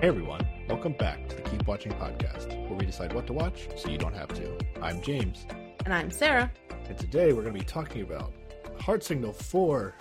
[0.00, 3.68] Hey everyone, welcome back to the Keep Watching podcast, where we decide what to watch
[3.76, 4.56] so you don't have to.
[4.80, 5.46] I'm James,
[5.84, 6.52] And I'm Sarah.
[6.88, 8.32] and today we're going to be talking about
[8.80, 9.94] Heart Signal 4,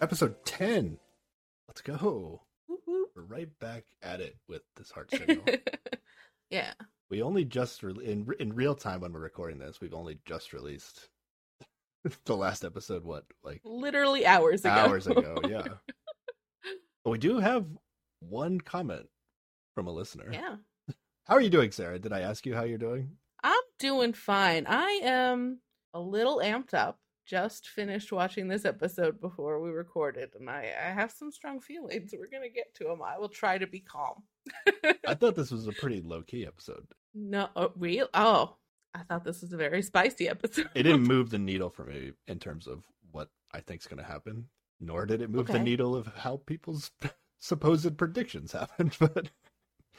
[0.00, 0.98] episode 10.
[1.68, 2.40] Let's go.
[2.68, 3.10] Whoop.
[3.14, 5.44] We're right back at it with this Heart Signal.
[6.50, 6.72] yeah.
[7.10, 10.52] we only just, re- in, in real time when we're recording this, we've only just
[10.54, 11.08] released
[12.24, 14.70] the last episode, what, like Literally hours ago.
[14.74, 15.36] hours ago?
[15.48, 15.66] Yeah.
[17.04, 17.66] But we do have
[18.20, 19.06] one comment
[19.76, 20.30] from a listener.
[20.32, 20.56] yeah.
[21.26, 21.98] How are you doing, Sarah?
[21.98, 23.10] Did I ask you how you're doing?
[23.44, 24.64] I'm doing fine.
[24.66, 25.60] I am
[25.92, 26.98] a little amped up.
[27.26, 32.14] Just finished watching this episode before we recorded, and I, I have some strong feelings.
[32.16, 33.02] We're going to get to them.
[33.04, 34.22] I will try to be calm.
[35.06, 36.86] I thought this was a pretty low key episode.
[37.12, 38.08] no, oh, real?
[38.14, 38.56] Oh,
[38.94, 40.70] I thought this was a very spicy episode.
[40.74, 44.08] It didn't move the needle for me in terms of what I think's going to
[44.08, 44.46] happen,
[44.80, 46.92] nor did it move the needle of how people's
[47.40, 48.96] supposed predictions happened.
[49.00, 49.30] But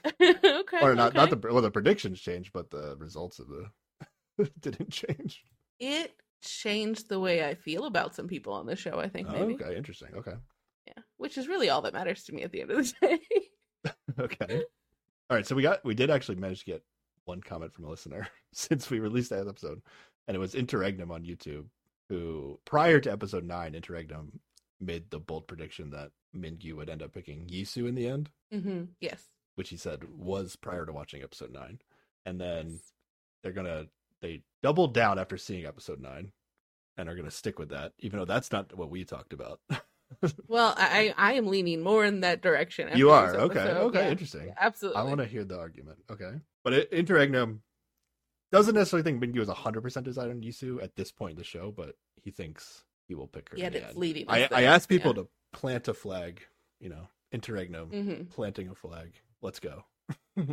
[0.22, 0.80] okay.
[0.82, 5.44] or not not the well the predictions changed, but the results of the didn't change.
[5.80, 9.56] It changed the way I feel about some people on the show, I think, maybe.
[9.56, 10.10] okay, interesting.
[10.16, 10.34] Okay,
[10.88, 11.04] Yeah.
[11.18, 13.92] Which is really all that matters to me at the end of the day.
[14.20, 14.64] okay.
[15.30, 16.84] All right, so we got we did actually manage to get
[17.26, 19.82] one comment from a listener since we released that episode,
[20.28, 21.66] and it was Interregnum on YouTube,
[22.10, 24.40] who prior to episode nine, Interregnum
[24.80, 28.84] made the bold prediction that Mingyu would end up picking Yisu in the end, Mm-hmm.
[29.02, 29.24] Yes.
[29.58, 31.80] Which he said was prior to watching episode nine,
[32.26, 32.80] and then
[33.42, 33.88] they're gonna
[34.22, 36.32] they doubled down after seeing episode nine,
[36.96, 39.60] and are gonna stick with that, even though that's not what we talked about.
[40.48, 42.90] Well, I I am leaning more in that direction.
[42.96, 43.78] you are okay, episode.
[43.88, 44.46] okay, Yeah, interesting.
[44.48, 45.02] yeah, absolutely.
[45.02, 45.98] I want to hear the argument.
[46.10, 46.32] Okay.
[46.64, 47.62] But it, Interregnum
[48.52, 51.72] doesn't necessarily think Mingyu is 100% decided on Yisu at this point in the show,
[51.76, 53.58] but he thinks he will pick her.
[53.58, 53.98] Yet it's end.
[53.98, 54.26] leading.
[54.30, 55.24] I, I people yeah.
[55.24, 56.42] to plant a flag,
[56.80, 59.12] you know, Interregnum, hmm planting a flag.
[59.42, 59.84] Let's go.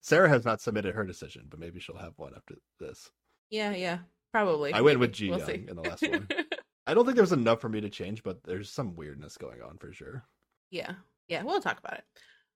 [0.00, 3.10] Sarah has not submitted her decision, but maybe she'll have one after this.
[3.50, 3.98] Yeah, yeah,
[4.32, 4.72] probably.
[4.72, 6.28] I went with Ji We'll Young in the last one.
[6.86, 9.62] I don't think there was enough for me to change, but there's some weirdness going
[9.62, 10.24] on for sure.
[10.70, 10.94] yeah,
[11.28, 11.42] yeah.
[11.42, 12.04] We'll talk about it.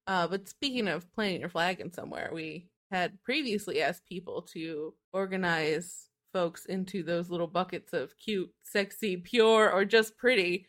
[0.08, 4.94] Uh, but speaking of planting your flag in somewhere, we had previously asked people to
[5.12, 10.66] organize folks into those little buckets of cute, sexy, pure, or just pretty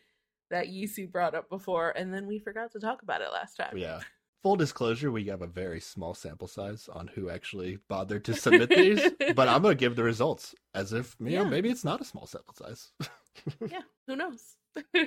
[0.50, 3.76] that Yisu brought up before, and then we forgot to talk about it last time.
[3.76, 4.00] Yeah.
[4.42, 8.68] Full disclosure, we have a very small sample size on who actually bothered to submit
[8.68, 9.00] these,
[9.34, 12.04] but I'm going to give the results as if, you know, maybe it's not a
[12.04, 12.92] small sample size.
[13.68, 14.56] yeah, who knows?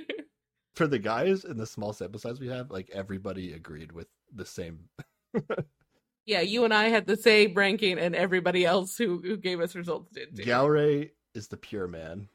[0.75, 4.45] For the guys in the small sample size we have, like everybody agreed with the
[4.45, 4.89] same.
[6.25, 9.75] yeah, you and I had the same ranking, and everybody else who, who gave us
[9.75, 10.43] results did too.
[10.43, 12.27] Galray is the pure man,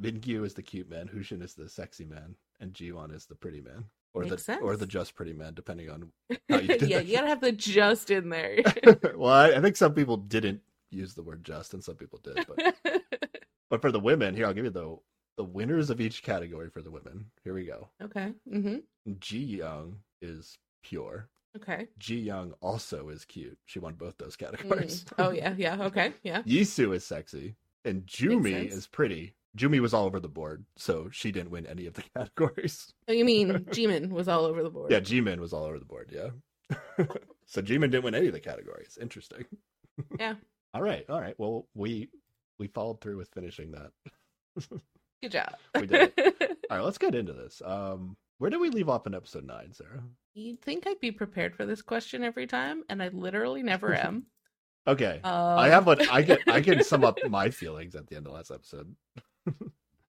[0.00, 3.60] Mingyu is the cute man, Hushin is the sexy man, and Jiwon is the pretty
[3.60, 3.86] man.
[4.14, 6.10] Or Makes the or the just pretty man, depending on
[6.48, 8.58] how you yeah, you gotta have the just in there.
[9.14, 10.60] well, I, I think some people didn't
[10.90, 12.46] use the word just, and some people did.
[12.46, 12.74] But
[13.70, 14.96] but for the women, here I'll give you the
[15.36, 17.26] the winners of each category for the women.
[17.44, 17.88] Here we go.
[18.02, 18.32] okay.
[18.52, 18.78] Mm-hmm.
[19.20, 21.28] Ji Young is pure.
[21.56, 21.86] Okay.
[21.98, 23.58] Ji Young also is cute.
[23.66, 25.04] She won both those categories.
[25.04, 25.12] Mm.
[25.18, 25.76] Oh yeah, yeah.
[25.82, 26.12] Okay.
[26.22, 26.42] Yeah.
[26.42, 29.34] Yisu is sexy, and Jumi is pretty.
[29.58, 32.92] Jumi was all over the board, so she didn't win any of the categories.
[33.08, 34.90] Oh, you mean Jimin was all over the board?
[34.90, 36.10] Yeah, Jimin was all over the board.
[36.14, 36.30] Yeah.
[37.46, 38.98] so Jimin didn't win any of the categories.
[39.00, 39.44] Interesting.
[40.18, 40.34] Yeah.
[40.74, 41.04] All right.
[41.08, 41.34] All right.
[41.38, 42.08] Well, we
[42.58, 43.90] we followed through with finishing that.
[45.22, 45.54] Good job.
[45.74, 46.12] We did
[46.70, 46.84] All right.
[46.84, 47.60] Let's get into this.
[47.64, 50.02] Um, where did we leave off in episode nine, Sarah?
[50.34, 54.26] You'd think I'd be prepared for this question every time, and I literally never am.
[54.86, 55.20] Okay.
[55.24, 56.38] Um, I have what I can.
[56.46, 58.94] I can sum up my feelings at the end of last episode.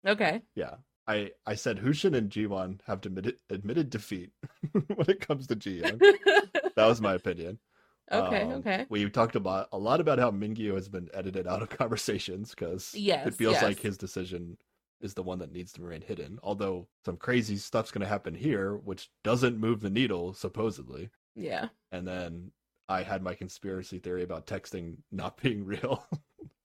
[0.07, 0.41] Okay.
[0.55, 0.75] Yeah.
[1.07, 4.31] I, I said Hushin and Jiwon have admitted, admitted defeat
[4.71, 5.99] when it comes to Ji Young.
[6.75, 7.59] That was my opinion.
[8.11, 8.43] okay.
[8.43, 8.85] Um, okay.
[8.89, 12.93] We talked about a lot about how Mingyu has been edited out of conversations because
[12.95, 13.63] Yes, it feels yes.
[13.63, 14.57] like his decision
[15.01, 16.39] is the one that needs to remain hidden.
[16.43, 21.09] Although some crazy stuff's going to happen here, which doesn't move the needle supposedly.
[21.35, 21.67] Yeah.
[21.91, 22.51] And then
[22.87, 26.05] I had my conspiracy theory about texting not being real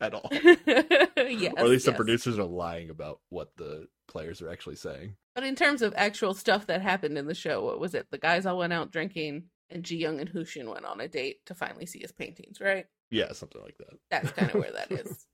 [0.00, 1.53] at all, yes.
[1.56, 5.17] or at least the producers are lying about what the players are actually saying.
[5.35, 8.06] But in terms of actual stuff that happened in the show, what was it?
[8.11, 11.44] The guys all went out drinking, and Ji Young and Hushin went on a date
[11.47, 12.87] to finally see his paintings, right?
[13.11, 13.99] Yeah, something like that.
[14.11, 15.26] That's kind of where that is.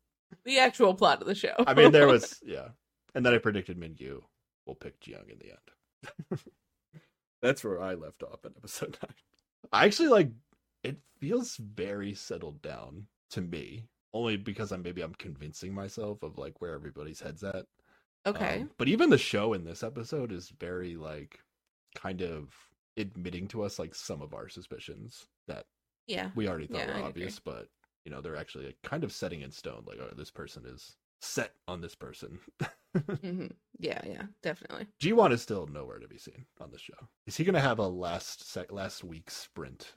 [0.45, 1.55] The actual plot of the show.
[1.67, 2.69] I mean, there was yeah,
[3.15, 4.21] and then I predicted Mingyu
[4.67, 6.41] will pick Jiyoung in the end.
[7.43, 9.15] That's where I left off in episode nine.
[9.73, 10.31] I actually like
[10.85, 10.97] it.
[11.19, 16.61] Feels very settled down to me, only because I'm maybe I'm convincing myself of like
[16.61, 17.67] where everybody's heads at.
[18.27, 18.61] okay.
[18.61, 21.41] Um, but even the show in this episode is very like
[21.95, 22.55] kind of
[22.97, 25.67] admitting to us like some of our suspicions that
[26.07, 26.31] Yeah.
[26.35, 27.09] we already thought Yeah, I were agree.
[27.09, 27.69] obvious, but
[28.05, 29.85] you know they're actually like, kind of setting in stone.
[29.87, 32.41] Like, oh, this person is set on this person.
[33.23, 33.47] hmm
[33.79, 34.87] Yeah, yeah, definitely.
[35.03, 37.09] Jiwon is still nowhere to be seen on the show.
[37.27, 39.95] Is he going to have a last sec- last week sprint?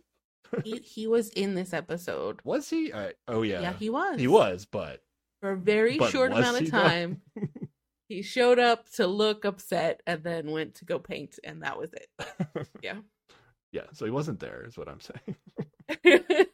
[0.64, 2.40] He he was in this episode.
[2.44, 2.92] Was he?
[3.28, 4.20] Oh yeah, Yeah, he was.
[4.20, 5.02] he was, but
[5.42, 7.22] for a very But short amount of time.
[8.10, 11.92] he showed up to look upset and then went to go paint, and that was
[11.94, 12.08] it.
[12.82, 12.98] Yeah.
[13.72, 13.86] yeah.
[13.94, 15.36] So he wasn't there, is what I'm saying.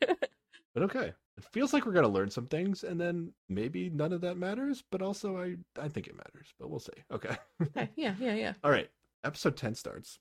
[0.76, 4.22] But okay, it feels like we're gonna learn some things, and then maybe none of
[4.22, 4.84] that matters.
[4.92, 6.54] But also, I I think it matters.
[6.60, 6.94] But we'll see.
[7.12, 7.36] Okay.
[7.62, 8.54] okay, yeah, yeah, yeah.
[8.64, 8.90] All right.
[9.24, 10.20] Episode ten starts.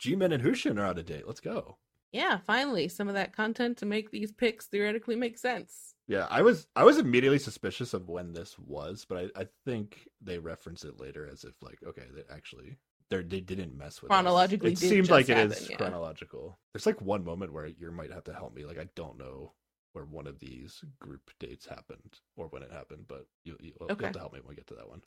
[0.00, 1.26] Jimin and Hushin are out of date.
[1.26, 1.78] Let's go.
[2.14, 5.94] Yeah, finally, some of that content to make these picks theoretically make sense.
[6.06, 10.08] Yeah, I was I was immediately suspicious of when this was, but I, I think
[10.20, 12.76] they reference it later as if like okay, they actually
[13.10, 14.48] they they didn't mess with us.
[14.54, 15.76] Chronologically It did seemed like it happen, is yeah.
[15.76, 16.58] chronological.
[16.72, 18.64] There's like one moment where you might have to help me.
[18.66, 19.54] Like I don't know
[19.94, 23.90] where one of these group dates happened or when it happened, but you you you'll
[23.90, 24.06] Okay.
[24.06, 25.02] have to help me when we get to that one.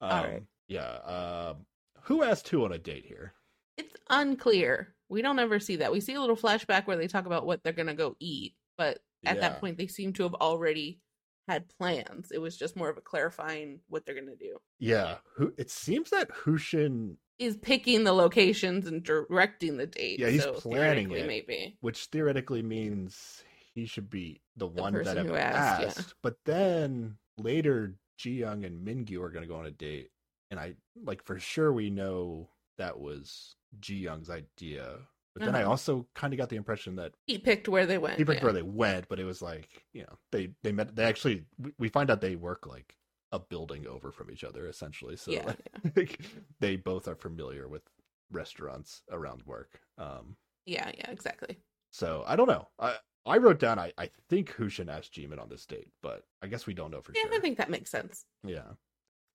[0.00, 0.42] Um, All right.
[0.68, 0.96] Yeah.
[1.04, 1.66] Um,
[2.02, 3.34] who asked who on a date here?
[3.80, 4.94] It's unclear.
[5.08, 5.90] We don't ever see that.
[5.92, 8.98] We see a little flashback where they talk about what they're gonna go eat, but
[9.24, 9.40] at Yeah.
[9.40, 11.00] that point they seem to have already
[11.48, 12.30] had plans.
[12.30, 14.58] It was just more of a clarifying what they're gonna do.
[14.78, 15.18] Yeah.
[15.36, 15.52] Who?
[15.58, 20.18] It seems that Hushin Is picking the locations and directing the date.
[20.20, 21.26] Yeah, he's so planning it.
[21.26, 21.76] Maybe.
[21.80, 23.42] which theoretically means
[23.74, 25.98] he should be the, one that ever asked.
[25.98, 26.14] asked, yeah.
[26.22, 30.10] But then later, Ji Young and Mingyu are going to go on a date,
[30.50, 34.98] and I like for sure we know that was Ji Young's idea.
[35.34, 35.70] But then I Uh-huh.
[35.70, 38.18] also kind of got the impression that He picked where they went.
[38.18, 38.44] he picked yeah.
[38.44, 40.96] where they went, but it was like you know they they met.
[40.96, 41.44] They actually
[41.78, 42.96] we- find out they work like
[43.32, 45.16] a building over from each other essentially.
[45.16, 45.54] So Yeah,
[45.96, 46.20] like,
[46.60, 47.82] they both are familiar with
[48.30, 49.80] restaurants around work.
[49.98, 50.36] Um,
[50.66, 51.58] Yeah, yeah, exactly.
[51.92, 52.68] so I don't know.
[52.78, 52.96] I
[53.26, 56.66] I wrote down I, I think Hushin asked Jimin on this date, but I guess
[56.66, 57.34] we don't know for Yeah, sure.
[57.34, 58.24] I think that makes sense.
[58.44, 58.72] yeah.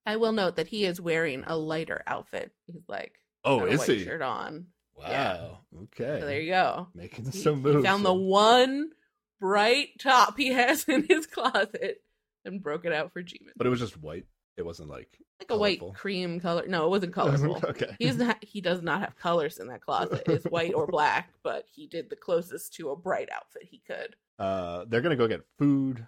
[0.05, 2.51] I will note that he is wearing a lighter outfit.
[2.67, 4.03] He's like Oh, is he?
[4.03, 4.68] shirt on.
[4.97, 5.06] Wow.
[5.09, 5.47] yeah.
[5.83, 6.19] Okay.
[6.21, 6.88] So there you go.
[6.95, 7.86] Making He, some he moves.
[7.86, 8.92] found the one
[9.39, 12.01] bright top he has in his closet
[12.45, 13.50] and broke it out for Jimin.
[13.57, 14.25] but it was just white.
[14.57, 16.63] It wasn't like Like a white cream color.
[16.68, 17.59] No, it wasn't colorful.
[17.63, 17.94] okay.
[18.00, 18.38] He doesn't.
[18.44, 20.24] He does not have colors in that closet.
[20.27, 24.15] It's white or black, but he did the closest to a bright outfit he could.
[24.39, 26.07] Uh, they're gonna go get food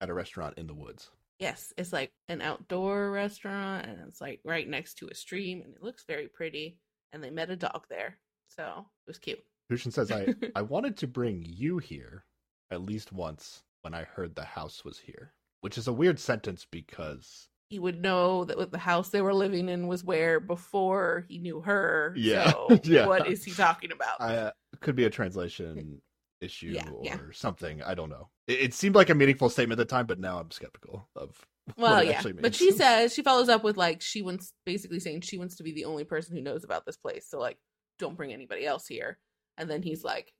[0.00, 1.10] at a restaurant in the woods.
[1.42, 5.74] Yes, it's like an outdoor restaurant, and it's like right next to a stream, and
[5.74, 6.78] it looks very pretty.
[7.12, 8.18] And they met a dog there,
[8.48, 9.40] so it was cute.
[9.70, 12.24] Hushin says, "I I wanted to bring you here
[12.70, 16.64] at least once when I heard the house was here," which is a weird sentence
[16.70, 21.38] because He would know that the house they were living in was where before he
[21.38, 22.14] knew her.
[22.16, 23.06] Yeah, So yeah.
[23.06, 24.20] what is he talking about?
[24.20, 24.50] I uh,
[24.80, 26.00] could be a translation
[26.42, 27.16] issue Yeah, or yeah.
[27.32, 27.82] something.
[27.82, 28.28] I don't know.
[28.46, 31.36] It, it seemed like a meaningful statement at the time, but now I'm skeptical of
[31.76, 35.00] well, what it yeah, but she says she follows up with like she wants basically
[35.00, 37.26] saying she wants to be the only person who knows about this place.
[37.28, 37.58] So like,
[37.98, 39.18] don't bring anybody else here.
[39.58, 40.32] And then he's like,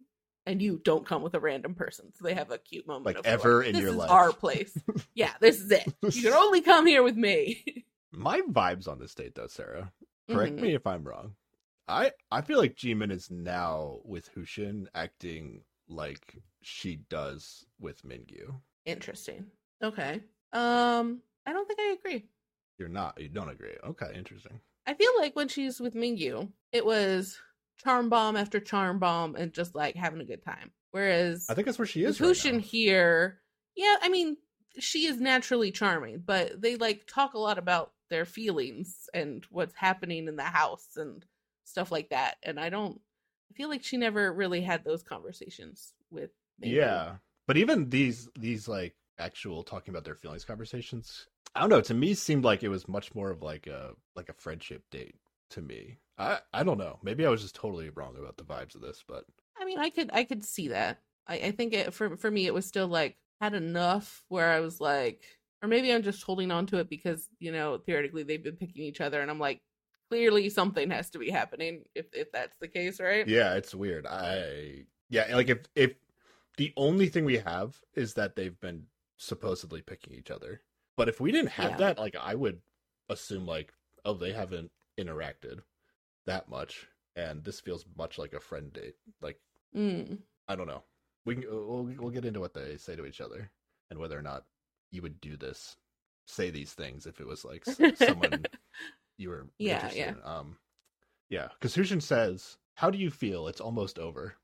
[0.46, 2.12] and you don't come with a random person.
[2.14, 4.76] So they have a cute moment Like, ever in this your is life." our place.
[5.14, 5.92] yeah, this is it.
[6.02, 7.84] You can only come here with me.
[8.10, 9.92] My vibes on this date, though, Sarah.
[10.30, 10.62] Correct Mhm.
[10.62, 11.34] me if I'm wrong.
[11.88, 18.54] I I feel like Jimin is now with Hushin acting like she does with Mingyu.
[18.84, 19.46] Interesting.
[19.82, 20.20] Okay.
[20.52, 22.26] Um, I don't think I agree.
[22.78, 23.20] You're not.
[23.20, 23.76] You don't agree.
[23.84, 24.60] Okay, interesting.
[24.86, 27.38] I feel like when she's with Mingyu, it was
[27.82, 30.70] charm bomb after charm bomb and just like having a good time.
[30.90, 32.20] Whereas I think that's where she is.
[32.20, 32.58] Right Hushin now.
[32.60, 33.40] here,
[33.76, 34.36] yeah, I mean,
[34.78, 39.74] she is naturally charming, but they like talk a lot about their feelings and what's
[39.74, 41.24] happening in the house and
[41.64, 42.36] stuff like that.
[42.42, 43.00] And I don't
[43.52, 46.30] I feel like she never really had those conversations with
[46.62, 46.72] Mingyu.
[46.76, 47.16] Yeah,
[47.46, 51.80] but even these these like actual talking about their feelings conversations, I don't know.
[51.82, 55.16] To me, seemed like it was much more of like a like a friendship date
[55.50, 55.98] to me.
[56.16, 56.98] I I don't know.
[57.02, 59.24] Maybe I was just totally wrong about the vibes of this, but
[59.60, 61.00] I mean, I could I could see that.
[61.26, 64.60] I, I think it for for me it was still like had enough where I
[64.60, 65.22] was like,
[65.62, 68.84] or maybe I'm just holding on to it because you know theoretically they've been picking
[68.84, 69.60] each other, and I'm like,
[70.12, 73.26] clearly something has to be happening if if that's the case, right?
[73.26, 74.06] yeah, it's weird.
[74.06, 75.94] I yeah, like if if
[76.58, 78.84] the only thing we have is that they've been
[79.16, 80.60] supposedly picking each other,
[80.98, 81.76] but if we didn't have Yeah.
[81.78, 82.60] that, like I would
[83.08, 83.72] assume like
[84.04, 85.60] oh they haven't interacted
[86.26, 88.96] that much, and this feels much like a friend date.
[89.22, 89.40] Like
[89.74, 90.18] Mm.
[90.46, 90.82] I don't know.
[91.24, 93.50] We can, we'll we'll get into what they say to each other
[93.90, 94.44] and whether or not
[94.90, 95.76] you would do this,
[96.26, 97.64] say these things if it was like
[97.96, 98.44] someone
[99.22, 100.14] you were Yeah, interested yeah.
[100.24, 100.56] Um,
[101.30, 103.48] yeah, because Hushin says how do you feel?
[103.48, 104.34] It's almost over.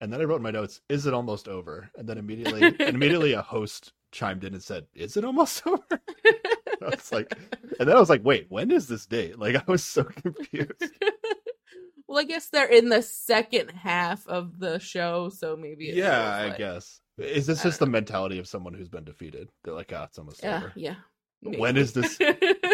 [0.00, 1.90] And then I wrote in my notes, is it almost over?
[1.96, 5.82] And then immediately, and immediately a host chimed in and said, is it almost over?
[5.90, 7.34] I was like,
[7.80, 9.38] and then I was like, wait, when is this date?
[9.38, 10.70] Like, I was so confused.
[12.08, 15.86] well, I guess they're in the second half of the show, so maybe.
[15.86, 17.00] Yeah, feels I guess.
[17.18, 19.50] Is this just don't the mentality of someone who's been defeated?
[19.64, 20.72] They're like, ah, it's almost Yeah, over.
[20.76, 20.94] yeah.
[21.42, 21.80] When maybe.
[21.80, 22.18] is this?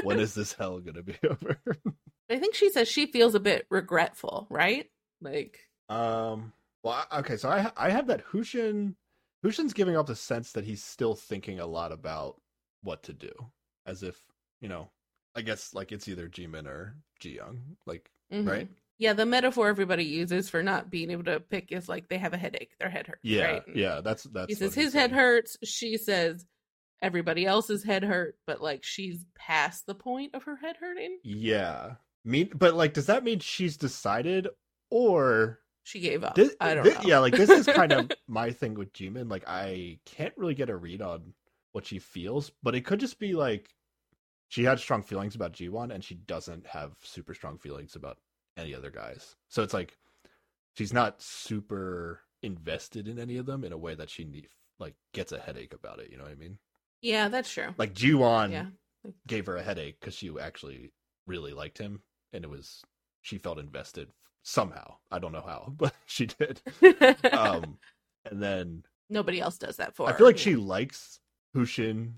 [0.03, 1.59] When is this hell gonna be over?
[2.31, 4.87] I think she says she feels a bit regretful, right?
[5.21, 6.53] Like, Um.
[6.83, 7.37] Well, okay.
[7.37, 8.95] So I I have that Hushin.
[9.45, 12.41] Hushin's giving off the sense that he's still thinking a lot about
[12.83, 13.33] what to do,
[13.87, 14.21] as if
[14.61, 14.91] you know.
[15.37, 17.77] I guess like it's either Jimin or Ji Young.
[17.87, 18.49] Like mhm.
[18.49, 18.69] right?
[18.99, 22.33] Yeah, the metaphor everybody uses for not being able to pick is like they have
[22.33, 23.21] a headache, their head hurts.
[23.25, 23.45] Yeah.
[23.45, 23.63] right?
[23.75, 24.01] Yeah.
[24.03, 24.49] That's that's.
[24.49, 25.57] He says his head hurts.
[25.65, 26.47] She says
[27.05, 31.19] everybody else's head hurt, but like she's past the point of her head hurting.
[31.23, 31.97] Yeah.
[32.25, 34.49] Mean, but like, does that mean she's decided,
[34.91, 36.35] or She gave up.
[36.35, 37.01] This, I don't thi- know.
[37.05, 39.31] Yeah, like this is kind of my thing with Jimin.
[39.31, 41.35] Like I can't really get a read on
[41.73, 43.69] what she feels, but it could just be like
[44.49, 48.17] she had strong feelings about Jiwon and she doesn't have super strong feelings about
[48.57, 49.37] any other guys.
[49.49, 49.99] So it's like
[50.79, 54.47] she's not super invested in any of them in a way that she
[54.79, 56.59] like gets a headache about it, you know what I mean?
[57.05, 57.75] Yeah, that's true.
[57.77, 58.67] Like Jiwon Yeah.
[59.27, 60.93] gave her a headache cuz she actually
[61.27, 62.83] really liked him and it was
[63.23, 64.11] she felt invested
[64.43, 64.97] somehow.
[65.11, 66.61] I don't know how, but she did.
[67.33, 67.79] um
[68.25, 70.19] and then Nobody else does that for I her.
[70.19, 70.43] feel like yeah.
[70.45, 71.21] she likes
[71.55, 72.15] Hushin,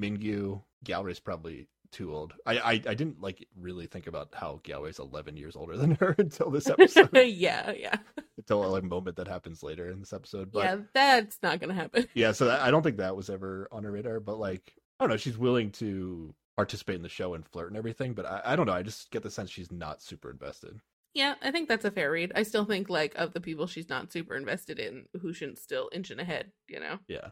[0.00, 0.62] Mingyu.
[0.84, 2.34] Galway's probably too old.
[2.44, 6.14] I, I I didn't like really think about how Galway's eleven years older than her
[6.18, 7.10] until this episode.
[7.14, 7.96] yeah, yeah,
[8.36, 10.52] until a like, moment that happens later in this episode.
[10.52, 10.76] But yeah.
[10.94, 12.06] That's not gonna happen.
[12.14, 14.20] yeah, so that, I don't think that was ever on her radar.
[14.20, 17.76] But like I don't know, she's willing to participate in the show and flirt and
[17.76, 18.14] everything.
[18.14, 18.72] But I, I don't know.
[18.72, 20.80] I just get the sense she's not super invested.
[21.14, 22.32] Yeah, I think that's a fair read.
[22.34, 25.88] I still think like of the people she's not super invested in, who shouldn't still
[25.92, 26.52] inching ahead.
[26.68, 26.98] You know?
[27.08, 27.28] Yeah,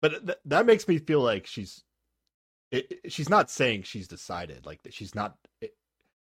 [0.00, 1.84] but th- that makes me feel like she's
[2.70, 4.66] it, it- she's not saying she's decided.
[4.66, 5.36] Like she's not.
[5.60, 5.74] It,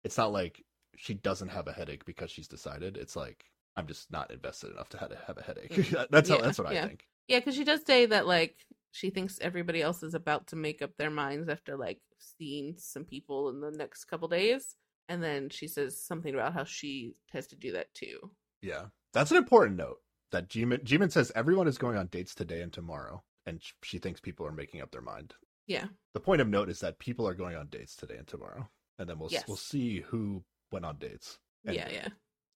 [0.04, 0.64] it's not like
[0.96, 2.96] she doesn't have a headache because she's decided.
[2.96, 3.44] It's like
[3.76, 5.72] I'm just not invested enough to have, to have a headache.
[5.72, 6.06] Mhm.
[6.10, 6.36] that's how.
[6.36, 6.84] Yeah, That's what yeah.
[6.84, 7.04] I think.
[7.28, 8.56] Yeah, because she does say that like
[8.92, 13.04] she thinks everybody else is about to make up their minds after like seeing some
[13.04, 14.76] people in the next couple days,
[15.08, 18.30] and then she says something about how she has to do that too.
[18.62, 19.98] Yeah, that's an important note.
[20.32, 24.20] That Jimin Jimin says everyone is going on dates today and tomorrow, and she thinks
[24.20, 25.34] people are making up their mind.
[25.70, 28.68] Yeah, The point of note is that people are going on dates today and tomorrow,
[28.98, 29.44] and then we'll Yes.
[29.46, 31.38] we'll see who went on dates.
[31.64, 32.08] And yeah, yeah.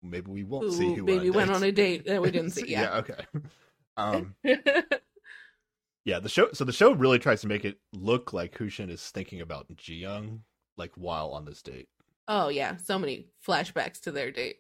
[0.02, 2.30] Maybe we won't Who see who maybe went went on, on a date that we
[2.30, 2.66] didn't see.
[2.68, 2.96] Yeah.
[2.98, 3.24] okay.
[3.96, 4.34] Um,
[6.04, 6.48] yeah, the show.
[6.52, 9.94] So the show really tries to make it look like Hushin is thinking about Ji
[9.94, 10.42] Young,
[10.76, 11.88] like while on this date.
[12.28, 14.56] oh yeah, so many flashbacks to their date.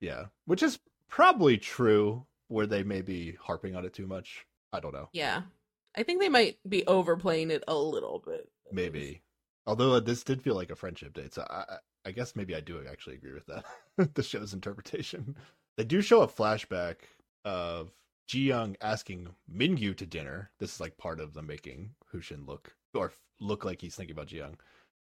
[0.00, 0.78] Yeah, which is
[1.08, 2.24] probably true.
[2.50, 4.46] Where they may be harping on it too much.
[4.72, 5.10] I don't know.
[5.12, 5.42] Yeah,
[5.98, 8.48] I think they might be overplaying it a little bit.
[8.70, 9.20] Maybe.
[9.66, 11.64] Although uh, this did feel like a friendship date, so I,
[12.06, 14.14] I- guess maybe I do actually agree with that.
[14.14, 15.36] the show's interpretation.
[15.76, 16.96] They do show a flashback
[17.44, 17.90] of
[18.28, 20.50] Ji Young asking Mingyu to dinner.
[20.60, 24.28] This is like part of the making Hushin look or look like he's thinking about
[24.28, 24.56] Ji Young.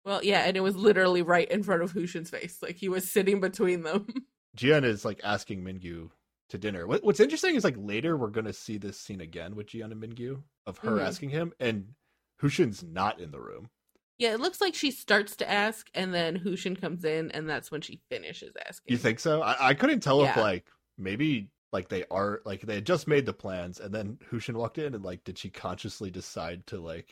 [0.05, 2.59] Well, yeah, and it was literally right in front of Hushin's face.
[2.61, 4.07] Like he was sitting between them.
[4.55, 6.09] Ji Young is like asking Mingyu
[6.49, 6.85] to dinner.
[6.87, 9.93] What, what's interesting is like later we're gonna see this scene again with Ji and
[9.93, 11.05] Mingyu of her Mhm.
[11.07, 11.95] asking him, and
[12.41, 13.69] Hushin's not in the room.
[14.17, 17.69] yeah, it looks like she starts to ask, and then Hushin comes in, and that's
[17.71, 18.91] when she finishes asking.
[18.93, 19.41] You think so?
[19.41, 23.25] I, I couldn't tell if like maybe like they are like they had just made
[23.25, 27.11] the plans and then Hushin walked in and like did she consciously decide to like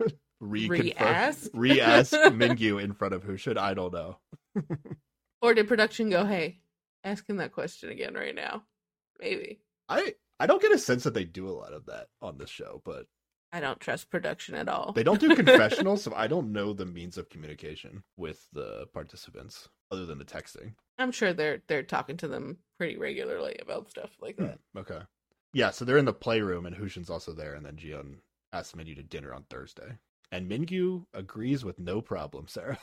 [0.40, 1.50] Re-ask?
[1.54, 3.56] re-ask Mingyu in front of Hushin?
[3.58, 4.18] I don't know.
[5.42, 6.60] Or did production go, "Hey,
[7.02, 8.62] ask him that question again right now"?
[9.20, 9.60] Maybe.
[9.88, 12.50] I I don't get a sense that they do a lot of that on this
[12.50, 13.06] show, but
[13.52, 14.92] I don't trust production at all.
[14.92, 19.68] they don't do confessionals, so I don't know the means of communication with the participants
[19.90, 20.74] other than the texting.
[20.98, 24.58] I'm sure they're they're talking to them pretty regularly about stuff like that.
[24.72, 25.00] Hmm, Okay.
[25.52, 28.18] Yeah, so they're in the playroom and Hushin's also there, and then Ji Young
[28.52, 29.98] asks Mingyu to dinner on Thursday.
[30.30, 32.78] And Mingyu agrees with no problem, Sarah.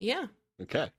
[0.00, 0.28] Yeah,
[0.62, 0.90] Okay.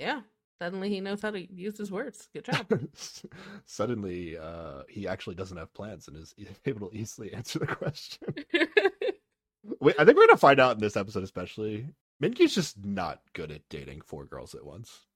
[0.00, 0.22] yeah.
[0.60, 2.28] Suddenly he knows how to use his words.
[2.34, 2.66] Good job.
[3.66, 6.34] Suddenly, uh, he actually doesn't have plans and is
[6.66, 8.34] able to easily answer the question.
[9.80, 11.88] Wait, I think we're gonna find out in this episode, especially.
[12.22, 15.06] Mingyu's just not good at dating four girls at once.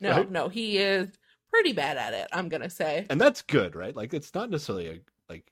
[0.00, 0.30] no, Right?
[0.30, 1.08] no, he is
[1.50, 2.28] pretty bad at it.
[2.32, 3.06] I'm gonna say.
[3.10, 3.96] and that's good, right?
[3.96, 5.50] Like, it's not necessarily a like.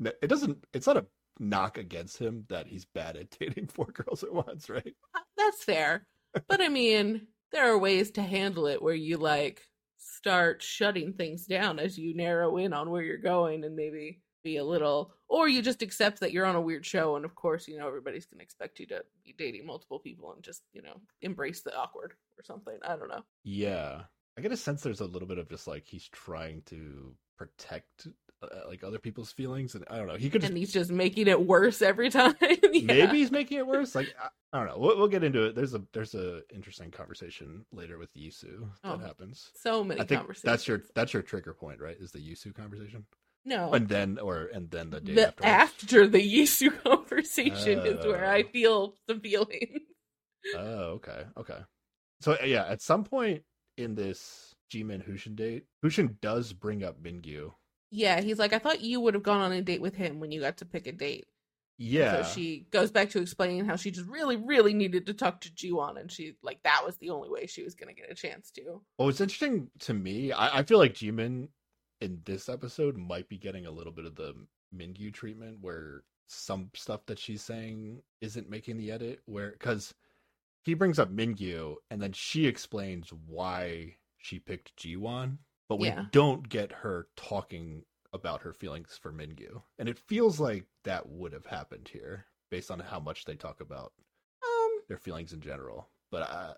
[0.00, 0.64] it doesn't.
[0.72, 1.06] It's not a
[1.38, 4.94] knock against him that he's bad at dating four girls at once, right?
[5.14, 6.06] Uh, That's fair.
[6.48, 9.62] But I mean, there are ways to handle it where you like
[9.96, 14.56] start shutting things down as you narrow in on where you're going and maybe be
[14.58, 17.66] a little or you just accept that you're on a weird show and of course
[17.66, 20.82] you know everybody's going to expect you to be dating multiple people and just you
[20.82, 24.02] know embrace the awkward or something i don't know Yeah.
[24.36, 28.08] I get a sense there's a little bit of just like he's trying to protect
[28.52, 30.16] uh, like other people's feelings, and I don't know.
[30.16, 32.60] He could just and he's just making it worse every time Yeah.
[32.86, 33.94] maybe he's making it worse.
[33.94, 34.78] Like I, I don't know.
[34.78, 35.54] We'll, we'll get into it.
[35.54, 39.50] There's a there's a interesting conversation later with Yisu that Oh, happens.
[39.54, 41.96] so many I think conversations that's your that's your trigger point, right?
[41.98, 43.04] Is the Yisu conversation,
[43.44, 45.44] no and then or and then the day the after.
[45.44, 48.48] after the Yisu conversation is where I Oh.
[48.52, 49.80] feel the feeling.
[50.54, 51.58] Oh, okay, okay.
[52.20, 53.42] So uh, yeah, at some point
[53.76, 57.52] in this Jimin Hushin date, Hushin does bring up Mingyu.
[57.90, 60.32] Yeah, he's like, I thought you would have gone on a date with him when
[60.32, 61.26] you got to pick a date.
[61.76, 65.40] Yeah, So she goes back to explaining how she just really, really needed to talk
[65.40, 68.14] to Jiwon, and she like that was the only way she was gonna get a
[68.14, 68.80] chance to.
[68.96, 71.48] Well, it's interesting to me, I, I feel like Jimin
[72.00, 74.34] in this episode might be getting a little bit of the
[74.74, 79.22] Mingyu treatment, where some stuff that she's saying isn't making the edit.
[79.26, 79.94] Where because
[80.64, 86.06] he brings up Mingyu, and then she explains why she picked Jiwon, but we Yeah.
[86.12, 91.32] don't get her talking about her feelings for Mingyu, and it feels like that would
[91.32, 93.92] have happened here based on how much they talk about
[94.42, 95.88] Um, their feelings in general.
[96.10, 96.54] But I,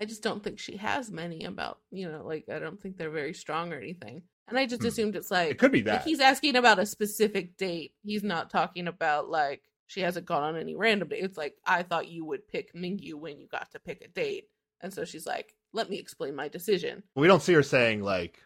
[0.00, 3.10] I just don't think she has many about you know, like I don't think they're
[3.10, 4.22] very strong or anything.
[4.48, 4.88] And I just Hmm.
[4.88, 6.04] assumed it's like it could be like that.
[6.04, 7.94] he's asking about a specific date.
[8.02, 11.24] He's not talking about like she hasn't gone on any random date.
[11.24, 14.48] It's like I thought you would pick Mingyu when you got to pick a date,
[14.80, 18.42] and so she's like, "Let me explain my decision." we don't see her saying like,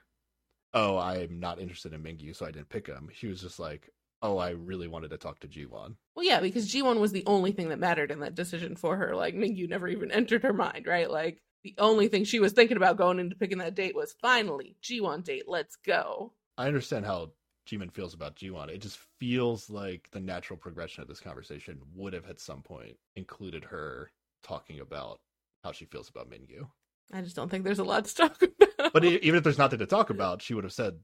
[0.75, 3.91] "Oh, I'm not interested in Mingyu, so I didn't pick him." She was just like,
[4.23, 7.52] "Oh, I really wanted to talk to Jiwon." Well, yeah, because Jiwon was the only
[7.52, 9.15] thing that mattered in that decision for her.
[9.17, 11.11] Like, Mingyu never even entered her mind, right?
[11.11, 14.76] Like, the only thing she was thinking about going into picking that date was finally,
[14.82, 16.32] Jiwon date, let's go.
[16.58, 17.32] I understand how
[17.67, 18.69] Jimin feels about Jiwon.
[18.69, 22.97] It just feels like the natural progression of this conversation would have at some point
[23.17, 24.11] included her
[24.43, 25.21] talking about
[25.63, 26.69] how she feels about Mingyu.
[27.12, 28.43] I just don't think there's a lot to talk
[28.78, 28.93] about.
[28.93, 30.99] But even if there's nothing to talk about, she would have said,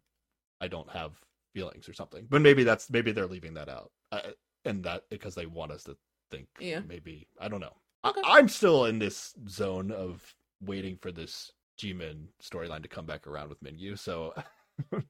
[0.61, 1.13] "I don't have
[1.55, 2.27] feelings" or something.
[2.29, 4.21] But maybe that's maybe they're leaving that out, uh,
[4.65, 5.97] and that because they want us to
[6.31, 6.49] think.
[6.61, 6.81] Yeah.
[6.87, 7.77] Maybe I don't know.
[8.05, 8.21] Okay.
[8.25, 13.49] I'm still in this zone of waiting for this Jimin storyline to come back around
[13.49, 13.99] with Mingyu.
[13.99, 14.35] So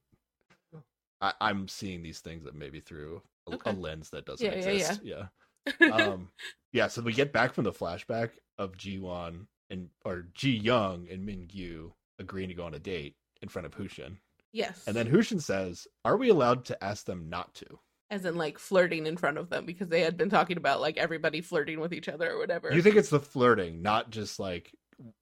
[1.21, 3.71] I, I'm seeing these things that maybe through a, Okay.
[3.71, 5.01] a lens that doesn't Yeah, yeah, exist.
[5.05, 5.27] Yeah.
[5.93, 6.31] Um,
[6.73, 6.87] yeah.
[6.87, 11.93] So we get back from the flashback of Jiwon and or Ji Young and Mingyu
[12.19, 14.17] agreeing to go on a date in front of Hushin.
[14.53, 14.83] yes.
[14.87, 17.79] And then Hushin says, Are we allowed to ask them not to?
[18.11, 20.97] As in, like, flirting in front of them because they had been talking about, like,
[20.97, 22.73] everybody flirting with each other or whatever.
[22.73, 24.73] You think it's the flirting, not just like,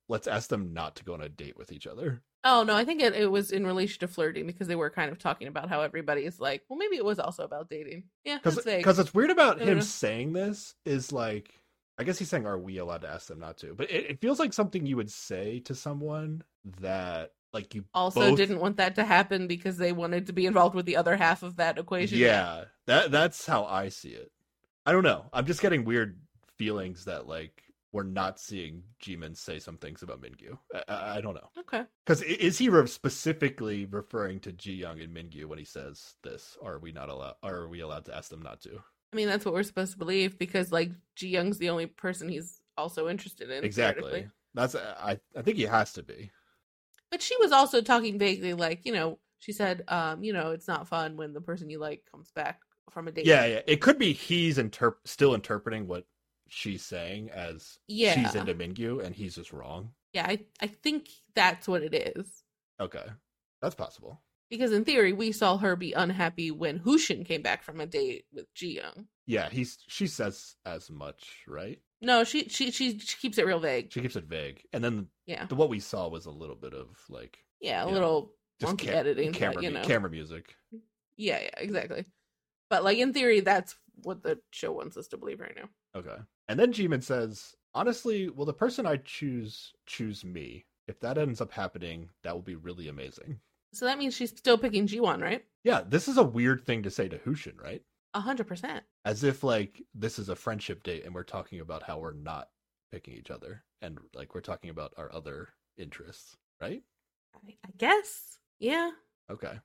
[0.08, 2.22] let's ask them not to go on a date with each other?
[2.44, 5.10] Oh no, I think it, it was in relation to flirting because they were kind
[5.10, 8.04] of talking about how everybody is like, well, maybe it was also about dating.
[8.24, 8.78] Yeah, Because that's vague.
[8.78, 9.82] because it's weird about him know.
[9.82, 11.52] saying this is like,
[11.98, 13.74] I guess he's saying, Are we allowed to ask them not to?
[13.74, 16.42] But it, it feels like something you would say to someone
[16.80, 20.46] that, like, you also both- didn't want that to happen because they wanted to be
[20.46, 22.18] involved with the other half of that equation.
[22.18, 24.30] Yeah, that that's how I see it.
[24.84, 25.26] I don't know.
[25.32, 26.18] I'm just getting weird
[26.56, 30.58] feelings that like we're not seeing Jimin say some things about Mingyu.
[30.86, 31.82] I, I, don't know Okay.
[32.04, 36.58] because is he re- specifically referring to Ji Young and Mingyu when he says this?
[36.62, 37.36] Are we not allowed?
[37.42, 38.82] Are we allowed to ask them not to?
[39.12, 42.28] I mean, that's what we're supposed to believe because like Ji Young's the only person
[42.28, 43.64] he's also interested in.
[43.64, 44.28] Exactly.
[44.54, 46.30] That's I I think he has to be.
[47.10, 50.68] But she was also talking vaguely, like you know, she said, um, you know, it's
[50.68, 53.26] not fun when the person you like comes back from a date.
[53.26, 53.60] Yeah, yeah.
[53.66, 56.04] It could be he's interp- still interpreting what
[56.48, 58.14] she's saying as Yeah.
[58.14, 59.92] she's into Mingyu and he's just wrong.
[60.12, 62.26] Yeah, I I think that's what it is.
[62.80, 63.04] Okay,
[63.60, 64.20] that's possible.
[64.48, 68.26] Because in theory, we saw her be unhappy when Hushin came back from a date
[68.32, 69.06] with Ji Young.
[69.26, 71.80] Yeah, he's she says as much, right?
[72.00, 73.92] No, she, she she she keeps it real vague.
[73.92, 76.74] She keeps it vague, and then Yeah, the, what we saw was a little bit
[76.74, 79.82] of like yeah, a know, little just monkey ca- editing, but, camera, you know.
[79.82, 80.54] camera music.
[81.16, 82.04] Yeah, yeah, exactly.
[82.70, 85.68] But like in theory, that's what the show wants us to believe right now.
[85.98, 90.66] Okay, and then Jimin says, "Honestly, will the person I choose choose me?
[90.86, 93.40] If that ends up happening, that will be really amazing."
[93.76, 95.44] So that means she's still picking Jiwon, right?
[95.62, 97.82] Yeah, this is a weird thing to say to Hushin, right?
[98.14, 98.82] A hundred percent.
[99.04, 102.48] As if like this is a friendship date and we're talking about how we're not
[102.90, 106.82] picking each other, and like we're talking about our other interests, right?
[107.34, 108.38] I I guess.
[108.58, 108.92] Yeah.
[109.30, 109.58] Okay.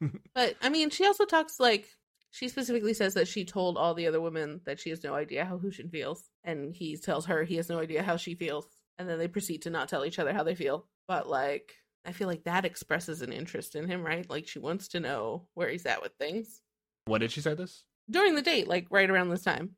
[0.34, 1.88] But I mean, she also talks like
[2.30, 5.46] she specifically says that she told all the other women that she has no idea
[5.46, 9.08] how Hushin feels, and he tells her he has no idea how she feels, and
[9.08, 10.86] then they proceed to not tell each other how they feel.
[11.08, 11.72] But like,
[12.04, 14.28] I feel like that expresses an interest in him, right?
[14.28, 16.62] Like she wants to know where he's at with things.
[17.04, 17.84] When did she say this?
[18.10, 19.76] During the date, like right around this time.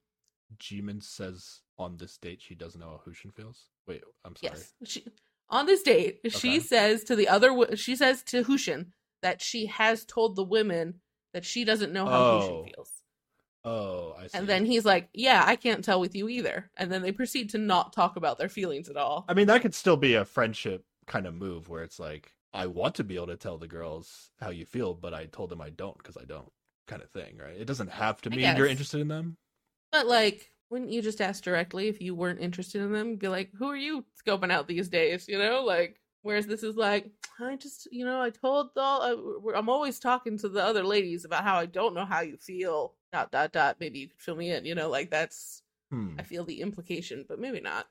[0.59, 3.67] Jimin says on this date she doesn't know how Hushin feels.
[3.87, 4.55] Wait, I'm sorry.
[4.55, 4.73] Yes.
[4.85, 5.05] She
[5.49, 8.87] on this date, she says to the other she says to Hushin
[9.23, 11.01] that she has told the women
[11.35, 12.41] that she doesn't know how Oh.
[12.41, 12.93] Hushin feels.
[13.63, 14.39] Oh, I see.
[14.39, 17.51] And then he's like, "Yeah, I can't tell with you either." And then they proceed
[17.51, 19.27] to not talk about their feelings at all.
[19.29, 22.67] I mean, that could still be a friendship kind of move where it's like, I
[22.67, 25.61] want to be able to tell the girls how you feel, but I told them
[25.61, 26.51] I don't because I don't,
[26.87, 27.61] kind of thing, right?
[27.61, 29.37] It doesn't have to mean you're interested in them.
[29.93, 33.17] But like, wouldn't you just ask directly if you weren't interested in them?
[33.17, 36.01] Be like, "Who are you scoping out these days?" You know, like.
[36.23, 40.37] Whereas this is like, I just, you know, I told all, I, I'm always talking
[40.37, 42.95] to the other ladies about how I don't know how you feel.
[43.11, 43.79] Dot dot dot.
[43.81, 44.67] Maybe you could fill me in.
[44.67, 46.17] You know, like that's Hmm.
[46.19, 47.87] I feel the implication, but maybe not.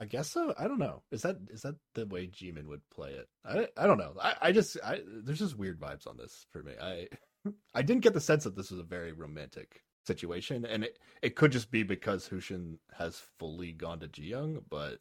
[0.00, 0.54] I guess so.
[0.58, 1.02] I don't know.
[1.10, 3.28] Is that is that the way Jimin would play it?
[3.44, 4.14] I I don't know.
[4.20, 6.72] I, I just I there's just weird vibes on this for me.
[6.80, 7.08] I
[7.74, 11.36] I didn't get the sense that this was a very romantic situation, and it it
[11.36, 14.98] could just be because Hushin has fully gone to Jiyoung, but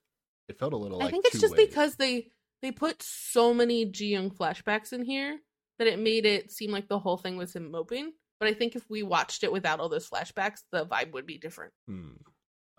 [0.47, 0.99] it felt a little.
[0.99, 1.65] like I think it's just two-way.
[1.65, 2.27] because they
[2.61, 5.39] they put so many Jiyoung flashbacks in here
[5.79, 8.11] that it made it seem like the whole thing was him moping.
[8.39, 11.37] But I think if we watched it without all those flashbacks, the vibe would be
[11.37, 11.73] different.
[11.87, 12.13] Hmm.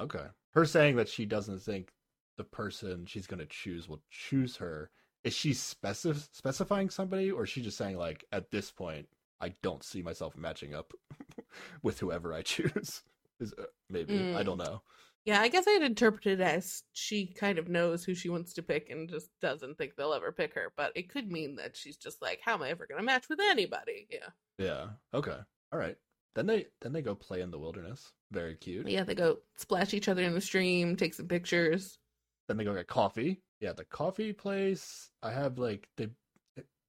[0.00, 0.26] Okay.
[0.52, 1.90] Her saying that she doesn't think
[2.36, 4.90] the person she's going to choose will choose her.
[5.22, 9.08] Is she specif- specifying somebody, or is she just saying like, at this point,
[9.40, 10.92] I don't see myself matching up
[11.82, 13.02] with whoever I choose?
[13.40, 14.44] Is uh, maybe I Mm.
[14.44, 14.82] don't know.
[15.24, 18.62] Yeah, I guess I'd interpret it as she kind of knows who she wants to
[18.62, 20.70] pick and just doesn't think they'll ever pick her.
[20.76, 23.30] But it could mean that she's just like, how am I ever going to match
[23.30, 24.06] with anybody?
[24.10, 24.28] Yeah.
[24.58, 24.86] Yeah.
[25.14, 25.38] Okay.
[25.72, 25.96] All right.
[26.34, 28.12] Then they then they go play in the wilderness.
[28.32, 28.86] Very cute.
[28.88, 31.98] Yeah, they go splash each other in the stream, take some pictures.
[32.46, 33.40] Then they go get coffee.
[33.60, 35.10] Yeah, the coffee place.
[35.22, 36.08] I have like they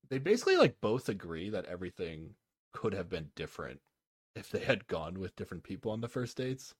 [0.09, 2.31] they basically like both agree that everything
[2.73, 3.79] could have been different
[4.35, 6.75] if they had gone with different people on the first dates.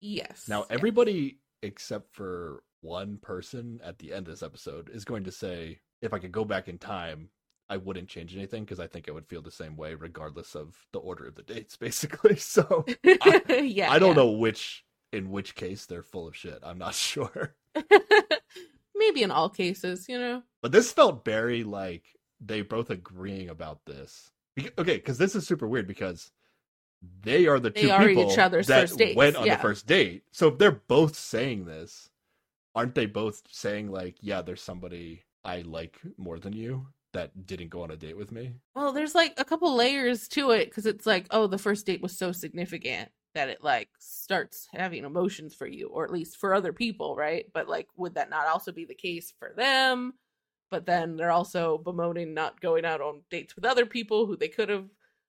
[0.00, 0.46] Yes.
[0.48, 5.32] Now everybody except for one person at the end of this episode is going to
[5.32, 7.30] say if I could go back in time,
[7.68, 10.76] I wouldn't change anything because I think I would feel the same way regardless of
[10.92, 12.36] the order of the dates basically.
[12.38, 13.90] So yeah.
[13.90, 14.22] I don't yeah.
[14.22, 16.58] know which in which case they're full of shit.
[16.62, 17.54] I'm not sure.
[18.94, 20.42] Maybe in all cases, you know.
[20.62, 22.04] But this felt very like
[22.40, 24.30] they both agreeing about this.
[24.78, 26.32] Okay, because this is super weird because
[27.22, 29.56] they are the They two are people that went on yeah.
[29.56, 30.24] the first date.
[30.32, 32.10] So if they're both saying this,
[32.74, 37.68] aren't they both saying like, "Yeah, there's somebody I like more than you that didn't
[37.68, 38.54] go on a date with me"?
[38.74, 42.02] Well, there's like a couple layers to it because it's like, oh, the first date
[42.02, 46.54] was so significant that it like starts having emotions for you, or at least for
[46.54, 47.46] other people, right?
[47.54, 50.14] But like, would that not also be the case for them?
[50.70, 54.48] But then they're also bemoaning not going out on dates with other people who they
[54.48, 54.86] could have.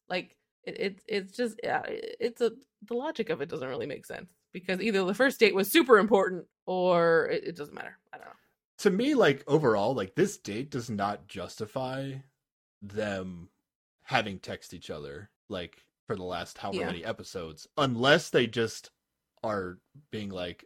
[0.09, 2.51] Like, it, it it's just yeah, it's a
[2.87, 5.97] the logic of it doesn't really make sense because either the first date was super
[5.99, 7.97] important or it, it doesn't matter.
[8.11, 8.33] I don't know.
[8.79, 12.13] to me like overall like this date does not justify
[12.81, 13.49] them
[14.03, 16.85] having text each other like for the last however Yeah.
[16.87, 18.89] many episodes unless they just
[19.43, 19.77] are
[20.11, 20.65] being like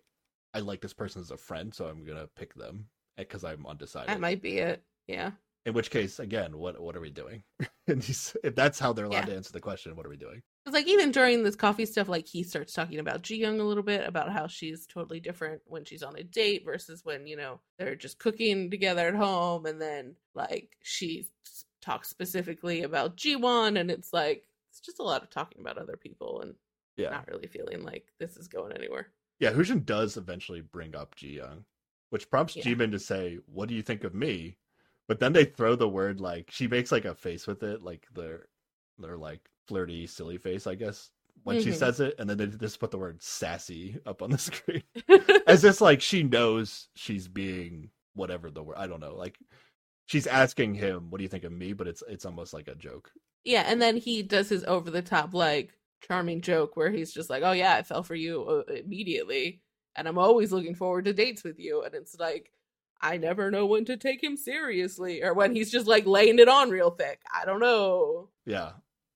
[0.54, 2.86] i like this person as a friend so i'm gonna pick them
[3.18, 4.82] eh, because i'm undecided That might be it.
[5.06, 5.32] Yeah.
[5.66, 7.44] in which case again what what are we doing
[7.88, 9.34] and he's, if that's how they're allowed Yeah.
[9.34, 12.08] to answer the question what are we doing It's like even during this coffee stuff,
[12.08, 15.62] like he starts talking about Ji Young a little bit about how she's totally different
[15.66, 19.66] when she's on a date versus when you know they're just cooking together at home,
[19.66, 21.28] and then like she
[21.82, 25.96] talks specifically about Jiwon, and it's like it's just a lot of talking about other
[25.96, 26.56] people and
[26.98, 29.08] yeah not really feeling like this is going anywhere.
[29.40, 31.66] Yeah, Hushin does eventually bring up Ji Young,
[32.10, 32.64] which prompts Yeah.
[32.64, 34.58] Jimin to say, "What do you think of me?"
[35.08, 38.08] But then they throw the word like she makes like a face with it, like
[38.14, 38.48] their
[38.98, 41.12] their like flirty, silly face, I guess,
[41.44, 41.74] when she Mhm.
[41.74, 44.84] says it, and then they just put the word sassy up on the screen,
[45.48, 48.78] as if like she knows she's being whatever the word.
[48.78, 49.38] I don't know, like
[50.08, 52.76] she's asking him, "What do you think of me?" But it's it's almost like a
[52.76, 53.12] joke.
[53.44, 57.30] Yeah, and then he does his over the top like charming joke where he's just
[57.30, 59.62] like, "Oh yeah, I fell for you uh, immediately,
[59.96, 62.52] and I'm always looking forward to dates with you." And it's like,
[63.02, 66.48] I never know when to take him seriously, or when he's just like laying it
[66.48, 67.22] on real thick.
[67.34, 68.30] I don't know.
[68.46, 68.72] Yeah,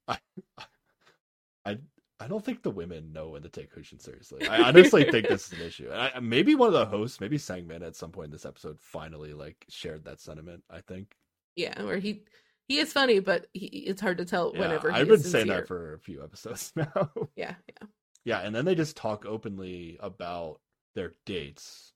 [0.07, 0.17] I
[1.65, 1.77] I
[2.19, 4.47] I don't think the women know when to take Hushin seriously.
[4.47, 5.89] I honestly think this is an issue.
[5.91, 8.79] And I, maybe one of the hosts, maybe Sangmin, at some point in this episode,
[8.79, 10.63] finally like shared that sentiment.
[10.69, 11.15] I think.
[11.55, 12.23] Yeah, where he
[12.67, 15.47] he is funny, but he, it's hard to tell Yeah, whenever he I've been saying
[15.47, 17.11] that for a few episodes now.
[17.35, 17.87] Yeah, yeah.
[18.25, 20.59] yeah, and then they just talk openly about
[20.95, 21.93] their dates.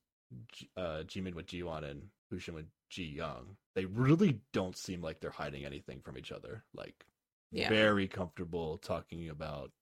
[0.52, 5.20] J- Uh, Jimin with Jiwon and Hushin with Ji Young, they really don't seem like
[5.20, 6.64] they're hiding anything from each other.
[6.74, 7.04] Like
[7.50, 7.68] Yeah.
[7.68, 9.72] very comfortable talking about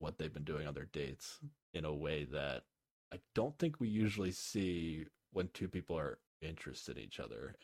[0.00, 1.40] what they've been doing on their dates
[1.72, 2.64] in a way that
[3.12, 7.54] I don't think we usually see when two people are interested in each other.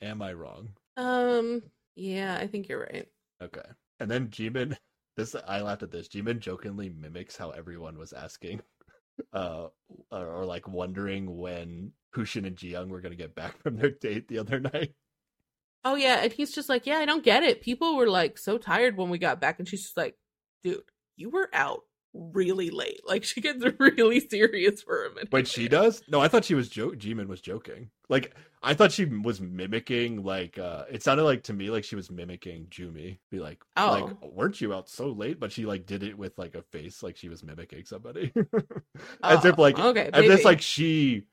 [0.00, 0.70] Am I wrong?
[0.96, 1.62] Um,
[2.00, 3.06] yeah, I think you're right.
[3.42, 3.68] Okay.
[4.00, 4.76] And then Jimin,
[5.16, 6.08] this I laughed at this.
[6.08, 8.62] Jimin jokingly mimics how everyone was asking,
[9.32, 9.66] uh,
[10.10, 14.28] or, or like wondering when Hushin and Jiyoung were gonna get back from their date
[14.28, 14.94] the other night.
[15.84, 17.62] Oh yeah, and he's just like, yeah, I don't get it.
[17.62, 20.16] People were like so tired when we got back, and she's just like,
[20.62, 20.82] dude,
[21.16, 21.82] you were out
[22.14, 23.00] really late.
[23.06, 25.32] Like she gets really serious for a minute.
[25.32, 26.02] Wait, she does?
[26.08, 26.96] No, I thought she was joke.
[26.96, 27.90] Jimin was joking.
[28.08, 30.22] Like I thought she was mimicking.
[30.22, 33.18] Like uh it sounded like to me like she was mimicking Jumi.
[33.30, 33.90] Be like, Oh.
[33.92, 35.40] like weren't you out so late?
[35.40, 38.32] But she like did it with like a face, like she was mimicking somebody,
[39.22, 41.24] as if Oh, like okay, as if like she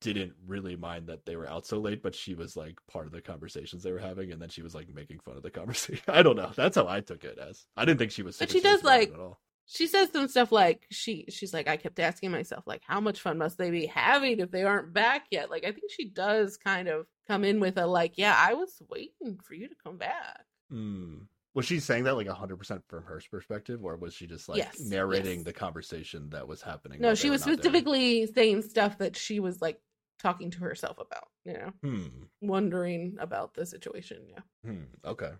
[0.00, 3.12] didn't really mind that they were out so late, but she was like part of
[3.12, 6.04] the conversations they were having, and then she was like making fun of the conversation.
[6.08, 6.52] I don't know.
[6.54, 7.66] That's how I took it as.
[7.76, 8.36] I didn't think she was.
[8.38, 9.40] But she does, serious about it like, at all.
[9.70, 13.20] She says some stuff like she she's like, I kept asking myself like, how much
[13.20, 15.50] fun must they be having if they aren't back yet?
[15.50, 18.80] Like I think she does kind of come in with a like, yeah, I was
[18.88, 20.44] waiting for you to come back.
[20.70, 21.18] Hmm.
[21.54, 24.58] Was she saying that like hundred percent from her perspective, or was she just like
[24.58, 25.44] Yes, narrating yes.
[25.44, 27.00] the conversation that was happening?
[27.00, 27.54] No, she was not there?
[27.56, 29.80] specifically saying stuff that she was like
[30.20, 32.06] talking to herself about, you know, Hmm.
[32.40, 34.26] wondering about the situation.
[34.30, 34.40] Yeah.
[34.64, 34.82] Hmm.
[35.04, 35.32] Okay.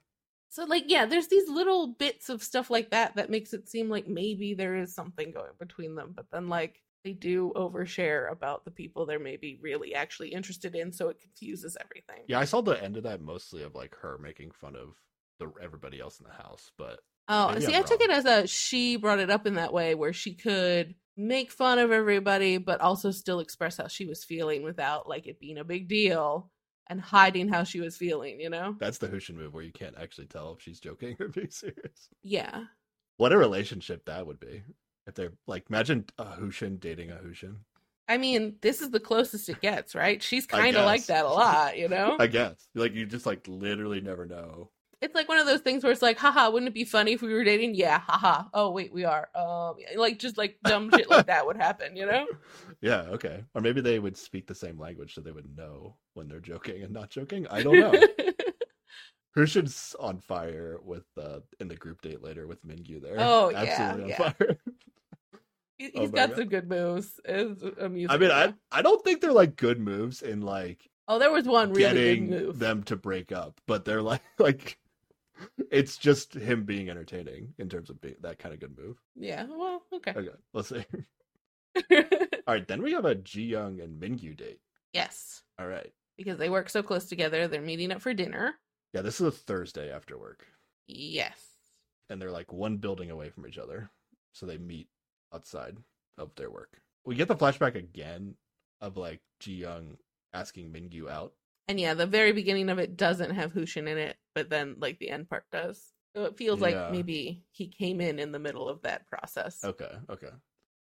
[0.50, 3.88] So like yeah, there's these little bits of stuff like that that makes it seem
[3.88, 8.64] like maybe there is something going between them, but then like they do overshare about
[8.64, 12.24] the people they're maybe really actually interested in, so it confuses everything.
[12.26, 14.94] Yeah, I saw the end of that mostly of like her making fun of
[15.38, 18.96] the everybody else in the house, but Oh, see, I took it as a she
[18.96, 23.10] brought it up in that way where she could make fun of everybody, but also
[23.10, 26.50] still express how she was feeling without like it being a big deal
[26.88, 28.76] and hiding how she was feeling, you know?
[28.78, 32.08] that's the Hushin move where you can't actually tell if she's joking or being serious.
[32.22, 32.64] Yeah.
[33.16, 34.62] What a relationship that would be
[35.06, 37.56] if they're like imagine a Hushin dating a Hushin.
[38.08, 40.22] I mean, this is the closest it gets, right?
[40.22, 42.16] She's kind of like that a lot, you know?
[42.18, 44.70] I guess like you just like literally never know.
[45.00, 47.22] It's like one of those things where it's like, haha, wouldn't it be funny if
[47.22, 47.74] we were dating?
[47.74, 48.44] Yeah, haha.
[48.52, 49.28] Oh, wait, we are.
[49.34, 52.26] Um, like just like dumb shit like that would happen, you know?
[52.80, 53.42] Yeah, okay.
[53.56, 56.84] Or maybe they would speak the same language so they would know when they're joking
[56.84, 57.44] and not joking.
[57.48, 57.92] I don't know.
[59.34, 63.16] Hushin's on fire with uh in the group date later with Mingyu there.
[63.18, 64.16] Oh, yeah, Absolutely on yeah.
[64.16, 64.58] fire.
[65.76, 66.38] He- Oh got God.
[66.38, 67.20] some good moves.
[67.24, 68.10] It's amusing.
[68.10, 68.30] I mean.
[68.30, 71.82] I I don't think they're like good moves in like oh, there was one really
[71.94, 72.58] getting good move.
[72.58, 74.78] them to break up, but they're like like
[75.70, 78.96] it's just him being entertaining in terms of being that kind of good move.
[79.16, 80.12] Yeah, well, okay.
[80.16, 80.84] Okay, let's see.
[82.46, 84.60] All right, then we have a Ji Young and Mingyu date.
[84.92, 85.92] yes, All right.
[86.16, 87.46] because they work so close together.
[87.46, 88.54] They're meeting up for dinner.
[88.92, 90.46] Yeah, this is a Thursday after work.
[90.86, 91.40] Yes.
[92.10, 93.90] and they're like one building away from each other.
[94.32, 94.88] So they meet
[95.34, 95.76] outside
[96.16, 96.80] of their work.
[97.04, 98.34] We get the flashback again
[98.80, 99.98] of like Ji Young
[100.32, 101.32] asking Mingyu out.
[101.68, 104.98] And yeah, the very beginning of it doesn't have Hushin in it, but then like
[104.98, 105.92] the end part does.
[106.16, 106.66] So it feels Yeah.
[106.66, 109.62] like maybe he came in in the middle of that process.
[109.62, 110.30] Okay, okay.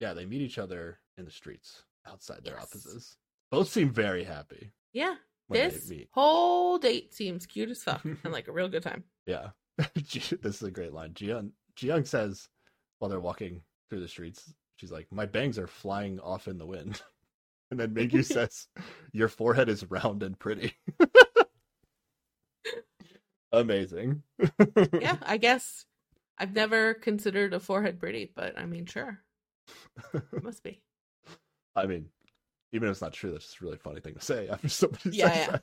[0.00, 2.62] Yeah, they meet each other in the streets outside their Yes.
[2.62, 3.16] offices.
[3.50, 5.16] Both seem very happy Yeah,
[5.50, 9.04] this whole date seems cute as fuck and like a real good time.
[9.26, 9.50] Yeah.
[9.94, 11.12] This is a great line.
[11.14, 12.48] Ji Young, Ji Young says
[12.98, 16.66] while they're walking through the streets, she's like, My bangs are flying off in the
[16.66, 17.02] wind.
[17.70, 18.68] And then Mingyu says,
[19.12, 20.74] Your forehead is round and pretty.
[23.52, 24.22] Amazing.
[24.98, 25.84] Yeah, I guess
[26.38, 29.20] I've never considered a forehead pretty, but I mean, sure,
[30.14, 30.82] it must be.
[31.76, 32.06] I mean,
[32.72, 35.12] even if it's not true, that's just a really funny thing to say after somebody
[35.12, 35.60] Yeah, says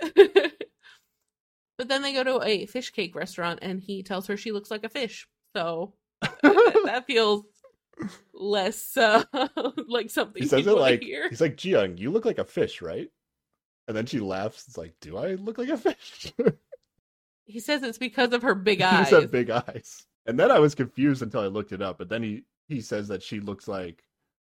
[0.00, 0.14] yeah.
[0.14, 0.52] that.
[1.78, 4.70] but then they go to a fish cake restaurant and he tells her she looks
[4.70, 5.26] like a fish.
[5.56, 5.94] So
[6.42, 7.44] that feels
[8.32, 9.24] less uh,
[9.88, 11.28] like something he says it like hear.
[11.28, 13.08] he's like, Jiyoung, you look like a fish, right?
[13.88, 14.66] And then she laughs.
[14.68, 16.32] It's like, do I look like a fish?
[17.46, 19.08] He says it's because of her big he eyes.
[19.08, 20.06] said big eyes.
[20.26, 21.98] And then I was confused until I looked it up.
[21.98, 24.04] But then he he says that she looks like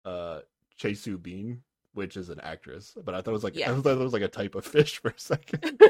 [0.05, 0.41] uh
[0.81, 1.63] Chae Soo-bin,
[1.95, 2.97] which is an actress.
[3.05, 4.99] But I thought it was like I thought it was like a type of fish
[4.99, 5.81] for a second.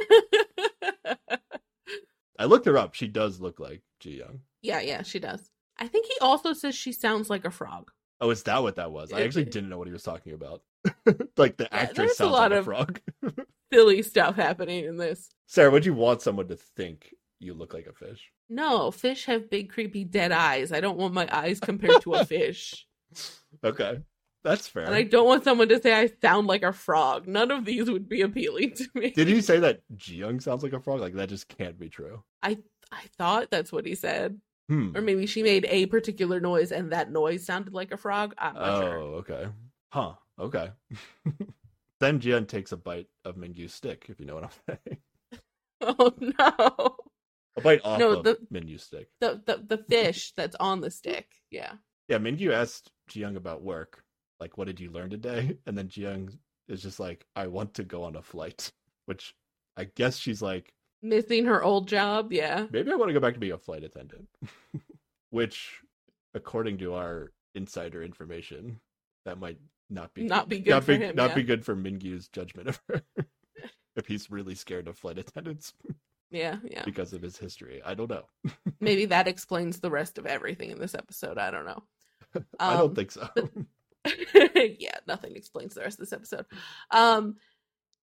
[2.39, 2.95] I looked her up.
[2.95, 4.41] She does look like Ji Young.
[4.63, 5.51] yeah, yeah, she does.
[5.81, 7.91] I think he also says she sounds like a frog.
[8.21, 9.13] Oh, is that what that was?
[9.13, 10.63] I actually didn't know what he was talking about.
[11.37, 13.01] like the Yeah, actress there's a sounds lot like a of- frog.
[13.73, 15.31] Silly stuff happening in this.
[15.47, 18.31] Sarah, would you want someone to think you look like a fish?
[18.49, 20.73] No, fish have big, creepy, dead eyes.
[20.73, 22.87] I don't want my eyes compared to a fish.
[23.63, 24.01] Okay.
[24.43, 24.85] That's fair.
[24.85, 27.29] And I don't want someone to say I sound like a frog.
[27.29, 29.11] None of these would be appealing to me.
[29.11, 31.01] Did he say that Jiyoung sounds like a frog?
[31.01, 32.23] Like that just can't be true.
[32.43, 32.59] I
[32.91, 34.41] I thought that's what he said.
[34.71, 34.97] Hmm.
[34.97, 38.35] Or maybe she made a particular noise and that noise sounded like a frog.
[38.39, 38.99] I'm not Oh, sure.
[38.99, 39.49] okay.
[39.93, 40.13] Huh.
[40.39, 40.71] Okay.
[42.01, 44.51] then Jiyoung takes a bite of Mingyu's stick, if you know what I'm
[44.87, 44.99] saying.
[45.83, 46.97] Oh no.
[47.57, 49.09] A bite off No, of the- Mingyu's stick.
[49.21, 51.27] The the the fish that's on the stick.
[51.51, 51.73] Yeah.
[52.09, 54.05] Yeah, Mingyu asked Jiyoung about work.
[54.39, 55.59] Like, what did you learn today?
[55.67, 56.37] And then Jiyoung
[56.69, 58.71] is just like, I want to go on a flight.
[59.07, 59.35] Which
[59.77, 62.67] I guess she's like, Missing her old job, yeah.
[62.71, 64.29] maybe I want to go back to being a flight attendant.
[65.31, 65.81] Which,
[66.35, 68.81] according to our insider information,
[69.25, 69.59] that might
[69.89, 71.17] not be Not be good not for be, him.
[71.17, 71.35] not yeah.
[71.37, 73.03] be good for Mingyu's judgment of her.
[73.97, 75.73] if he's really scared of flight attendants
[76.31, 76.83] yeah, yeah.
[76.85, 77.81] because of his history.
[77.85, 78.25] I don't know.
[78.81, 81.39] Maybe that explains the rest of everything in this episode.
[81.39, 81.83] I don't know.
[82.61, 83.29] I don't Um, think so.
[84.79, 86.47] yeah, nothing explains the rest of this episode.
[86.91, 87.37] Um,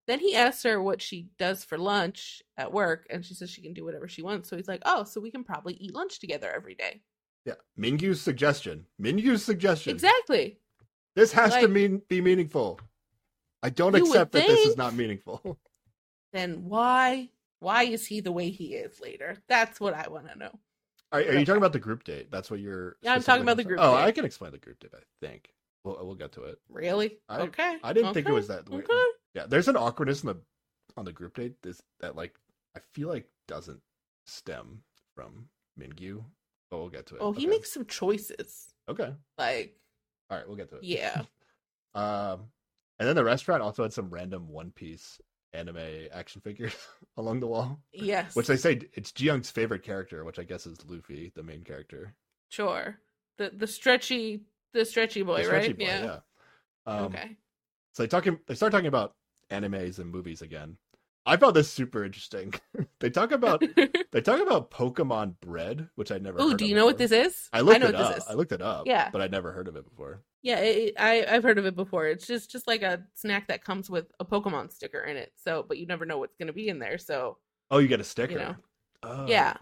[0.07, 3.61] then he asks her what she does for lunch at work, and she says she
[3.61, 4.49] can do whatever she wants.
[4.49, 7.01] So he's like, "Oh, so we can probably eat lunch together every day."
[7.45, 7.53] yeah.
[7.79, 8.85] Mingyu's suggestion.
[9.01, 9.93] Mingyu's suggestion.
[9.93, 10.57] Exactly.
[11.15, 12.79] This has to mean be meaningful.
[13.63, 15.57] I don't accept that this is not meaningful.
[16.33, 19.37] Then why why is he the way he is later?
[19.47, 20.59] That's what I want to know.
[21.13, 22.29] Are, are you talking about the group date?
[22.29, 22.97] That's what you're.
[23.01, 24.91] Yeah, I'm talking about the group Oh, I can explain the group date.
[24.93, 25.49] I think.
[25.85, 26.59] We'll we'll get to it.
[26.69, 27.17] Really?
[27.29, 27.77] I- okay.
[27.81, 28.69] I didn't think it was that.
[28.69, 28.83] weird.
[28.83, 29.05] Okay.
[29.37, 30.37] Yeah, there's an awkwardness in the
[30.97, 31.53] on the group date.
[31.61, 32.33] This that like
[32.75, 33.79] I feel like doesn't
[34.25, 34.79] stem
[35.15, 35.47] from
[35.79, 36.23] Mingyu.
[36.71, 37.21] But we'll get to it.
[37.21, 37.51] Oh, he Okay.
[37.55, 38.73] makes some choices.
[38.89, 39.13] Okay.
[39.37, 39.77] Like,
[40.31, 40.83] All right, we'll get to it.
[40.83, 41.21] yeah.
[41.95, 42.49] Um,
[42.99, 45.19] and then the restaurant also had some random One Piece
[45.53, 45.77] anime
[46.11, 46.75] action figures
[47.17, 48.35] along the wall, Yes.
[48.35, 52.13] which they say it's Jiyoung's favorite character, which I guess is Luffy, the main character.
[52.49, 52.99] sure.
[53.37, 54.41] The the stretchy
[54.73, 55.77] the stretchy boy, The stretchy right?
[55.79, 56.19] boy, yeah.
[56.85, 57.37] Um, okay.
[57.93, 58.37] So they talking.
[58.45, 59.15] They start talking about
[59.51, 60.77] animes and movies again.
[61.25, 62.53] I found this super interesting.
[62.99, 63.61] they talk about
[64.11, 66.37] they talk about Pokemon bread, which I never.
[66.39, 67.49] Oh, do you know what this is?
[67.51, 68.15] I looked know it what up.
[68.15, 68.29] this is.
[68.29, 68.87] I looked it up.
[68.87, 69.09] Yeah.
[69.11, 70.21] but I'd never heard of it before.
[70.41, 72.07] Yeah, it, I I've heard of it before.
[72.07, 75.33] It's just just like a snack that comes with a Pokemon sticker in it.
[75.35, 76.97] So, but you never know what's going to be in there.
[76.97, 77.37] So,
[77.69, 78.33] Oh, you get a sticker.
[78.33, 78.55] you know,
[79.03, 79.25] Oh.
[79.27, 79.55] yeah,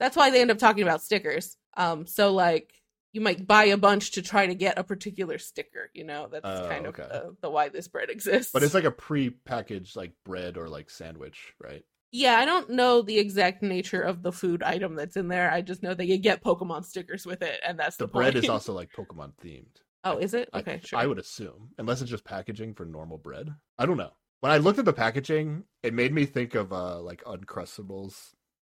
[0.00, 1.56] that's why they end up talking about stickers.
[1.76, 2.74] Um, so like
[3.14, 5.88] you might buy a bunch to try to get a particular sticker.
[5.94, 8.52] You know, that's Oh, kind of the, the why this bread exists.
[8.52, 11.84] But it's like a pre-packaged like bread or like sandwich, right?
[12.12, 15.50] yeah, I don't know the exact nature of the food item that's in there.
[15.50, 18.36] I just know that you get Pokemon stickers with it, and that's The the, bread
[18.36, 19.76] is also like Pokemon themed.
[20.04, 20.48] oh, is it?
[20.52, 20.98] I- Okay, sure.
[20.98, 23.50] I would assume, unless it's just packaging for normal bread.
[23.78, 24.12] I don't know.
[24.40, 28.14] When I looked at the packaging, it made me think of uh like Uncrustables,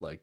[0.00, 0.22] like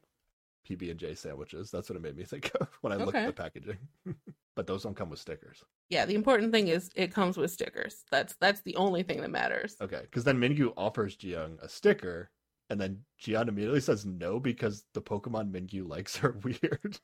[0.68, 1.70] PB and J sandwiches.
[1.70, 3.78] That's what it made me think of when I looked at the packaging.
[4.56, 5.62] but those don't come with stickers.
[5.90, 8.04] Yeah, the important thing is it comes with stickers.
[8.10, 9.76] That's that's the only thing that matters.
[9.80, 12.30] Okay, because then Mingyu offers Jiyoung a sticker,
[12.70, 16.98] and then Jian immediately says no because the Pokemon Mingyu likes are weird.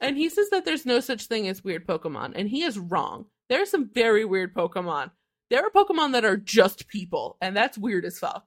[0.00, 3.26] And he says that there's no such thing as weird Pokemon, and he is wrong.
[3.48, 5.10] There are some very weird Pokemon.
[5.50, 8.46] There are Pokemon that are just people, and that's weird as fuck.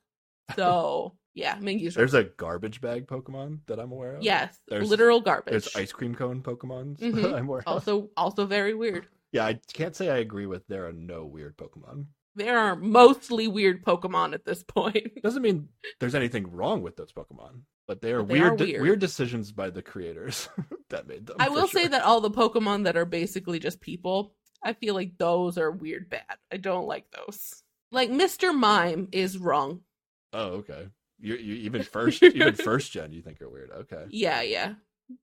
[0.55, 4.23] So yeah, Mingyu's There's a garbage bag Pokemon that I'm aware of.
[4.23, 5.51] yes, there's- literal garbage.
[5.51, 7.33] There's ice cream cone Pokemon Mhm.
[7.33, 7.67] I'm aware of.
[7.67, 9.07] also also very weird.
[9.31, 12.05] Yeah, I can't say I agree with there are no weird Pokemon.
[12.35, 15.11] There are mostly weird Pokemon at this point.
[15.23, 15.69] Doesn't mean
[15.99, 18.81] there's anything wrong with those Pokemon, but they are But they weird, are weird.
[18.81, 20.49] weird decisions by the creators
[20.89, 21.37] that made them.
[21.39, 25.17] I will say that all the Pokemon that are basically just people, I feel like
[25.19, 26.37] those are weird bad.
[26.51, 27.63] I don't like those.
[27.91, 28.53] Like Mr.
[28.55, 29.81] Mime is wrong.
[30.31, 30.87] Oh, okay.
[31.19, 33.71] You, you even first, even first gen, you think are weird.
[33.71, 34.73] Okay, Yeah, yeah.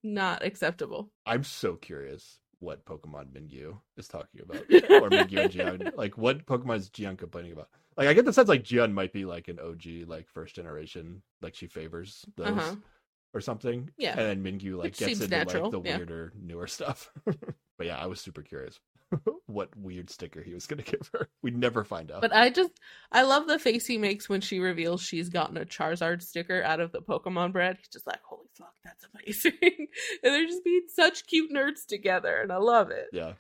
[0.02, 1.10] Not acceptable.
[1.26, 5.96] I'm so curious what Pokemon Mingyu is talking about, or Mingyu and Jian.
[5.96, 7.68] Like, what Pokemon is Jian complaining about?
[7.96, 11.22] Like, I get the sense like Jian might be like an OG, like first generation,
[11.40, 12.48] like she favors those.
[12.48, 12.76] Uh-huh.
[13.32, 14.18] Or something, Yeah.
[14.18, 15.96] and then Mingyu like Which gets into natural, like the yeah.
[15.98, 17.12] weirder, newer stuff.
[17.24, 18.80] but yeah, I was super curious
[19.46, 21.28] what weird sticker he was gonna give her.
[21.42, 22.20] We'd never find out.
[22.20, 22.72] But I just
[23.12, 26.80] I love the face he makes when she reveals she's gotten a Charizard sticker out
[26.80, 27.76] of the Pokemon bread.
[27.78, 29.52] He's just like, Holy fuck, that's amazing.
[29.62, 33.08] and they're just being such cute nerds together, and I love it.
[33.12, 33.32] Yeah.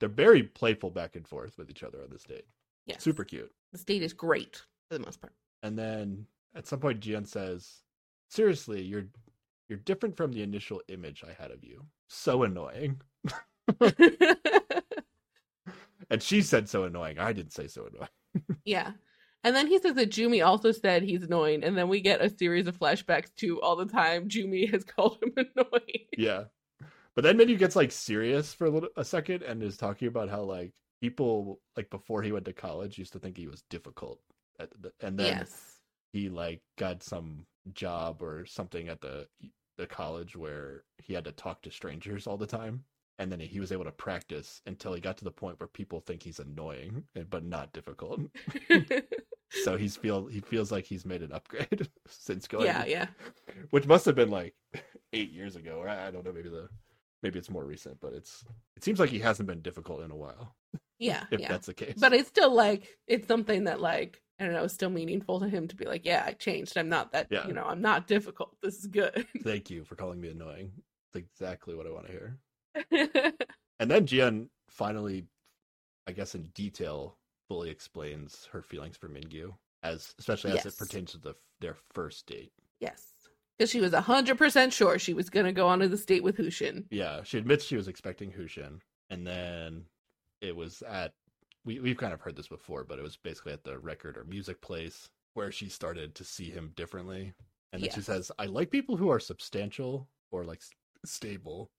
[0.00, 2.46] They're very playful back and forth with each other on this date.
[2.86, 2.98] Yeah.
[2.98, 3.50] Super cute.
[3.72, 5.32] This date is great for the most part.
[5.62, 7.82] And then at some point Jian says,
[8.30, 9.06] Seriously, you're
[9.68, 11.84] you're different from the initial image I had of you.
[12.08, 13.00] So annoying.
[16.10, 17.18] And she said so annoying.
[17.18, 18.58] I didn't say so annoying.
[18.64, 18.92] yeah.
[19.44, 22.28] And then he says that Jumi also said he's annoying, and then we get a
[22.28, 26.06] series of flashbacks to all the time Jumi has called him annoying.
[26.16, 26.44] Yeah.
[27.14, 30.28] But then Mingyu gets like serious for a little a second and is talking about
[30.28, 34.20] how like people like before he went to college used to think he was difficult,
[34.58, 35.78] the, and then yes.
[36.12, 39.26] he like got some job or something at the
[39.78, 42.84] the college where he had to talk to strangers all the time
[43.18, 46.00] and then he was able to practice until he got to the point where people
[46.00, 48.20] think he's annoying but not difficult
[49.64, 53.06] so he's feel he feels like he's made an upgrade since going yeah, yeah.
[53.70, 54.54] which must have been like
[55.12, 56.68] eight years ago or i don't know maybe the
[57.22, 58.44] maybe it's more recent but it's
[58.76, 60.54] it seems like he hasn't been difficult in a while
[61.00, 61.48] Yeah, if yeah.
[61.48, 64.72] that's the case But it's still like it's something that like I don't know, is
[64.72, 66.76] still meaningful to him to be like, yeah, I changed.
[66.78, 67.48] I'm not that Yeah.
[67.48, 68.54] you know, I'm not difficult.
[68.62, 69.26] This is good.
[69.42, 70.70] thank you for calling me annoying
[71.08, 72.36] it's exactly what i want to hear
[73.80, 75.26] And then Jian finally,
[76.06, 77.16] I guess in detail,
[77.48, 80.66] fully explains her feelings for Mingyu, as especially as Yes.
[80.66, 82.52] it pertains to the their first date.
[82.80, 83.12] yes.
[83.56, 86.86] Because she was hundred percent sure she was gonna go onto this date with Hushin.
[86.90, 89.86] Yeah, she admits she was expecting Hushin, and then
[90.40, 91.14] it was at
[91.64, 94.24] we we've kind of heard this before, but it was basically at the record or
[94.24, 97.34] music place where she started to see him differently.
[97.72, 100.62] And then she says, "I like people who are substantial or like
[101.04, 101.70] stable,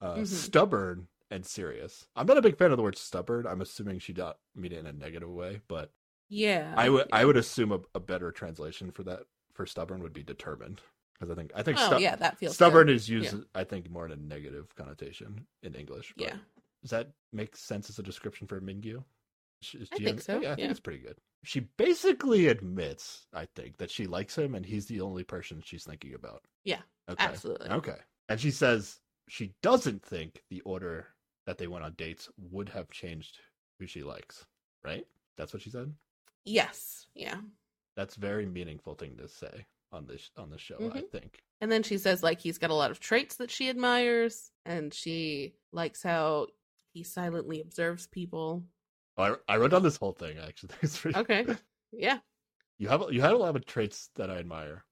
[0.00, 0.26] uh, Mhm.
[0.26, 3.46] stubborn and serious." I'm not a big fan of the word stubborn.
[3.46, 5.92] I'm assuming she didn't mean it in a negative way, but
[6.28, 6.74] Yeah.
[6.76, 9.24] I would I would assume a, a better translation for that
[9.54, 10.80] for stubborn would be determined
[11.14, 12.96] because I think I think Oh stu- yeah, that feels stubborn good.
[12.96, 13.40] is used Yeah.
[13.54, 16.12] I think more in a negative connotation in English.
[16.16, 16.38] but Yeah.
[16.82, 19.04] does that make sense as a description for Mingyu?
[19.92, 20.70] I think so, Yeah, I think yeah.
[20.70, 21.18] it's pretty good.
[21.42, 25.82] She basically admits, I think, that she likes him and he's the only person she's
[25.84, 26.44] thinking about.
[26.64, 27.24] Yeah, Okay.
[27.24, 27.68] absolutely.
[27.70, 27.98] Okay.
[28.28, 31.06] And she says she doesn't think the order
[31.46, 33.38] that they went on dates would have changed
[33.78, 34.44] who she likes.
[34.84, 35.06] Right?
[35.36, 35.92] That's what she said.
[36.44, 37.06] Yes.
[37.14, 37.36] Yeah.
[37.96, 40.76] That's very meaningful thing to say on this on the show.
[40.80, 41.10] I Mhm.
[41.10, 41.42] think.
[41.60, 44.92] And then she says like he's got a lot of traits that she admires, and
[44.94, 46.46] she likes how
[46.92, 48.64] he silently observes people.
[49.16, 50.74] Oh, I, I wrote down this whole thing actually.
[50.82, 51.46] It's pretty- Okay.
[51.92, 52.18] Yeah.
[52.78, 54.84] You have you had a lot of traits that I admire.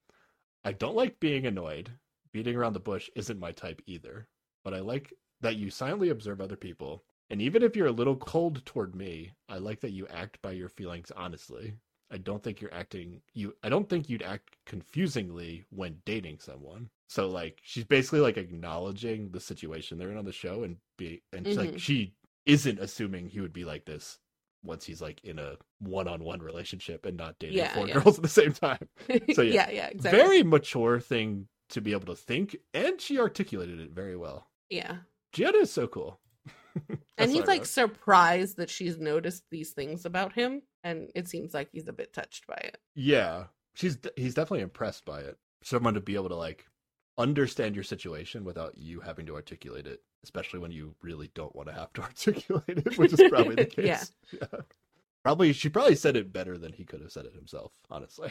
[0.65, 1.93] I don't like being annoyed.
[2.37, 4.29] Beating around the bush isn't my type either.
[4.63, 5.11] But I like
[5.41, 7.03] that you silently observe other people.
[7.31, 10.51] And even if you're a little cold toward me, I like that you act by
[10.51, 11.79] your feelings honestly.
[12.11, 16.91] I don't think you're acting you I don't think you'd act confusingly when dating someone.
[17.09, 21.23] So like she's basically like acknowledging the situation they're in on the show and be
[21.33, 21.79] and she's like mm-hmm.
[21.79, 22.13] she
[22.45, 24.19] isn't assuming he would be like this
[24.63, 27.95] once he's like in a one-on-one relationship and not dating Yeah, four yeah.
[27.95, 28.89] girls at the same time.
[29.35, 29.69] So, yeah.
[29.69, 30.21] yeah, yeah, exactly.
[30.21, 34.49] Very mature thing to be able to think, and she articulated it very well.
[34.71, 34.97] yeah.
[35.33, 36.19] Gianna is so cool.
[37.19, 41.69] and he's like surprised that she's noticed these things about him, and it seems like
[41.73, 42.79] he's a bit touched by it.
[42.95, 43.45] yeah,
[43.75, 45.37] she's he's definitely impressed by it.
[45.63, 46.67] Someone to be able to like
[47.19, 51.69] understand your situation without you having to articulate it, especially when you really don't want
[51.69, 54.13] to have to articulate it, which is probably the case.
[54.33, 54.39] Yeah.
[54.53, 54.61] yeah.
[55.23, 58.31] Probably she probably said it better than he could have said it himself, honestly.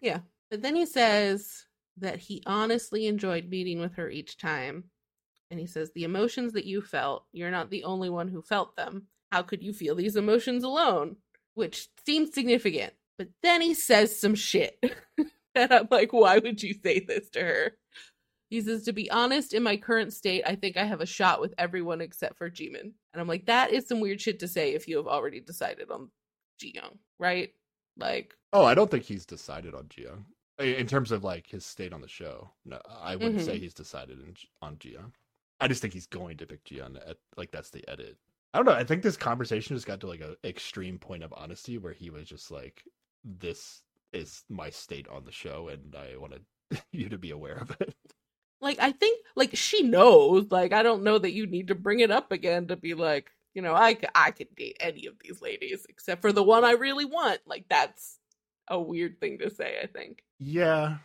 [0.00, 0.20] Yeah.
[0.50, 1.66] But then he says
[1.98, 4.84] that he honestly enjoyed meeting with her each time.
[5.50, 8.76] And he says, The emotions that you felt, you're not the only one who felt
[8.76, 9.06] them.
[9.30, 11.16] How could you feel these emotions alone?
[11.54, 12.94] Which seems significant.
[13.18, 14.78] But then he says some shit.
[15.54, 17.72] and I'm like, Why would you say this to her?
[18.50, 21.40] He says, To be honest, in my current state, I think I have a shot
[21.40, 22.92] with everyone except for Jimin.
[23.12, 25.90] And I'm like, That is some weird shit to say if you have already decided
[25.90, 26.10] on
[26.58, 27.50] Ji Young, right?
[27.96, 30.24] Like, Oh, I don't think he's decided on Jiyoung.
[30.58, 33.44] In terms of like his state on the show, no, I wouldn't Mhm.
[33.44, 35.12] say he's decided in, on Jiyoung.
[35.60, 36.96] I just think he's going to pick Jiyoung.
[37.08, 38.18] At, like that's the edit.
[38.52, 38.72] I don't know.
[38.72, 42.08] I think this conversation just got to like a extreme point of honesty where he
[42.10, 42.84] was just like,
[43.24, 43.82] "This
[44.12, 46.34] is my state on the show, and I want
[46.92, 47.94] you to be aware of it."
[48.60, 50.50] like I think like she knows.
[50.50, 53.30] Like I don't know that you need to bring it up again to be like,
[53.54, 56.72] you know, I I could date any of these ladies except for the one I
[56.72, 57.40] really want.
[57.46, 58.18] Like that's
[58.68, 59.78] a weird thing to say.
[59.82, 60.22] I think.
[60.38, 60.98] Yeah.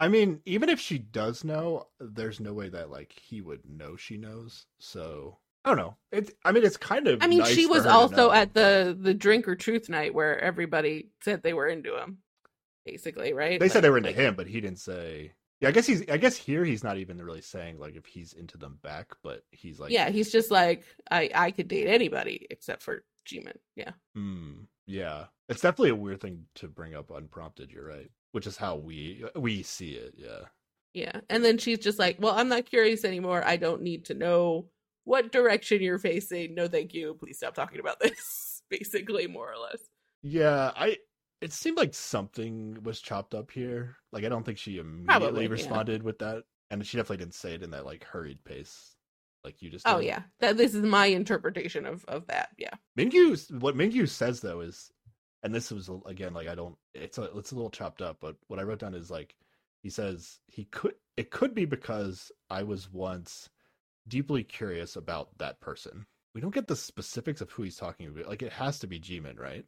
[0.00, 3.96] I mean, even if she does know, there's no way that like he would know
[3.96, 4.66] she knows.
[4.78, 5.96] So I don't know.
[6.12, 6.36] It.
[6.44, 7.22] I mean, it's kind of.
[7.22, 11.10] I mean, nice she was also at the the drink or truth night where everybody
[11.22, 12.18] said they were into him.
[12.84, 13.58] Basically, right?
[13.58, 15.32] They said they were into Like- him, but he didn't say.
[15.60, 16.02] Yeah, I guess he's.
[16.10, 19.44] I guess here he's not even really saying like if he's into them back, but
[19.52, 23.56] he's like, yeah, he's just like I I could date anybody except for Jimin.
[23.76, 23.92] Yeah.
[24.14, 24.64] Hmm.
[24.86, 27.70] Yeah, it's definitely a weird thing to bring up unprompted.
[27.70, 30.14] You're right, which is how we uh, we see it.
[30.16, 30.46] Yeah.
[30.92, 31.20] Yeah.
[31.28, 33.42] And then she's just like, Well, I'm not curious anymore.
[33.44, 34.66] I don't need to know
[35.04, 36.54] what direction you're facing.
[36.54, 37.16] No, thank you.
[37.18, 38.62] Please stop talking about this.
[38.70, 39.80] Basically, more or less.
[40.22, 40.98] Yeah, I.
[41.40, 43.96] It seemed like something was chopped up here.
[44.12, 45.50] Like I don't think she immediately Probably, yeah.
[45.50, 48.93] responded with that, and she definitely didn't say it in that like hurried pace.
[49.44, 49.86] Like you just.
[49.86, 52.50] Oh yeah, that this is my interpretation of of that.
[52.58, 52.74] Yeah.
[52.98, 53.60] Mingyu.
[53.60, 54.90] What Mingyu says though is,
[55.42, 56.76] and this was again like I don't.
[56.94, 59.34] It's a it's a little chopped up, but what I wrote down is like
[59.82, 60.94] he says he could.
[61.16, 63.48] It could be because I was once
[64.08, 66.06] deeply curious about that person.
[66.34, 68.28] We don't get the specifics of who he's talking about.
[68.28, 69.64] Like it has to be Jimin, right?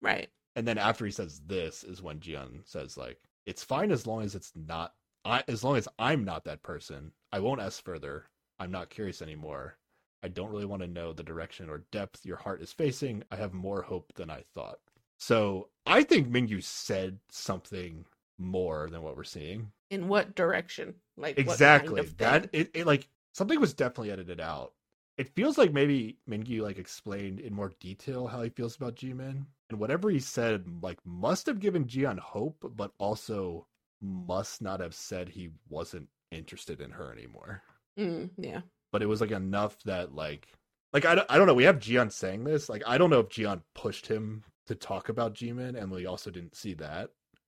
[0.00, 0.28] Right.
[0.56, 4.22] And then after he says this is when Jian says like it's fine as long
[4.22, 4.92] as it's not
[5.24, 7.12] I as long as I'm not that person.
[7.30, 8.26] I won't ask further.
[8.62, 9.76] I'm not curious anymore.
[10.22, 13.24] I don't really want to know the direction or depth your heart is facing.
[13.32, 14.78] I have more hope than I thought.
[15.18, 18.04] So I think Mingyu said something
[18.38, 19.72] more than what we're seeing.
[19.90, 20.94] In what direction?
[21.16, 24.74] Like what kind exactly of that it, it like something was definitely edited out.
[25.18, 29.46] It feels like maybe Mingyu like explained in more detail how he feels about Jimin,
[29.70, 33.66] and whatever he said like must have given Jian hope, but also
[34.00, 37.62] must not have said he wasn't interested in her anymore.
[37.98, 38.60] Mm, yeah.
[38.90, 40.48] But it was like enough that like
[40.92, 41.54] like I don't, I don't know.
[41.54, 42.68] We have Jian saying this.
[42.68, 46.30] Like I don't know if Jian pushed him to talk about Jimin, and we also
[46.30, 47.10] didn't see that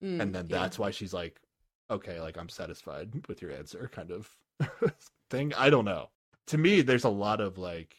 [0.02, 0.58] Mm, and then yeah.
[0.58, 1.40] that's why she's like
[1.88, 4.28] okay like i'm satisfied with your answer kind of
[5.30, 6.08] thing i don't know
[6.48, 7.94] to me there's a lot of like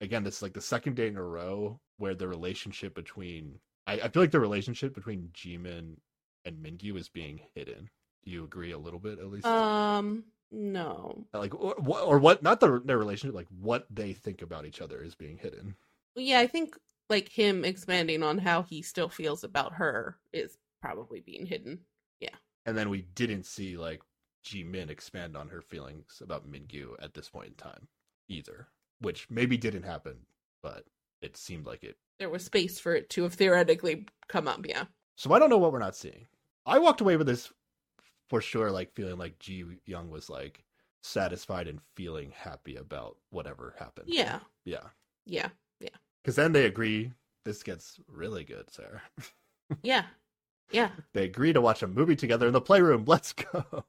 [0.00, 3.58] again this is like the second day in a row where the relationship between
[3.88, 5.96] i, I feel like the relationship between jimin
[6.44, 7.90] and mingyu is being hidden
[8.24, 10.24] do you agree a little bit at least Um.
[10.52, 11.26] No.
[11.32, 14.80] like or, what- or what not the their relationship like what they think about each
[14.82, 15.74] other is being hidden
[16.14, 16.76] Yeah, I think
[17.08, 21.80] like him expanding on how he still feels about her is probably being hidden.
[22.20, 22.34] Yeah.
[22.66, 24.00] And then we didn't see like
[24.44, 27.88] Jimin expand on her feelings about Mingyu at this point in time
[28.28, 28.68] either,
[29.00, 30.16] which maybe didn't happen,
[30.62, 30.84] but
[31.20, 31.96] it seemed like it.
[32.18, 34.66] There was space for it to have theoretically come up.
[34.66, 34.84] Yeah.
[35.16, 36.26] So I don't know what we're not seeing.
[36.66, 37.52] I walked away with this
[38.32, 40.64] for sure, like feeling like Ji Young was like
[41.02, 44.06] satisfied and feeling happy about whatever happened.
[44.08, 44.38] Yeah.
[44.64, 44.84] yeah,
[45.26, 45.48] Yeah.
[45.80, 45.90] Yeah.
[46.22, 47.12] Because then they agree.
[47.44, 49.02] This gets really good, Sarah.
[49.82, 50.04] Yeah.
[50.70, 50.88] Yeah.
[51.12, 53.04] They agree to watch a movie together in the playroom.
[53.06, 53.84] Let's go.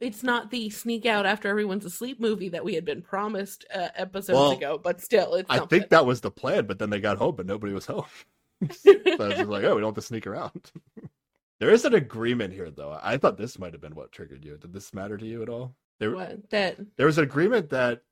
[0.00, 3.90] It's not the sneak out after everyone's asleep movie that we had been promised uh,
[3.94, 5.78] episodes Well, ago, but still, it's I something.
[5.78, 8.06] think that was the plan, but then they got home, but nobody was home.
[8.72, 10.72] so I was just like, oh, we don't have to sneak around.
[11.60, 12.98] there is an agreement here, though.
[13.02, 14.56] I thought this might have been what triggered you.
[14.58, 15.74] Did this matter to you at all?
[15.98, 18.02] There, what that there was an agreement that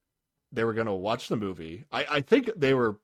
[0.52, 1.84] they were going to watch the movie.
[1.92, 2.98] I, I think they were.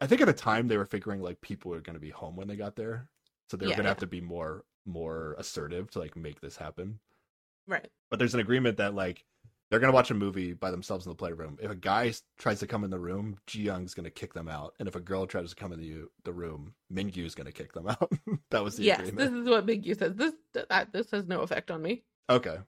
[0.00, 2.36] I think at the time they were figuring like people were going to be home
[2.36, 3.08] when they got there,
[3.50, 3.90] so they were Yeah, going to yeah.
[3.90, 7.00] have to be more more assertive to like make this happen.
[7.66, 7.90] right.
[8.10, 9.24] But there's an agreement that like
[9.70, 11.58] they're gonna watch a movie by themselves in the playroom.
[11.62, 14.74] If a guy tries to come in the room, Ji Young's gonna kick them out,
[14.78, 17.88] and if a girl tries to come in the the room, Mingyu's gonna kick them
[17.88, 18.12] out.
[18.50, 19.18] that was the agreement.
[19.18, 20.14] Yes, this is what Mingyu says.
[20.16, 20.32] This
[20.68, 22.02] that, this has no effect on me.
[22.28, 22.58] Okay.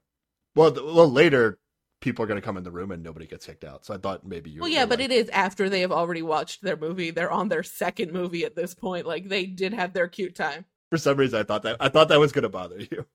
[0.55, 1.59] Well, th- well, later
[1.99, 3.85] people are gonna come in the room and nobody gets kicked out.
[3.85, 4.61] So I thought maybe you.
[4.61, 7.11] Well, yeah, but it is after they have already watched their movie.
[7.11, 9.05] They're on their second movie at this point.
[9.05, 10.65] Like they did have their cute time.
[10.89, 13.05] for some reason I thought that I thought that was gonna bother you.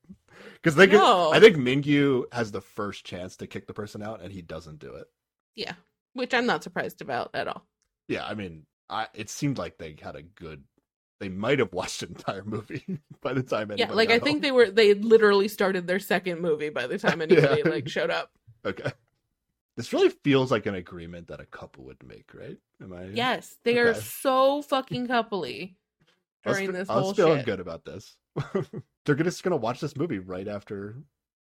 [0.62, 1.32] Because they could, No.
[1.32, 4.78] I think Mingyu has the first chance to kick the person out, and he doesn't
[4.78, 5.06] do it.
[5.54, 5.74] Yeah,
[6.14, 7.66] which I'm not surprised about at all.
[8.08, 10.64] Yeah, I mean, I it seemed like they had a good.
[11.20, 12.84] They might have watched an entire movie
[13.22, 13.72] by the time.
[13.76, 14.40] Yeah, like I think home.
[14.42, 17.70] they were they literally started their second movie by the time anybody Yeah.
[17.70, 18.30] like showed up.
[18.64, 18.92] Okay.
[19.76, 22.56] This really feels like an agreement that a couple would make, right?
[22.82, 23.04] Am I?
[23.06, 25.76] Yes, they are so fucking coupley
[26.48, 27.46] I was, during fe- this I was feeling shit.
[27.46, 28.16] good about this.
[29.04, 30.96] They're gonna, just gonna watch this movie right after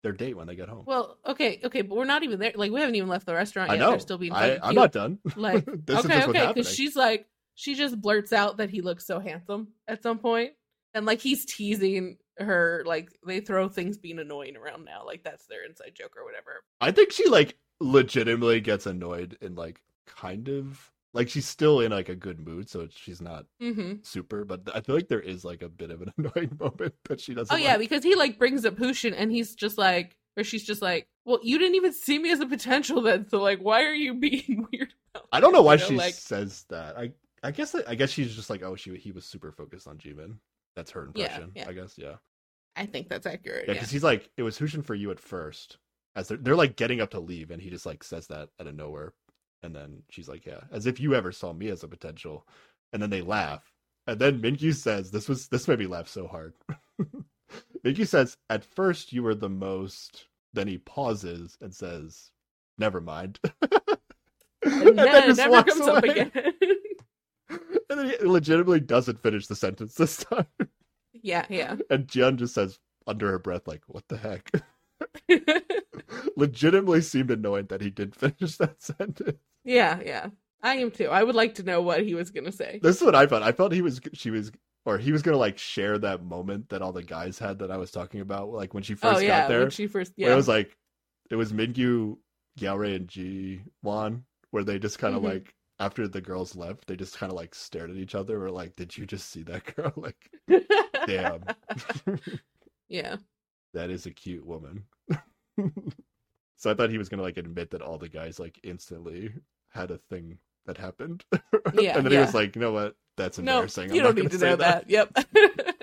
[0.02, 0.84] their date when they get home.
[0.86, 2.52] Well, okay, okay, but we're not even there.
[2.54, 3.80] Like we haven't even left the restaurant I yet.
[3.80, 3.90] know.
[3.90, 5.18] They're still being I, I'm not done.
[5.34, 9.06] Like, this is okay, okay, because she's like, she just blurts out that he looks
[9.06, 10.52] so handsome at some point,
[10.92, 12.82] and like he's teasing her.
[12.86, 15.04] Like they throw things being annoying around now.
[15.04, 16.62] Like that's their inside joke or whatever.
[16.80, 21.90] I think she like legitimately gets annoyed and like kind of like she's still in
[21.92, 24.44] like a good mood, so she's not hmm super.
[24.44, 27.32] But I feel like there is like a bit of an annoying moment that she
[27.34, 27.54] doesn't.
[27.54, 27.78] Oh yeah, like.
[27.80, 31.38] because he like brings up Hushin, and he's just like, or she's just like, well,
[31.42, 34.66] you didn't even see me as a potential then, so like, why are you being
[34.72, 34.92] weird?
[35.14, 36.98] About I don't know why you know, she like- says that.
[36.98, 37.12] I
[37.42, 40.36] I guess I guess she's just like, oh, she he was super focused on Jimin.
[40.76, 41.52] That's her impression.
[41.54, 41.66] yeah.
[41.68, 42.14] I guess yeah.
[42.74, 43.66] I think that's accurate.
[43.66, 45.78] Yeah, Yeah, because he's like, it was Hushin for you at first.
[46.16, 48.66] As they're, they're like getting up to leave, and he just like says that out
[48.66, 49.12] of nowhere,
[49.64, 52.46] and then she's like, yeah, as if you ever saw me as a potential,
[52.92, 53.74] and then they laugh,
[54.06, 56.54] and then Mingyu says, this was this made me laugh so hard.
[57.84, 60.26] Mingyu says, at first you were the most.
[60.52, 62.30] Then he pauses and says,
[62.78, 63.40] never mind.
[64.62, 66.12] and then just never walks comes up away.
[66.12, 66.30] again.
[67.50, 70.46] and then he legitimately doesn't finish the sentence this time.
[71.12, 71.76] yeah, yeah.
[71.90, 74.50] And Jian just says under her breath, like, what the heck?
[76.36, 79.38] Legitimately seemed annoyed that he did finish that sentence.
[79.64, 80.28] Yeah, yeah.
[80.62, 81.08] I am too.
[81.08, 82.80] I would like to know what he was gonna say.
[82.82, 83.42] This is what I felt.
[83.42, 84.50] I felt he was she was
[84.86, 87.76] or he was gonna like share that moment that all the guys had that I
[87.76, 89.60] was talking about, like when she first oh yeah, got there.
[89.60, 90.32] when she first yeah.
[90.32, 90.76] it was like
[91.30, 92.16] it was Mingyu,
[92.58, 95.26] Gyeore, and Ji Wan, where they just kind of Mhm.
[95.34, 98.42] like after the girls left, they just kind of like stared at each other.
[98.44, 99.92] Or like, did you just see that girl?
[99.96, 100.30] Like,
[101.06, 101.42] damn,
[102.88, 103.16] yeah.
[103.74, 104.84] that is a cute woman.
[106.56, 109.32] so I thought he was gonna like admit that all the guys like instantly
[109.74, 111.24] had a thing that happened.
[111.76, 112.94] Yeah, and then he was like, you know what?
[113.16, 113.88] That's embarrassing.
[113.88, 114.88] No, you I'm don't need to know say that.
[114.88, 115.12] Yep.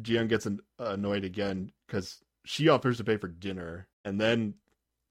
[0.00, 4.54] Jiyoung gets an- annoyed again because she offers to pay for dinner, and then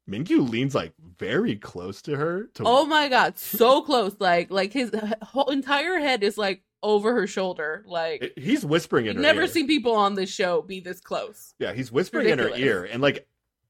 [0.10, 2.46] Mingyu leans like very close to her.
[2.56, 4.16] To oh my god, so close.
[4.20, 7.84] Like like his whole entire head is like over her shoulder.
[7.86, 9.48] Like he's whispering in her never ear.
[9.48, 11.54] seen people on this show be this close.
[11.60, 13.28] Yeah, he's whispering in her ear, and like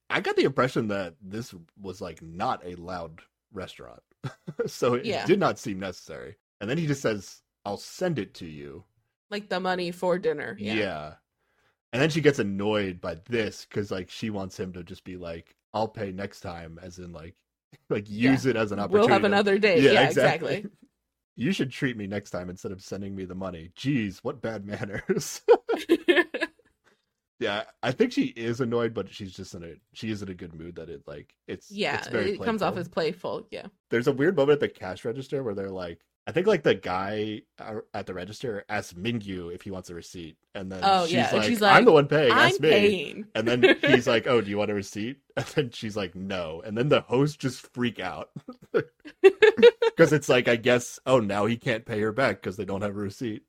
[0.09, 3.21] I got the impression that this was like not a loud
[3.51, 4.01] restaurant,
[4.65, 5.25] so it Yeah.
[5.25, 6.35] did not seem necessary.
[6.61, 8.83] And then he just says, "I'll send it to you."
[9.29, 10.55] Like the money for dinner.
[10.59, 10.73] Yeah.
[10.73, 11.13] Yeah.
[11.93, 15.17] And then she gets annoyed by this because like she wants him to just be
[15.17, 17.35] like, "I'll pay next time," as in like,
[17.89, 19.07] like use it as an opportunity.
[19.07, 19.79] We'll have another day.
[19.81, 20.65] Yeah, exactly.
[21.39, 23.69] You should treat me next time instead of sending me the money.
[23.77, 25.43] Jeez, what bad manners.
[27.39, 30.33] Yeah, I think she is annoyed, but she's just in a she is in a
[30.33, 33.47] good mood that it like it's yeah, it's very it comes off as playful.
[33.51, 33.67] Yeah.
[33.89, 36.75] There's a weird moment at the cash register where they're like, I think like the
[36.75, 41.05] guy uh, at the register asks Mingyu if he wants a receipt, and then Oh,
[41.05, 42.69] she's, yeah, like, she's I'm the one paying, I'm ask me.
[42.69, 43.25] paying.
[43.35, 46.61] And then he's like, "Oh, do you want a receipt?" And then she's like, "No."
[46.65, 48.31] And then the host just freak out
[48.73, 52.81] because it's like, I guess, oh, now he can't pay her back because they don't
[52.81, 53.43] have a receipt.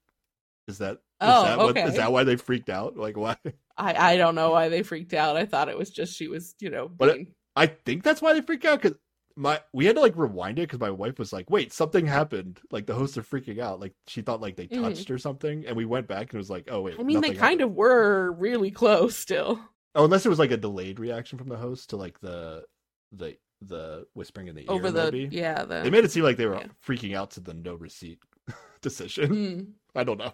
[0.68, 1.87] Is that is Oh, that okay.
[1.89, 2.97] is that why they freaked out?
[2.97, 3.37] Like why?
[3.77, 5.37] I I don't know why they freaked out.
[5.37, 8.33] I thought it was just she was, you know, But being I think that's why
[8.35, 8.99] they freaked out because
[9.37, 12.61] my we had to like rewind it because my wife was like, "Wait, something happened."
[12.71, 13.81] Like the hosts are freaking out.
[13.81, 14.83] Like she thought like they Mhm.
[14.83, 17.21] touched or something, and we went back and it was like, "Oh wait." I mean,
[17.21, 19.61] they kind of were really close still.
[19.95, 22.64] Oh, unless it was like a delayed reaction from the host to like the
[23.12, 24.91] the the whispering in the ear.
[24.93, 25.37] The maybe.
[25.37, 26.66] yeah, the They made it seem like they were Yeah.
[26.87, 28.21] freaking out to the no receipt
[28.81, 29.31] decision.
[29.31, 30.33] Mm, I don't know.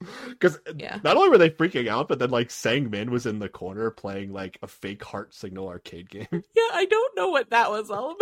[0.28, 1.00] Because uh, Yeah.
[1.02, 3.90] not only were they freaking out, but then like Sang Min was in the corner
[3.90, 6.26] playing like a fake heart signal arcade game.
[6.30, 8.16] yeah, I don't know what that was all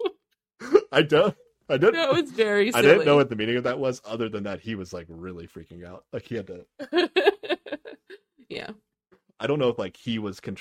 [0.92, 1.34] I don't.
[1.68, 1.94] I don't.
[1.94, 2.12] about.
[2.12, 4.00] No, it's very I didn't know what the meaning of that was.
[4.04, 6.04] Other than that, he was like really freaking out.
[6.12, 6.66] Like he had to.
[8.48, 8.70] yeah.
[9.40, 10.56] I don't know if like he was con-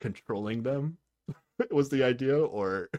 [0.00, 0.98] controlling them
[1.70, 2.90] was the idea, or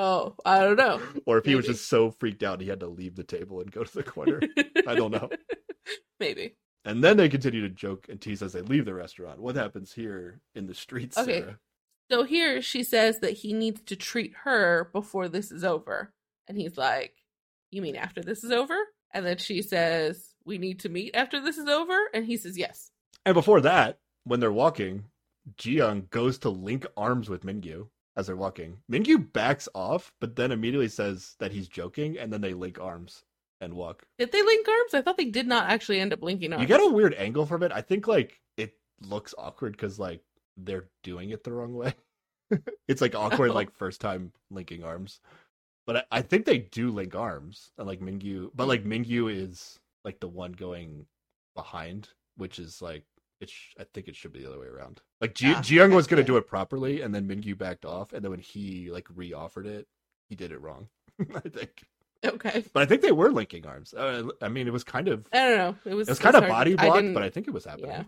[0.00, 1.00] Oh, I don't know.
[1.26, 3.70] or if he was just so freaked out he had to leave the table and
[3.70, 4.40] go to the corner.
[4.86, 5.28] I don't know.
[6.20, 6.54] Maybe.
[6.84, 9.40] And then they continue to joke and tease as they leave the restaurant.
[9.40, 11.18] What happens here in the streets?
[11.18, 11.40] Okay.
[11.40, 11.58] Sarah?
[12.10, 16.12] So here she says that he needs to treat her before this is over.
[16.46, 17.14] And he's like,
[17.72, 18.76] You mean after this is over?
[19.12, 21.98] And then she says, We need to meet after this is over?
[22.14, 22.92] And he says, Yes.
[23.26, 25.04] And before that, when they're walking,
[25.58, 27.88] Jiyoung goes to link arms with Mingyu
[28.18, 28.76] as they're walking.
[28.90, 33.22] Mingyu backs off, but then immediately says that he's joking, and then they link arms
[33.60, 34.04] and walk.
[34.18, 34.92] Did they link arms?
[34.92, 36.60] I thought they did not actually end up linking arms.
[36.60, 37.70] You get a weird angle from it.
[37.72, 40.20] I think like it looks awkward because like
[40.56, 41.94] they're doing it the wrong way.
[42.88, 43.54] it's like awkward Oh.
[43.54, 45.20] like first time linking arms.
[45.86, 49.78] But I, I think they do link arms, and like Mingyu, but like Mingyu is
[50.04, 51.06] like the one going
[51.54, 53.04] behind, which is like
[53.40, 53.50] it.
[53.50, 55.00] Sh- I think it should be the other way around.
[55.20, 58.22] Like Ji- Ah, Jiyoung was gonna do it properly, and then Mingyu backed off, and
[58.22, 59.86] then when he like re-offered it,
[60.28, 60.88] he did it wrong.
[61.34, 61.84] I think,
[62.24, 62.64] Okay.
[62.72, 63.94] but I think they were linking arms.
[63.94, 65.76] Uh, I mean, it was kind of I don't know.
[65.90, 67.90] It was it was kind of body blocked, but I think it was happening.
[67.90, 68.04] Yeah.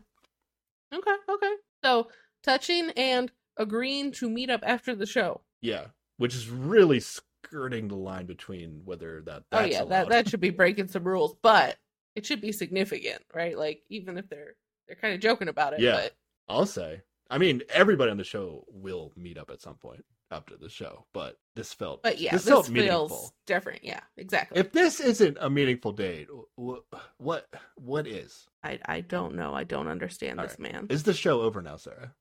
[0.98, 1.52] Okay, okay.
[1.84, 2.08] So
[2.42, 5.40] touching and agreeing to meet up after the show.
[5.62, 9.44] Yeah, which is really skirting the line between whether that.
[9.52, 9.88] oh yeah, allowed.
[9.90, 11.76] that that should be breaking some rules, but
[12.16, 13.56] it should be significant, right?
[13.56, 14.54] Like even if they're
[14.90, 15.92] they're kind of joking about it, Yeah.
[15.92, 16.16] but
[16.48, 17.02] I'll say.
[17.30, 21.06] I mean, everybody on the show will meet up at some point after the show,
[21.14, 22.02] but this felt.
[22.02, 23.32] but yeah, this, this, felt feels meaningful.
[23.46, 23.84] different.
[23.84, 24.58] Yeah, exactly.
[24.58, 26.26] If this isn't a meaningful date,
[26.56, 26.82] what
[27.18, 28.48] what what is?
[28.64, 29.54] I I don't know.
[29.54, 30.88] I don't understand All this man.
[30.90, 32.14] Is the show over now, Sarah?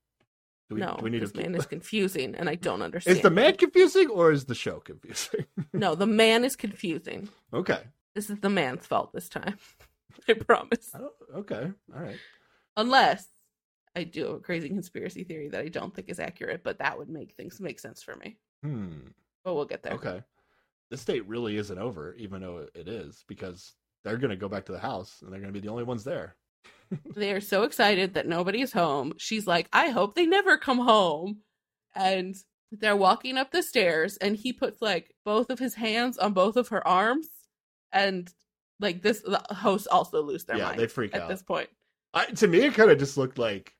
[0.68, 3.16] Do no, do we need this to man is confusing, and I don't understand.
[3.16, 5.46] Is the man confusing or is the show confusing?
[5.72, 7.28] No, the man is confusing.
[7.52, 7.80] okay.
[8.14, 9.58] This is the man's fault this time.
[10.28, 10.90] I promise.
[10.94, 11.72] I don't, okay.
[11.94, 12.16] All right.
[12.76, 13.26] Unless
[13.96, 16.98] I do have a crazy conspiracy theory that I don't think is accurate, but that
[16.98, 18.38] would make things make sense for me.
[18.62, 19.08] Hmm.
[19.44, 19.94] But we'll get there.
[19.94, 20.22] Okay.
[20.90, 24.66] This date really isn't over, even though it is, because they're going to go back
[24.66, 26.36] to the house and they're going to be the only ones there.
[27.14, 29.12] they are so excited that nobody's home.
[29.16, 31.38] She's like, I hope they never come home.
[31.94, 32.36] And
[32.72, 36.56] they're walking up the stairs, and he puts like both of his hands on both
[36.56, 37.28] of her arms.
[37.92, 38.32] And
[38.78, 41.28] like this, the hosts also lose their yeah, mind they freak at out.
[41.28, 41.68] this point.
[42.14, 43.74] I, to me, it kind of just looked like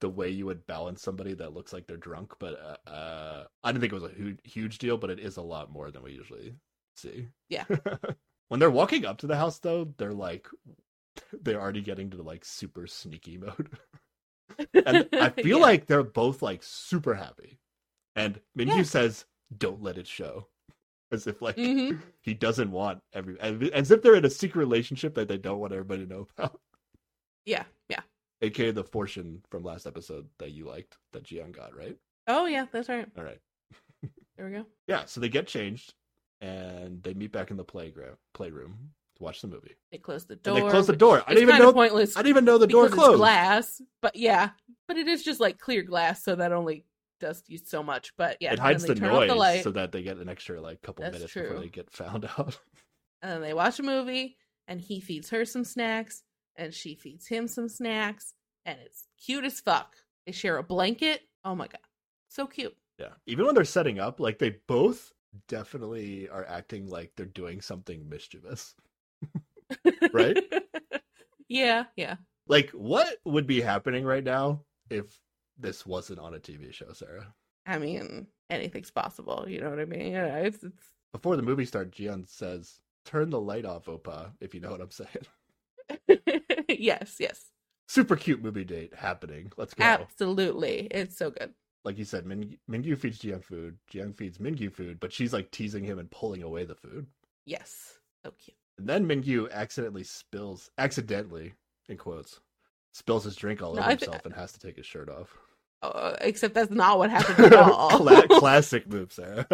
[0.00, 2.32] the way you would balance somebody that looks like they're drunk.
[2.38, 5.36] But uh, uh, I didn't think it was a huge, huge deal, but it is
[5.36, 6.54] a lot more than we usually
[6.96, 7.28] see.
[7.48, 7.64] Yeah.
[8.48, 10.46] when they're walking up to the house, though, they're like,
[11.42, 13.70] they're already getting to like super sneaky mode.
[14.86, 15.62] and I feel Yeah.
[15.64, 17.58] like they're both like super happy.
[18.16, 18.82] And Mingyu Yeah.
[18.84, 19.24] says,
[19.58, 20.48] "Don't let it show,"
[21.10, 22.00] as if like Mhm.
[22.20, 25.72] he doesn't want every, as if they're in a secret relationship that they don't want
[25.72, 26.60] everybody to know about.
[27.46, 28.00] Yeah, yeah.
[28.42, 31.96] aka the fortune from last episode that you liked that Jian got, right?
[32.26, 33.06] Oh yeah, that's right.
[33.18, 33.40] All right.
[34.36, 34.66] There we go.
[34.88, 35.94] Yeah, so they get changed
[36.40, 39.76] and they meet back in the playground playroom to watch the movie.
[39.92, 40.54] They close the And door.
[40.56, 41.22] they close the door.
[41.26, 43.10] I didn't even know pointless I didn't even know the door closed.
[43.12, 43.82] it's glass.
[44.02, 44.50] But yeah,
[44.88, 46.84] but it is just like clear glass, so that only
[47.20, 48.12] does you so much.
[48.16, 50.16] But yeah, it hides the they turn off noise the light, so that they get
[50.18, 51.42] an extra like couple minutes true.
[51.44, 52.58] before they get found out.
[53.22, 54.36] and then they watch a movie,
[54.66, 56.24] and he feeds her some snacks,
[56.56, 58.34] and she feeds him some snacks,
[58.64, 59.94] and it's cute as fuck.
[60.26, 61.20] They share a blanket.
[61.44, 61.80] Oh my god,
[62.28, 62.76] so cute.
[62.98, 63.10] yeah.
[63.26, 65.12] Even when they're setting up, like they both
[65.48, 68.74] definitely are acting like they're doing something mischievous.
[70.12, 70.36] Right?
[71.48, 72.16] yeah, yeah.
[72.46, 75.18] Like what would be happening right now if
[75.58, 77.32] this wasn't on a TV show, Sarah?
[77.66, 79.46] I mean, anything's possible.
[79.48, 80.12] You know what I mean?
[80.12, 84.54] Yeah, it's, it's Before the movie starts, Jian says, "Turn the light off, Oppa," if
[84.54, 85.08] you know what I'm saying.
[86.80, 87.50] yes, yes,
[87.88, 89.52] Super cute movie date happening.
[89.56, 89.84] Let's go.
[89.84, 90.88] absolutely.
[90.90, 91.52] It's so good.
[91.84, 93.76] Like you said, Min- Mingyu feeds Jian food.
[93.92, 97.06] Jian feeds Mingyu food, but she's like teasing him and pulling away the food.
[97.44, 98.56] Yes, so cute.
[98.78, 101.52] And then Mingyu accidentally spills, accidentally,
[101.90, 102.40] in quotes,
[102.94, 105.10] spills his drink all No, over I thi- himself and has to take his shirt
[105.10, 105.36] off.
[105.82, 107.90] Uh, except that's not what happened at all.
[107.90, 109.46] Cla- classic move, Sarah.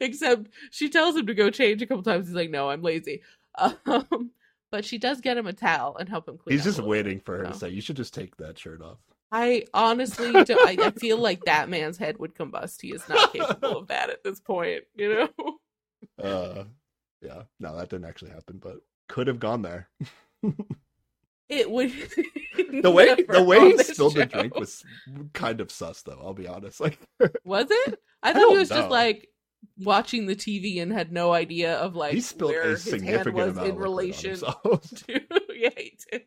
[0.00, 2.26] except she tells him to go change a couple times.
[2.26, 3.20] He's like, "No, I'm lazy."
[3.58, 4.30] Um,
[4.76, 6.54] but she does get him a towel and help him clean.
[6.54, 8.98] He's just waiting bit, for her to say, "You should just take that shirt off."
[9.32, 12.82] I honestly, I, I feel like that man's head would combust.
[12.82, 14.84] He is not capable of that at this point.
[14.94, 15.58] You know.
[16.22, 16.64] Uh,
[17.20, 18.76] yeah, no, that didn't actually happen, but
[19.08, 19.88] could have gone there.
[21.48, 21.92] It would.
[22.82, 24.84] The way the way he spilled the drink was
[25.32, 26.20] kind of sus, though.
[26.22, 26.80] I'll be honest.
[26.80, 26.98] Like,
[27.44, 27.98] Was it?
[28.22, 29.28] I I thought he don't was just like
[29.78, 33.32] watching the TV and had no idea of like he spilled where a his hand
[33.32, 34.80] was amount in of liquid on relation to.
[35.54, 36.22] yeah, he did.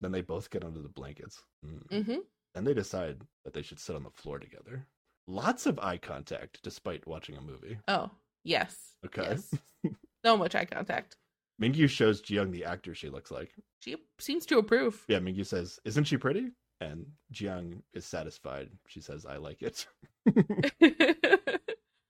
[0.00, 2.04] then they both get under the blankets, mm.
[2.04, 2.18] hmm
[2.54, 4.86] and they decide that they should sit on the floor together.
[5.28, 7.78] Lots of eye contact, despite watching a movie.
[7.86, 8.10] Oh
[8.44, 8.94] yes.
[9.04, 9.22] Okay.
[9.22, 9.54] Yes.
[10.24, 11.16] So much eye contact.
[11.62, 13.52] Mingyu shows Jiyoung the actor she looks like.
[13.80, 15.04] She seems to approve.
[15.06, 18.70] Yeah, Mingyu says, "Isn't she pretty?" And Jiyoung is satisfied.
[18.88, 19.86] She says, "I like it."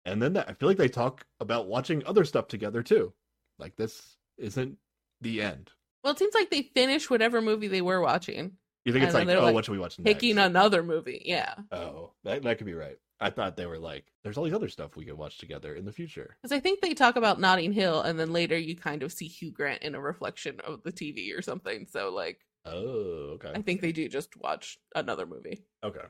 [0.05, 3.13] And then that, I feel like they talk about watching other stuff together too.
[3.59, 4.77] Like this isn't
[5.21, 5.71] the end.
[6.03, 8.53] well, it seems like they finished whatever movie they were watching,
[8.87, 10.05] You think it's like, oh, like, what should we watch next?
[10.15, 11.23] picking another movie.
[11.27, 12.97] Yeah, Oh, that that could be right.
[13.23, 15.85] I thought they were like, there's all these other stuff we could watch together in
[15.85, 16.37] the future.
[16.41, 19.27] because I think they talk about Notting Hill, and then later you kind of see
[19.29, 21.87] Hugh Grant in a reflection of the TV or something.
[21.91, 25.65] So like, Oh, okay, I think they do just watch another movie.
[25.85, 26.05] okay.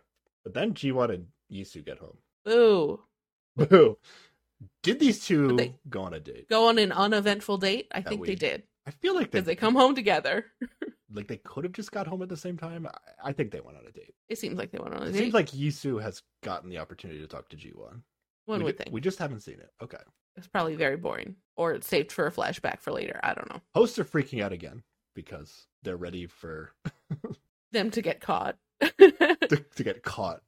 [0.44, 2.16] But then Jiwon and Yisu get home.
[2.48, 3.00] Ooh,
[3.68, 3.98] Boo!
[4.82, 6.48] Did these two go on a date?
[6.48, 7.88] go on an uneventful date.
[7.92, 10.46] I think they did I feel like they, they come home together.
[11.12, 12.86] like they could have just got home at the same time.
[12.86, 14.14] I, I think they went on a date.
[14.28, 15.18] It seems like they went on a It date.
[15.18, 18.00] seems like Yisu has gotten the opportunity to talk to Jiwon.
[18.46, 18.94] One we, would ju- think.
[18.94, 19.70] we just haven't seen it.
[19.82, 19.98] Okay.
[20.36, 23.20] It's probably very boring, or it's saved for a flashback for later.
[23.22, 23.60] I don't know.
[23.74, 24.82] Hosts are freaking out again
[25.14, 26.72] because they're ready for
[27.72, 28.56] Them to get caught.
[28.80, 30.40] to, to get caught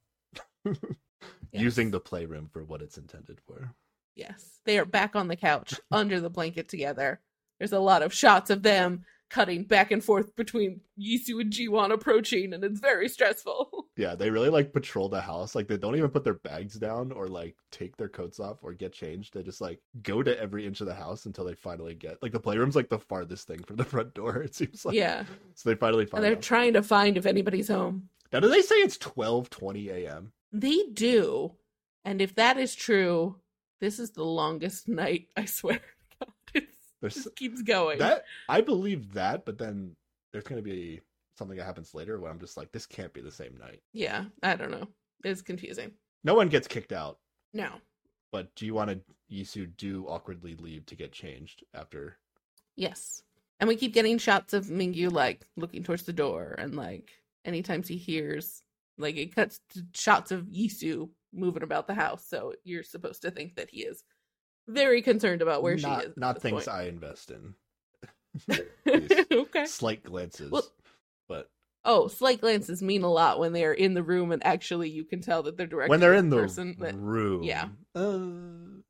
[1.53, 1.63] Yes.
[1.63, 3.73] using the playroom for what it's intended for.
[4.15, 7.21] Yes, they are back on the couch under the blanket together.
[7.59, 11.91] There's a lot of shots of them cutting back and forth between Yisu and Jiwon
[11.93, 13.69] approaching, and it's very stressful.
[13.95, 15.55] Yeah, they really like patrol the house.
[15.55, 18.73] Like they don't even put their bags down or like take their coats off or
[18.73, 19.35] get changed.
[19.35, 22.33] They just like go to every inch of the house until they finally get like
[22.33, 24.39] the playroom's like the farthest thing from the front door.
[24.43, 25.25] It seems like yeah,
[25.57, 26.41] So they finally and find they're out.
[26.43, 28.09] trying to find if anybody's home.
[28.33, 30.33] now, do they say it's twelve twenty a.m.?
[30.53, 31.53] They do,
[32.05, 33.37] and if that is true,
[33.81, 35.29] this is the longest night.
[35.37, 35.81] I swear,
[36.55, 36.69] to it
[37.03, 37.99] just keeps going.
[37.99, 39.97] that I believe that, but then
[40.33, 41.01] there's gonna be
[41.39, 43.81] something that happens later where I'm just like, this can't be the same night.
[43.93, 44.89] yeah, I don't know.
[45.25, 45.93] It's confusing.
[46.25, 47.19] No one gets kicked out,
[47.55, 47.71] No,
[48.31, 49.01] but do you want to
[49.35, 52.19] Yisu do awkwardly leave to get changed after?
[52.77, 53.23] yes,
[53.61, 57.11] And we keep getting shots of Mingyu like looking towards the door and like
[57.45, 58.63] anytime he hears
[58.99, 62.27] like it cuts to shots of Yisu moving about the house.
[62.29, 64.03] So you're supposed to think that he is
[64.69, 66.17] very concerned about where not, she is.
[66.17, 66.69] Not things point.
[66.69, 67.55] I invest in.
[69.33, 69.67] okay.
[69.67, 70.73] Slight glances, Well-
[71.29, 71.51] but
[71.85, 75.05] Oh, slight glances mean a lot when they are in the room and actually you
[75.05, 77.69] can tell that they're directed when they're in the person that room, yeah.
[77.97, 78.21] uh,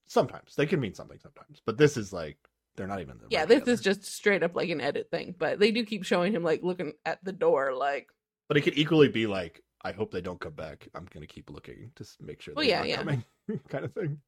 [0.07, 1.18] sometimes they can mean something.
[1.18, 2.36] Sometimes, but this is like
[2.76, 3.16] they're not even.
[3.16, 3.72] the Yeah, this together.
[3.72, 6.62] is just straight up like an edit thing, but they do keep showing him like
[6.62, 8.09] looking at the door like
[8.48, 10.88] But it could equally be like, I hope they don't come back.
[10.94, 12.96] I'm gonna keep looking to make sure Well, they're yeah, not yeah.
[12.96, 13.24] coming,
[13.68, 14.18] kind of thing.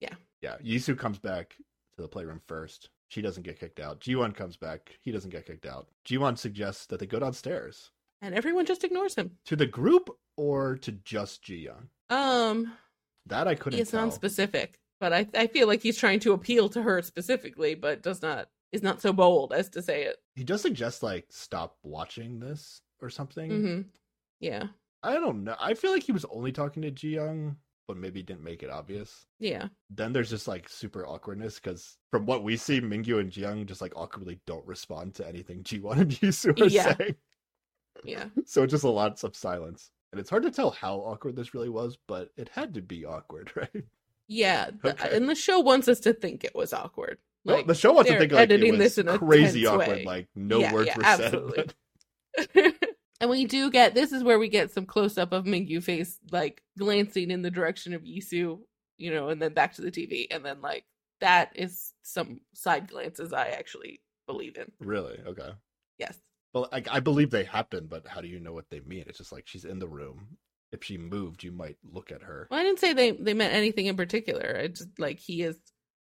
[0.00, 0.14] Yeah.
[0.42, 0.56] yeah.
[0.64, 1.54] Yisu comes back
[1.96, 2.90] to the playroom first.
[3.08, 4.00] She doesn't get kicked out.
[4.00, 4.90] Jiwon comes back.
[5.00, 5.86] He doesn't get kicked out.
[6.06, 7.90] Jiwon suggests that they go downstairs
[8.20, 9.32] and everyone just ignores him.
[9.46, 11.88] to the group or to just Ji Young.
[12.10, 12.72] Um
[13.26, 16.82] That I couldn't it's non-specific, but I I feel like he's trying to appeal to
[16.82, 20.16] her specifically, but does not is not so bold as to say it.
[20.34, 23.50] He does suggest like stop watching this or something.
[23.50, 23.84] Mhm.
[24.40, 24.68] Yeah.
[25.06, 25.56] I don't know.
[25.60, 27.56] I feel like he was only talking to Ji Young,
[27.88, 29.26] but maybe didn't make it obvious.
[29.38, 29.68] Yeah.
[29.90, 33.80] then there's just like super awkwardness because from what we see, Mingyu and Jiyoung just
[33.80, 36.96] like awkwardly don't respond to anything Jiwon and Yisu are Yeah.
[36.96, 37.14] saying.
[38.04, 38.24] Yeah.
[38.44, 39.90] So just a lot of silence.
[40.12, 43.04] And it's hard to tell how awkward this really was, but it had to be
[43.04, 43.84] awkward, right?
[44.28, 44.70] Yeah.
[44.82, 45.16] the- Okay.
[45.16, 47.18] And the show wants us to think it was awkward.
[47.44, 49.88] Like the show wants to think like it editing was this in a crazy awkward,
[49.88, 50.04] way.
[50.04, 51.64] like no Yeah, words yeah, were absolutely.
[51.64, 51.74] said.
[52.54, 52.74] But
[53.20, 56.18] and we do get this is where we get some close up of Mingyu face
[56.30, 58.58] like glancing in the direction of Yisu,
[58.98, 60.84] you know, and then back to the TV, and then like
[61.20, 64.70] that is some side glances I actually believe in.
[64.80, 65.50] really, okay.
[65.98, 66.18] Yes.
[66.52, 69.04] Well, I, I believe they happen, but how do you know what they mean?
[69.06, 70.36] It's just like she's in the room.
[70.72, 72.48] If she moved, you might look at her.
[72.50, 74.58] Well, I didn't say they they meant anything in particular.
[74.62, 75.56] I just like he is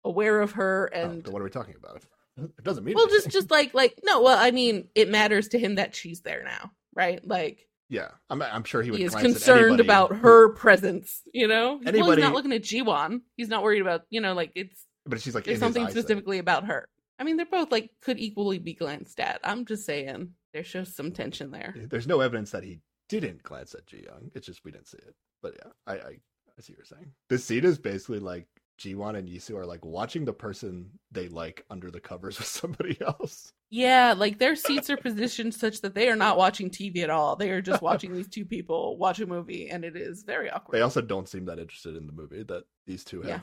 [0.04, 2.02] aware of her Oh, and then what are we talking about?
[2.36, 5.58] It doesn't mean well, just just like like no, well, I mean, it matters to
[5.58, 7.26] him that she's there now, right?
[7.26, 8.08] Like yeah.
[8.30, 11.22] I'm I'm sure he would he is concerned anybody about who- her presence.
[11.32, 13.20] You know, well, he's not looking at Jiwon.
[13.36, 16.04] He's not worried about you know, like it's But she's like there's something his eyesight.
[16.04, 16.86] specifically about her.
[17.18, 19.40] I mean, they're both like could equally be glanced at.
[19.44, 21.74] I'm just saying there shows some tension there.
[21.90, 24.30] There's no evidence that he didn't glance at Ji Young.
[24.34, 25.14] It's just we didn't see it.
[25.42, 27.12] But yeah, I, I I see what you're saying.
[27.28, 28.46] The scene is basically like
[28.80, 32.98] Jiwon and Yisu are like watching the person they like under the covers with somebody
[33.00, 33.52] else.
[33.70, 37.36] Yeah, like their seats are positioned such that they are not watching TV at all.
[37.36, 40.76] They are just watching these two people watch a movie, and it is very awkward.
[40.76, 43.40] They also don't seem that interested in the movie that these two have Yeah.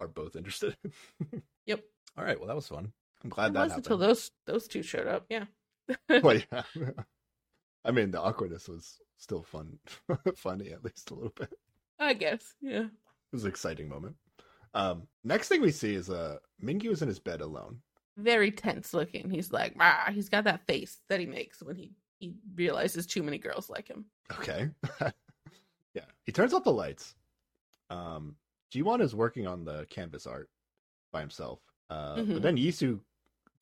[0.00, 1.42] are both interested in.
[1.66, 1.84] Yep.
[2.16, 2.92] All right, well that was fun.
[3.22, 3.86] I'm glad It that was happened.
[3.86, 5.26] until those those two showed up.
[5.28, 5.44] Yeah.
[6.22, 6.62] well, yeah.
[7.84, 9.78] I mean, the awkwardness was still fun,
[10.36, 11.52] funny at least a little bit.
[12.00, 12.54] I guess.
[12.60, 12.84] Yeah.
[12.86, 14.16] It was an exciting moment.
[14.74, 17.80] Um, next thing we see is uh, Mingyu is in his bed alone.
[18.18, 19.30] Very tense looking.
[19.30, 23.22] He's like, ah, he's got that face that he makes when he he realizes too
[23.22, 24.06] many girls like him.
[24.40, 24.68] Okay.
[25.94, 26.02] yeah.
[26.26, 27.14] He turns off the lights.
[27.90, 28.34] Um,
[28.74, 30.50] Jiwon is working on the canvas art
[31.12, 31.60] by himself.
[31.90, 32.42] Uh, But Mhm.
[32.42, 33.00] then Yisu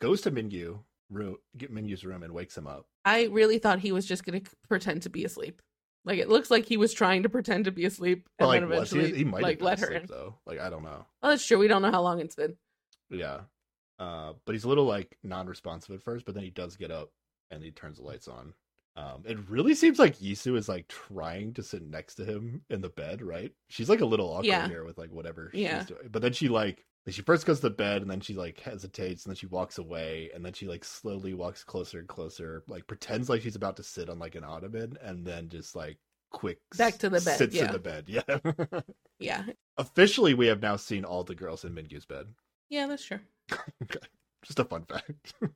[0.00, 2.88] goes to Mingyu room, get Mingyu's room, and wakes him up.
[3.04, 5.60] I really thought he was just going to pretend to be asleep.
[6.06, 8.60] Like it looks like he was trying to pretend to be asleep and But like,
[8.62, 8.98] then was he?
[9.00, 10.06] eventually He might like let her asleep, in.
[10.08, 10.38] though.
[10.46, 11.04] Like, I don't know.
[11.22, 11.58] Oh, that's true.
[11.58, 12.56] We don't know how long it's been.
[13.10, 13.42] Yeah.
[13.98, 17.10] Uh, but he's a little like non-responsive at first, but then he does get up
[17.50, 18.52] and he turns the lights on.
[18.96, 22.80] Um, it really seems like Yisu is like trying to sit next to him in
[22.80, 23.52] the bed, right?
[23.68, 24.68] She's like a little awkward Yeah.
[24.68, 25.78] here with like whatever Yeah.
[25.80, 26.08] she's doing.
[26.10, 29.30] But then she like she first goes to bed and then she like hesitates and
[29.30, 33.28] then she walks away and then she like slowly walks closer and closer, like pretends
[33.28, 35.98] like she's about to sit on like an ottoman and then just like
[36.32, 38.04] quick Back to the bed, sits in the bed.
[38.08, 38.22] Yeah.
[39.18, 39.44] Yeah.
[39.78, 42.26] Officially, we have now seen all the girls in Mingyu's bed.
[42.68, 43.20] Yeah, that's true.
[44.44, 45.34] Just a fun fact.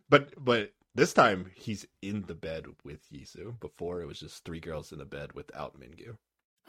[0.09, 3.59] But but this time he's in the bed with Yisu.
[3.59, 6.15] Before it was just three girls in the bed without Mingyu.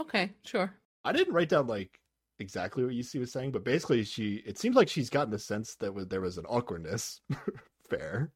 [0.01, 0.73] okay, sure.
[1.05, 1.99] I didn't write down like
[2.39, 5.75] exactly what Yisu was saying, but basically she it seems like she's gotten the sense
[5.77, 7.21] that there was an awkwardness.
[7.89, 8.33] Fair.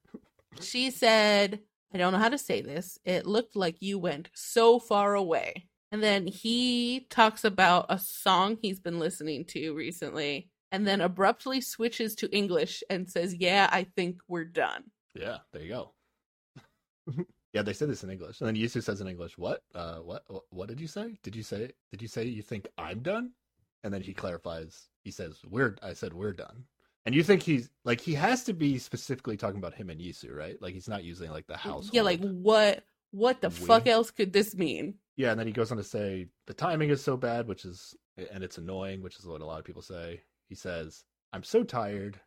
[0.60, 1.60] She said,
[1.92, 2.98] I don't know how to say this.
[3.04, 5.68] It looked like you went so far away.
[5.92, 11.60] And then he talks about a song he's been listening to recently and then abruptly
[11.60, 14.82] switches to English and says, Yeah, I think we're done.
[15.14, 15.92] Yeah, there you go.
[17.52, 18.40] yeah, they said this in English.
[18.40, 19.62] And then Yisu says in English, "What?
[19.74, 21.16] Uh what what, what did you say?
[21.22, 23.30] Did you say did you say you think I'm done?"
[23.84, 24.88] And then he clarifies.
[25.04, 26.64] He says, "We're I said we're done."
[27.06, 30.34] And you think he's like he has to be specifically talking about him and Yisu,
[30.34, 30.60] right?
[30.60, 31.90] Like he's not using like the house.
[31.92, 34.94] Yeah, like what what the We- fuck else could this mean?
[35.16, 37.94] Yeah, and then he goes on to say the timing is so bad, which is
[38.32, 40.22] and it's annoying, which is what a lot of people say.
[40.48, 42.20] He says, "I'm so tired.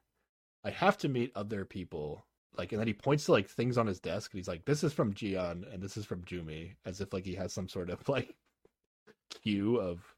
[0.63, 2.25] I have to meet other people.
[2.57, 4.83] Like, and then he points to like things on his desk, and he's like, "This
[4.83, 7.89] is from Jian, and this is from Jumi," as if like he has some sort
[7.89, 8.35] of like
[9.43, 10.15] cue of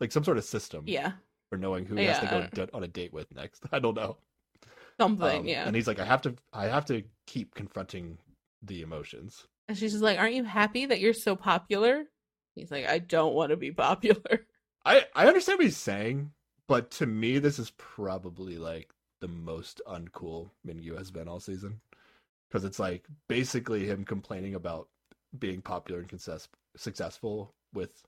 [0.00, 1.12] like some sort of system Yeah,
[1.50, 3.62] for knowing who he has to go d- on a date with next.
[3.72, 4.18] I don't know.
[5.00, 5.40] something.
[5.40, 5.66] Um, yeah.
[5.66, 8.18] And he's like, I have to, I have to keep confronting
[8.62, 9.46] the emotions.
[9.68, 12.04] And she's just like, "Aren't you happy that you're so popular?"
[12.54, 14.46] He's like, "I don't want to be popular."
[14.84, 16.32] I I understand what he's saying,
[16.68, 18.90] but to me, this is probably like
[19.20, 21.80] the most uncool Mingyu has been all season,
[22.48, 24.88] because it's like basically him complaining about
[25.38, 28.02] being popular and success, successful with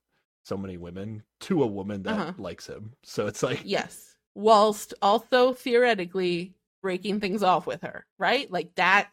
[0.44, 2.32] so many women to a woman that Uh-huh.
[2.38, 2.92] likes him.
[3.02, 8.50] So it's like, yes, whilst also theoretically breaking things off with her, right?
[8.50, 9.10] Like that.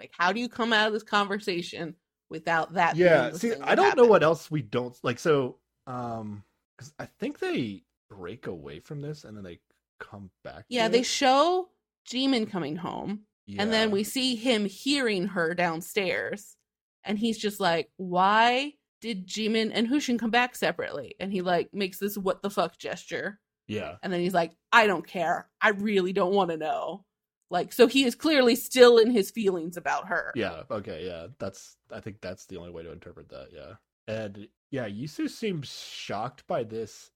[0.00, 1.94] Like, how do you come out of this conversation
[2.28, 2.94] without that?
[2.94, 3.32] being yeah.
[3.32, 5.18] See, I don't know what else we don't like.
[5.18, 5.56] So,
[5.86, 6.42] um,
[6.76, 9.58] because I think they break away from this and then they
[9.98, 10.64] come back.
[10.68, 11.06] Yeah, they it.
[11.06, 11.68] show
[12.08, 13.22] Jimin coming home,
[13.58, 16.56] and then we see him hearing her downstairs,
[17.04, 21.72] and he's just like, "Why did Jimin and Hushin come back separately?" And he like
[21.72, 23.96] makes this "what the fuck" gesture, yeah.
[24.02, 25.48] and then he's like, "I don't care.
[25.60, 27.04] I really don't want to know."
[27.48, 30.32] Like, so he is clearly still in his feelings about her.
[30.34, 30.62] Yeah.
[30.70, 31.06] Okay.
[31.06, 31.28] Yeah.
[31.38, 31.76] That's.
[31.92, 33.48] I think that's the only way to interpret that.
[33.52, 33.74] Yeah.
[34.08, 37.10] And yeah, Yisu seems shocked by this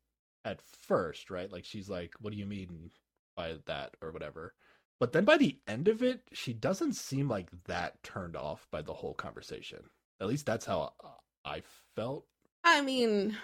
[0.45, 1.51] at first, right?
[1.51, 2.91] Like she's like, "What do you mean
[3.37, 4.55] by that?" or whatever.
[4.99, 8.83] But then by the end of it, she doesn't seem like that turned off by
[8.83, 9.81] the whole conversation.
[10.21, 10.93] At least that's how
[11.45, 11.63] I
[11.97, 12.27] felt.
[12.63, 13.37] I mean,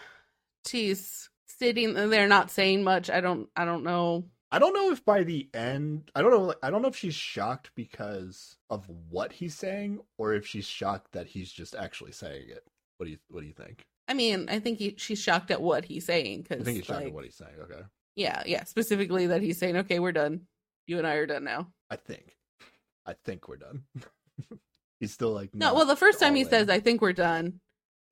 [0.67, 3.09] she's sitting there not saying much.
[3.09, 3.49] I don't.
[3.57, 4.27] I don't know.
[4.53, 6.55] I don't know if by the end, I don't know.
[6.63, 11.13] I don't know if she's shocked because of what he's saying, or if she's shocked
[11.13, 12.65] that he's just actually saying it.
[12.99, 13.87] What do you What do you think?
[14.09, 16.87] I mean, I think he, she's shocked at what he's saying Cause, I think he's
[16.87, 17.55] shocked like, at what he's saying.
[17.63, 17.83] Okay,
[18.15, 18.65] Yeah, yeah.
[18.65, 20.43] Specifically that he's saying, "Okay, we're done.
[20.87, 22.37] You and I are done now." I think,
[23.05, 23.83] I think we're done.
[25.01, 26.49] he's still like No, well, the first time he in.
[26.49, 27.61] says, "I think we're done,"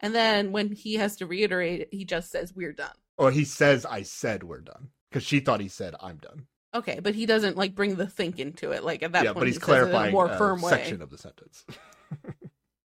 [0.00, 3.44] and then when he has to reiterate it, he just says, "We're done." or he
[3.44, 7.24] says, "I said we're done," because she thought he said, "I'm done." Okay, but he
[7.24, 8.82] doesn't like bring the think into it.
[8.82, 10.70] Like at that yeah, point, but he's he in a clarifying more a firm way.
[10.70, 11.64] section of the sentence.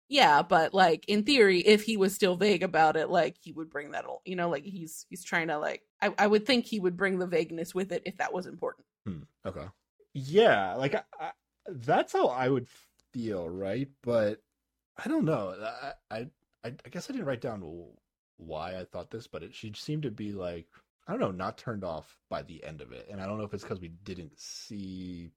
[0.10, 3.70] Yeah, but like in theory, if he was still vague about it, like he would
[3.70, 4.05] bring that.
[4.05, 5.84] al- You know, like he's he's trying to like.
[6.01, 8.86] I I would think he would bring the vagueness with it if that was important.
[9.05, 9.68] Hmm, okay.
[10.14, 11.32] Yeah, like I, I,
[11.68, 12.68] that's how I would
[13.14, 13.89] feel, right?
[14.03, 14.41] But
[14.97, 15.51] I don't know.
[15.62, 16.20] I, I
[16.64, 17.62] I I guess I didn't write down
[18.38, 20.68] why I thought this, but it she seemed to be like
[21.08, 23.45] I don't know, not turned off by the end of it, and I don't know
[23.45, 25.32] if it's because we didn't see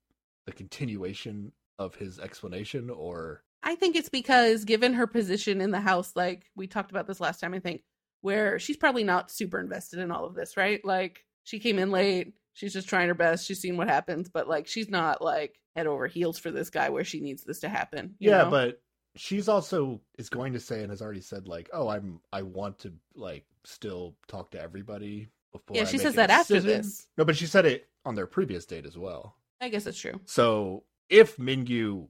[0.45, 5.81] the continuation of his explanation or I think it's because given her position in the
[5.81, 7.83] house, like we talked about this last time, I think,
[8.21, 10.83] where she's probably not super invested in all of this, right?
[10.83, 14.47] Like she came in late, she's just trying her best, she's seen what happens, but
[14.47, 17.69] like she's not like head over heels for this guy where she needs this to
[17.69, 18.15] happen.
[18.19, 18.49] you yeah, know?
[18.49, 18.81] but
[19.15, 22.79] she's also is going to say and has already said like, oh, I'm I want
[22.79, 25.77] to like still talk to everybody before.
[25.77, 26.81] yeah, she says that after decision.
[26.81, 27.07] this.
[27.17, 29.35] No, but she said it on their previous date as well.
[29.59, 30.19] I guess it's true.
[30.25, 32.07] So if Mingyu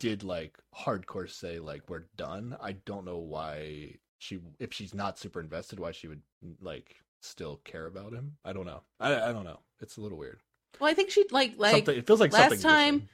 [0.00, 5.18] did like hardcore say like we're done, I don't know why she if she's not
[5.18, 6.22] super invested, why she would
[6.60, 8.36] like still care about him.
[8.44, 8.82] I don't know.
[8.98, 9.60] I I don't know.
[9.80, 10.40] It's a little weird.
[10.80, 13.08] Well, I think she like like something it feels like last something time- missing.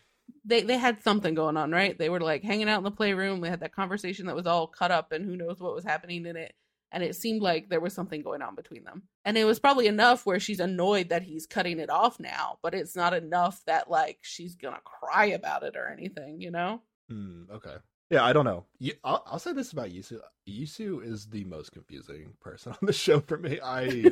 [0.44, 1.98] they they had something going on, right?
[1.98, 3.40] They were like hanging out in the playroom.
[3.40, 6.24] They had that conversation that was all cut up, and who knows what was happening
[6.26, 6.54] in it.
[6.96, 9.02] And it seemed like there was something going on between them.
[9.26, 12.72] And it was probably enough where she's annoyed that he's cutting it off now, but
[12.72, 16.80] it's not enough that like she's gonna cry about it or anything, you know?
[17.10, 17.74] Hmm, okay.
[18.08, 18.64] Yeah, I don't know.
[18.78, 20.20] You, I'll, I'll say this about Yisu.
[20.48, 23.60] Yisu is the most confusing person on the show for me.
[23.62, 24.06] I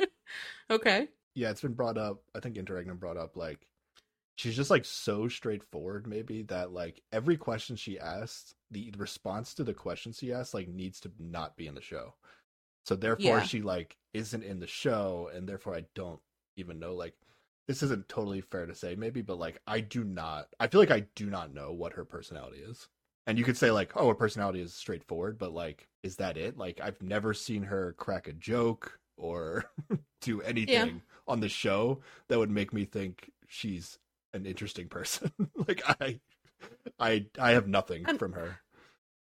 [0.70, 1.08] okay.
[1.34, 2.18] yeah, it's been brought up.
[2.34, 3.66] I think Interregnum brought up like
[4.36, 9.64] she's just like so straightforward, maybe that like every question she asks, the response to
[9.64, 12.14] the questions she asks, like needs to not be in the show.
[12.84, 13.42] So therefore, Yeah.
[13.42, 16.20] she like isn't in the show, and therefore I don't
[16.56, 16.94] even know.
[16.94, 17.14] Like
[17.68, 20.48] this isn't totally fair to say, maybe, but like I do not.
[20.58, 22.88] I feel like I do not know what her personality is.
[23.28, 26.58] And you could say like, oh, her personality is straightforward, but like, is that it?
[26.58, 29.64] Like, I've never seen her crack a joke or
[30.20, 33.98] do anything on the show that would make me think she's
[34.34, 35.30] an interesting person.
[35.68, 36.18] like I
[36.98, 38.58] I I have nothing I'm- from her.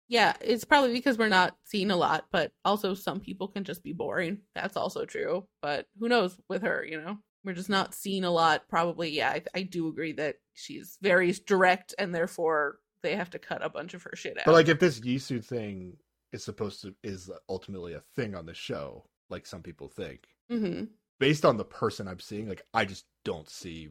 [0.09, 3.83] Yeah, it's probably because we're not seeing a lot, but also some people can just
[3.83, 4.43] be boring.
[4.55, 5.47] That's also true.
[5.63, 7.17] But who knows with her, you know?
[7.45, 8.69] We're just not seeing a lot.
[8.69, 13.39] Probably, yeah, I, I do agree that she's very direct and therefore they have to
[13.39, 14.45] cut a bunch of her shit out.
[14.45, 15.97] But like if this Yisu thing
[16.31, 20.85] is supposed to is ultimately a thing on the show, like some people think, hmm
[21.21, 23.91] based on the person I'm seeing, like I just don't see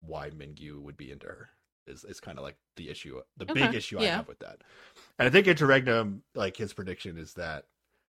[0.00, 1.48] why Mingyu would be into her.
[1.86, 4.62] Is is kind of like the issue, the big Okay, issue I have with that.
[5.18, 7.66] And I think Interregnum, like his prediction is that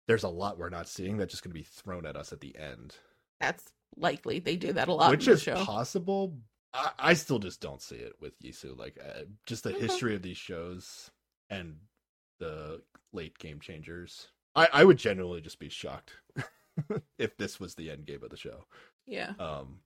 [0.07, 2.41] there's a lot we're not seeing that's just going to be thrown at us at
[2.41, 2.97] the end,
[3.41, 3.64] That's
[3.97, 4.39] likely.
[4.39, 5.55] They do that a lot which is show.
[5.64, 6.39] possible.
[6.75, 8.77] I, I still just don't see it with Yisu.
[8.77, 9.81] Like uh, just the Okay.
[9.81, 11.11] history of these shows
[11.51, 11.77] and
[12.39, 14.29] the late game changers.
[14.55, 16.12] I, I would genuinely just be shocked
[17.19, 18.64] if this was the end game of the show.
[19.07, 19.33] yeah.
[19.39, 19.81] Um,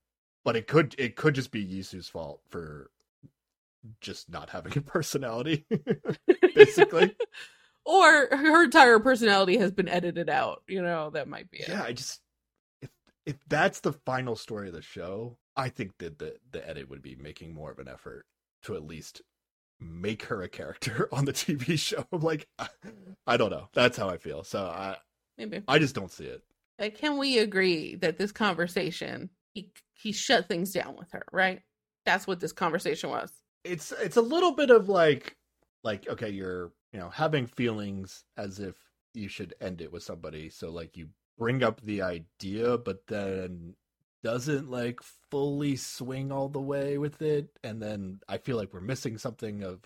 [0.44, 2.90] but it could it could just be Yisu's fault for
[4.00, 5.66] just not having a personality,
[6.54, 7.14] basically.
[7.84, 10.62] or her entire personality has been edited out.
[10.68, 11.68] You know, that might be it.
[11.68, 12.20] yeah, I just
[12.80, 12.90] if
[13.26, 17.02] if that's the final story of the show, I think that the the edit would
[17.02, 18.26] be making more of an effort
[18.62, 19.22] to at least
[19.80, 22.06] make her a character on the TV show.
[22.12, 22.48] Like
[23.26, 23.68] I, don't know.
[23.72, 24.44] That's how I feel.
[24.44, 24.96] So I
[25.38, 25.62] Maybe.
[25.66, 26.42] I just don't see it.
[26.96, 31.60] Can we agree that this conversation he he shut things down with her, right?
[32.04, 33.30] That's what this conversation was.
[33.64, 35.36] It's it's a little bit of like
[35.84, 38.74] like okay you're you know having feelings as if
[39.14, 41.08] you should end it with somebody so like you
[41.38, 43.74] bring up the idea but then
[44.22, 45.00] doesn't like
[45.30, 49.64] fully swing all the way with it and then i feel like we're missing something
[49.64, 49.80] of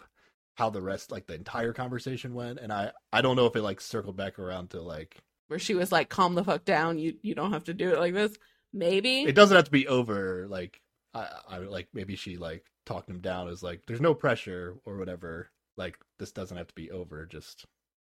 [0.57, 3.63] how the rest like the entire conversation went and i i don't know if it
[3.63, 6.99] like circled back around to like Where she was like, "Calm the fuck down.
[6.99, 8.37] You you don't have to do it like this."
[8.73, 9.23] Maybe.
[9.23, 10.83] it doesn't have to be over like
[11.15, 14.97] i i like maybe she like talked him down as like there's no pressure or
[14.97, 15.51] whatever.
[15.77, 17.27] Like this doesn't have to be over.
[17.27, 17.67] Just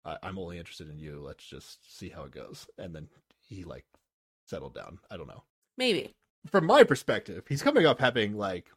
[0.03, 1.21] I, i'm only interested in you.
[1.21, 2.67] Let's just see how it goes.
[2.77, 3.07] And then
[3.47, 3.85] he like
[4.45, 4.99] settled down.
[5.09, 5.43] I don't know.
[5.77, 6.13] Maybe.
[6.47, 8.67] from my perspective he's coming up having like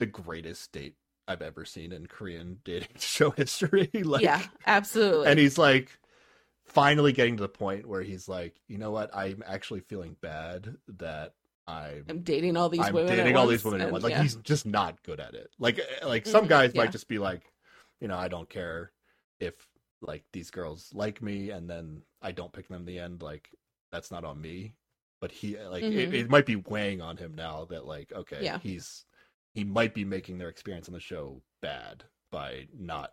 [0.00, 0.94] the greatest date
[1.28, 3.90] i've ever seen in korean dating show history.
[4.04, 5.26] Like yeah, absolutely.
[5.28, 5.90] and he's like
[6.64, 9.14] finally getting to the point where he's like you know what?
[9.14, 11.34] I'm actually feeling bad that
[11.68, 13.12] i'm I'm dating all these I'm women.
[13.12, 14.04] at dating all these women at and once.
[14.04, 14.22] Like yeah.
[14.22, 15.48] he's just not good at it.
[15.58, 16.82] Like eh, like some Mhm, guys yeah.
[16.82, 17.42] might just be like,
[18.00, 18.92] you know, I don't care
[19.40, 19.54] if
[20.02, 23.22] like these girls like me and then I don't pick them in the end.
[23.22, 23.48] Like
[23.90, 24.74] that's not on me.
[25.20, 26.14] But he like it, Mhm.
[26.14, 28.58] it might be weighing on him now that like okay Yeah.
[28.58, 29.04] he's
[29.54, 33.12] he might be making their experience on the show bad by not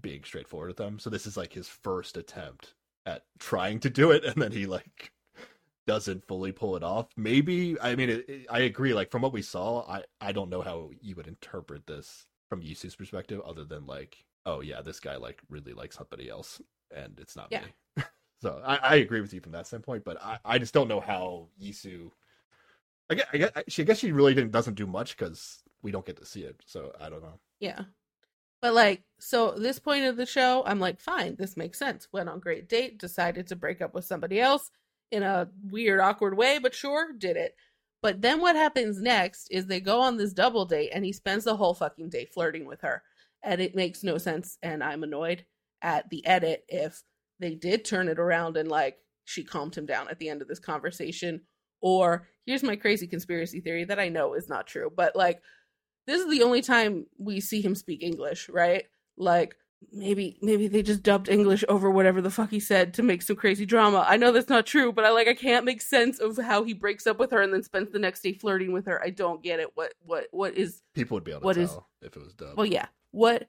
[0.00, 0.98] being straightforward with them.
[0.98, 2.74] So this is like his first attempt
[3.04, 5.10] at trying to do it, and then he like
[5.90, 7.08] doesn't fully pull it off.
[7.16, 8.94] Maybe I mean it, it- I agree.
[8.94, 12.62] Like from what we saw, I I don't know how you would interpret this from
[12.62, 16.60] Yisu's perspective, other than like, oh yeah, this guy like really likes somebody else,
[16.94, 17.62] and it's not Yeah.
[17.96, 18.04] me.
[18.40, 21.00] so I, I agree with you from that standpoint, but I, I just don't know
[21.00, 22.10] how Yisu.
[23.10, 25.90] I guess, I guess she I guess she really didn't doesn't do much because we
[25.90, 26.60] don't get to see it.
[26.66, 27.40] So I don't know.
[27.58, 27.82] Yeah.
[28.62, 32.06] But like, so this point of the show, I'm like, fine, this makes sense.
[32.12, 34.70] Went on great date, decided to break up with somebody else
[35.10, 37.54] in a weird, awkward way, but sure, did it.
[38.02, 41.44] But then what happens next is they go on this double date and he spends
[41.44, 43.02] the whole fucking day flirting with her.
[43.42, 44.58] And it makes no sense.
[44.62, 45.44] And I'm annoyed
[45.82, 47.02] at the edit if
[47.38, 50.48] they did turn it around and like she calmed him down at the end of
[50.48, 51.42] this conversation.
[51.82, 55.42] Or here's my crazy conspiracy theory that I know is not true, but like
[56.06, 58.84] this is the only time we see him speak English, right?
[59.16, 59.56] Like
[59.92, 63.36] maybe maybe they just dubbed English over whatever the fuck he said to make some
[63.36, 64.04] crazy drama.
[64.06, 66.74] I know that's not true, but I like I can't make sense of how he
[66.74, 69.02] breaks up with her and then spends the next day flirting with her.
[69.02, 69.70] I don't get it.
[69.74, 72.34] What what what is People would be able to What tell is- if it was
[72.34, 72.56] dubbed.
[72.56, 72.86] well yeah.
[73.10, 73.48] What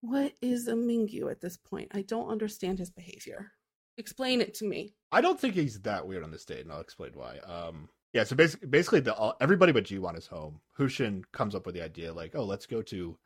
[0.00, 1.90] what is a Mingyu at this point?
[1.92, 3.52] I don't understand his behavior.
[3.96, 4.94] Explain it to me.
[5.10, 7.38] I don't think he's that weird on this date, and I'll explain why.
[7.38, 10.60] Um, yeah, so basically, basically, the all, everybody but Jiwon is home.
[10.78, 13.18] Hushin comes up with the idea, like, oh, let's go to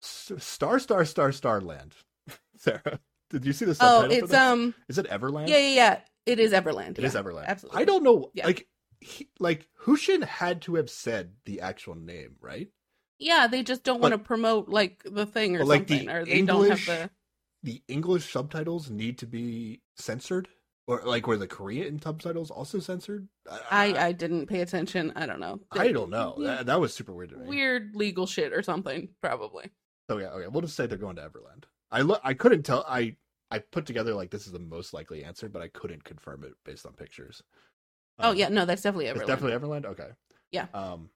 [0.00, 1.94] Star, Star, Star, Star Land.
[2.56, 3.00] Sarah,
[3.30, 4.18] did you see the Oh, subtitle?
[4.18, 5.48] for it's um is it Everland?
[5.48, 6.00] yeah, yeah, yeah.
[6.26, 6.92] It is Everland.
[6.92, 7.06] It yeah.
[7.06, 7.46] is Everland.
[7.46, 7.80] Absolutely.
[7.82, 8.46] I don't know, Yeah.
[8.46, 8.68] like,
[9.00, 12.68] he, like Hushin had to have said the actual name, right?
[13.18, 16.10] Yeah, they just don't But- want to promote like the thing or like, the something,
[16.10, 17.10] or they don't have the.
[17.62, 20.48] The English subtitles need to be censored,
[20.86, 23.28] or like, were the Korean subtitles also censored?
[23.70, 25.12] I I didn't pay attention.
[25.14, 25.60] I don't know.
[25.70, 26.36] I don't know.
[26.38, 26.46] Yeah.
[26.46, 27.48] That, that was super weird to me.
[27.48, 29.70] Weird legal shit or something, probably.
[30.10, 30.48] Oh yeah, okay.
[30.48, 31.64] We'll just say they're going to Everland.
[31.90, 32.20] I look.
[32.24, 32.84] I couldn't tell.
[32.88, 33.16] I
[33.50, 36.52] I put together like this is the most likely answer, but I couldn't confirm it
[36.64, 37.42] based on pictures.
[38.18, 39.26] oh Um, yeah, no, that's definitely it's Everland.
[39.26, 39.86] definitely Everland.
[39.86, 40.08] Okay.
[40.52, 40.66] Yeah.
[40.74, 41.10] Um.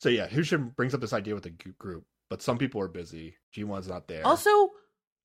[0.00, 3.36] So yeah, Hushin brings up this idea with the group, but some people are busy.
[3.56, 4.26] Jiwon's not there.
[4.26, 4.70] Also,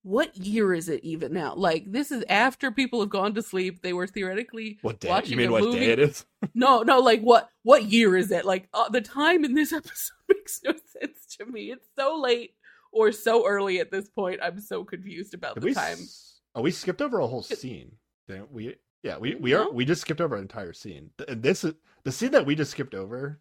[0.03, 1.53] what year is it even now?
[1.55, 3.81] Like this is after people have gone to sleep.
[3.81, 5.09] They were theoretically what day?
[5.09, 5.79] watching You mean a what movie.
[5.79, 6.25] day it is?
[6.55, 8.45] No, no, like what what year is it?
[8.45, 11.71] Like uh, the time in this episode makes no sense to me.
[11.71, 12.51] It's so late
[12.91, 14.39] or so early at this point.
[14.43, 15.93] I'm so confused about Did the time.
[15.99, 17.91] s- Oh, we skipped over a whole scene.
[18.27, 18.75] Didn't we?
[19.03, 19.65] Yeah, we we are.
[19.65, 19.71] No?
[19.71, 21.11] We just skipped over an entire scene.
[21.27, 23.39] This is the scene that we just skipped over.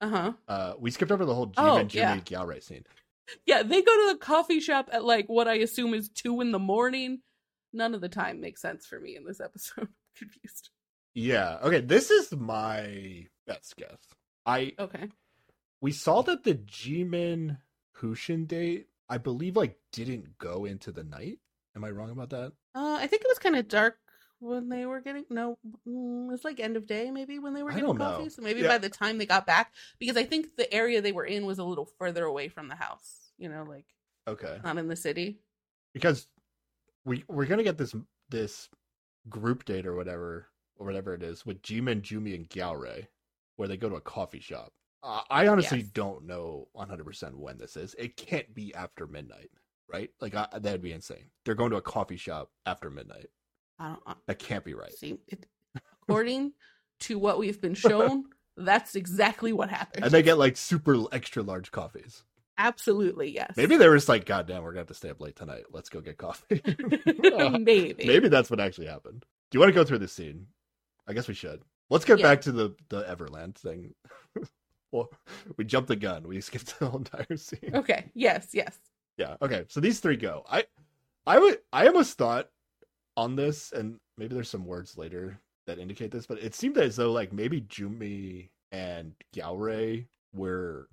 [0.00, 0.32] Uh huh.
[0.48, 2.18] Uh, we skipped over the whole Jimin Oh, and yeah.
[2.20, 2.84] Gyeore scene.
[3.46, 6.52] Yeah, they go to the coffee shop at like what I assume is two in
[6.52, 7.20] the morning.
[7.72, 9.74] None of the time makes sense for me in this episode.
[9.88, 10.70] I'm confused.
[11.14, 11.58] Yeah.
[11.62, 11.80] Okay.
[11.80, 13.98] This is my best guess.
[14.46, 15.08] I Okay.
[15.80, 17.58] we saw that the Jimin
[18.02, 21.38] Hushin date, I believe, like didn't go into the night.
[21.76, 22.52] Am I wrong about that?
[22.74, 23.98] Uh, I think it was kind of dark
[24.40, 25.56] when they were getting no.
[25.86, 28.24] mm, It was like end of day maybe when they were getting coffee.
[28.24, 28.28] know.
[28.28, 28.68] So maybe Yeah.
[28.68, 31.58] by the time they got back, because I think the area they were in was
[31.58, 33.30] a little further away from the house.
[33.38, 33.86] You know, like
[34.26, 34.58] Okay.
[34.64, 35.38] not in the city.
[35.94, 36.26] Because
[37.04, 37.94] we we're gonna get this
[38.30, 38.68] this
[39.28, 43.06] group date or whatever or whatever it is with Jimin, Jumi, and Gyeore,
[43.56, 44.72] where they go to a coffee shop.
[45.02, 45.88] Uh, I honestly Yes.
[45.88, 47.94] don't know 100% when this is.
[47.98, 49.50] It can't be after midnight,
[49.88, 50.10] right?
[50.20, 51.30] Like I, that'd be insane.
[51.44, 53.26] They're going to a coffee shop after midnight.
[53.78, 54.92] I don't uh, That can't be right.
[54.92, 55.18] see.
[55.28, 55.46] It,
[56.02, 56.52] according
[57.00, 58.24] to what we've been shown,
[58.56, 60.04] that's exactly what happened.
[60.04, 62.22] And they get like super extra large coffees.
[62.58, 63.54] Absolutely yes.
[63.56, 65.64] Maybe they were just like, God damn, we're gonna have to stay up late tonight.
[65.72, 66.60] Let's go get coffee.
[66.64, 68.04] Uh, maybe.
[68.06, 69.24] Maybe that's what actually happened.
[69.50, 70.46] Do you want to go through this scene?
[71.08, 71.62] I guess we should.
[71.90, 72.26] Let's get Yeah.
[72.26, 73.94] back to the the Everland thing.
[74.92, 75.10] well,
[75.56, 76.28] we jumped the gun.
[76.28, 77.72] We skipped the whole entire scene.
[77.74, 78.04] Okay.
[78.14, 78.48] Yes.
[78.52, 78.78] Yes.
[79.16, 79.36] Yeah.
[79.42, 79.64] Okay.
[79.68, 80.44] So these three go.
[80.48, 80.64] I,
[81.26, 81.58] I would.
[81.72, 82.48] I almost thought
[83.16, 86.96] on this, and maybe there's some words later that indicate this, but it seemed as
[86.96, 90.88] though like maybe Jumi and Gyeore were.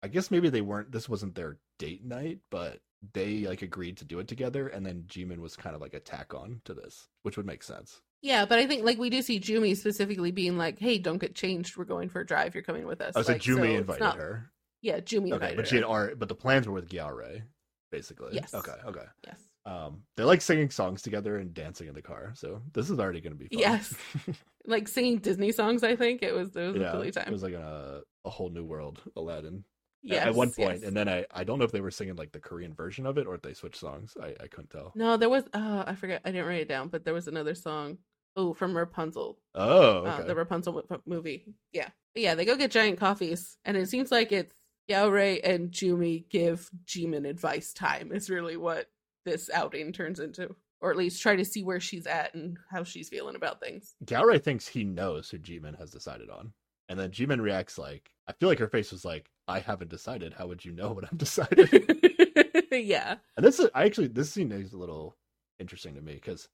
[0.00, 0.92] I guess maybe they weren't.
[0.92, 2.78] This wasn't their date night, but
[3.12, 6.00] they like agreed to do it together, and then Jimin was kind of like a
[6.00, 8.00] tack on to this, which would make sense.
[8.20, 11.34] Yeah, but I think like we do see Jumi specifically being like, "Hey, don't get
[11.34, 11.76] changed.
[11.76, 12.54] We're going for a drive.
[12.54, 14.50] You're coming with us." Oh, so like, Jumi it's invited not- her.
[14.80, 17.42] Yeah, Jumi Okay, invited but she had already, but the plans were with Gyeore,
[17.90, 18.34] basically.
[18.34, 18.54] Yes.
[18.54, 18.74] Okay.
[18.86, 19.04] Okay.
[19.26, 19.40] Yes.
[19.66, 23.20] Um, they like singing songs together and dancing in the car, so this is already
[23.20, 23.58] going to be fun.
[23.60, 23.94] Yes.
[24.66, 25.82] Like singing Disney songs.
[25.82, 26.54] I think it was.
[26.54, 29.64] It was a yeah, silly it was like a a whole new world, Aladdin.
[30.02, 30.82] Yes, at one point, yes.
[30.88, 33.18] and then I I don't know if they were singing like the Korean version of
[33.18, 34.16] it or if they switched songs.
[34.22, 34.92] I I couldn't tell.
[34.94, 35.44] no, there was.
[35.52, 36.22] Uh, I forget.
[36.24, 37.98] I didn't write it down, but there was another song.
[38.36, 41.46] Oh, from Rapunzel, Oh, uh, the Rapunzel mo- movie.
[41.72, 42.36] Yeah, but yeah.
[42.36, 44.54] They go get giant coffees, and it seems like it's
[44.88, 48.12] Gyeore and Jumi give Jimin advice time.
[48.12, 48.86] Is really what
[49.24, 52.84] this outing turns into, or at least try to see where she's at and how
[52.84, 53.96] she's feeling about things.
[54.04, 56.52] Gyeore thinks he knows who Jimin has decided on,
[56.88, 60.34] and then Jimin reacts like I feel like her face was like I haven't decided.
[60.34, 61.68] How would you know what I'm deciding?
[62.72, 63.16] yeah.
[63.36, 65.16] And this is I actually this scene is a little
[65.58, 66.48] interesting to me because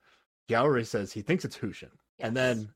[0.49, 1.91] Gyeore says he thinks it's Hushin,
[2.21, 2.71] and then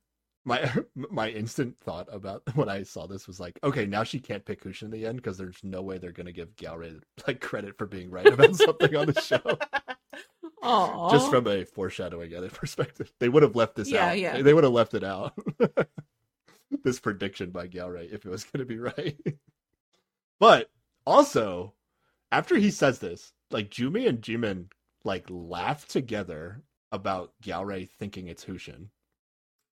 [0.45, 4.45] my my instant thought about when I saw this was like, okay, now she can't
[4.45, 7.77] pick Hushin in the end because there's no way they're gonna give Gyeore like credit
[7.78, 9.59] for being right about something on the show.
[10.62, 11.11] Aww.
[11.12, 14.19] Just from a foreshadowing edit perspective, they would have left this Yeah, out.
[14.19, 14.43] yeah.
[14.43, 15.35] They would have left it out.
[16.82, 19.16] this prediction by Gyeore if it was going to be right.
[20.40, 20.70] But
[21.06, 21.74] also,
[22.31, 24.66] after he says this, like Jumi and Jimin
[25.05, 26.62] like laugh together
[26.93, 28.89] about Gyeore thinking it's Hushin.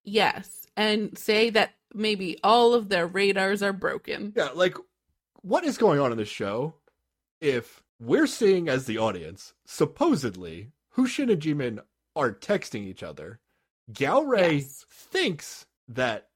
[0.05, 4.32] Yes, and say that maybe all of their radars are broken.
[4.36, 4.76] Yeah, like
[5.43, 6.74] what is going on in this show?
[7.40, 11.80] If we're seeing as the audience, supposedly Hushin and Jimin
[12.14, 13.40] are texting each other,
[13.93, 14.86] Gyeore Yes.
[14.90, 16.28] thinks that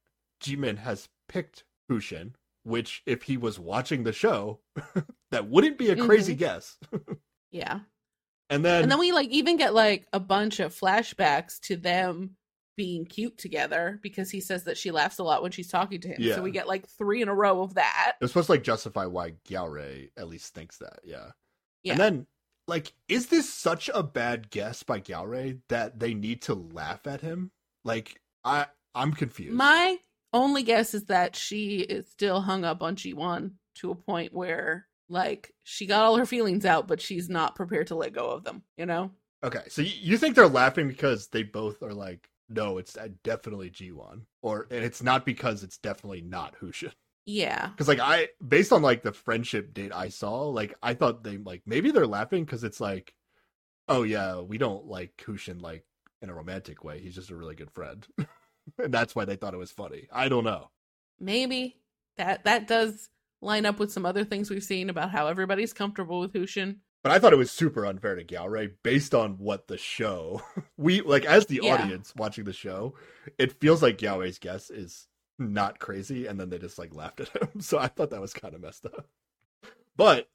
[0.42, 2.32] Jimin has picked Hushin,
[2.64, 4.60] which if he was watching the show,
[5.30, 6.38] that wouldn't be a crazy Mhm.
[6.38, 6.78] guess.
[7.52, 7.80] Yeah.
[8.48, 12.36] And then, And then we like even get like a bunch of flashbacks to them
[12.76, 16.08] being cute together because he says that she laughs a lot when she's talking to
[16.08, 16.16] him.
[16.20, 16.36] Yeah.
[16.36, 18.12] So we get like three in a row of that.
[18.20, 21.32] It's supposed to like justify why Gyeore at least thinks that, yeah.
[21.82, 21.92] Yeah.
[21.94, 22.26] And then
[22.68, 27.20] like is this such a bad guess by Gyeore that they need to laugh at
[27.20, 27.50] him?
[27.84, 29.56] Like I I'm confused.
[29.56, 29.98] My
[30.32, 34.86] only guess is that she is still hung up on Jiwon to a point where
[35.08, 38.44] like she got all her feelings out, but she's not prepared to let go of
[38.44, 39.10] them, you know?
[39.42, 43.70] Okay, so you, think they're laughing because they both are like, no, it's uh, definitely
[43.70, 46.92] Jiwon, or and it's not because it's definitely not Hushin.
[47.24, 47.68] Yeah.
[47.68, 51.38] Because like I, based on like the friendship date I saw, like I thought they
[51.38, 53.14] like maybe they're laughing because it's like,
[53.88, 55.84] oh yeah, we don't like Hushin like
[56.20, 57.00] in a romantic way.
[57.00, 58.06] He's just a really good friend,
[58.78, 60.08] and that's why they thought it was funny.
[60.12, 60.70] I don't know.
[61.18, 61.76] Maybe
[62.16, 63.08] that that does
[63.42, 66.76] line up with some other things we've seen about how everybody's comfortable with Hushin.
[67.02, 70.42] But I thought it was super unfair to Gyeore based on what the show
[70.76, 71.74] we like as the Yeah.
[71.74, 72.94] audience watching the show,
[73.38, 75.06] it feels like Gyeore's guess is
[75.38, 77.48] not crazy, and then they just like laughed at him.
[77.62, 79.06] So I thought that was kind of messed up.
[79.96, 80.28] But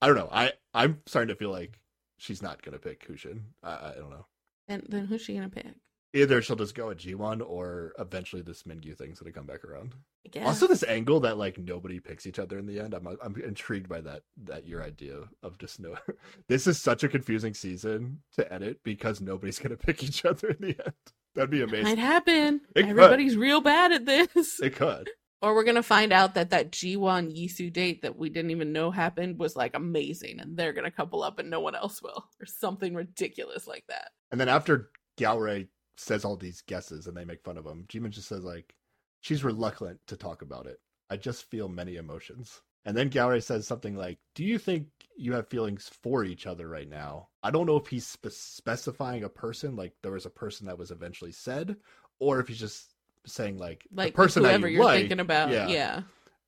[0.00, 0.28] I don't know.
[0.30, 1.80] I I'm starting to feel like
[2.18, 3.40] she's not gonna pick Hushin.
[3.62, 4.26] I, I don't know.
[4.68, 5.66] And then who's she gonna pick?
[6.14, 9.94] Either she'll just go at Jiwon or eventually this Mingyu thing's gonna come back around.
[10.42, 12.94] Also, this angle that like nobody picks each other in the end.
[12.94, 15.96] I'm I'm intrigued by that that your idea of just no.
[16.48, 20.56] this is such a confusing season to edit because nobody's gonna pick each other in
[20.60, 20.94] the end.
[21.34, 21.84] That'd be amazing.
[21.84, 22.60] might happen.
[22.76, 22.90] It could.
[22.90, 24.60] Everybody's real bad at this.
[24.60, 25.10] It could.
[25.42, 28.92] Or we're gonna find out that that Jiwon Yisu date that we didn't even know
[28.92, 32.46] happened was like amazing, and they're gonna couple up and no one else will, or
[32.46, 34.12] something ridiculous like that.
[34.30, 38.10] And then after Gyeore says all these guesses and they make fun of him, Jimin
[38.10, 38.74] just says like,
[39.20, 40.80] she's reluctant to talk about it.
[41.10, 42.62] I just feel many emotions.
[42.86, 46.68] And then Gyeore says something like, "Do you think you have feelings for each other
[46.68, 50.30] right now?" I don't know if he's spe- specifying a person, like there was a
[50.30, 51.76] person that was eventually said,
[52.18, 52.94] or if he's just
[53.26, 55.00] saying like, Like the person that whoever you you're like.
[55.00, 55.68] thinking about, yeah.
[55.68, 56.02] yeah.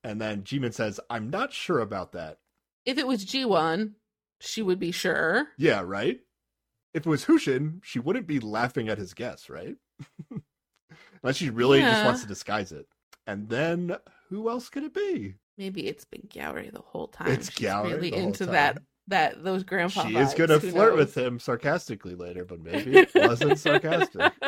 [0.04, 2.38] And then Jimin says, "I'm not sure about that."
[2.84, 3.94] If it was Jiwon,
[4.38, 5.48] she would be sure.
[5.56, 6.20] Yeah, right.
[6.96, 9.76] If it was Hushin, she wouldn't be laughing at his guess, right?
[11.22, 12.86] Unless she really just wants to disguise it.
[13.26, 13.96] And then
[14.30, 15.34] who else could it be?
[15.58, 17.28] Maybe it's been Gyeore the whole time.
[17.32, 18.78] It's She's Gyeore really into that
[19.08, 20.06] that those grandpa.
[20.06, 20.98] she is going to flirt knows?
[20.98, 24.32] with him sarcastically later, but maybe it wasn't sarcastic.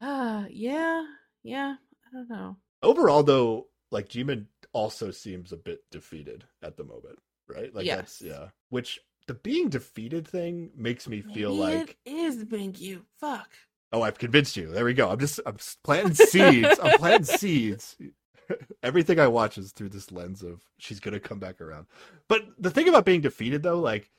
[0.00, 1.02] Ah, yeah,
[1.42, 1.76] yeah.
[2.06, 2.58] I don't know.
[2.82, 7.18] Overall, though, like Jimin also seems a bit defeated at the moment,
[7.48, 7.74] right?
[7.74, 8.30] Like that's Yes.
[8.30, 8.48] yeah.
[8.68, 13.02] Which the being defeated thing makes me feel Maybe like it is Mingyu.
[13.18, 13.50] Fuck.
[13.92, 14.68] Oh, I've convinced you.
[14.68, 15.08] There we go.
[15.10, 16.78] I'm just I'm planting seeds.
[16.82, 17.96] I'm planting seeds.
[18.82, 21.86] Everything I watch is through this lens of she's gonna come back around.
[22.28, 24.10] But the thing about being defeated though, like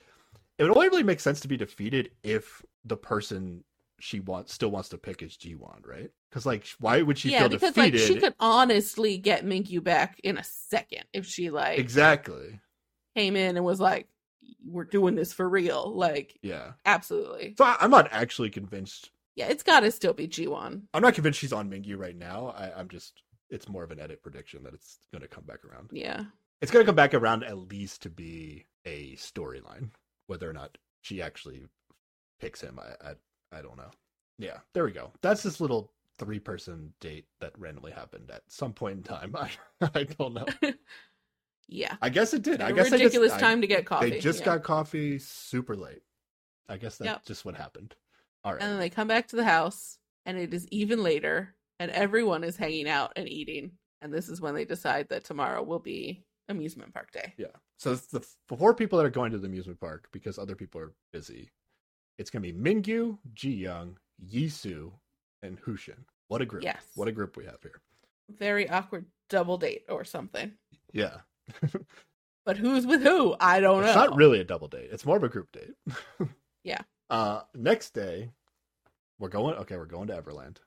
[0.57, 3.63] it would only really make sense to be defeated if the person
[3.99, 6.11] she wants still wants to pick is Jiwon, right?
[6.29, 7.77] Because like why would she yeah, feel because defeated?
[7.77, 12.59] like she could honestly get Mingyu back in a second if she like Exactly.
[13.15, 14.07] came in and was like,
[14.65, 16.73] "We're doing this for real." Like, Yeah.
[16.85, 17.55] absolutely.
[17.57, 19.11] So I, I'm not actually convinced.
[19.35, 20.83] Yeah, it's got to still be Jiwon.
[20.93, 22.53] I'm not convinced she's on Mingyu right now.
[22.57, 23.21] I, I'm just.
[23.49, 25.89] It's more of an edit prediction that it's going to come back around.
[25.93, 26.23] Yeah.
[26.61, 29.89] it's going to come back around at least to be a storyline
[30.27, 31.65] whether or not she actually
[32.39, 33.91] picks him i i, I don't know
[34.39, 38.73] yeah there we go that's this little three person date that randomly happened at some
[38.73, 39.49] point in time i,
[39.93, 40.45] I don't know
[41.67, 41.95] Yeah.
[42.01, 44.09] i guess it did I guess ridiculous I just, time to get coffee.
[44.11, 44.45] they just yeah.
[44.45, 46.01] got coffee super late
[46.69, 47.25] i guess that's Yep.
[47.25, 47.95] just what happened
[48.43, 51.55] all right And then they come back to the house, and it is even later,
[51.79, 53.71] and everyone is hanging out and eating.
[54.03, 57.33] And this is when they decide that tomorrow will be amusement park day.
[57.37, 57.47] yeah
[57.77, 60.79] so it's the four people that are going to the amusement park because other people
[60.79, 61.49] are busy
[62.19, 63.97] it's going to be mingyu ji young
[64.31, 64.91] yisu
[65.41, 65.97] and hushin
[66.27, 66.83] what a group Yes.
[66.93, 67.81] what a group we have here
[68.29, 70.51] Very awkward double date or something.
[70.93, 71.17] Yeah.
[72.45, 73.35] But who's with who?
[73.39, 73.87] I don't know.
[73.87, 74.89] It's not really a double date.
[74.91, 75.73] It's more of a group date.
[76.63, 76.81] Yeah.
[77.11, 78.31] Uh next day,
[79.19, 80.57] we're going okay, we're going to Everland.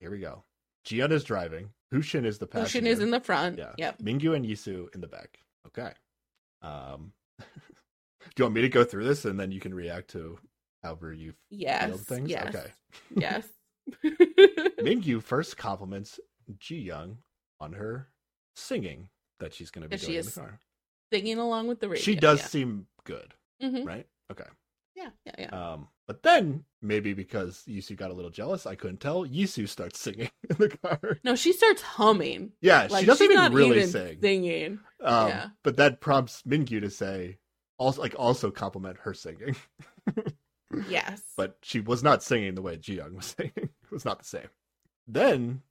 [0.00, 0.44] Here we go.
[0.84, 1.70] Ji Young is driving.
[1.94, 2.78] Hushin is the passenger.
[2.80, 3.56] Lucian is in the front.
[3.58, 3.72] Yeah.
[3.78, 3.98] Yep.
[4.00, 5.38] Mingyu and Yisu in the back.
[5.66, 5.92] Okay.
[6.62, 7.44] Um Do
[8.36, 10.38] you want me to go through this and then you can react to
[10.82, 12.00] however you Yes.
[12.02, 12.28] things?
[12.30, 12.54] Yes.
[12.54, 12.70] Okay.
[13.16, 13.46] Yes.
[14.80, 16.20] Mingyu first compliments
[16.58, 17.18] Ji Young
[17.60, 18.08] on her
[18.56, 19.08] singing
[19.40, 20.58] that she's gonna be doing she in the car.
[21.12, 22.02] Singing along with the radio.
[22.02, 22.46] She does Yeah.
[22.46, 23.86] seem good, Mhm.
[23.86, 24.06] right?
[24.30, 24.44] Okay.
[24.94, 25.10] Yeah.
[25.24, 25.32] Yeah.
[25.38, 25.72] Yeah.
[25.72, 29.24] Um, but then maybe because Yisu got a little jealous, I couldn't tell.
[29.26, 31.18] Yisu starts singing in the car.
[31.22, 32.52] no, she starts humming.
[32.60, 34.18] Yeah, Like she doesn't she's even not really even sing.
[34.20, 34.80] singing.
[35.00, 35.48] Um, yeah.
[35.62, 37.38] But that prompts Mingyu to say,
[37.78, 39.54] also like also compliment her singing.
[40.88, 41.22] Yes.
[41.36, 43.52] but she was not singing the way Jiyoung was singing.
[43.56, 44.48] it was not the same.
[45.06, 45.62] Then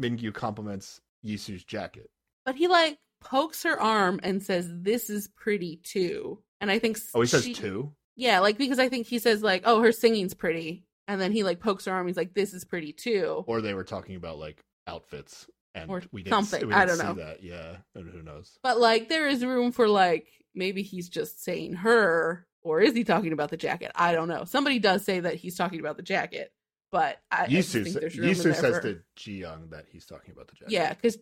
[0.00, 2.10] Mingyu compliments Yisu's jacket.
[2.48, 6.96] But he like pokes her arm and says, "This is pretty too." And I think
[7.14, 7.92] Oh, he says she- two.
[8.16, 11.44] Yeah, like because I think he says like, "Oh, her singing's pretty," and then he
[11.44, 12.06] like pokes her arm.
[12.06, 16.02] He's like, "This is pretty too." Or they were talking about like outfits, and Or
[16.10, 16.32] we didn't.
[16.46, 16.68] something.
[16.68, 17.26] We I didn't don't see know.
[17.26, 17.42] that.
[17.42, 18.58] Yeah, and who knows?
[18.62, 23.04] But like, there is room for like maybe he's just saying her, or is he
[23.04, 23.92] talking about the jacket?
[23.94, 24.44] I don't know.
[24.44, 26.50] Somebody does say that he's talking about the jacket,
[26.90, 30.48] but I, I think there's room Yisu says for- to Jiyoung that he's talking about
[30.48, 30.72] the jacket.
[30.72, 31.18] yeah, because.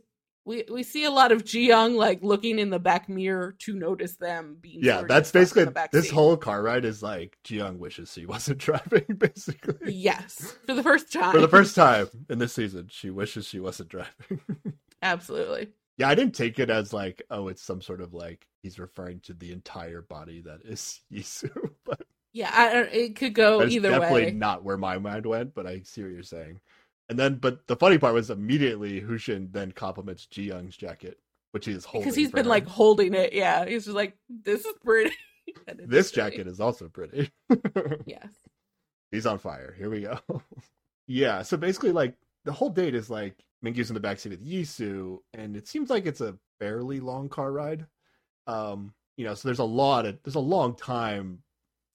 [0.46, 4.14] We, we see a lot of Jiyoung like looking in the back mirror to notice
[4.16, 8.58] them being Yeah, that's basically this whole car ride is like Jiyoung wishes she wasn't
[8.58, 9.92] driving, basically.
[9.92, 13.58] yes for the first time For the first time in this season, she wishes she
[13.58, 14.40] wasn't driving.
[15.02, 15.68] absolutely
[15.98, 19.20] yeah, I didn't take it as like, oh, it's some sort of like he's referring
[19.20, 21.50] to the entire body that is Yisu.
[21.84, 22.02] but
[22.32, 25.66] yeah I, it could go that's either definitely way not where my mind went, but
[25.66, 26.60] I see what you're saying.
[27.08, 31.18] And then, but the funny part was immediately Hushin then compliments Jiyoung's jacket,
[31.52, 32.04] which he is holding.
[32.04, 32.50] because he's been her.
[32.50, 35.14] like holding it yeah he's just like this is pretty
[35.78, 36.30] this pretty.
[36.36, 37.30] jacket is also pretty.
[38.06, 38.28] yes
[39.12, 39.72] He's on fire.
[39.78, 40.18] Here we go.
[41.06, 41.42] yeah.
[41.42, 42.14] So basically, like
[42.44, 46.06] the whole date is like Mingyu's in the backseat with Yisu, and it seems like
[46.06, 47.86] it's a fairly long car ride.
[48.48, 51.38] Um, you know, so there's a lot of there's a long time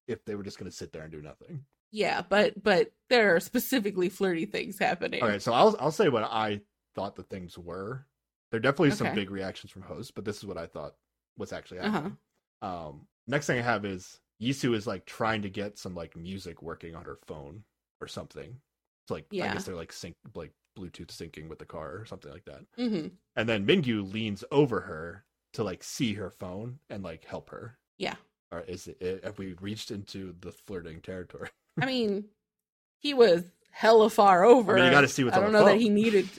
[0.08, 1.66] if they were just gonna sit there and do nothing.
[1.92, 5.22] Yeah, but but there are specifically flirty things happening.
[5.22, 6.62] All right, so I'll I'll say what I
[6.96, 8.06] thought the things were.
[8.52, 10.96] There are definitely some big reactions from hosts, but this is what I thought
[11.38, 11.92] was actually Uh-huh.
[11.92, 12.18] happening.
[12.62, 16.62] Um, next thing I have is Yisu is like trying to get some like music
[16.62, 17.64] working on her phone
[18.02, 18.60] or something.
[19.04, 22.32] It's like I guess they're like sync like Bluetooth syncing with the car or something
[22.32, 22.62] like that.
[22.78, 27.50] hmm And then Mingyu leans over her to like see her phone and like help
[27.50, 27.78] her.
[27.98, 28.16] Yeah.
[28.52, 31.50] Or is it have we reached into the flirting territory?
[31.80, 32.26] I mean,
[33.00, 34.74] he was hella far over.
[34.74, 35.78] I mean, you got to see what's I don't the know phone.
[35.78, 36.30] that he needed.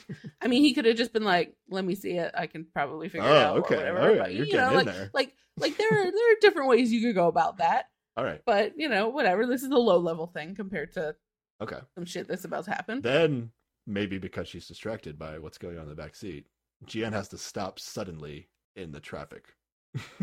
[0.41, 2.33] I mean, he could have just been like, "Let me see it.
[2.37, 3.75] I can probably figure it oh, out." okay.
[3.75, 3.99] Or whatever.
[4.01, 5.11] All right, But, you're you getting know, in like, there.
[5.15, 7.87] like, like there are there are different ways you could go about that.
[8.17, 8.41] All right.
[8.45, 9.47] But you know, whatever.
[9.47, 11.15] This is a low level thing compared to
[11.61, 11.79] Okay.
[11.95, 13.01] some shit that's about to happen.
[13.01, 13.51] Then
[13.87, 16.47] maybe because she's distracted by what's going on in the back seat,
[16.87, 19.55] Ji Young has to stop suddenly in the traffic.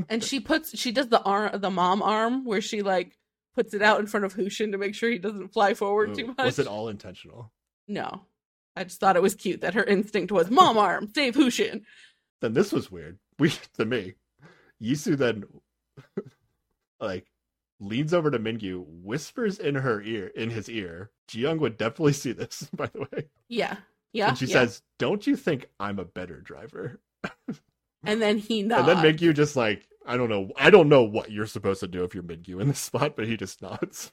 [0.09, 3.17] and she puts she does the arm the mom arm where she like
[3.59, 6.15] puts it out in front of Hushin to make sure he doesn't fly forward Ooh,
[6.15, 6.45] too much.
[6.45, 7.51] Was it all intentional?
[7.89, 8.21] No.
[8.73, 11.81] I just thought it was cute that her instinct was mom arm, save Hushin.
[12.39, 13.19] Then this was weird.
[13.39, 14.15] We to me,
[14.81, 15.45] Yisu then
[16.99, 17.25] like
[17.79, 21.09] leans over to Mingyu, whispers in her ear, in his ear.
[21.29, 23.29] Jiyoung would definitely see this, by the way.
[23.47, 23.77] Yeah.
[24.11, 24.29] Yeah.
[24.29, 24.53] and she yeah.
[24.53, 26.99] says, "Don't you think I'm a better driver?"
[28.03, 28.89] and then he nods.
[28.89, 31.87] And then Mingyu just like, I don't know, I don't know what you're supposed to
[31.87, 34.11] do if you're Mingyu in this spot, but he just nods.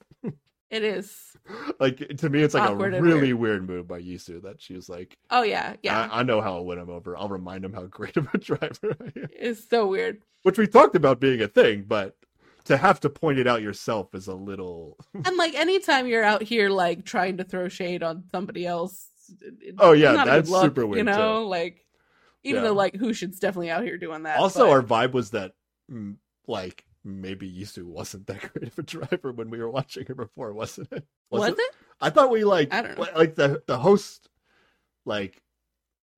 [0.68, 1.36] It is.
[1.80, 5.16] like to me, it's like a really weird move by Yisu that she was like,
[5.30, 6.08] Oh yeah, yeah.
[6.10, 7.16] I, I know how I'll win him over.
[7.16, 9.28] I'll remind him how great of a driver I am.
[9.32, 10.22] it's so weird.
[10.42, 12.16] Which we talked about being a thing, but
[12.64, 14.96] to have to point it out yourself is a little.
[15.24, 19.08] And like anytime you're out here like trying to throw shade on somebody else.
[19.78, 21.06] Oh, yeah, that's look, super weird.
[21.06, 21.84] You weird, know, like
[22.42, 22.68] even Yeah.
[22.70, 24.40] though like who Hushin's definitely out here doing that.
[24.40, 25.52] also, but- our vibe was that,
[26.46, 30.52] like, maybe Yisu wasn't that great of a driver when we were watching her before,
[30.52, 31.04] wasn't it?
[31.30, 31.74] was it?
[32.00, 33.06] I thought we like I don't know.
[33.16, 34.28] like the the host
[35.04, 35.42] like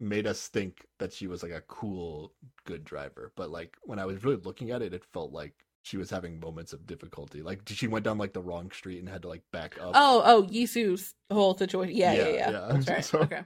[0.01, 2.33] made us think that she was like a cool
[2.65, 5.97] good driver, but like when I was really looking at it, it felt like she
[5.97, 7.43] was having moments of difficulty.
[7.43, 9.93] Like she went down like the wrong street and had to like back up.
[9.95, 11.97] Oh, oh, Yisu's whole situation.
[11.97, 12.51] Yeah, yeah, Yeah, yeah.
[12.51, 12.93] yeah.
[12.93, 13.05] Right.
[13.05, 13.43] So- Okay.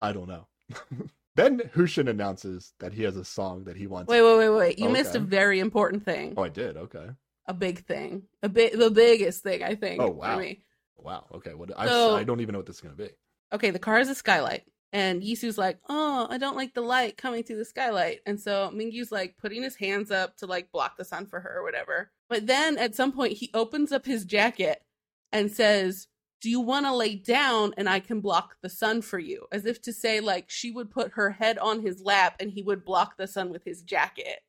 [0.00, 0.46] I don't know.
[1.38, 4.08] then Hushin announces that he has a song that he wants.
[4.08, 4.78] Wait, wait, wait, wait.
[4.78, 4.92] You Okay.
[4.92, 6.34] missed a very important thing.
[6.36, 6.76] Oh, I did.
[6.76, 7.08] Okay.
[7.46, 8.24] A big thing.
[8.42, 10.00] A big the biggest thing, I think.
[10.02, 10.42] Oh, wow.
[10.98, 11.26] Wow.
[11.32, 11.54] Okay.
[11.54, 13.10] What I So- I don't even know what this is gonna be.
[13.52, 14.64] okay, the car is a skylight.
[14.92, 18.20] And Yisu's like, oh, I don't like the light coming through the skylight.
[18.26, 21.58] And so Mingyu's like putting his hands up to like block the sun for her
[21.58, 22.10] or whatever.
[22.30, 24.82] But then at some point, he opens up his jacket
[25.30, 26.08] and says,
[26.40, 29.46] Do you want to lay down and I can block the sun for you?
[29.50, 32.62] As if to say, like, she would put her head on his lap and he
[32.62, 34.40] would block the sun with his jacket.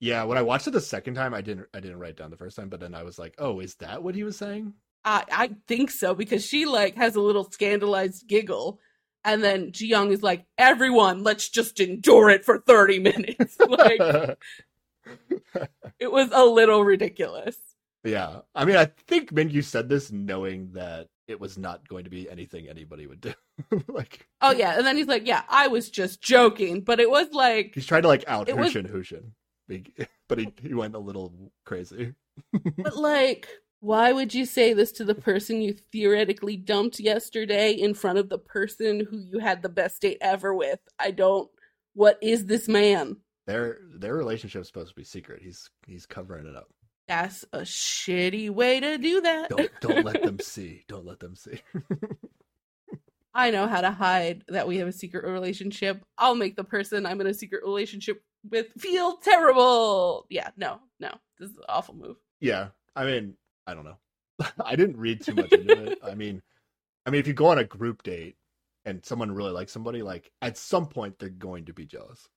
[0.00, 0.24] Yeah.
[0.24, 2.56] When I watched it the second time, I didn't I didn't write down the first
[2.56, 4.74] time, but then I was like, oh, is that what he was saying?
[5.04, 8.80] I, I think so because she like has a little scandalized giggle.
[9.24, 13.56] And then Ji Young is like, everyone, let's just endure it for 30 minutes.
[13.68, 14.00] like,
[15.98, 17.56] it was a little ridiculous.
[18.06, 22.10] Yeah, I mean, I think Mingyu said this knowing that it was not going to
[22.10, 23.34] be anything anybody would do.
[23.88, 24.76] like Oh, yeah.
[24.76, 26.82] And then he's like, yeah, I was just joking.
[26.82, 29.32] But it was like, he's trying to like out was- Hushin Hushin,
[30.28, 32.14] but he he went a little crazy.
[32.78, 33.48] but like,
[33.80, 38.28] why would you say this to the person you theoretically dumped yesterday in front of
[38.28, 40.80] the person who you had the best date ever with?
[40.98, 41.50] I don't.
[41.94, 43.16] What is this man?
[43.46, 45.42] Their their relationship's supposed to be secret.
[45.42, 46.68] He's he's covering it up.
[47.08, 49.48] That's a shitty way to do that.
[49.50, 50.84] Don't don't let them see.
[50.88, 51.60] Don't let them see.
[53.34, 56.02] I know how to hide that we have a secret relationship.
[56.16, 60.26] I'll make the person I'm in a secret relationship with feel terrible.
[60.30, 61.10] Yeah, no, no.
[61.38, 62.16] This is an awful move.
[62.40, 63.34] yeah, I mean,
[63.66, 63.98] I don't know.
[64.64, 65.98] I didn't read too much into it.
[66.02, 66.42] I mean,
[67.04, 68.36] I mean, if you go on a group date
[68.84, 72.28] and someone really likes somebody, like at some point they're going to be jealous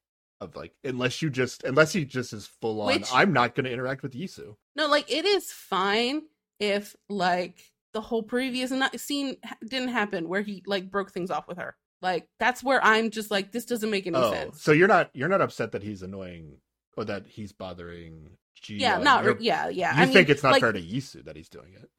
[0.42, 2.88] of like, unless you just, unless he just is full on.
[2.88, 4.56] Which- I'm not going to interact with Yisu.
[4.76, 6.22] No, like it is fine
[6.60, 7.58] if like
[7.94, 9.38] the whole previous scene
[9.68, 11.76] didn't happen where he like broke things off with her.
[12.02, 14.62] Like that's where I'm just like this doesn't make any Oh, sense.
[14.62, 16.58] so you're not you're not upset that he's annoying
[16.96, 18.30] or that he's bothering.
[18.68, 19.96] Yeah, not re- yeah, yeah.
[19.96, 21.90] You I think mean, it's not like, fair to Yisu that he's doing it?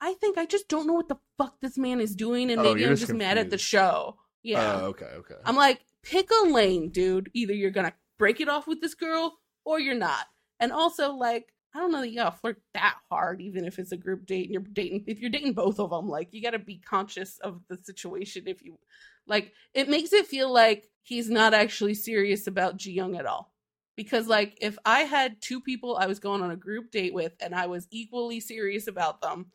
[0.00, 2.64] I think I just don't know what the fuck this man is doing, and Oh,
[2.64, 4.16] maybe I'm just just mad at the show.
[4.42, 4.80] Yeah.
[4.82, 5.34] Oh, okay, okay.
[5.44, 7.30] I'm like, pick a lane, dude.
[7.34, 10.26] Either you're gonna break it off with this girl or you're not.
[10.60, 13.92] And also, like, I don't know that you gotta flirt that hard, even if it's
[13.92, 15.04] a group date and you're dating.
[15.06, 18.44] If you're dating both of them, like you gotta be conscious of the situation.
[18.46, 18.78] If you
[19.26, 23.52] like, it makes it feel like he's not actually serious about Ji Young at all.
[23.96, 27.34] Because like, if I had two people I was going on a group date with
[27.40, 29.46] and I was equally serious about them,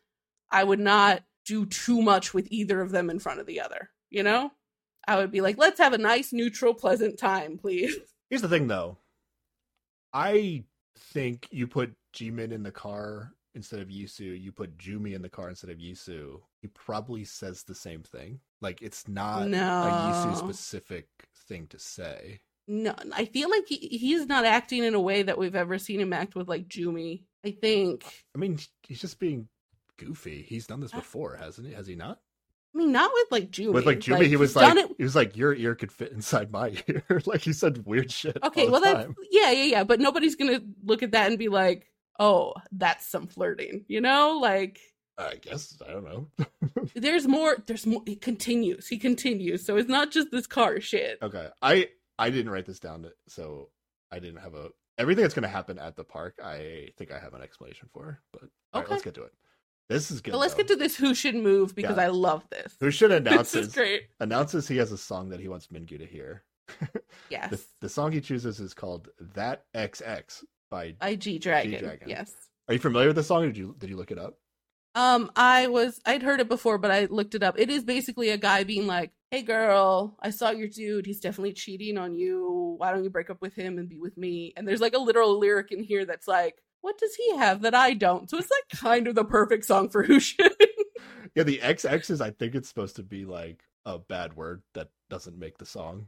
[0.50, 3.90] I would not do too much with either of them in front of the other.
[4.10, 4.50] You know,
[5.08, 7.96] I would be like, let's have a nice, neutral, pleasant time, please.
[8.30, 8.98] Here's the thing, though.
[10.12, 10.64] I
[10.98, 14.40] think you put Jimin in the car instead of Yisu.
[14.40, 16.40] You put Jumi in the car instead of Yisu.
[16.60, 18.40] He probably says the same thing.
[18.60, 20.34] Like it's not a Yisu No.
[20.34, 21.06] specific
[21.48, 22.40] thing to say.
[22.66, 26.00] No, I feel like he, he's not acting in a way that we've ever seen
[26.00, 27.22] him act with like Jumi.
[27.44, 28.04] I think.
[28.34, 29.48] I mean, he's just being
[29.96, 30.42] goofy.
[30.42, 31.72] He's done Uh, this before, hasn't he?
[31.74, 32.20] Has he not?
[32.78, 33.72] I mean, not with like Jumi.
[33.72, 36.52] With like Jumi, he was like, it- he was like, your ear could fit inside
[36.52, 37.02] my ear.
[37.26, 38.38] like he said weird shit.
[38.44, 39.16] okay, well, the that's time.
[39.32, 39.84] yeah, yeah, yeah.
[39.84, 41.90] But nobody's gonna look at that and be like,
[42.20, 44.38] "Oh, that's some flirting," you know?
[44.40, 44.78] Like,
[45.18, 46.28] I guess I don't know.
[46.94, 47.56] there's more.
[47.66, 48.02] There's more.
[48.06, 48.86] He continues.
[48.86, 49.66] He continues.
[49.66, 51.18] So it's not just this car shit.
[51.20, 51.88] Okay, I
[52.18, 53.70] I didn't write this down, so
[54.12, 54.68] I didn't have a
[54.98, 56.34] everything that's going to happen at the park.
[56.44, 58.48] I think I have an explanation for, but all
[58.80, 58.90] right, Okay.
[58.92, 59.32] let's get to it.
[59.88, 60.32] This is good.
[60.32, 60.58] But let's though.
[60.58, 62.04] get to this Hushin move because Yeah.
[62.04, 62.74] I love this.
[62.80, 64.02] Hushin This announces is great.
[64.20, 66.44] announces he has a song that he wants Mingyu to hear.
[67.30, 67.50] Yes.
[67.50, 70.94] The, the song he chooses is called "That XX" by.
[71.00, 71.98] By G Dragon.
[72.06, 72.32] Yes.
[72.68, 73.44] Are you familiar with the song?
[73.44, 74.38] Or did you did you look it up?
[74.94, 77.58] Um, I was I'd heard it before, but I looked it up.
[77.58, 81.04] It is basically a guy being like, "Hey, girl, I saw your dude.
[81.06, 82.74] He's definitely cheating on you.
[82.78, 84.98] Why don't you break up with him and be with me?" And there's like a
[84.98, 88.50] literal lyric in here that's like, "What does he have that I don't?" So it's
[88.50, 90.50] like kind of the perfect song for Hushin.
[91.34, 92.20] Yeah, the XX is.
[92.20, 96.06] I think it's supposed to be like a bad word that doesn't make the song.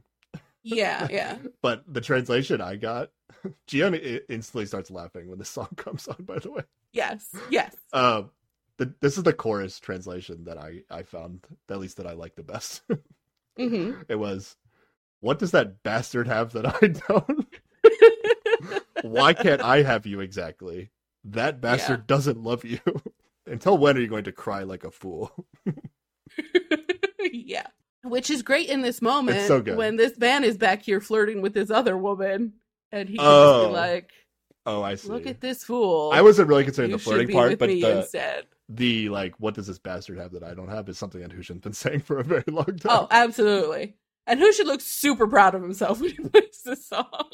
[0.63, 1.37] yeah, yeah.
[1.61, 3.11] But the translation I got,
[3.67, 6.17] Ji Young i- instantly starts laughing when the song comes on.
[6.25, 7.75] By the way, Yes, yes.
[7.93, 8.23] uh,
[8.77, 12.35] the, this is the chorus translation that I I found at least that I like
[12.35, 12.81] the best.
[13.57, 14.57] hmm it was,
[15.21, 17.47] "What does that bastard have that I don't?
[19.03, 20.91] Why can't I have you exactly?
[21.23, 22.79] That bastard doesn't love you.
[23.45, 25.45] Until when are you going to cry like a fool?"
[27.31, 27.67] yeah.
[28.03, 29.77] Which is great in this moment so good.
[29.77, 32.53] when this man is back here flirting with this other woman,
[32.91, 34.11] and he can just Oh, be like,
[34.65, 35.07] Oh, I see.
[35.09, 38.45] "Look at this fool." I wasn't really considering you the flirting part, but the instead.
[38.69, 41.61] the like, what does this bastard have that I don't have is something that Hushin's
[41.61, 42.91] been saying for a very long oh, time.
[42.91, 43.95] Oh, absolutely.
[44.27, 47.29] And Hushin look super proud of himself when he plays this song.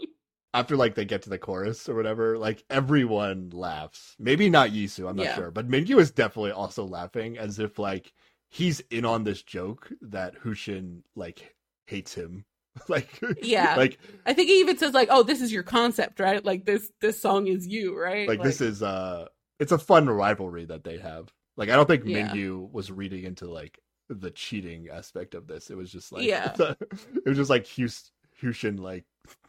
[0.58, 4.16] After like they get to the chorus or whatever, like everyone laughs.
[4.20, 5.36] Maybe not Yisu, I'm not Yeah.
[5.36, 8.12] sure, but Mingyu is definitely also laughing as if like
[8.50, 11.56] he's in on this joke that Hushin like
[11.86, 12.46] hates him.
[12.88, 13.76] like Yeah.
[13.76, 16.44] like I think he even says like, "Oh, this is your concept, right?
[16.44, 19.28] Like this this song is you, right?" like this is uh
[19.60, 21.32] it's a fun rivalry that they have.
[21.56, 22.30] Like I don't think Yeah.
[22.30, 23.80] Mingyu was reading into like
[24.10, 25.70] the cheating aspect of this.
[25.70, 26.54] It was just like Yeah.
[26.60, 29.06] it was just like Hus- Hushin like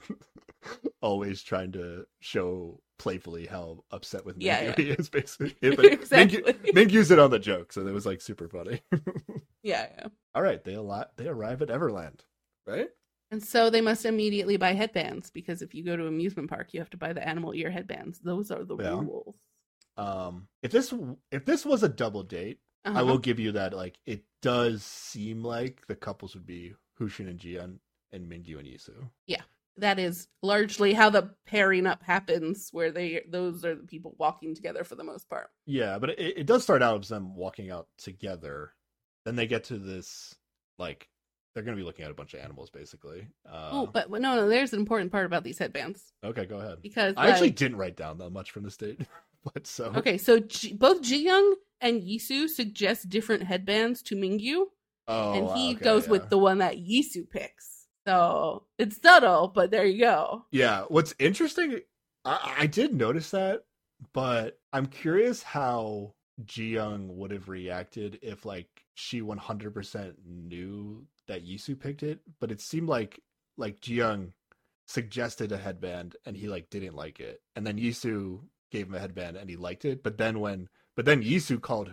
[1.01, 4.75] always trying to show playfully how upset with Mingyu Yeah, yeah.
[4.77, 5.55] he is basically.
[5.77, 6.43] But exactly.
[6.43, 8.81] Mingyu, Mingyu's in on the joke, so it was like super funny.
[9.63, 10.07] yeah, yeah.
[10.35, 12.21] All right, they lot they arrive at Everland,
[12.67, 12.89] right?
[13.31, 16.81] And so they must immediately buy headbands because if you go to amusement park, you
[16.81, 18.19] have to buy the animal ear headbands.
[18.21, 19.01] Those are the Yeah.
[19.01, 19.37] rules.
[19.97, 20.95] Um, if this
[21.31, 23.05] if this was a double date, I Uh-huh.
[23.07, 23.75] will give you that.
[23.75, 27.81] Like, it does seem like the couples would be Hushin and Ji Young
[28.13, 29.09] and Mingyu and Yisu.
[29.27, 29.43] Yeah,
[29.77, 34.55] that is largely how the pairing up happens, where they those are the people walking
[34.55, 35.49] together for the most part.
[35.67, 38.73] Yeah, but it, it does start out as them walking out together.
[39.25, 40.35] Then they get to this,
[40.79, 41.09] like,
[41.55, 43.27] they're going to be looking at a bunch of animals, basically.
[43.47, 46.79] Uh, oh, but no, no, there's an important part about these headbands okay, go ahead.
[46.83, 49.01] because I actually didn't write down that much from the state,
[49.55, 54.65] but so Okay, so Ji- both Ji Young and Yisu suggest different headbands to Mingyu,
[55.09, 56.13] Oh, and he okay, goes yeah.
[56.13, 57.78] with the one that Yisu picks.
[58.09, 60.47] So it's subtle, but there you go.
[60.51, 61.81] Yeah, what's interesting,
[62.25, 63.65] I, I did notice that,
[64.15, 66.15] but I'm curious how
[66.47, 72.51] Ji Young would have reacted if like she 100% knew that Yisu picked it, but
[72.51, 73.21] it seemed like
[73.59, 74.33] like Ji Young
[74.87, 78.41] suggested a headband and he like didn't like it, and then Yisu
[78.71, 81.91] gave him a headband and he liked it, but then when but then Yisu called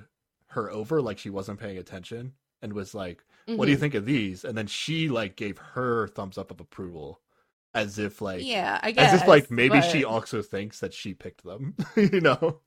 [0.52, 2.32] her over like she wasn't paying attention
[2.62, 3.80] and was like what do you Mhm.
[3.82, 4.44] think of these?
[4.44, 7.22] And then she like gave her thumbs up of approval,
[7.74, 9.14] as if like yeah, I guess.
[9.14, 12.62] as if like maybe but- she also thinks that she picked them, you know,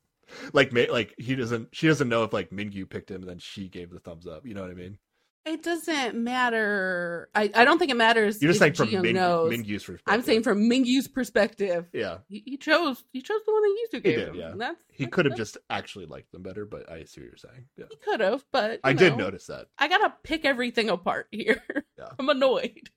[0.52, 3.38] like may, like he doesn't she doesn't know if like Mingyu picked him and then
[3.38, 4.46] she gave the thumbs up.
[4.46, 4.98] You know what I mean?
[5.44, 7.30] It doesn't matter.
[7.34, 8.42] I, I don't think it matters.
[8.42, 9.50] You're just saying from knows.
[9.50, 10.02] Mingyu's perspective.
[10.06, 14.02] I'm saying from Mingyu's perspective, yeah, he, he chose he chose the one that Yisu
[14.02, 14.34] gave did, him.
[14.34, 14.52] yeah.
[14.56, 17.64] That's he could have just actually liked them better, but I see what you're saying.
[17.78, 19.68] Yeah, he could have, but I did notice that.
[19.78, 21.62] I gotta pick everything apart here.
[21.98, 22.10] Yeah.
[22.18, 22.90] I'm annoyed.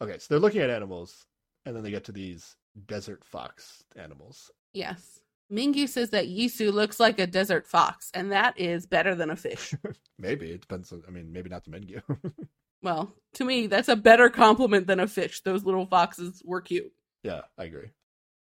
[0.00, 1.26] Okay, so they're looking at animals,
[1.66, 2.56] and then they get to these
[2.86, 4.50] desert fox animals.
[4.72, 5.20] Yes.
[5.50, 9.36] Mingyu says that Yisu looks like a desert fox, and that is better than a
[9.36, 9.74] fish.
[10.18, 10.92] Maybe it depends.
[10.92, 12.02] On, I mean, maybe not the Mingyu.
[12.82, 15.40] well, to me, that's a better compliment than a fish.
[15.40, 16.92] Those little foxes were cute.
[17.22, 17.90] yeah, I agree.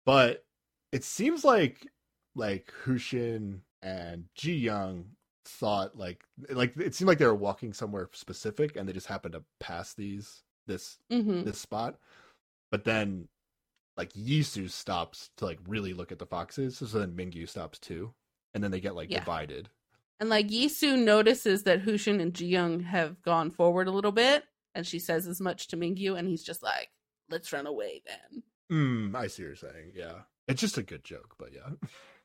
[0.05, 0.45] But
[0.93, 1.87] it seems like
[2.35, 5.07] like Hushin and Ji Young
[5.45, 9.35] thought like like it seemed like they were walking somewhere specific, and they just happened
[9.35, 11.97] to pass these this hmm this spot.
[12.71, 13.29] But then
[13.97, 18.13] like Yisu stops to like really look at the foxes, so then Mingyu stops too.
[18.55, 19.19] And then they get like Yeah.
[19.21, 19.69] divided.
[20.21, 24.45] And like Yisu notices that Hushin and Jiyoung have gone forward a little bit,
[24.75, 26.89] and she says as much to Mingyu, and he's just like,
[27.29, 28.43] "Let's run away then."
[28.73, 29.93] Mm, I see what you're saying.
[29.95, 30.23] Yeah.
[30.49, 31.71] It's just a good joke, but yeah.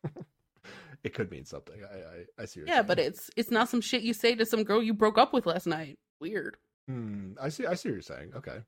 [1.04, 1.82] it could mean something.
[1.84, 4.64] I I, I see Yeah, but it's it's not some shit you say to some
[4.64, 5.98] girl you broke up with last night.
[6.20, 6.58] Weird.
[6.88, 8.34] Hmm, I see I see what you're saying.
[8.36, 8.60] Okay.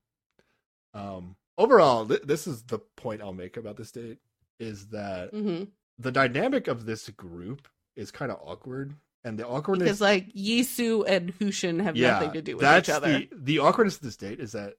[0.92, 4.18] Um overall, th- this is the point I'll make about this date
[4.58, 5.64] is that hmm
[5.98, 8.94] the dynamic of this group is kind of awkward
[9.24, 13.08] and the awkwardness is like Yisu and Hushin have nothing to do with each other.
[13.08, 14.74] The, the awkwardness of this date is that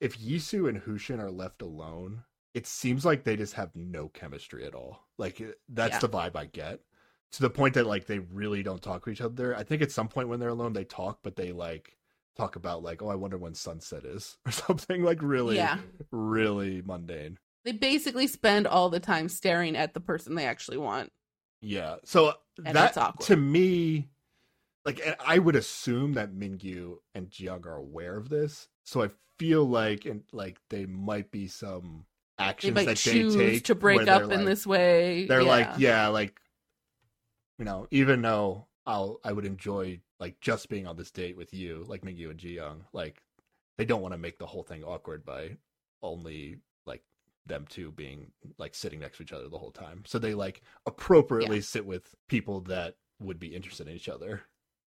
[0.00, 2.22] if Yisu and Hushin are left alone,
[2.54, 5.06] it seems like they just have no chemistry at all.
[5.16, 5.98] Like that's Yeah.
[6.00, 6.80] the vibe I get.
[7.32, 9.54] To the point that like they really don't talk to each other.
[9.54, 11.97] I think at some point when they're alone they talk, but they like
[12.38, 15.78] talk about like, oh, I wonder when sunset is or something like really, Yeah.
[16.10, 17.38] really mundane.
[17.64, 21.12] They basically spend all the time staring at the person they actually want.
[21.60, 21.96] Yeah.
[22.04, 22.32] So uh,
[22.64, 24.08] And that to me,
[24.84, 28.68] like, and I would assume that Mingyu and Jiyoung are aware of this.
[28.84, 32.06] So I feel like, and like, they might be some
[32.38, 35.26] They actions might that choose they take to break up they're in this way.
[35.26, 35.48] They're yeah.
[35.48, 36.40] like, yeah, like,
[37.58, 41.52] you know, even though I'll, I would enjoy like just being on this date with
[41.54, 43.22] you, like Mingyu and Jiyoung, like,
[43.76, 45.56] they don't want to make the whole thing awkward by
[46.02, 46.56] only
[46.86, 47.02] like
[47.46, 50.02] them two being like sitting next to each other the whole time.
[50.06, 54.42] So they like appropriately sit with people that would be interested in each other,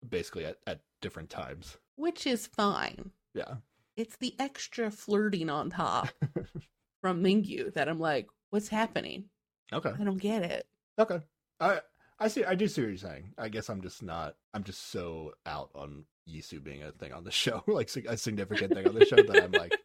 [0.07, 1.77] basically at, at different times.
[1.95, 3.11] which is fine.
[3.33, 3.55] Yeah.
[3.97, 6.09] It's the extra flirting on top
[7.01, 9.25] from Mingyu that I'm like, what's happening?
[9.73, 9.91] Okay.
[9.99, 10.67] I don't get it.
[10.99, 11.19] Okay.
[11.59, 11.81] I
[12.19, 13.33] I see I do see what you're saying.
[13.37, 17.23] I guess I'm just not I'm just so out on Yisu being a thing on
[17.23, 19.77] the show, like a significant thing on the show that I'm like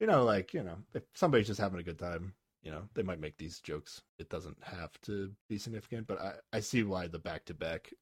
[0.00, 2.32] you know, like, you know, if somebody's just having a good time,
[2.62, 4.00] you know, they might make these jokes.
[4.18, 7.92] It doesn't have to be significant, but I I see why the back to back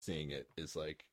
[0.00, 1.04] seeing it is like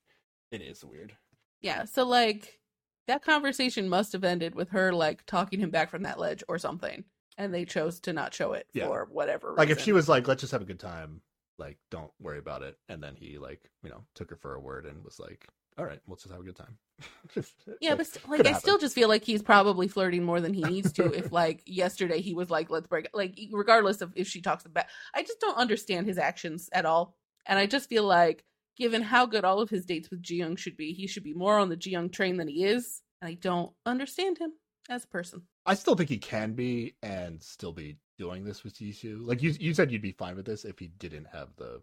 [0.51, 1.15] it is weird.
[1.61, 2.59] Yeah, so like
[3.07, 6.57] that conversation must have ended with her like talking him back from that ledge or
[6.57, 7.05] something.
[7.37, 8.85] And they chose to not show it Yeah.
[8.87, 11.21] for whatever Like if she was like, let's just have a good time,
[11.57, 14.59] like don't worry about it, and then he like, you know, took her for a
[14.59, 15.47] word and was like,
[15.77, 16.77] all right, let's just have a good time.
[17.81, 18.61] Yeah, but st- like I happen.
[18.61, 21.11] still just feel like he's probably flirting more than he needs to.
[21.11, 24.85] if like yesterday he was like, "Let's break," like regardless of if she talks about,
[25.13, 27.15] I just don't understand his actions at all,
[27.45, 28.45] and I just feel like
[28.77, 31.57] given how good all of his dates with Jiyoung should be, he should be more
[31.57, 34.51] on the Jiyoung train than he is, and I don't understand him
[34.89, 35.43] as a person.
[35.65, 39.25] I still think he can be and still be doing this with Yisu.
[39.25, 41.81] Like you, you said you'd be fine with this if he didn't have the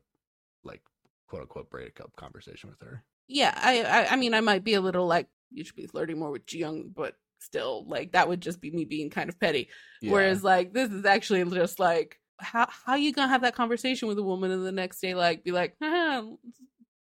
[0.64, 0.82] like
[1.28, 3.04] quote unquote breakup conversation with her.
[3.28, 6.18] Yeah, I, I, I mean, I might be a little like you should be flirting
[6.18, 9.68] more with Jiyoung, but still, like that would just be me being kind of petty.
[10.02, 10.12] Yeah.
[10.12, 14.18] Whereas like this is actually just like how how you gonna have that conversation with
[14.18, 16.22] a woman and the next day like be like "Haha,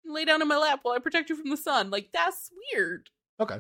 [0.06, 3.10] lay down in my lap while I protect you from the sun like that's weird.
[3.40, 3.60] okay,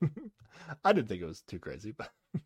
[0.84, 2.10] I didn't think it was too crazy, but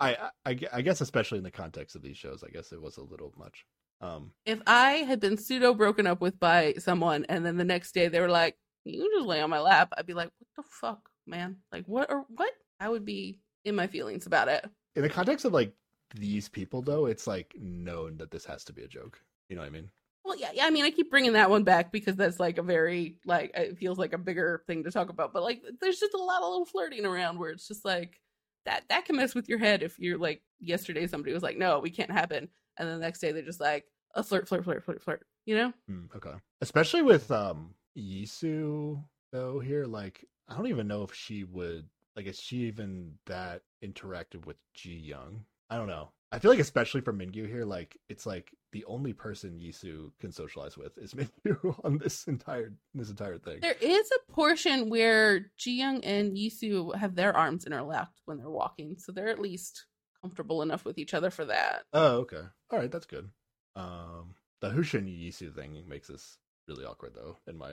[0.00, 2.96] I, I, I guess especially in the context of these shows, I guess it was
[2.96, 3.66] a little much.
[4.00, 7.92] Um, If I had been pseudo broken up with by someone and then the next
[7.92, 10.70] day they were like you just lay on my lap, I'd be like what the
[10.80, 12.50] fuck man like what or what
[12.80, 14.64] I would be in my feelings about it.
[14.96, 15.74] in the context of like
[16.14, 19.20] these people, though, it's like known that this has to be a joke.
[19.48, 19.90] You know what I mean?
[20.24, 20.66] Well, yeah, yeah.
[20.66, 23.78] I mean, I keep bringing that one back because that's like a very like it
[23.78, 25.32] feels like a bigger thing to talk about.
[25.32, 28.20] But like, there's just a lot of little flirting around where it's just like
[28.64, 31.78] that that can mess with your head if you're like yesterday somebody was like, no,
[31.78, 34.84] we can't happen, and then the next day they're just like a flirt, flirt, flirt,
[34.84, 35.26] flirt, flirt.
[35.46, 35.72] You know?
[35.88, 36.34] Hmm, okay.
[36.60, 42.26] Especially with um Yisu though here, like I don't even know if she would like
[42.26, 45.44] is she even that interactive with Ji Young?
[45.68, 46.10] I don't know.
[46.32, 50.30] I feel like especially for Mingyu here, like it's like the only person Yisu can
[50.30, 53.58] socialize with is Mingyu on this entire this entire thing.
[53.60, 58.96] There is a portion where Ji-young and Yisu have their arms interlocked when they're walking,
[58.98, 59.86] so they're at least
[60.22, 61.82] comfortable enough with each other for that.
[61.92, 62.42] Oh, okay.
[62.70, 63.28] All right, that's good.
[63.74, 66.38] Um, the Hushin Yisu thing makes this
[66.68, 67.38] really awkward, though.
[67.48, 67.72] In my,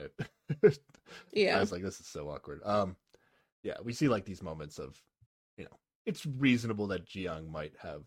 [1.32, 2.60] yeah, I was like, this is so awkward.
[2.64, 2.96] Um,
[3.62, 5.00] yeah, we see like these moments of,
[5.56, 5.76] you know,
[6.06, 8.02] it's reasonable that Jiyoung might have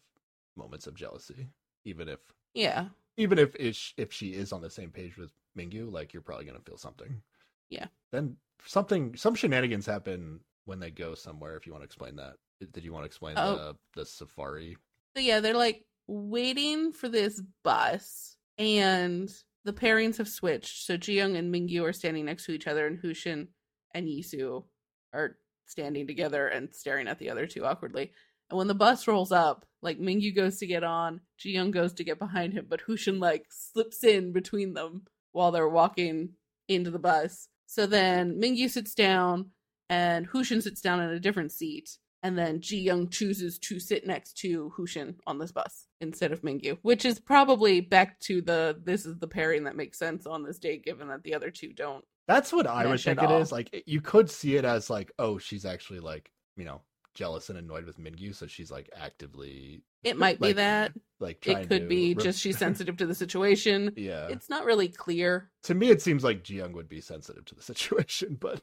[0.62, 1.48] moments of jealousy,
[1.86, 2.20] even if,
[2.54, 2.90] Yeah.
[3.18, 6.46] even if ish, if she is on the same page with Mingyu, like you're probably
[6.46, 7.22] gonna feel something.
[7.70, 7.88] Yeah.
[8.12, 11.58] Then something, some shenanigans happen when they go somewhere.
[11.58, 12.36] If you want to explain that,
[12.72, 13.56] did you want to explain Oh.
[13.56, 14.78] the the safari?
[15.16, 19.30] So yeah, they're like waiting for this bus, and
[19.64, 20.86] the pairings have switched.
[20.86, 23.48] So Ji-young and Mingyu are standing next to each other, and Hushin
[23.94, 24.66] and Yisu
[25.14, 28.12] are standing together and staring at the other two awkwardly.
[28.52, 32.04] And when the bus rolls up, like Mingyu goes to get on, Ji-young goes to
[32.04, 36.34] get behind him, but Hushin like slips in between them while they're walking
[36.68, 37.48] into the bus.
[37.66, 39.52] So then Mingyu sits down,
[39.90, 41.98] and Hushin sits down in a different seat.
[42.24, 46.44] And then Ji Young chooses to sit next to Hushin on this bus instead of
[46.44, 50.44] Mingyu, which is probably back to the this is the pairing that makes sense on
[50.44, 52.06] this date, given that the other two don't.
[52.28, 53.42] That's what I would think it all.
[53.42, 53.52] is.
[53.52, 56.82] Like you could see it as like, oh, she's actually like, you know,
[57.14, 60.94] jealous and annoyed with Mingyu, so she's like actively It might be that.
[61.20, 63.94] like It could be re- just she's sensitive to the situation.
[63.96, 64.28] yeah.
[64.28, 65.50] It's not really clear.
[65.64, 68.62] To me it seems like Jiyoung would be sensitive to the situation, but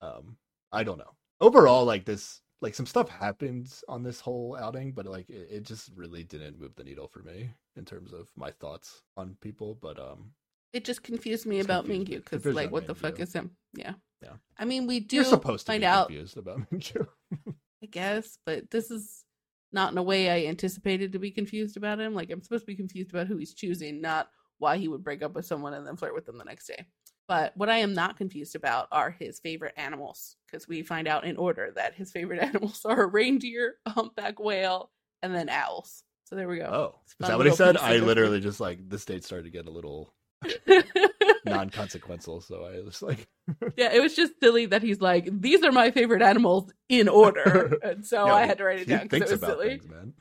[0.00, 0.36] um
[0.72, 1.14] I don't know.
[1.40, 5.62] Overall, like this like some stuff happens on this whole outing, but like it, it
[5.62, 9.78] just really didn't move the needle for me in terms of my thoughts on people.
[9.80, 10.32] But um
[10.72, 12.10] It just confused me about confused.
[12.10, 13.52] Mingyu because, like, what the fuck is him?
[13.74, 13.94] Yeah.
[14.22, 14.34] Yeah.
[14.58, 17.06] I mean, we do you're supposed to find be out, confused about Mingyu.
[17.82, 19.24] I guess, but this is
[19.72, 22.14] not in a way I anticipated to be confused about him.
[22.14, 24.28] Like, I'm supposed to be confused about who he's choosing, not
[24.58, 26.86] why he would break up with someone and then flirt with them the next day.
[27.26, 31.24] But what I am not confused about are his favorite animals, because we find out
[31.24, 34.90] in order that his favorite animals are a reindeer, a humpback whale,
[35.22, 36.02] and then owls.
[36.24, 36.64] So there we go.
[36.64, 37.76] Oh, is that what he said?
[37.76, 40.12] I literally just like this date started to get a little
[41.44, 43.28] non-consequential, so I was like,
[43.76, 47.78] yeah, it was just silly that he's like, these are my favorite animals in order.
[47.82, 49.68] And so I had to write it down because it was about silly.
[49.78, 50.12] things, man.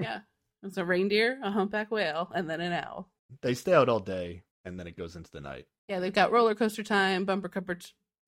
[0.00, 0.20] Yeah.
[0.62, 3.08] It's a reindeer, a humpback whale, and then an owl.
[3.42, 5.66] They stay out all day, and then it goes into the night.
[5.88, 7.64] Yeah, they've got roller coaster time, bumper car,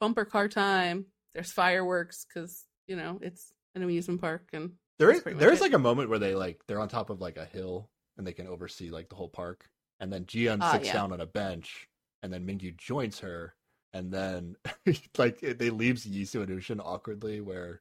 [0.00, 1.06] bumper car time.
[1.34, 5.62] There's fireworks because you know it's an amusement park, and There is there is it.
[5.62, 8.32] like a moment where they like they're on top of like a hill and they
[8.32, 9.68] can oversee like the whole park,
[9.98, 10.92] and then Ji Young Ah, sits yeah.
[10.92, 11.88] down on a bench,
[12.22, 13.54] and then Mingyu joins her,
[13.92, 14.56] and then
[15.18, 17.80] like it- they leaves Yisu and Hushin awkwardly, where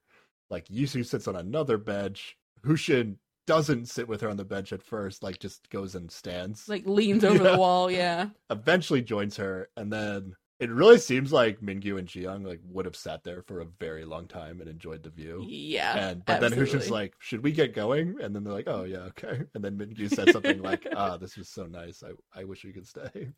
[0.50, 4.84] like Yisu sits on another bench, Hushin doesn't sit with her on the bench at
[4.84, 7.52] first, like just goes and stands, like leans over Yeah.
[7.52, 7.90] the wall.
[7.92, 12.86] Yeah, eventually joins her, and then it really seems like Mingyu and Jiyoung like would
[12.86, 15.46] have sat there for a very long time and enjoyed the view.
[15.48, 15.96] yeah.
[16.10, 16.90] And but then Hushin's absolutely.
[16.92, 20.10] like, "Should we get going?" And then they're like, "Oh yeah, okay." And then Mingyu
[20.14, 22.04] said something like, "Ah, this was so nice.
[22.04, 23.30] I I wish we could stay."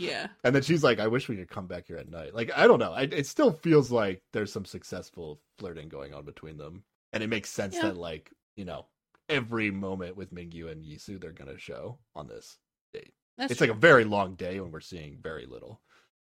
[0.00, 2.50] Yeah, and then she's like, "I wish we could come back here at night." Like
[2.56, 2.92] I don't know.
[2.92, 6.82] I, it still feels like there's some successful flirting going on between them,
[7.12, 7.82] and it makes sense Yeah.
[7.82, 8.86] that like you know
[9.28, 12.58] every moment with Mingyu and Yisu they're gonna show on this
[12.92, 13.12] date.
[13.38, 13.68] that's it's true.
[13.68, 15.80] like a very long day when we're seeing very little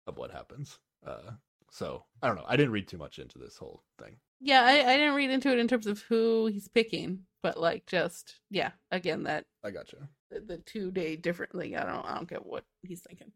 [0.08, 0.78] of what happens.
[1.06, 1.32] Uh,
[1.72, 2.46] so I don't know.
[2.48, 4.18] I didn't read too much into this whole thing.
[4.40, 4.62] yeah.
[4.64, 8.40] I, I didn't read into it in terms of who he's picking, but like just
[8.50, 8.72] yeah.
[8.92, 9.98] Again, that I gotcha.
[10.32, 11.76] the, the two day differently.
[11.78, 13.32] I don't I don't get what he's thinking.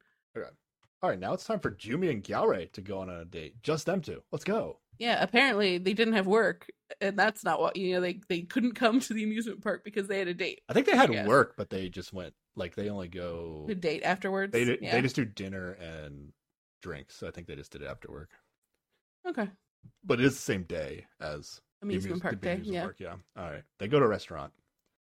[1.03, 3.61] All right, now it's time for Jumi and Gyeore to go on a date.
[3.63, 4.21] Just them two.
[4.31, 4.77] Let's go.
[4.99, 6.67] Yeah, apparently they didn't have work,
[6.99, 8.01] and that's not what you know.
[8.01, 10.61] They they couldn't come to the amusement park because they had a date.
[10.69, 13.65] I think they had work, but they just went like they only go.
[13.67, 14.51] A date afterwards.
[14.53, 14.91] They yeah.
[14.91, 16.33] they just do dinner and
[16.83, 17.15] drinks.
[17.15, 18.29] So I think they just did it after work.
[19.27, 19.49] okay.
[20.05, 22.53] But it is the same day as the Amusement amuse- park the day.
[22.53, 22.83] amusement Yeah.
[22.83, 23.41] park, yeah.
[23.43, 24.53] All right, they go to a restaurant.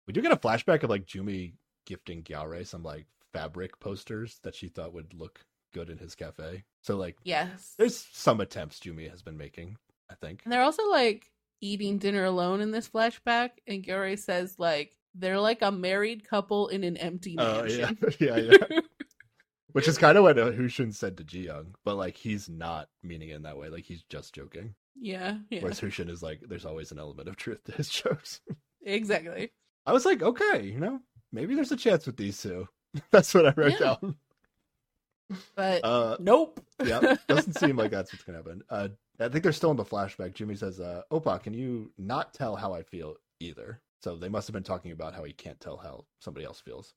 [0.07, 1.55] We do get a flashback of like Jumi
[1.87, 5.41] gifting Gyeore some like fabric posters that she thought would look
[5.75, 6.65] good in his cafe.
[6.83, 7.75] So like, Yes.
[7.79, 9.77] there's some attempts Jumi has been making.
[10.11, 10.41] I think.
[10.45, 11.31] And they're also like
[11.61, 16.69] eating dinner alone in this flashback, and Gyeore says like they're like a married couple
[16.69, 17.99] in an empty mansion.
[18.03, 18.81] Oh yeah, yeah, yeah.
[19.73, 22.89] Which is kind of what uh, Hushin said to Ji Young, but like he's not
[23.03, 23.69] meaning it in that way.
[23.69, 24.75] Like he's just joking.
[24.99, 28.41] yeah, yeah, Whereas Hushin is like, there's always an element of truth to his jokes.
[28.83, 29.51] exactly.
[29.85, 31.01] I was like, okay, you know,
[31.33, 32.67] maybe there's a chance with these two.
[33.11, 33.97] That's what I wrote Yeah.
[34.01, 34.17] down.
[35.57, 36.61] But Uh, nope.
[36.85, 38.63] yeah, doesn't seem like that's what's gonna happen.
[38.71, 38.89] Uh,
[39.21, 40.33] I think they're still in the flashback.
[40.35, 44.47] Jumi says, uh, "Oppa, can you not tell how I feel either?" So they must
[44.49, 46.95] have been talking about how he can't tell how somebody else feels.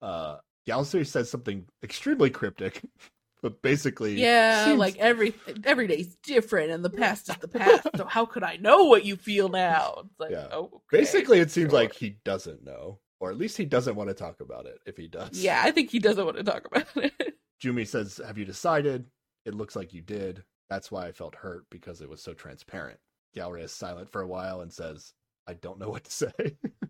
[0.00, 2.82] Uh Gyeore says something extremely cryptic,
[3.42, 7.88] but basically Yeah, seems- like every every day's different, and the past is the past.
[7.96, 10.02] so how could I know what you feel now?
[10.04, 10.46] It's like, Yeah.
[10.52, 11.80] oh, okay, basically it seems sure.
[11.80, 13.00] like he doesn't know.
[13.22, 15.40] Or at least he doesn't want to talk about it if he does.
[15.40, 17.38] yeah, I think he doesn't want to talk about it.
[17.62, 19.06] Jumi says, Have you decided?
[19.46, 20.42] It looks like you did.
[20.68, 22.98] That's why I felt hurt because it was so transparent.
[23.36, 25.12] Gyeore is silent for a while and says,
[25.46, 26.32] I don't know what to say.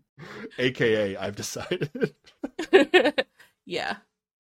[0.59, 2.15] AKA, I've decided.
[3.67, 3.97] yeah,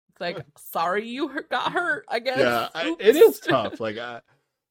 [0.09, 2.05] it's like sorry you got hurt.
[2.07, 2.39] I guess.
[2.39, 3.81] yeah, I, it is tough.
[3.81, 4.21] Like, I,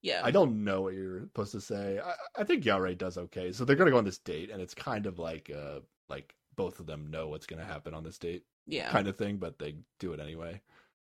[0.01, 2.01] yeah, I don't know what you're supposed to say.
[2.03, 3.53] I, I think Gyeore does okay.
[3.53, 6.35] So they're going to go on this date, and it's kind of like, uh, like
[6.57, 8.45] both of them know what's going to happen on this date.
[8.67, 10.61] yeah, kind of thing, but they do it anyway.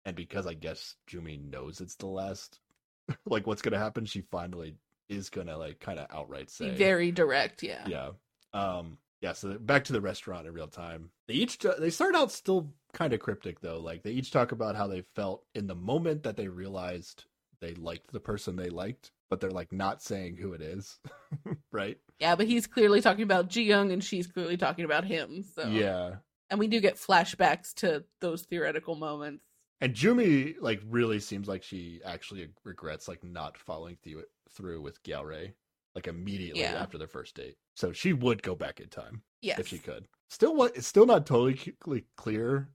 [0.05, 2.59] And because I guess Jumi knows it's the last,
[3.25, 4.75] like what's gonna happen, she finally
[5.09, 7.61] is gonna like kind of outright say, very direct.
[7.61, 8.09] Yeah, yeah,
[8.53, 9.33] um, yeah.
[9.33, 11.09] So back to the restaurant in real time.
[11.27, 13.79] They each they start out still kind of cryptic though.
[13.79, 17.25] Like they each talk about how they felt in the moment that they realized
[17.59, 20.99] they liked the person they liked, but they're like not saying who it is,
[21.71, 21.97] right?
[22.19, 25.43] yeah, but he's clearly talking about Ji Young, and she's clearly talking about him.
[25.55, 26.15] So Yeah,
[26.49, 29.43] and we do get flashbacks to those theoretical moments.
[29.79, 35.01] And Jumi like really seems like she actually regrets like not following through through with
[35.03, 35.53] Gyeore
[35.93, 36.75] like immediately Yeah.
[36.81, 37.55] after their first date.
[37.75, 40.07] So she would go back in time Yes, if she could.
[40.29, 41.75] Still, what it's still not totally
[42.15, 42.69] clear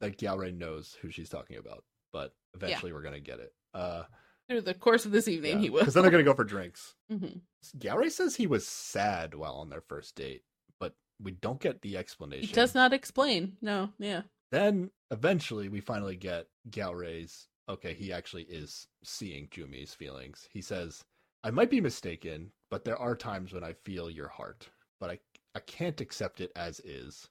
[0.00, 3.52] that Gyeore knows who she's talking about, but eventually we're gonna get it.
[3.72, 4.04] Uh,
[4.48, 5.80] through the course of this evening, he will.
[5.80, 6.94] because then they're gonna go for drinks.
[7.12, 7.40] Mhm.
[7.78, 10.42] Gyeore says he was sad while on their first date,
[10.78, 12.48] but we don't get the explanation.
[12.48, 13.56] He does not explain.
[13.62, 20.46] No, yeah, Then eventually we finally get Gyeore's okay, he actually is seeing Jumi's feelings.
[20.52, 21.02] He says,
[21.42, 24.68] I might be mistaken, but there are times when I feel your heart,
[25.00, 25.18] but I
[25.54, 27.28] I can't accept it as is.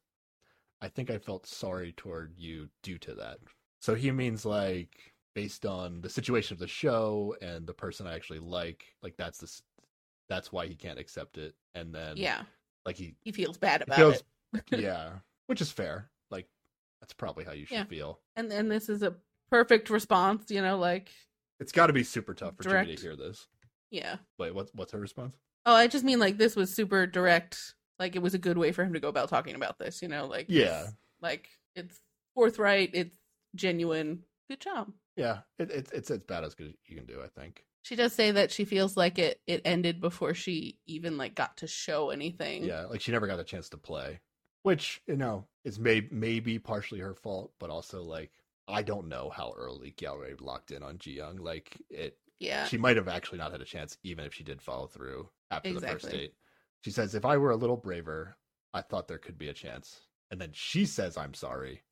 [0.81, 3.39] I think I felt sorry toward you due to that.
[3.79, 8.15] So he means like based on the situation of the show and the person I
[8.15, 9.61] actually like, like that's the
[10.29, 11.55] that's why he can't accept it.
[11.75, 12.43] And then yeah,
[12.85, 14.23] like he he feels bad about feels
[14.53, 14.63] it.
[14.79, 15.09] yeah,
[15.47, 16.09] which is fair.
[16.31, 16.47] Like
[17.01, 17.83] that's probably how you should Yeah.
[17.85, 18.19] feel.
[18.35, 19.15] And then this is a
[19.49, 20.49] perfect response.
[20.49, 21.09] You know, like
[21.59, 23.47] It's got to be super tough for Jumi to hear this.
[23.91, 24.17] yeah.
[24.37, 25.35] Wait, what's what's her response?
[25.65, 27.75] Oh, I just mean like this was super direct.
[27.99, 30.01] Like it was a good way for him to go about talking about this.
[30.01, 30.87] You know, like Yeah.
[31.21, 31.99] like it's
[32.35, 32.91] forthright.
[32.93, 33.15] It's
[33.55, 34.23] genuine.
[34.49, 34.91] Good job.
[35.15, 37.21] Yeah, it, it's it's as bad as good as you can do.
[37.23, 37.65] I think.
[37.83, 41.57] She does say that she feels like it it ended before she even like got
[41.57, 42.63] to show anything.
[42.63, 44.21] Yeah, like she never got a chance to play,
[44.63, 48.31] which you know is may maybe partially her fault, but also like
[48.67, 51.35] I don't know how early Gyeore locked in on Ji Young.
[51.37, 52.65] Like it, Yeah.
[52.65, 55.73] she might have actually not had a chance, even if she did follow through after
[55.73, 56.33] the first date.
[56.81, 58.37] She says, "If I were a little braver,
[58.73, 61.83] I thought there could be a chance." And then she says, "I'm sorry,"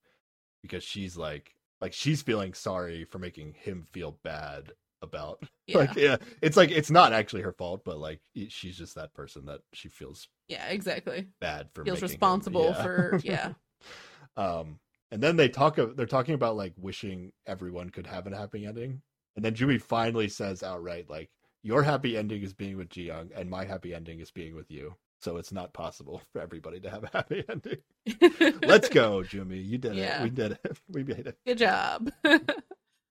[0.61, 4.72] because she's like, like she's feeling sorry for making him feel bad
[5.02, 5.78] about yeah.
[5.78, 9.45] like yeah it's like it's not actually her fault but like she's just that person
[9.45, 11.28] that she feels yeah, exactly.
[11.40, 12.84] bad for Feels making him- responsible yeah.
[12.84, 13.53] for yeah.
[14.38, 14.80] um
[15.12, 18.66] and then they talk of they're talking about like wishing everyone could have a happy
[18.66, 19.02] ending
[19.36, 21.30] and then Jumi finally says outright like
[21.64, 24.70] your happy ending is being with Ji Young and my happy ending is being with
[24.70, 27.77] you so it's not possible for everybody to have a happy ending
[28.64, 30.19] let's go Jumi you did Yeah.
[30.19, 32.11] it we did it we made it Good job.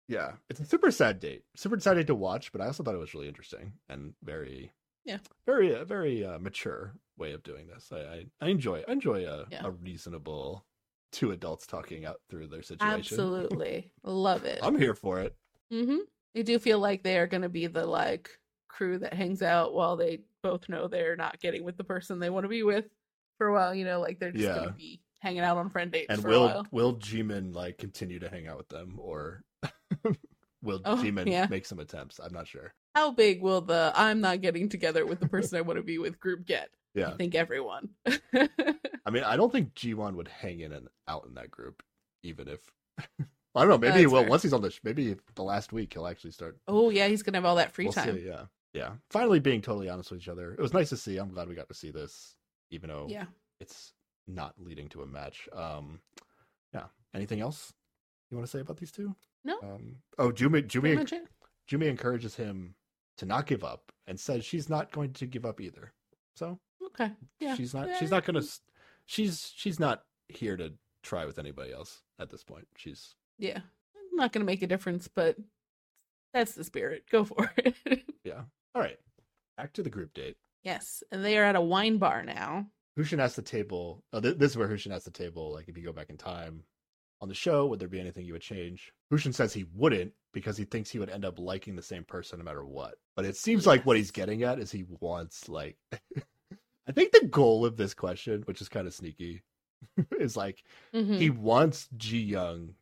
[0.08, 2.94] yeah it's a super sad date super sad date to watch but i also thought
[2.94, 4.72] it was really interesting and very
[5.04, 5.18] Yeah.
[5.46, 9.26] very uh, very uh, mature way of doing this i i, I enjoy i enjoy
[9.26, 9.62] a, Yeah.
[9.64, 10.64] a reasonable
[11.12, 13.92] two adults talking out through their situation Absolutely.
[14.04, 14.60] Love it.
[14.62, 15.34] i'm here for it
[15.72, 15.98] Mm-hmm.
[16.34, 18.30] I do feel like they are going to be the like
[18.68, 20.20] crew that hangs out while they
[20.50, 22.86] both know they're not getting with the person they want to be with
[23.36, 23.74] for a while.
[23.74, 26.30] You know, like they're just gonna be hanging out on friend dates and for a
[26.30, 29.42] will will Jimin like continue to hang out with them or
[30.62, 31.46] will Oh, Jimin yeah.
[31.50, 35.18] make some attempts i'm not sure How big will the "I'm not getting together with
[35.20, 36.68] the person I want to be with" group get?
[36.94, 37.88] yeah I think everyone.
[38.06, 41.82] i mean i don't think Jiwon would hang in and out in that group
[42.22, 42.60] even if
[43.54, 43.78] I don't know.
[43.78, 44.30] Maybe he will fair.
[44.30, 44.70] once he's on the.
[44.70, 47.72] Sh- maybe the last week he'll actually start oh yeah, he's gonna have all that
[47.72, 48.16] free we'll time.
[48.16, 48.92] See, yeah, yeah.
[49.10, 50.52] Finally, being totally honest with each other.
[50.52, 51.16] It was nice to see.
[51.16, 52.36] I'm glad we got to see this,
[52.70, 53.26] even though Yeah.
[53.60, 53.92] it's
[54.26, 55.48] not leading to a match.
[55.52, 56.00] Um,
[56.74, 56.84] yeah.
[57.14, 57.72] Anything else
[58.30, 59.14] you want to say about these two?
[59.44, 59.58] No.
[59.62, 61.28] Um, oh, Jumi, Jumi, it.
[61.70, 62.74] Jumi encourages him
[63.16, 65.92] to not give up and says she's not going to give up either.
[66.36, 66.58] So
[66.88, 67.12] Okay.
[67.40, 67.54] Yeah.
[67.54, 67.88] she's not.
[67.88, 67.98] Yeah.
[67.98, 68.46] She's not to.
[69.06, 70.72] She's she's not here to
[71.02, 72.66] try with anybody else at this point.
[72.76, 73.60] She's Yeah.
[74.12, 75.36] Not gonna make a difference, but
[76.34, 77.04] that's the spirit.
[77.10, 77.74] Go for it.
[78.24, 78.42] yeah.
[78.78, 78.98] All right.
[79.56, 80.36] Back to the group date.
[80.62, 82.66] yes, and they are at a wine bar now.
[82.96, 84.04] Hushin asked the table.
[84.12, 85.52] Oh, th- this is where Hushin asked the table.
[85.52, 86.62] Like, if you go back in time
[87.20, 88.92] on the show, would there be anything you would change?
[89.12, 92.38] Hushin says he wouldn't because he thinks he would end up liking the same person
[92.38, 92.94] no matter what.
[93.16, 95.76] But it seems like what he's getting at is he wants like.
[96.88, 99.42] I think the goal of this question, which is kind of sneaky,
[100.20, 100.62] is like
[100.94, 101.18] Mhm.
[101.18, 102.74] he wants Ji Young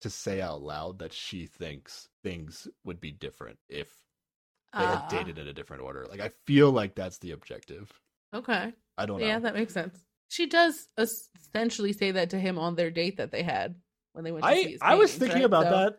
[0.00, 3.88] to say out loud that she thinks things would be different if
[4.76, 6.06] they Ah, dated in a different order.
[6.10, 7.92] Like I feel like that's the objective.
[8.34, 8.72] Okay.
[8.98, 9.26] I don't know.
[9.26, 9.98] Yeah, that makes sense.
[10.28, 13.76] She does essentially say that to him on their date that they had
[14.12, 15.44] when they went to see I I was thinking right?
[15.44, 15.98] about So- that.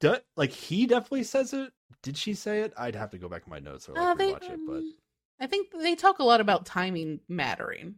[0.00, 1.72] Du- like he definitely says it.
[2.02, 2.72] Did she say it?
[2.76, 4.60] I'd have to go back in my notes or Uh, they, rewatch it.
[4.66, 4.94] But um,
[5.40, 7.96] I think they talk a lot about timing mattering.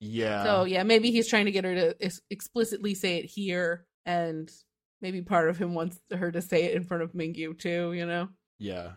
[0.00, 3.86] yeah, so yeah, maybe he's trying to get her to ex- explicitly say it here,
[4.04, 4.50] and
[5.00, 7.92] maybe part of him wants her to say it in front of Mingyu too.
[7.94, 8.28] You know?
[8.58, 8.92] yeah,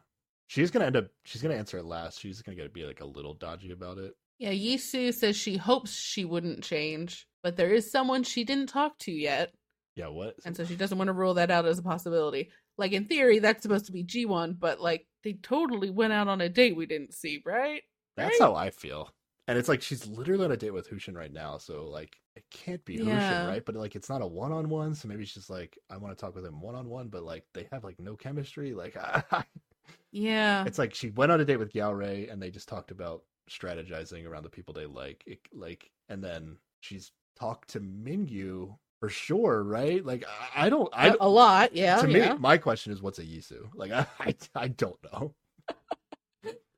[0.49, 1.07] she's gonna end up.
[1.23, 2.19] She's gonna answer it last.
[2.19, 4.13] She's gonna get to be like a little dodgy about it.
[4.39, 4.51] Yeah.
[4.51, 9.11] Yisu says she hopes she wouldn't change, but there is someone she didn't talk to
[9.11, 9.53] yet,
[9.95, 10.35] Yeah, what?
[10.45, 12.49] and so she doesn't want to rule that out as a possibility.
[12.77, 16.39] Like in theory, that's supposed to be Jiwon, but like they totally went out on
[16.41, 17.81] a date we didn't see, right?
[18.15, 18.47] That's right?
[18.49, 19.09] how I feel.
[19.49, 22.45] And it's like she's literally on a date with Hushin right now, so like it
[22.49, 23.43] can't be Yeah.
[23.43, 23.65] Hushin, right?
[23.65, 26.21] But like it's not a one on one, so maybe she's like, I want to
[26.21, 28.73] talk with him one on one, but like they have like no chemistry.
[28.73, 28.95] Like
[30.11, 30.63] Yeah.
[30.65, 34.27] it's like she went on a date with Gyeore and they just talked about strategizing
[34.27, 35.23] around the people they like.
[35.25, 40.05] It, like and then she's talked to Mingyu for sure, right?
[40.05, 40.25] Like
[40.55, 42.01] I, don't I A- a lot, yeah.
[42.01, 43.69] to me my question is what's a Yisu?
[43.75, 45.35] Like I I, I don't know.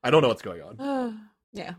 [0.04, 1.20] I don't know what's going on.
[1.54, 1.74] yeah.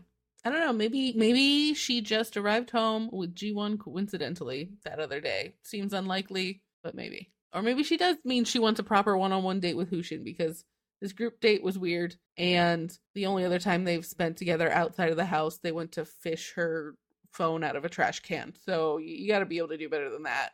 [0.45, 0.73] I don't know.
[0.73, 5.55] Maybe maybe she just arrived home with Jiwon coincidentally that other day.
[5.63, 7.31] Seems unlikely, but maybe.
[7.53, 10.65] Or maybe she does mean she wants a proper one-on-one date with Hushin because
[11.03, 15.17] this group date was weird and the only other time they've spent together outside of
[15.17, 16.95] the house they went to fish her
[17.29, 18.53] phone out of a trash can.
[18.65, 20.51] So you, got to be able to do better than that.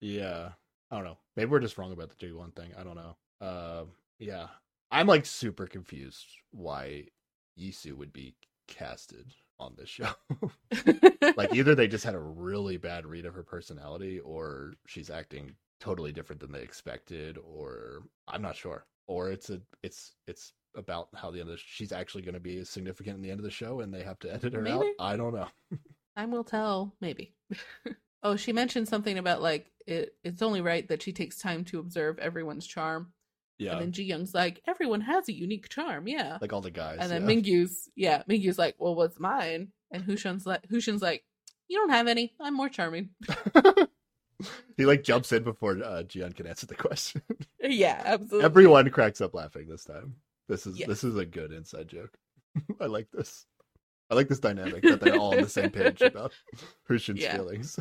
[0.00, 0.52] Yeah.
[0.90, 1.18] I don't know.
[1.36, 2.70] Maybe we're just wrong about the Jiwon thing.
[2.78, 3.16] I don't know.
[3.42, 4.46] Um, yeah.
[4.90, 7.08] I'm like super confused why
[7.60, 8.34] Yisu would be
[8.68, 10.08] casted on this show.
[11.36, 15.56] like either they just had a really bad read of her personality or she's acting
[15.78, 18.86] totally different than they expected or I'm not sure.
[19.06, 22.40] Or it's a it's it's about how the end of the, she's actually going to
[22.40, 24.84] be significant in the end of the show and they have to edit her out.
[25.00, 25.48] I don't know.
[26.16, 27.34] Time will tell, maybe.
[28.22, 31.78] oh, she mentioned something about like it it's only right that she takes time to
[31.78, 33.12] observe everyone's charm.
[33.58, 33.72] Yeah.
[33.72, 36.38] And then Ji Young's like, everyone has a unique charm, yeah.
[36.40, 36.98] like all the guys.
[37.00, 37.36] and then yeah.
[37.36, 39.68] Mingyu's yeah, Mingyu's like, Well, what's mine?
[39.90, 41.24] And Hushin's like Hushin's like,
[41.68, 42.34] You don't have any.
[42.40, 43.10] I'm more charming.
[44.76, 47.22] he like jumps in before uh, Ji Young can answer the question.
[47.60, 48.44] yeah, absolutely.
[48.44, 50.16] Everyone cracks up laughing this time.
[50.48, 50.88] This is Yes.
[50.88, 52.16] this is a good inside joke.
[52.80, 53.46] I like this.
[54.10, 56.32] I like this dynamic that they're all on the same page about
[56.88, 57.36] Hushin's Yeah.
[57.36, 57.78] feelings.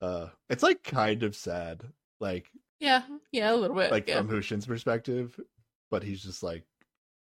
[0.00, 1.82] uh, it's like kind of sad,
[2.20, 2.50] like
[2.80, 3.90] Yeah, yeah, a little bit.
[3.90, 4.18] like yeah.
[4.18, 5.38] from Hushin's perspective,
[5.90, 6.64] but he's just like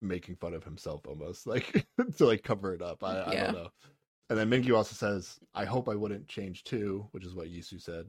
[0.02, 1.86] making fun of himself almost, like
[2.18, 3.02] to like cover it up.
[3.02, 3.68] I, I don't know.
[4.30, 7.80] And then Mingyu also says, "I hope I wouldn't change too," which is what Yisu
[7.80, 8.06] said.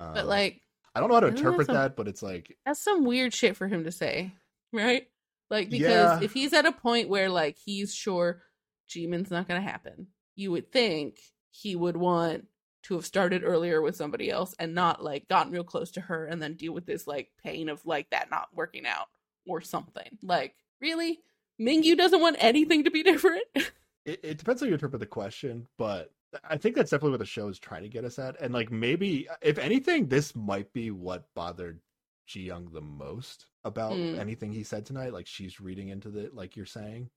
[0.00, 0.62] Um, but like
[0.94, 2.80] I don't know how to I don't know, interpret some- that, but it's like that's
[2.80, 4.32] some weird shit for him to say,
[4.72, 5.06] right?
[5.50, 6.20] Like because Yeah.
[6.22, 8.42] if he's at a point where like he's sure
[8.88, 11.18] Jimin's not going to happen, you would think
[11.50, 12.46] he would want
[12.84, 16.24] to have started earlier with somebody else and not like gotten real close to her
[16.26, 19.08] and then deal with this like pain of like that not working out
[19.46, 20.16] or something.
[20.22, 21.20] Like really,
[21.60, 23.44] Mingyu doesn't want anything to be different.
[24.04, 26.12] it, it depends how you interpret the question, but
[26.44, 28.40] I think that's definitely what the show is trying to get us at.
[28.40, 31.80] And like maybe, if anything, this might be what bothered
[32.26, 34.18] Ji Young the most about Mm.
[34.18, 35.12] anything he said tonight.
[35.14, 37.10] Like she's reading into the like you're saying.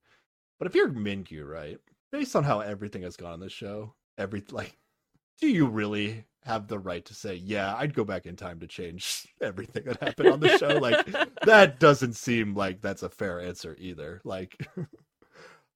[0.60, 1.78] But if you're Mingyu, right,
[2.12, 4.78] based on how everything has gone on this show, every like,
[5.42, 8.68] do you really have the right to say, yeah, I'd go back in time to
[8.68, 10.78] change everything that happened on the show?
[10.78, 11.06] Like
[11.46, 14.22] that doesn't seem like that's a fair answer either.
[14.24, 14.56] Like.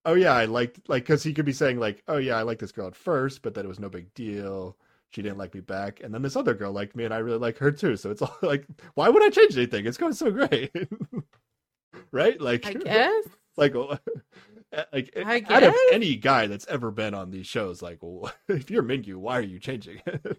[0.06, 2.62] oh yeah, I liked like because he could be saying like, oh yeah, I liked
[2.62, 4.78] this girl at first, but then it was no big deal.
[5.12, 7.38] She didn't like me back, and then this other girl liked me, and I really
[7.38, 7.96] like her too.
[7.98, 8.66] So it's all like,
[8.96, 9.86] why would I change anything?
[9.86, 10.72] It's going so great,
[12.12, 12.40] right?
[12.40, 13.24] Like, I guess.
[13.58, 13.74] like,
[14.94, 18.70] like I out of any guy that's ever been on these shows, like, well, if
[18.70, 20.38] you're Mingyu, why are you changing it?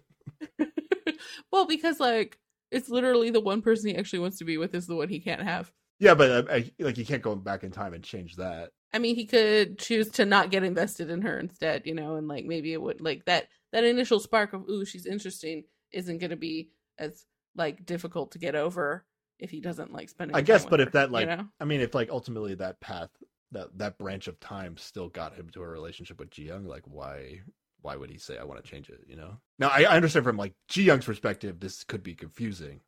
[1.51, 2.37] well, because like
[2.71, 5.19] it's literally the one person he actually wants to be with is the one he
[5.19, 5.71] can't have.
[5.99, 8.71] yeah, but uh, I, like, you can't go back in time and change that.
[8.93, 12.27] I mean, he could choose to not get invested in her instead, you know, and
[12.27, 16.29] like maybe it would like that that initial spark of ooh, she's interesting isn't going
[16.31, 19.05] to be as like difficult to get over
[19.39, 20.31] if he doesn't like spend.
[20.33, 21.47] I guess, but if that like, you know?
[21.59, 23.09] I mean, if like ultimately that path
[23.51, 26.65] that that branch of time still got him to a relationship with Ji Young.
[26.65, 27.41] Like, why
[27.81, 29.01] why would he say I want to change it?
[29.07, 29.37] You know.
[29.59, 32.81] Now I, I understand from like Ji Young's perspective, this could be confusing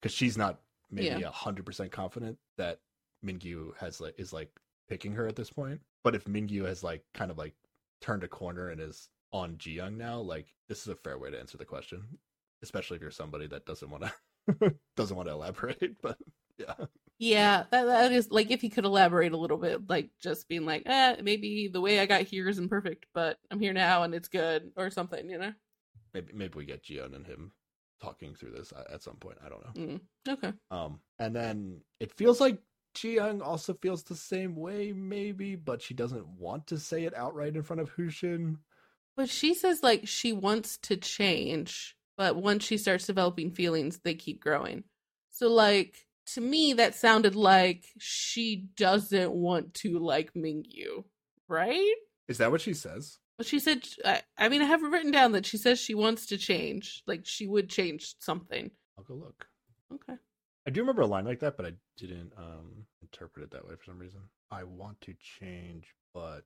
[0.00, 0.60] because she's not
[0.90, 2.80] maybe a hundred percent confident that
[3.24, 4.50] Mingyu has like is like
[4.90, 5.80] picking her at this point.
[6.04, 7.54] But if Mingyu has like kind of like
[8.02, 11.38] turned a corner and is on Jiyoung now, like this is a fair way to
[11.38, 12.02] answer the question,
[12.62, 16.02] especially if you're somebody that doesn't want to doesn't want to elaborate.
[16.02, 16.18] But
[16.58, 16.74] yeah,
[17.18, 20.66] yeah, that that is like if he could elaborate a little bit, like just being
[20.66, 24.14] like, eh, maybe the way I got here isn't perfect, but I'm here now and
[24.14, 25.52] it's good, or something, you know.
[26.12, 27.52] Maybe maybe we get Ji-young and him
[28.02, 29.38] talking through this at some point.
[29.44, 29.82] I don't know.
[29.82, 30.52] Mm, okay.
[30.70, 32.58] Um, and then it feels like
[32.94, 37.54] Ji-young also feels the same way, maybe, but she doesn't want to say it outright
[37.54, 38.56] in front of Hushin.
[39.16, 44.14] But she says like she wants to change, but once she starts developing feelings, they
[44.14, 44.84] keep growing.
[45.30, 51.04] So like to me, that sounded like she doesn't want to like Mingyu,
[51.48, 51.94] right?
[52.28, 53.18] Is that what she says?
[53.38, 53.86] Well, she said.
[54.04, 57.02] I, I mean, I have it written down that she says she wants to change,
[57.06, 58.70] like she would change something.
[58.96, 59.46] I'll go look.
[59.92, 60.18] Okay.
[60.66, 63.74] I do remember a line like that, but I didn't um interpret it that way
[63.76, 64.20] for some reason.
[64.50, 66.44] I want to change, but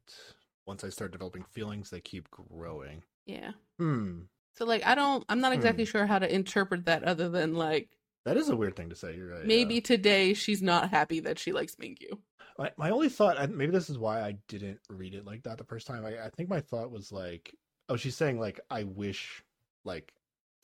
[0.67, 3.03] once I start developing feelings, they keep growing.
[3.27, 3.53] Yeah.
[3.79, 4.23] Hmm.
[4.55, 5.91] So like I don't I'm not exactly hmm.
[5.91, 7.89] sure how to interpret that other than like
[8.25, 9.15] that is a weird thing to say.
[9.15, 9.47] You're right.
[9.47, 12.19] Maybe today she's not happy that she likes Mingyu.
[12.59, 15.65] My, my only thought, maybe this is why I didn't read it like that the
[15.65, 16.07] first time.
[16.07, 17.55] I, I think my thought was like,
[17.89, 19.43] oh, she's saying like, I wish
[19.85, 20.15] like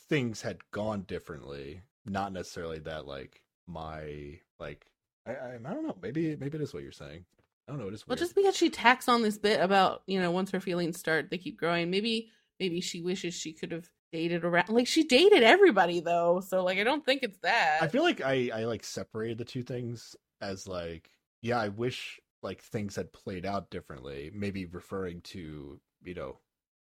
[0.08, 4.86] things had gone differently, not necessarily that like my like
[5.26, 5.96] I, I, I don't know.
[6.02, 7.24] Maybe maybe it is what you're saying.
[7.68, 7.88] I don't know.
[7.88, 8.06] It is.
[8.06, 11.30] Well, just because she tacks on this bit about you know once her feelings start,
[11.30, 11.90] they keep growing.
[11.90, 16.64] Maybe maybe she wishes she could have dated around like she dated everybody though so
[16.64, 19.62] like i don't think it's that i feel like i i like separated the two
[19.62, 21.10] things as like
[21.42, 26.38] yeah i wish like things had played out differently maybe referring to you know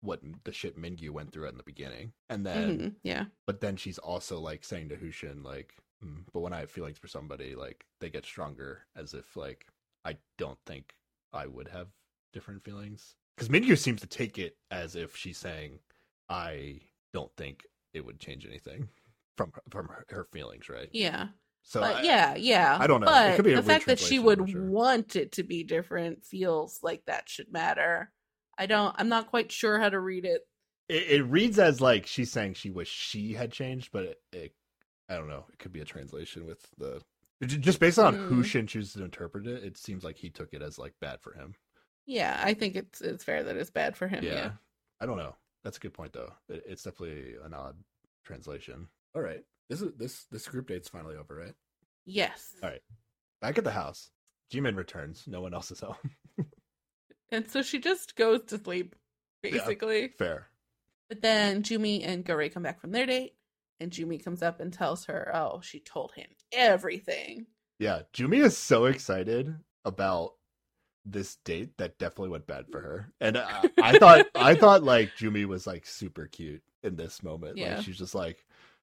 [0.07, 3.77] what the shit mingyu went through in the beginning and then mm-hmm, yeah but then
[3.77, 5.75] she's also like saying to hushin like
[6.05, 9.67] mm, but when i have feelings for somebody like they get stronger as if like
[10.05, 10.95] i don't think
[11.33, 11.89] i would have
[12.33, 15.79] different feelings because mingyu seems to take it as if she's saying
[16.29, 16.81] i
[17.13, 17.65] don't think
[17.95, 18.89] it would change anything
[19.37, 20.89] from from her, her feelings, right?
[20.93, 21.29] Yeah.
[21.63, 22.77] So but I, yeah, yeah.
[22.81, 23.07] I don't know.
[23.07, 24.63] But the fact that she would sure.
[24.63, 28.13] want it to be different feels like that should matter.
[28.59, 28.95] I don't.
[28.99, 30.43] I'm not quite sure how to read it.
[30.89, 34.55] It, it reads as like she's saying she wished she had changed, but it, it,
[35.09, 35.45] I don't know.
[35.53, 37.03] It could be a translation with the
[37.45, 38.31] just based on mm.
[38.31, 39.63] Hushin chooses to interpret it.
[39.63, 41.55] It seems like he took it as like bad for him.
[42.07, 44.25] Yeah, I think it's it's fair that it's bad for him.
[44.25, 44.51] Yeah, yeah.
[45.01, 45.35] I don't know.
[45.65, 46.33] That's a good point, though.
[46.49, 47.77] It's definitely an odd
[48.25, 48.89] translation.
[49.15, 51.55] All right, this is this this group date's finally over, right?
[52.07, 52.55] Yes.
[52.63, 52.83] All right,
[53.43, 54.11] back at the house,
[54.53, 55.25] Jimin returns.
[55.27, 55.97] No one else is home,
[57.31, 58.97] and so she just goes to sleep,
[59.43, 60.03] basically.
[60.03, 60.47] Yeah, fair.
[61.09, 63.35] But then Jumi and Gyeore come back from their date,
[63.81, 67.47] and Jumi comes up and tells her, "Oh, she told him everything."
[67.79, 69.55] Yeah, Jumi is so excited
[69.85, 70.33] about
[71.05, 73.13] this date that definitely went bad for her.
[73.21, 77.57] And I, I thought I thought like Jumi was like super cute in this moment.
[77.57, 77.77] Yeah.
[77.77, 78.45] Like she's just like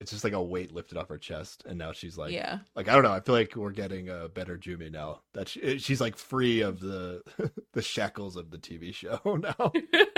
[0.02, 2.90] it's just like a weight lifted off her chest and now she's like yeah like
[2.90, 5.78] i don't know i feel like we're getting a better jumi now that she, eh,
[5.78, 7.22] she's like free of the
[7.74, 9.72] the shackles of the tv show now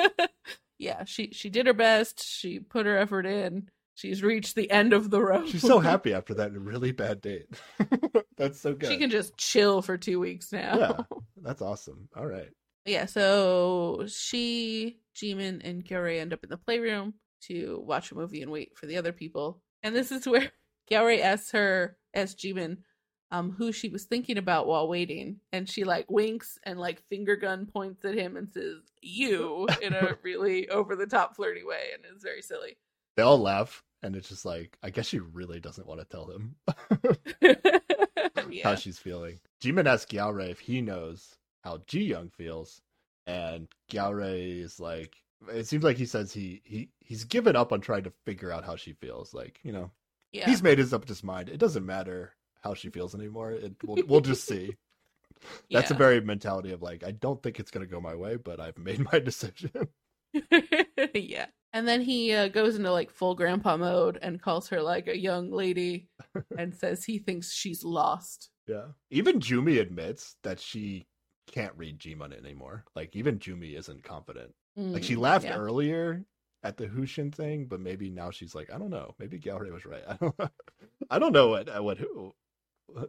[0.80, 4.92] yeah she she did her best she put her effort in She's reached the end
[4.92, 5.48] of the road.
[5.48, 7.46] She's so happy after that really bad date.
[8.38, 8.90] that's so good.
[8.90, 10.80] She can just chill for two weeks now.
[10.80, 12.10] Yeah, that's awesome.
[12.16, 12.50] All right.
[12.86, 17.14] Yeah, so she, Jimin, and Gyeore end up in the playroom
[17.48, 19.62] to watch a movie and wait for the other people.
[19.84, 20.52] And this is where
[20.92, 22.78] Gyeore asks her, asks Jimin,
[23.32, 25.38] um, who she was thinking about while waiting.
[25.52, 29.94] And she like winks and like finger gun points at him and says, You in
[29.94, 31.90] a really over the top flirty way.
[31.94, 32.78] And it's very silly
[33.16, 36.30] they all laugh, and it's just like I guess she really doesn't want to tell
[36.32, 36.56] him
[38.50, 38.64] yeah.
[38.64, 39.40] how she's feeling.
[39.62, 42.82] Jimin asks Gyeore if he knows how Ji Young feels,
[43.28, 45.16] and Gyeore is like,
[45.52, 48.66] it seems like he says he he he's given up on trying to figure out
[48.66, 49.34] how she feels.
[49.34, 49.92] Like you know,
[50.32, 50.46] yeah.
[50.46, 51.50] he's made his up his mind.
[51.50, 53.52] It doesn't matter how she feels anymore.
[53.52, 54.76] It we'll, we'll just see.
[55.72, 55.96] That's yeah.
[55.96, 58.78] a very mentality of like, I don't think it's gonna go my way, but I've
[58.78, 59.90] made my decision.
[61.14, 61.48] yeah.
[61.74, 65.18] And then he uh, goes into like full grandpa mode and calls her like a
[65.18, 66.08] young lady
[66.58, 68.50] and says he thinks she's lost.
[68.68, 68.86] Yeah.
[69.10, 71.08] Even Jumi admits that she
[71.48, 72.86] can't read Jimin anymore.
[72.96, 74.54] Like even Jumi isn't confident.
[74.78, 75.56] Mm, like she mm, laughed yeah.
[75.56, 76.26] earlier
[76.64, 79.16] at the Hushin thing, but maybe now she's like, I don't know.
[79.20, 80.04] Maybe Gyeore was right.
[80.08, 80.36] I don't.
[81.10, 82.34] I don't know what what who.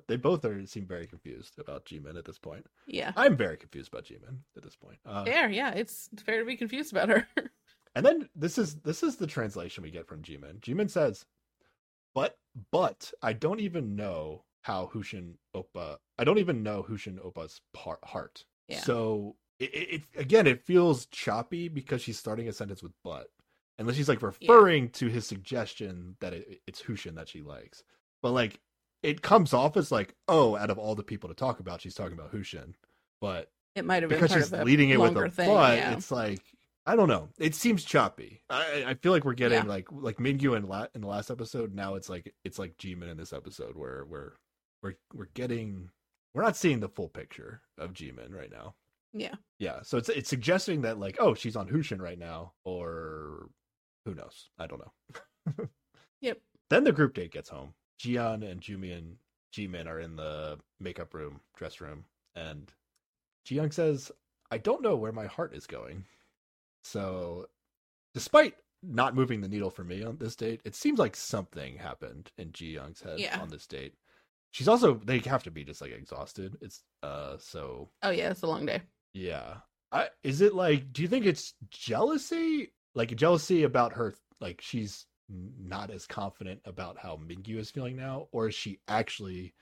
[0.09, 2.67] they both are seem very confused about Jimin at this point.
[2.87, 3.13] Yeah.
[3.17, 4.99] I'm very confused about Jimin at this point.
[5.05, 5.71] Uh, Fair, yeah.
[5.73, 7.27] It's fair to be confused about her.
[7.97, 10.59] And then this is this is the translation we get from Jimin.
[10.61, 11.25] Jimin says,
[12.13, 12.37] "But
[12.73, 15.99] but I don't even know how Hushin Oppa.
[16.19, 18.45] I don't even know Hushin Oppa's par- heart.
[18.67, 18.81] Yeah.
[18.81, 23.29] So it, it, again it feels choppy because she's starting a sentence with but,
[23.79, 27.83] unless she's like referring to his suggestion that it, it's Hushin that she likes.
[28.23, 28.61] But like
[29.03, 31.95] it comes off as like oh out of all the people to talk about she's
[31.95, 32.75] talking about Hushin,
[33.21, 35.49] but It might have been because she's leading it with a thing.
[35.49, 35.93] but yeah.
[35.93, 36.43] it's like
[36.87, 37.31] I don't know.
[37.39, 38.43] It seems choppy.
[38.51, 39.69] I, I feel like we're getting Yeah.
[39.69, 41.75] like like Mingyu in la- in the last episode.
[41.75, 44.33] Now it's like it's like Jimin in this episode where we're
[44.83, 45.91] we're we're getting
[46.35, 48.75] we're not seeing the full picture of Jimin right now.
[49.15, 49.37] Yeah.
[49.59, 53.49] Yeah, so it's it's suggesting that like oh she's on Hushin right now or
[54.05, 54.51] who knows?
[54.59, 55.67] I don't know.
[56.21, 56.41] Yep.
[56.71, 57.75] Then the group date gets home.
[57.99, 59.17] Ji Young and Jumi and
[59.55, 62.05] Jimin are in the makeup room, dress room,
[62.35, 62.73] and
[63.47, 64.11] Jiyoung says,
[64.51, 66.05] I don't know where my heart is going.
[66.83, 67.47] So,
[68.15, 72.31] despite not moving the needle for me on this date, it seems like something happened
[72.39, 73.39] in Ji Young's head Yeah.
[73.41, 73.95] on this date.
[74.51, 76.57] She's also they have to be just like exhausted.
[76.63, 78.81] It's uh so Oh yeah, it's a long day.
[79.15, 79.55] Yeah.
[79.93, 82.73] I is it like do you think it's jealousy?
[82.95, 88.29] Like jealousy about her like she's not as confident about how Mingyu is feeling now
[88.33, 89.55] or is she actually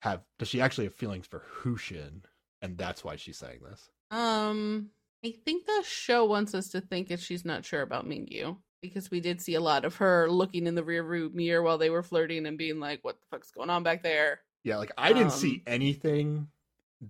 [0.00, 2.22] have does she actually have feelings for Hushin
[2.62, 3.90] and that's why she's saying this?
[4.10, 4.90] Um,
[5.24, 9.10] I think the show wants us to think that she's not sure about Mingyu because
[9.10, 11.90] we did see a lot of her looking in the rear view mirror while they
[11.90, 15.12] were flirting and being like, "What the fuck's going on back there?" Yeah, like I
[15.12, 16.48] didn't see Um, anything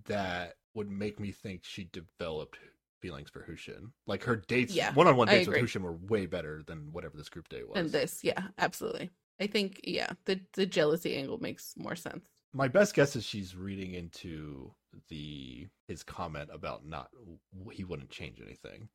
[0.05, 2.57] that would make me think she developed
[3.01, 3.91] feelings for Hushin.
[4.07, 5.57] Like her dates, Yeah, one-on-one dates with.
[5.57, 7.77] Hushin were way better than whatever this group date was.
[7.77, 9.09] And this, yeah, absolutely.
[9.39, 12.27] I think, yeah, the the jealousy angle makes more sense.
[12.53, 14.73] My best guess is she's reading into
[15.09, 17.09] the his comment about not
[17.71, 18.89] he wouldn't change anything.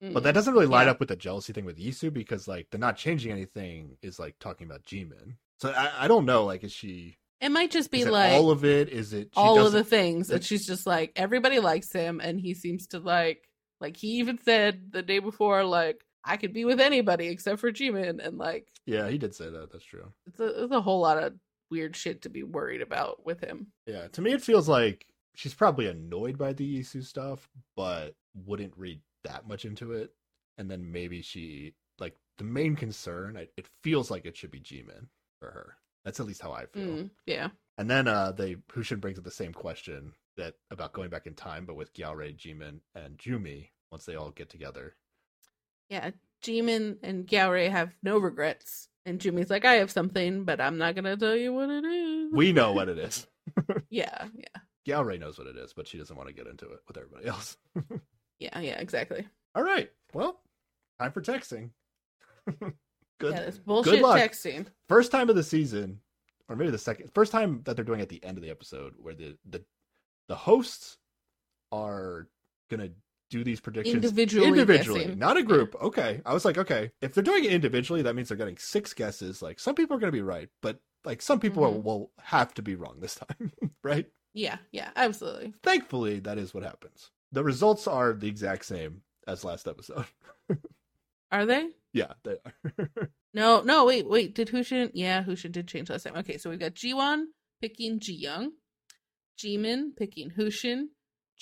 [0.00, 0.34] But that mm-hmm.
[0.34, 0.90] doesn't really line Yeah.
[0.90, 4.38] up with the jealousy thing with Yisu because like the not changing anything is like
[4.38, 5.36] talking about Jimin.
[5.60, 6.44] So I, I don't know.
[6.44, 7.16] Like, is she?
[7.44, 8.88] It might just be like all of it?
[8.88, 12.40] Is it she all of the things that she's just like everybody likes him and
[12.40, 13.46] he seems to like
[13.80, 17.70] like he even said the day before like I could be with anybody except for
[17.70, 19.70] Jimin and like Yeah, he did say that.
[19.70, 20.10] That's true.
[20.26, 21.34] it's a, it's a whole lot of
[21.70, 23.66] weird shit to be worried about with him.
[23.86, 27.46] Yeah, to me it feels like she's probably annoyed by the Yisu stuff,
[27.76, 28.14] but
[28.46, 30.14] wouldn't read that much into it.
[30.56, 33.36] And then maybe she like the main concern.
[33.36, 35.08] It, it feels like it should be Jimin
[35.40, 35.76] for her.
[36.04, 36.82] That's at least how I feel.
[36.82, 37.48] Mm, yeah.
[37.78, 41.34] And then uh they Hushin brings up the same question that about going back in
[41.34, 44.94] time, but with Gyeore, Jimin, and Jumi once they all get together.
[45.88, 46.10] Yeah,
[46.42, 48.88] Jimin and Gyeore have no regrets.
[49.06, 52.32] And Jumi's like, I have something, but I'm not gonna tell you what it is.
[52.32, 53.26] We know what it is.
[53.90, 54.60] Yeah, yeah.
[54.86, 57.26] Gyeore knows what it is, but she doesn't want to get into it with everybody
[57.26, 57.56] else.
[58.40, 59.26] Yeah, yeah, exactly.
[59.54, 59.90] All right.
[60.12, 60.40] Well,
[61.00, 61.70] time for texting.
[63.18, 63.34] Good.
[63.34, 64.18] Yeah, this bullshit luck.
[64.18, 64.66] texting.
[64.88, 66.00] first time of the season,
[66.48, 68.94] or maybe the second, first time that they're doing at the end of the episode,
[68.98, 69.64] where the the
[70.28, 70.98] the hosts
[71.72, 72.28] are
[72.70, 72.90] gonna
[73.30, 75.18] do these predictions Individually individually, guessing.
[75.18, 75.74] not a group.
[75.80, 78.92] Okay, I was like, okay, if they're doing it individually, that means they're getting six
[78.92, 79.42] guesses.
[79.42, 81.82] Like some people are gonna be right, but like some people Mhm.
[81.82, 83.52] will have to be wrong this time,
[83.84, 84.06] right?
[84.32, 85.54] Yeah, yeah, absolutely.
[85.62, 87.10] Thankfully, that is what happens.
[87.32, 90.06] The results are the exact same as last episode.
[91.34, 91.68] Are they?
[91.92, 93.08] yeah, they are.
[93.34, 94.34] No, no, wait, wait.
[94.36, 94.92] Did Hushin?
[94.94, 96.14] Yeah, Hushin did change last time.
[96.18, 97.24] Okay, so we've got Jiwon
[97.60, 98.50] picking Jiyoung,
[99.38, 100.84] Jimin picking Hushin,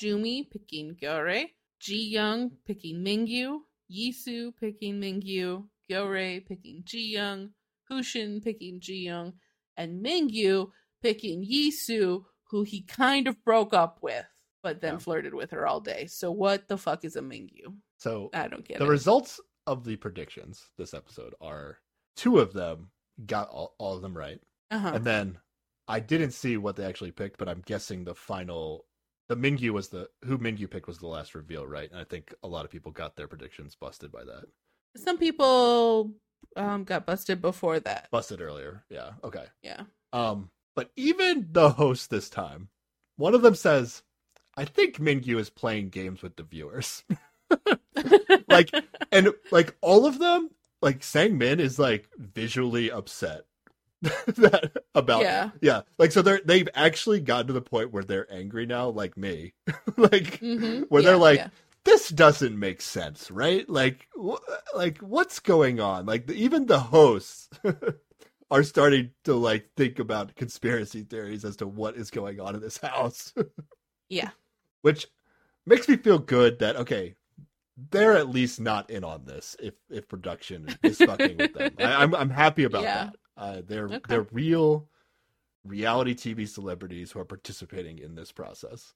[0.01, 1.47] Jumi picking Gyeore,
[1.83, 3.59] Jiyoung picking Mingyu,
[3.91, 7.51] Yisu picking Mingyu, Gyeore picking Jiyoung,
[7.91, 9.35] Hushin picking Jiyoung,
[9.77, 10.69] and Mingyu
[11.03, 14.25] picking Yisu, who he kind of broke up with,
[14.63, 14.99] but then Yeah.
[15.01, 16.07] flirted with her all day.
[16.07, 17.77] So what the fuck is a Mingyu?
[17.99, 18.89] so I don't get the it.
[18.89, 21.79] results of the predictions this episode are
[22.17, 22.91] two of them
[23.27, 24.41] got all, all of them right.
[24.71, 24.93] Uh-huh.
[24.95, 25.39] and then
[25.87, 28.87] i didn't see what they actually picked but i'm guessing the final
[29.29, 31.91] the mingyu was the who mingyu picked was the last reveal right?
[31.91, 34.45] And i think a lot of people got their predictions busted by that.
[34.97, 36.13] Some people
[36.57, 38.09] um got busted before that.
[38.11, 38.85] busted earlier.
[38.91, 39.11] Yeah.
[39.25, 39.45] Okay.
[39.63, 39.83] Yeah.
[40.13, 42.69] um but even the host this time
[43.17, 44.03] one of them says
[44.57, 47.05] i think mingyu is playing games with the viewers
[48.49, 48.71] Like,
[49.11, 50.51] and like all of them
[50.81, 53.43] like sang min is like visually upset
[54.03, 55.51] that about yeah.
[55.61, 59.17] yeah like so they're they've actually gotten to the point where they're angry now like
[59.17, 59.53] me
[59.97, 60.87] like Mhm.
[60.89, 61.49] where Yeah, they're like yeah.
[61.85, 64.41] this doesn't make sense right like wh-
[64.75, 67.49] like what's going on like the, even the hosts
[68.51, 72.61] are starting to like think about conspiracy theories as to what is going on in
[72.61, 73.33] this house.
[74.11, 74.31] Yeah.
[74.83, 75.07] Which
[75.65, 77.15] makes me feel good that okay,
[77.91, 81.73] they're at least not in on this if if production is fucking with them.
[81.79, 83.05] I, I'm I'm happy about Yeah.
[83.05, 83.17] that.
[83.37, 84.01] Uh, they're Okay.
[84.09, 84.89] they're real
[85.65, 88.95] reality TV celebrities who are participating in this process.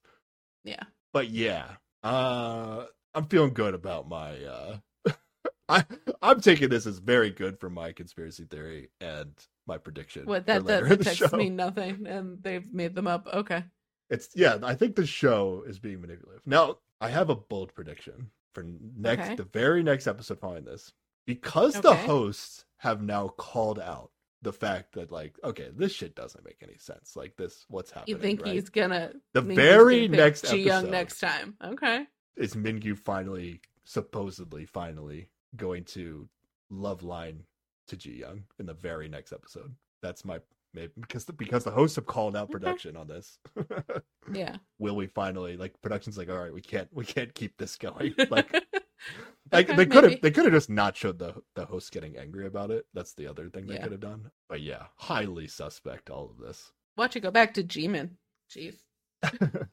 [0.63, 0.83] Yeah.
[1.13, 4.43] But yeah, uh, I'm feeling good about my.
[4.43, 4.77] Uh,
[5.69, 5.83] I
[6.21, 9.31] I'm taking this as very good for my conspiracy theory and
[9.65, 10.25] my prediction.
[10.25, 13.27] What that that the texts mean nothing, and they've made them up.
[13.33, 13.63] Okay.
[14.09, 14.57] It's yeah.
[14.63, 16.45] I think the show is being manipulative.
[16.45, 18.65] Now I have a bold prediction for
[18.97, 19.35] next Okay.
[19.35, 20.91] the very next episode following this
[21.27, 24.09] because the hosts have now called out
[24.41, 28.15] the fact that like okay this shit doesn't make any sense like this what's happening
[28.15, 28.53] You think right?
[28.55, 31.55] he's gonna the very gonna next Ji Young next time?
[31.63, 32.05] Okay.
[32.35, 36.27] is Mingyu finally supposedly finally going to
[36.71, 37.43] love line
[37.89, 40.39] to Ji Young in the very next episode that's my
[40.73, 43.39] maybe because the, because the hosts have called out production on this
[44.33, 44.57] Yeah.
[44.79, 48.13] will we finally like production's like all right we can't we can't keep this going
[48.29, 48.51] like
[49.51, 52.17] like Okay, they could have they could have just not showed the the host getting
[52.17, 53.83] angry about it that's the other thing they Yeah.
[53.83, 57.61] could have done but yeah highly suspect all of this Watch it go back to
[57.63, 58.17] G-Man.
[58.51, 58.73] Jeez.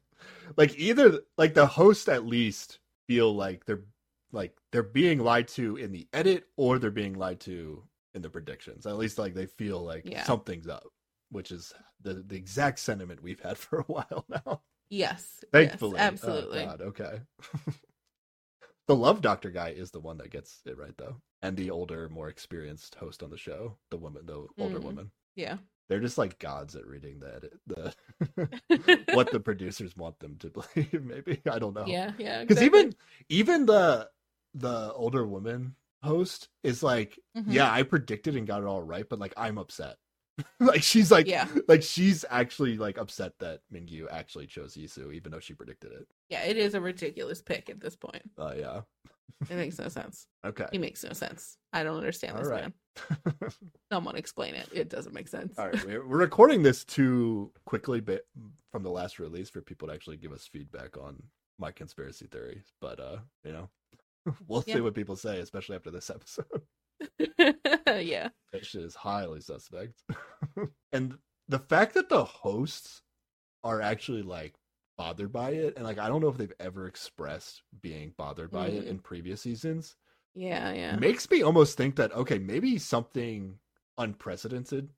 [0.57, 3.85] like either like the host at least feel like they're
[4.33, 7.83] like they're being lied to in the edit or they're being lied to
[8.15, 10.25] in the predictions at least like they feel like Yeah.
[10.25, 10.85] something's up
[11.31, 14.61] which is the the exact sentiment we've had for a while now
[14.91, 15.43] Yes.
[15.51, 15.95] Thankfully.
[15.97, 16.61] Yes, absolutely.
[16.61, 17.21] Oh, God, okay.
[18.87, 21.17] the Love Doctor guy is the one that gets it right, though.
[21.43, 24.83] And the older, more experienced host on the show, the woman, the older Mhm.
[24.85, 25.11] woman.
[25.35, 25.57] yeah.
[25.89, 27.95] They're just like gods at reading the edit, the
[29.15, 31.03] what the producers want them to believe.
[31.05, 31.87] Maybe I don't know.
[31.87, 32.13] Yeah.
[32.19, 32.41] Yeah.
[32.43, 32.81] because exactly.
[32.81, 32.95] even
[33.29, 34.09] even the
[34.55, 35.75] the older woman
[36.05, 37.45] host is like, Mhm.
[37.53, 39.97] yeah, I predicted and got it all right, but like I'm upset.
[40.61, 41.49] like she's like, Yeah.
[41.69, 46.07] like she's actually like upset that Mingyu actually chose Yisu, even though she predicted it.
[46.29, 48.23] Yeah, it is a ridiculous pick at this point.
[48.39, 48.81] Uh, yeah.
[49.51, 50.27] It makes no sense.
[50.47, 50.67] Okay.
[50.73, 51.57] It makes no sense.
[51.73, 52.71] I don't understand this right.
[53.25, 53.35] man.
[53.93, 54.69] Someone explain it.
[54.73, 55.59] It doesn't make sense.
[55.59, 55.87] All right.
[55.87, 58.27] We're, we're recording this too quickly bit
[58.71, 61.23] from the last release for people to actually give us feedback on
[61.59, 62.73] my conspiracy theories.
[62.81, 63.71] But uh, you know,
[64.49, 64.75] we'll Yeah.
[64.77, 66.47] see what people say, especially after this episode.
[67.19, 68.29] yeah.
[68.53, 70.03] that shit is highly suspect.
[70.93, 71.19] and
[71.49, 73.03] the fact that the hosts
[73.63, 74.55] are actually like
[74.97, 78.69] bothered by it, and like I don't know if they've ever expressed being bothered by
[78.69, 78.89] it Mhm.
[78.89, 79.97] in previous seasons.
[80.35, 80.73] Yeah.
[80.73, 80.97] Yeah.
[80.97, 83.59] makes me almost think that okay maybe something
[83.99, 84.89] unprecedented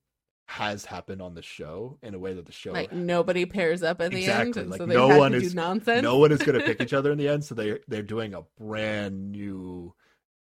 [0.49, 4.01] has happened on the show in a way that the show Like nobody pairs up
[4.01, 6.03] at the end, Exactly, and like, so they no one is- do nonsense.
[6.03, 8.33] no one is going to pick each other in the end so they they're doing
[8.35, 9.93] a brand new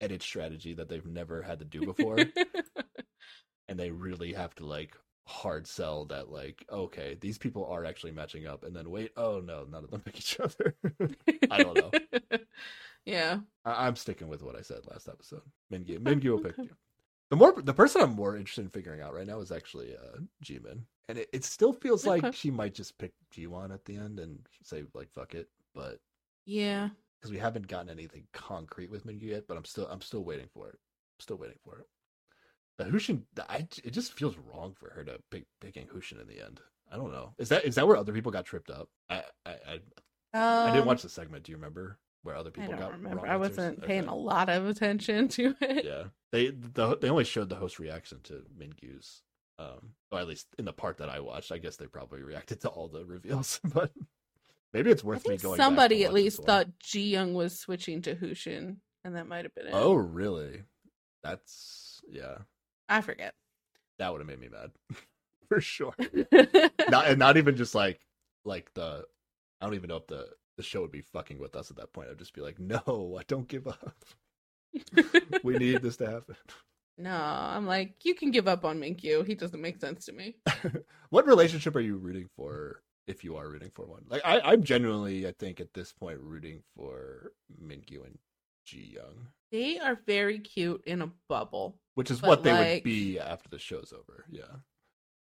[0.02, 2.18] edit strategy that they've never had to do before
[3.68, 4.96] and they really have to like
[5.28, 9.40] hard sell that like okay these people are actually matching up and then wait oh
[9.44, 10.76] no none of them pick each other
[11.50, 11.92] I don't know.
[13.06, 13.40] yeah.
[13.64, 15.42] I- I'm sticking with what I said last episode.
[15.74, 16.70] Mingyu, Mingyu will pick you.
[17.32, 20.20] The more the person I'm more interested in figuring out right now is actually uh,
[20.44, 24.20] Jimin, and it, it still feels like she might just pick Jiwon at the end
[24.20, 26.00] and say like fuck it, but
[26.46, 26.90] Yeah.
[27.20, 30.48] because we haven't gotten anything concrete with Mingyu yet, but I'm still I'm still waiting
[30.54, 30.76] for it.
[30.76, 31.88] I'm still waiting for it.
[32.78, 36.44] The Hushin, I, it just feels wrong for her to pick picking Hushin in the
[36.44, 36.60] end.
[36.92, 37.34] I don't know.
[37.40, 38.90] Is that is that where other people got tripped up?
[39.10, 39.80] I I, I,
[40.34, 41.44] I didn't Um, watch the segment.
[41.46, 43.18] Do you remember where other I people don't got remember.
[43.24, 45.86] wrong I wasn't paying a lot of attention to it.
[45.86, 46.04] yeah
[46.34, 49.22] they the, they only showed the host reaction to mingyu's
[49.60, 52.60] um or at least in the part that i watched i guess they probably reacted
[52.60, 53.92] to all the reveals but
[54.74, 58.02] maybe it's I worth me going back somebody at least thought Ji Young was switching
[58.02, 59.74] to Hushin, and that might have been it.
[59.74, 60.64] oh really
[61.24, 62.40] that's yeah
[62.90, 63.34] I forget.
[64.00, 64.72] that would have made me mad
[65.48, 65.94] for sure
[66.90, 68.02] not and not even just like
[68.44, 69.06] like the
[69.62, 70.28] i don't even know if the
[70.58, 73.18] the show would be fucking with us at that point i'd just be like no
[73.20, 74.06] i don't give up
[75.44, 76.36] we need this to happen
[76.98, 79.26] no, I'm like, you can give up on Mingyu.
[79.28, 80.38] He doesn't make sense to me.
[81.10, 84.04] what relationship are you rooting for if you are rooting for one?
[84.08, 88.18] Like I, I'm genuinely, I think at this point rooting for Mingyu and
[88.66, 91.80] Ji Young, They are very cute in a bubble.
[91.96, 94.24] which is what they would be after the show's over.
[94.32, 94.44] Yeah,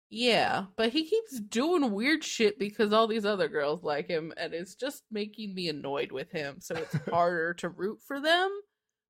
[0.09, 4.53] Yeah, but he keeps doing weird shit because all these other girls like him, and
[4.53, 6.57] it's just making me annoyed with him.
[6.59, 8.49] So it's harder to root for them.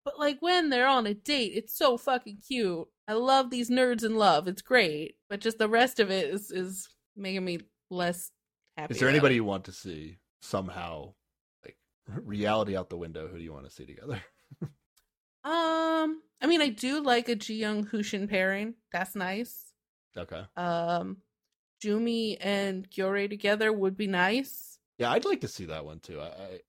[0.06, 2.88] But like when they're on a date, it's so fucking cute.
[3.08, 4.48] I love these nerds in love.
[4.48, 7.60] It's great, but just the rest of it is is making me
[7.90, 8.32] less
[8.78, 8.94] happy.
[8.94, 9.38] is there anybody it.
[9.38, 11.14] you want to see somehow,
[11.64, 11.78] like
[12.24, 13.28] reality out the window?
[13.28, 14.22] Who do you want to see together?
[15.46, 18.74] Um, I mean, I do like a Ji Young Hushin pairing.
[18.92, 19.65] That's nice.
[20.18, 20.46] Okay.
[20.56, 21.18] Um,
[21.84, 24.80] Jumi and Gyeore together would be nice.
[24.98, 26.20] Yeah, I'd like to see that one too.
[26.22, 26.60] I, I,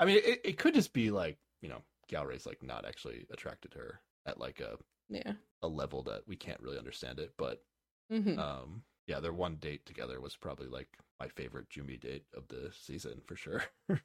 [0.00, 3.72] I mean, it, it could just be like you know, Galray's like not actually attracted
[3.72, 4.76] to her at like a
[5.08, 5.34] Yeah.
[5.62, 7.32] a level that we can't really understand it.
[7.38, 7.62] But
[8.10, 10.88] hmm um, yeah, their one date together was probably like
[11.20, 13.64] my favorite Jumi date of the season for sure.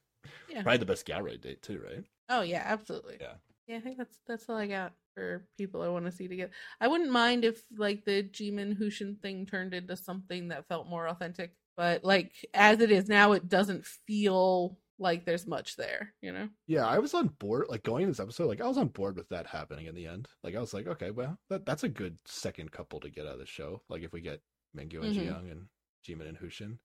[0.47, 0.63] Yeah.
[0.63, 2.03] probably the best Galray date too, right?
[2.30, 3.17] Oh yeah, absolutely.
[3.22, 3.35] Yeah.
[3.67, 6.51] Yeah, I think that's that's all I got for people I want to see together.
[6.79, 11.07] I wouldn't mind if like the Jimin Hushin thing turned into something that felt more
[11.07, 16.13] authentic, but like as it is now, it doesn't feel like there's much there.
[16.21, 16.49] You know?
[16.67, 17.65] Yeah, I was on board.
[17.69, 20.27] Like going this episode, like I was on board with that happening in the end.
[20.43, 23.33] Like I was like, okay, well, that that's a good second couple to get out
[23.33, 23.81] of the show.
[23.89, 24.41] Like if we get
[24.77, 25.27] Mingyu and Mhm.
[25.27, 25.67] Jiyoung and
[26.07, 26.77] Jimin and Hushin,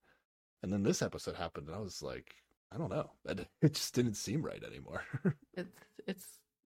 [0.63, 2.35] and then this episode happened, and I was like,
[2.73, 3.11] I don't know,
[3.63, 5.03] it just didn't seem right anymore.
[5.55, 5.77] It's
[6.07, 6.27] it's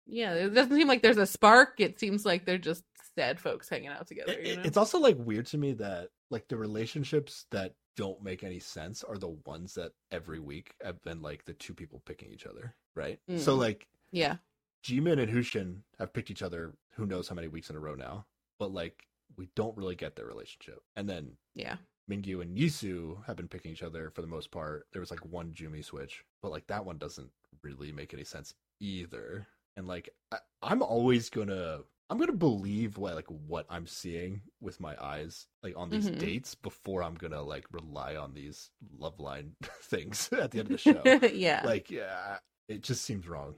[0.09, 0.33] yeah.
[0.33, 1.79] It doesn't seem like there's a spark.
[1.79, 2.83] It seems like they're just
[3.15, 4.33] sad folks hanging out together.
[4.33, 4.61] It- You know?
[4.65, 9.03] it's also like weird to me that like the relationships that don't make any sense
[9.03, 12.75] are the ones that every week have been like the two people picking each other,
[12.95, 13.19] right?
[13.37, 13.59] So Mm.
[13.59, 14.37] like yeah.
[14.83, 17.95] Jimin and Hushin have picked each other who knows how many weeks in a row
[17.95, 18.25] now,
[18.59, 19.05] but like
[19.37, 20.81] we don't really get their relationship.
[20.95, 21.77] And then Yeah.
[22.09, 24.87] Mingyu and Yisu have been picking each other for the most part.
[24.91, 27.29] There was like one Jumi switch, but like that one doesn't
[27.61, 29.47] really make any sense either.
[29.77, 31.79] And like I, I'm always gonna
[32.09, 36.19] I'm gonna believe what like what I'm seeing with my eyes like on these Mhm.
[36.19, 39.51] dates before I'm gonna like rely on these love line
[39.83, 41.01] things at the end of the show
[41.33, 41.61] yeah.
[41.65, 42.37] like yeah
[42.67, 43.55] it just seems wrong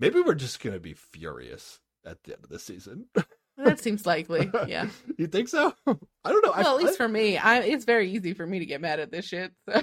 [0.00, 3.06] maybe we're just gonna be furious at the end of the season
[3.58, 4.50] that seems likely.
[4.68, 4.88] Yeah.
[5.18, 5.94] you think so i
[6.30, 8.58] don't know I, Well, at least I, for me, I it's very easy for me
[8.60, 9.52] to get mad at this shit.
[9.68, 9.82] So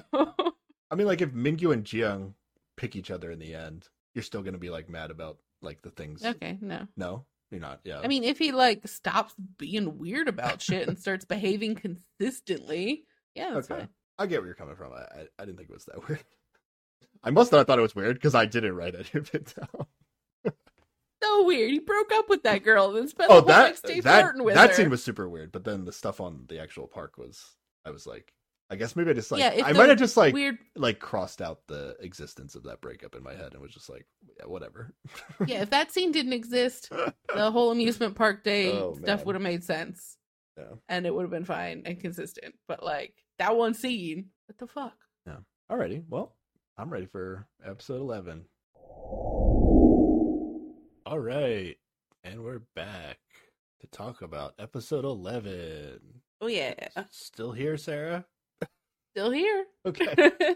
[0.92, 2.34] I mean like if mingyu and jiyoung
[2.78, 5.90] pick each other in the end you're still gonna be like mad about like the
[5.90, 6.88] things okay, no.
[6.98, 10.98] no you're not yeah I mean, if he like stops being weird about shit and
[10.98, 13.90] starts behaving consistently, yeah, that's okay fine.
[14.18, 16.23] i get where you're coming from I, I i didn't think it was that weird
[17.23, 19.53] i must not have thought it was weird because i didn't write any of it
[19.56, 20.53] down
[21.23, 21.72] So weird.
[21.72, 24.02] He broke up with that girl and then spent oh the whole that next day
[24.02, 24.76] that, flirting with that her.
[24.76, 28.06] scene was super weird but then the stuff on the actual park was i was
[28.06, 28.34] like
[28.69, 30.57] i guess maybe i just like Yeah, i might have just like weird.
[30.76, 34.06] like crossed out the existence of that breakup in my head and was just like
[34.40, 34.94] yeah whatever
[35.45, 39.41] Yeah, if that scene didn't exist, the whole amusement park day Oh, stuff would have
[39.41, 40.18] made sense.
[40.57, 40.76] Yeah.
[40.88, 42.56] And it would have been fine and consistent.
[42.68, 44.95] But like that one scene, what the fuck?
[45.27, 45.38] Yeah.
[45.72, 46.35] Alrighty well
[46.77, 48.45] i'm ready for episode 11
[51.06, 51.76] all right
[52.23, 53.18] and we're back
[53.81, 55.99] to talk about episode 11
[56.41, 56.73] Oh yeah,
[57.11, 58.26] still here sarah
[59.14, 59.65] still here.
[59.85, 60.06] okay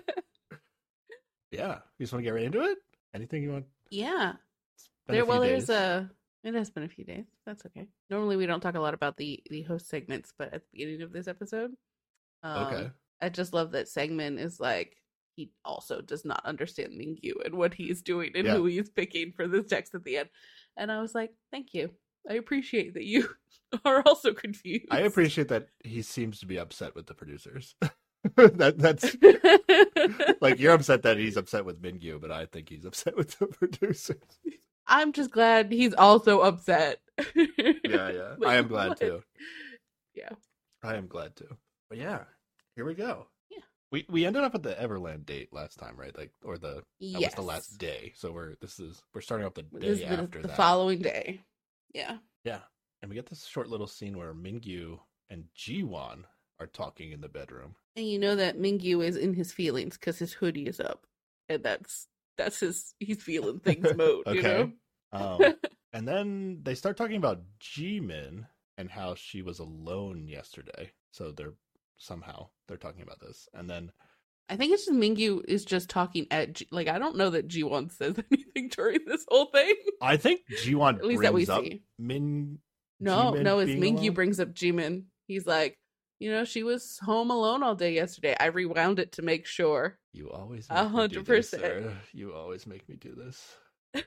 [1.52, 2.78] yeah you just want to get right into it
[3.14, 4.34] anything you want yeah.
[4.76, 6.10] It's been a There, well, there's a.
[6.44, 7.24] It has been a few days.
[7.46, 7.88] That's okay.
[8.10, 11.02] Normally, we don't talk a lot about the the host segments, but at the beginning
[11.04, 11.72] of this episode,
[12.44, 12.90] um, okay
[13.22, 14.98] I just love that Segment is like
[15.38, 18.56] he also does not understand Mingyu and what he's doing and Yeah.
[18.56, 20.30] who he's picking for this text at the end,
[20.76, 21.92] and I was like, thank you.
[22.30, 23.30] I appreciate that you
[23.86, 24.88] are also confused.
[24.92, 27.74] i appreciate that he seems to be upset with the producers
[28.36, 29.16] that that's
[30.42, 33.48] like you're upset that he's upset with Mingyu, but I think he's upset with the
[33.48, 34.12] producers.
[34.88, 37.00] I'm just glad he's also upset.
[37.36, 38.36] Yeah, yeah.
[38.38, 39.00] Like, I am glad what?
[39.00, 39.24] too.
[40.16, 40.30] Yeah.
[40.84, 41.58] I am glad too.
[41.90, 42.24] But yeah,
[42.76, 43.28] here we go.
[43.50, 43.60] Yeah.
[43.92, 46.18] We we ended up at the Everland date last time, right?
[46.18, 48.14] Like or the that was the last day.
[48.16, 50.58] So we're this is we're starting off the day This is the, after the that.
[50.58, 51.42] following day.
[51.94, 52.18] Yeah.
[52.44, 52.60] Yeah.
[53.02, 55.00] And we get this short little scene where Mingyu
[55.30, 56.24] and Jiwon
[56.60, 57.76] are talking in the bedroom.
[57.96, 61.06] And you know that Mingyu is in his feelings because his hoodie is up,
[61.50, 62.08] and that's
[62.38, 64.24] that's his he's feeling things mode.
[64.28, 64.72] You Okay.
[65.14, 65.20] know.
[65.20, 65.56] Um
[65.94, 68.46] and then they start talking about Jimin
[68.78, 70.92] and how she was alone yesterday.
[71.12, 71.54] So they're
[71.98, 73.48] somehow they're talking about this.
[73.54, 73.92] And then
[74.50, 77.48] I think it's just Mingyu is just talking at G- like I don't know that
[77.48, 79.74] Jiwon says anything during this whole thing.
[80.02, 81.82] I think Jiwon At least that we see.
[81.98, 82.60] Min
[83.00, 84.14] No, no, it's Mingyu alone?
[84.14, 85.06] brings up Jimin.
[85.28, 85.78] He's like,
[86.20, 88.36] you know, she was home alone all day yesterday.
[88.40, 90.00] I rewound it to make sure.
[90.14, 91.86] You always A make me do hundred percent.
[92.14, 93.56] You always make me do this.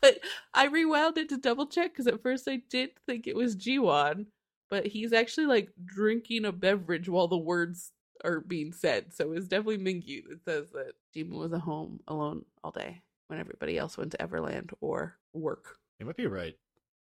[0.00, 0.18] but
[0.54, 4.26] I rewound it to double check because at first I did think it was Jiwon,
[4.70, 7.92] but he's actually like drinking a beverage while the words
[8.24, 9.14] are being said.
[9.14, 13.38] So it's definitely Mingyu that says that Jiwon was at home alone all day when
[13.38, 15.76] everybody else went to Everland or work.
[16.00, 16.56] You might be right.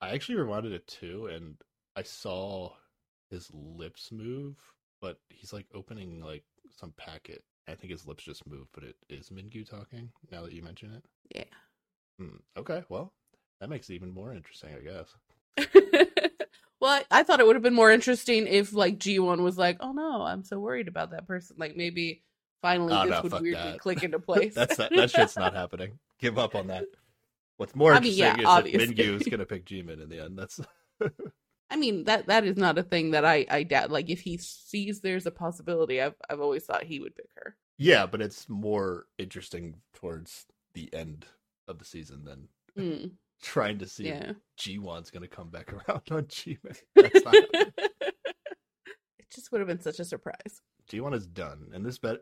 [0.01, 1.57] I actually rewinded it too, and
[1.95, 2.73] I saw
[3.31, 4.57] his lips move,
[5.01, 7.43] but he's like opening like some packet.
[7.69, 10.11] I think his lips just moved, but it is Mingyu talking.
[10.31, 11.05] Now that you mention it,
[11.35, 11.45] Yeah.
[12.19, 13.13] Hmm, okay, well,
[13.61, 16.17] that makes it even more interesting, I guess.
[16.81, 19.93] well, I thought it would have been more interesting if like G1 was like, "Oh
[19.93, 22.23] no, I'm so worried about that person." Like maybe
[22.63, 23.79] finally Oh, this no, would weirdly that.
[23.81, 24.55] click into place.
[24.55, 25.99] That's not, that shit's not happening.
[26.21, 26.87] Give up on that.
[27.59, 28.87] What's more I mean, interesting yeah, is obviously.
[28.87, 30.39] that Mingyu is gonna pick Jimin in the end.
[30.39, 30.61] That's
[31.71, 33.91] I mean that that is not a thing that I I doubt.
[33.91, 37.57] Like if he sees there's a possibility, I've I've always thought he would pick her.
[37.79, 41.27] yeah, but it's more interesting towards the end
[41.69, 42.49] of the season than
[42.79, 43.13] Mm,
[43.43, 44.31] trying to see yeah.
[44.31, 46.27] if G1's gonna come back around on.
[47.01, 47.35] That's not
[49.19, 50.63] it just would have been such a surprise.
[50.91, 52.19] G1 is done, and this bet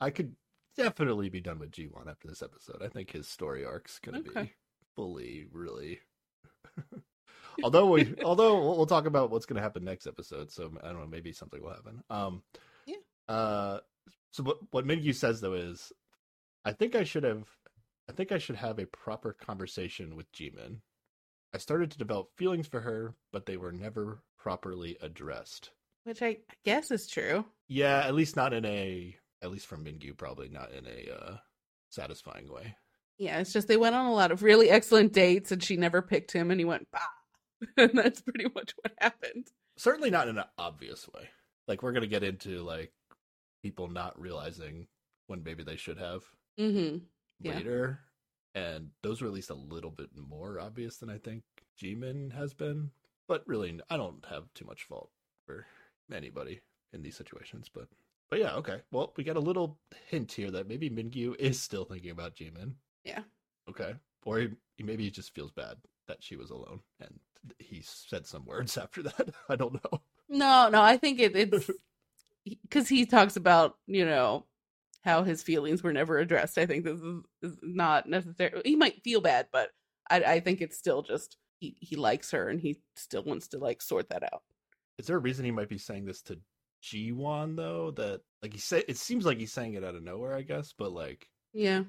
[0.00, 0.34] I could
[0.76, 2.82] definitely be done with G1 after this episode.
[2.82, 4.52] I think his story arc's gonna be Okay.
[4.96, 6.00] fully really.
[7.62, 11.06] Although we, although we'll, talk about what's gonna happen next episode, so I don't know,
[11.06, 12.02] maybe something will happen.
[12.10, 12.42] Um,
[12.86, 12.96] Yeah.
[13.28, 13.80] Uh,
[14.30, 15.92] so what what Mingyu says though is,
[16.64, 17.46] I think I should have,
[18.08, 20.80] I think I should have a proper conversation with Jimin.
[21.54, 25.70] I started to develop feelings for her, but they were never properly addressed.
[26.04, 27.44] Which I I guess is true.
[27.68, 31.36] Yeah, at least not in a at least from Mingyu, probably not in a uh
[31.90, 32.76] satisfying way.
[33.18, 36.00] Yeah, it's just they went on a lot of really excellent dates and she never
[36.02, 37.00] picked him and he went bah.
[37.76, 39.48] and that's pretty much what happened.
[39.76, 41.28] Certainly not in an obvious way.
[41.66, 42.92] Like we're gonna get into like
[43.62, 44.86] people not realizing
[45.26, 46.22] when maybe they should have
[46.58, 46.98] Mm-hmm.
[47.40, 47.54] Yeah.
[47.54, 48.00] later.
[48.54, 51.42] And those were at least a little bit more obvious than I think
[51.80, 52.90] Jimin has been.
[53.28, 55.10] But really I don't have too much fault
[55.46, 55.66] for
[56.12, 56.60] anybody
[56.92, 57.88] in these situations, but
[58.30, 58.80] but yeah, okay.
[58.90, 59.78] Well, we got a little
[60.08, 62.72] hint here that maybe Mingyu is still thinking about Jimin.
[63.04, 63.22] Yeah.
[63.70, 63.94] Okay.
[64.24, 65.76] Or he, he- maybe he just feels bad
[66.08, 67.20] that she was alone and
[67.58, 69.30] he said some words after that.
[69.48, 70.00] I don't know.
[70.28, 71.70] No, no, I think it, it's
[72.44, 74.44] because he talks about you know
[75.02, 76.58] how his feelings were never addressed.
[76.58, 78.62] I think this is, is not necessarily.
[78.64, 79.70] He might feel bad, but
[80.10, 83.58] I, I think it's still just he he likes her and he still wants to
[83.58, 84.42] like sort that out.
[84.98, 86.38] Is there a reason he might be saying this to
[86.82, 87.92] G1 though?
[87.92, 90.74] That like he said, it seems like he's saying it out of nowhere, I guess.
[90.76, 91.84] But like, Yeah.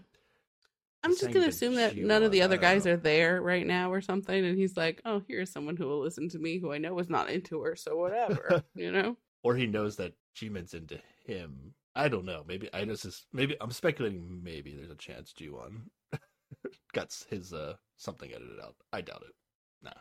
[1.03, 4.01] I'm just gonna assume that none of the other guys are there right now or
[4.01, 6.97] something, and he's like, "Oh, here's someone who will listen to me, who I know
[6.99, 9.15] is not into her, so whatever," you know?
[9.43, 11.73] or he knows that Jimin's into him.
[11.95, 12.43] I don't know.
[12.47, 14.41] Maybe I just is- maybe I'm speculating.
[14.43, 15.81] Maybe there's a chance G1
[16.93, 18.75] got his uh something edited out.
[18.91, 19.33] I doubt it.
[19.81, 19.91] Nah,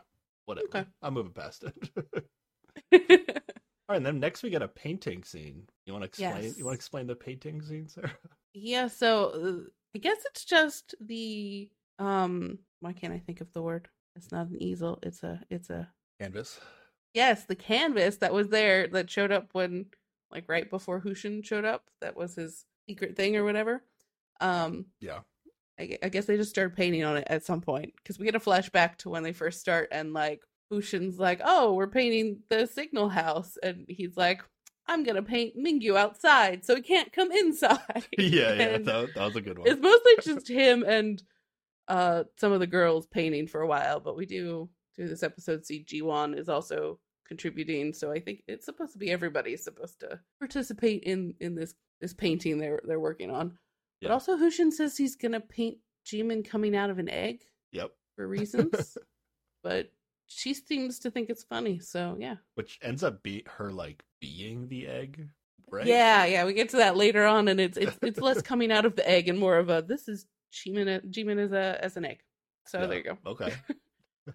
[0.45, 0.67] whatever.
[0.67, 0.85] Okay.
[1.01, 1.89] I'm moving past it.
[3.89, 5.67] All right, and then next we get a painting scene.
[5.85, 6.43] You want to explain?
[6.43, 6.57] Yes.
[6.57, 8.11] You want to explain the painting scene, Sarah?
[8.53, 9.29] yeah, so
[9.65, 12.59] uh, I guess it's just the um.
[12.81, 13.89] Why can't I think of the word?
[14.15, 14.99] It's not an easel.
[15.03, 15.41] It's a.
[15.49, 15.89] It's a.
[16.19, 16.59] Canvas.
[17.13, 19.87] Yes, the canvas that was there that showed up when,
[20.31, 21.89] like, right before Hushin showed up.
[22.01, 23.83] That was his secret thing or whatever.
[24.39, 25.19] Um, Yeah.
[25.79, 28.35] I, I guess they just started painting on it at some point because we get
[28.35, 30.41] a flashback to when they first start and like
[30.71, 34.41] Hushin's like, "Oh, we're painting the signal house," and he's like,
[34.89, 37.79] "I'm gonna paint Mingyu outside so he can't come inside."
[38.17, 38.77] yeah, yeah.
[38.79, 39.67] That, that was a good one.
[39.67, 41.21] it's mostly just him and
[41.87, 45.65] uh some of the girls painting for a while, but we do through this episode
[45.65, 49.99] see G1 is also contributing, so I think it's supposed to be everybody is supposed
[50.01, 53.57] to participate in in this this painting they're they're working on.
[54.01, 57.41] But also Hushin says he's gonna paint Jimin coming out of an egg
[57.71, 57.91] Yep.
[58.15, 58.97] for reasons.
[59.63, 59.91] but
[60.29, 62.35] she seems to think it's funny, so yeah.
[62.53, 65.27] Which ends up be her like being the egg,
[65.69, 65.85] right?
[65.85, 68.85] Yeah, yeah, we get to that later on, and it's it's it's less coming out
[68.85, 72.05] of the egg and more of a this is Jimin Jimin as a as an
[72.05, 72.19] egg.
[72.67, 73.17] So Yeah, there you go.
[73.25, 73.53] Okay.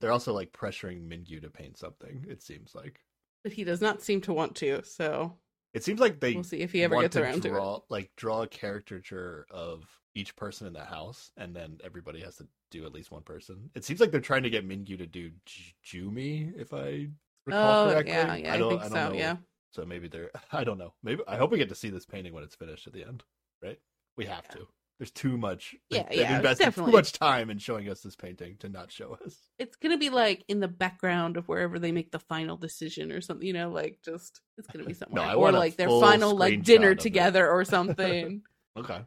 [0.00, 2.26] They're also like pressuring Mingyu to paint something.
[2.28, 3.00] It seems like
[3.42, 5.38] But he does not seem to want to, so
[5.72, 7.82] it seems like they we'll see if he ever gets to around to draw it.
[7.88, 9.84] like draw a caricature of
[10.14, 13.70] each person in the house, and then everybody has to do at least one person.
[13.74, 17.08] It seems like they're trying to get Mingyu to do J- Jumi, if I
[17.46, 18.12] recall Oh correctly.
[18.12, 18.94] yeah, yeah, I, don't, think I so.
[18.94, 19.14] know.
[19.14, 19.36] Yeah,
[19.72, 20.30] So maybe they're.
[20.52, 20.94] I don't know.
[21.02, 23.22] Maybe I hope we get to see this painting when it's finished at the end.
[23.62, 23.78] Right?
[24.16, 24.56] We have Yeah.
[24.56, 24.68] to.
[25.00, 25.74] There's too much.
[25.90, 28.92] Yeah, they've yeah, invested definitely- too much time in showing us this painting to not
[28.92, 29.36] show us.
[29.58, 33.20] it's gonna be like in the background of wherever they make the final decision or
[33.20, 33.44] something.
[33.46, 36.62] You know, like just it's gonna be somewhere, I or want like their final like
[36.62, 38.42] dinner together or something.
[38.76, 39.00] Okay.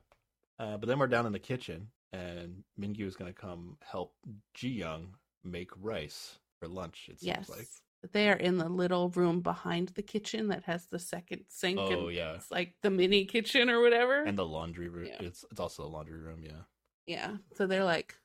[0.60, 4.14] Uh, but then we're down in the kitchen, and Mingyu is going to come help
[4.54, 7.08] Ji Young make rice for lunch.
[7.10, 7.68] It seems yes, like.
[8.14, 11.80] They are in the little room behind the kitchen that has the second sink.
[11.80, 14.24] Oh and yeah, it's like the mini kitchen or whatever.
[14.24, 15.08] and the laundry room.
[15.08, 15.28] Yeah.
[15.28, 16.42] It's it's also a laundry room.
[16.44, 16.62] Yeah.
[17.08, 17.38] Yeah.
[17.56, 18.16] So they're like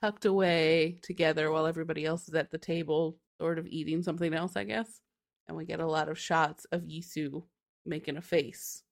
[0.00, 4.54] tucked away together while everybody else is at the table, sort of eating something else,
[4.54, 5.00] I guess.
[5.48, 7.42] And we get a lot of shots of Yisu
[7.84, 8.82] making a face.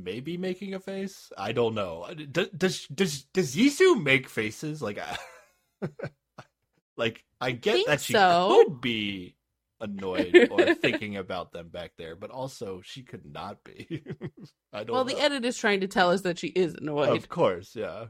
[0.00, 1.32] Maybe making a face.
[1.36, 2.06] I don't know.
[2.08, 4.80] Uh, does does does, does Yisu make faces?
[4.80, 5.88] Like, I,
[6.96, 8.62] like I get think that she so.
[8.64, 9.34] could be
[9.80, 14.04] annoyed or thinking about them back there, but also she could not be.
[14.72, 15.12] I don't well, know.
[15.12, 17.16] the edit is trying to tell us that she is annoyed.
[17.16, 18.06] Of course, yeah.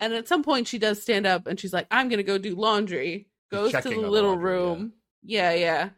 [0.00, 2.38] And at some point, she does stand up and she's like, I'm going to go
[2.38, 3.28] do laundry.
[3.50, 4.56] Goes to checking the the little laundry, yeah.
[4.56, 4.92] room.
[5.22, 5.52] Yeah.
[5.52, 5.88] yeah,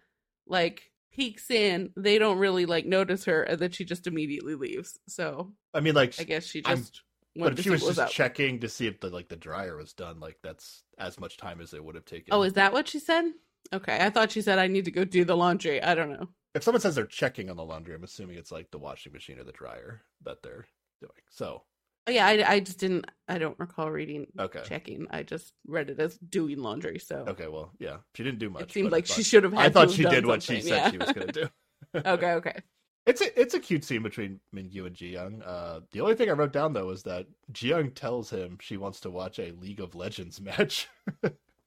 [0.46, 1.90] Like, peeks in.
[1.96, 3.42] They don't really, like, notice her.
[3.42, 4.98] And then she just immediately leaves.
[5.08, 7.02] So I mean, like, I guess she just
[7.36, 10.20] but if she was just checking to see if the like the dryer was done,
[10.20, 12.28] like that's as much time as it would have taken.
[12.32, 13.24] Oh, is that what she said?
[13.72, 13.96] Okay.
[14.00, 15.82] I thought she said, I need to go do the laundry.
[15.82, 16.28] I don't know.
[16.54, 19.38] if someone says they're checking on the laundry, I'm assuming it's like the washing machine
[19.38, 20.66] or the dryer that they're
[21.00, 21.12] doing.
[21.30, 21.62] So
[22.08, 22.26] yeah.
[22.26, 25.06] I, I just didn't, I don't recall reading okay, checking.
[25.10, 26.98] I just read it as doing laundry.
[26.98, 28.62] So okay, well, yeah, she didn't do much.
[28.62, 30.76] it seemed like she should have had I thought she did what she something, said
[30.76, 30.90] yeah.
[30.90, 31.48] she was going to do.
[32.06, 32.32] okay.
[32.32, 32.58] Okay.
[33.04, 35.42] It's a it's a cute scene between Mingyu and Jiyoung.
[35.44, 39.00] Uh, the only thing I wrote down though is that Jiyoung tells him she wants
[39.00, 40.88] to watch a League of Legends match,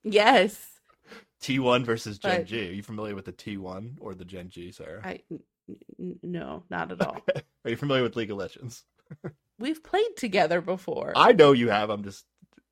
[0.04, 0.80] Yes.
[1.42, 2.70] T1 versus Gen But- G.
[2.70, 5.02] Are you familiar with the T1 or the Gen G, Sarah?
[5.04, 5.40] I, n-
[6.00, 7.18] n- no, not at all.
[7.66, 8.84] Are you familiar with League of Legends?
[9.60, 11.14] We've played together before.
[11.16, 11.90] I know you have.
[11.90, 12.26] I'm just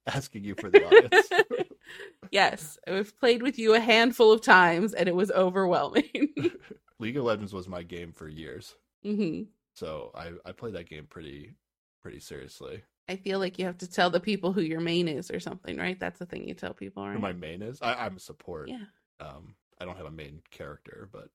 [0.07, 1.29] asking you for the audience.
[2.31, 6.29] yes, we've played with you a handful of times, and it was overwhelming.
[6.99, 9.43] League of Legends was my game for years, hmm
[9.75, 11.55] so I I played that game pretty
[12.01, 12.83] pretty seriously.
[13.09, 15.77] I feel like you have to tell the people who your main is or something,
[15.77, 15.99] right?
[15.99, 17.13] That's the thing you tell people, right?
[17.13, 17.81] Who my main is?
[17.81, 18.69] I, I'm a support.
[18.69, 18.85] Yeah.
[19.19, 21.29] Um, I don't have a main character, but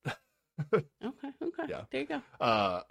[0.73, 0.85] Okay.
[1.43, 1.63] Okay.
[1.69, 1.83] Yeah.
[1.91, 2.23] There you go.
[2.41, 2.83] uh,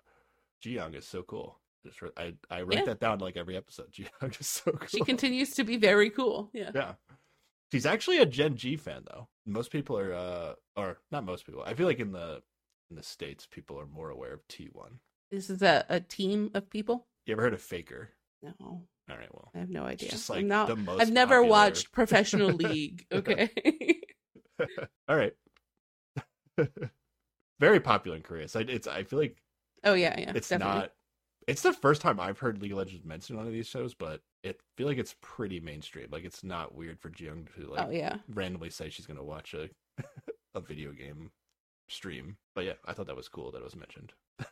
[0.63, 1.57] Jiyoung is so cool.
[1.85, 2.85] Just re- I I write Yeah.
[2.85, 3.93] that down like every episode.
[4.39, 4.87] Is so cool.
[4.87, 6.49] She continues to be very cool.
[6.53, 6.71] Yeah.
[6.73, 6.93] Yeah.
[7.71, 9.27] She's actually a Gen G fan though.
[9.45, 11.63] Most people are uh or not most people.
[11.65, 12.41] I feel like in the
[12.89, 14.99] in the States people are more aware of T one.
[15.31, 17.07] This is a, a team of people.
[17.25, 18.09] You ever heard of Faker?
[18.41, 19.51] No, All right, well.
[19.55, 20.09] I have no idea.
[20.09, 20.67] just I'm like not.
[20.67, 23.05] the most I've never popular- watched Professional League.
[23.11, 23.49] Okay.
[25.09, 25.33] All right.
[27.59, 28.47] Very popular in Korea.
[28.47, 29.37] So it's I feel like
[29.83, 30.31] oh yeah, yeah.
[30.35, 30.79] it's definitely.
[30.81, 30.91] not
[31.47, 33.93] it's the first time I've heard League of Legends mentioned on one of these shows,
[33.93, 36.07] but it feel like it's pretty mainstream.
[36.11, 38.17] Like it's not weird for Jiyoung to like oh yeah.
[38.27, 39.69] randomly say she's gonna watch a
[40.55, 41.31] a video game
[41.87, 42.37] stream.
[42.53, 44.13] But yeah, I thought that was cool that it was mentioned.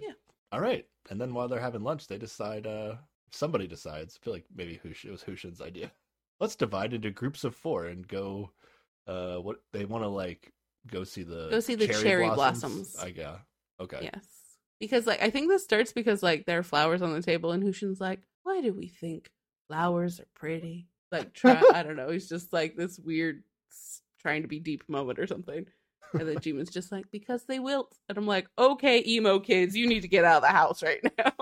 [0.00, 0.12] Yeah.
[0.52, 0.86] All right.
[1.10, 2.94] And then while they're having lunch, they decide uh
[3.30, 4.18] somebody decides.
[4.18, 5.92] I feel like maybe Hush it was Hushin's idea.
[6.40, 8.52] Let's divide into groups of four and go
[9.06, 10.50] uh what they wanna like
[10.86, 12.96] go see the Go see the cherry blossoms.
[12.96, 13.36] I yeah.
[13.78, 13.98] Okay.
[14.02, 14.24] Yes.
[14.78, 17.62] Because like I think this starts because like there are flowers on the table and
[17.62, 19.30] Hushin's like, why do we think
[19.68, 20.88] flowers are pretty?
[21.10, 23.42] Like try I don't know, he's just like this weird
[24.20, 25.66] trying to be deep moment or something.
[26.12, 27.96] And then Jimin's just like, because they wilt.
[28.08, 31.00] And I'm like, okay, emo kids, you need to get out of the house right
[31.18, 31.32] now.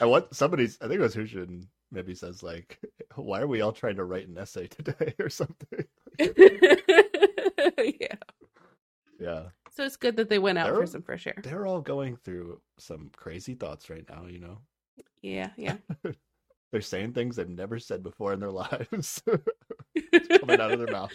[0.00, 2.78] I want somebody's I think it was Hushin maybe says like
[3.14, 5.84] why are we all trying to write an essay today or something?
[6.18, 8.16] yeah.
[9.20, 9.42] Yeah.
[9.74, 11.34] So it's good that they went out They're- for some fresh air.
[11.42, 14.58] They're all going through some crazy thoughts right now, you know.
[15.22, 15.76] Yeah, yeah.
[16.72, 19.22] They're saying things they've never said before in their lives.
[20.40, 21.12] Coming out of their mouth.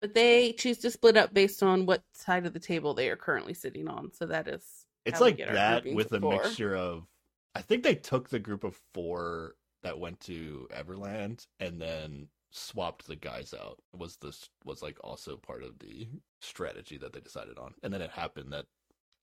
[0.00, 3.16] But they choose to split up based on what side of the table they are
[3.16, 4.12] currently sitting on.
[4.12, 4.62] So that is
[5.04, 6.32] It's like that with a four.
[6.42, 7.06] mixture of
[7.54, 13.06] I think they took the group of four that went to Everland and then swapped
[13.06, 13.78] the guys out.
[13.96, 16.08] Was this was like also part of the
[16.40, 17.74] strategy that they decided on.
[17.82, 18.66] And then it happened that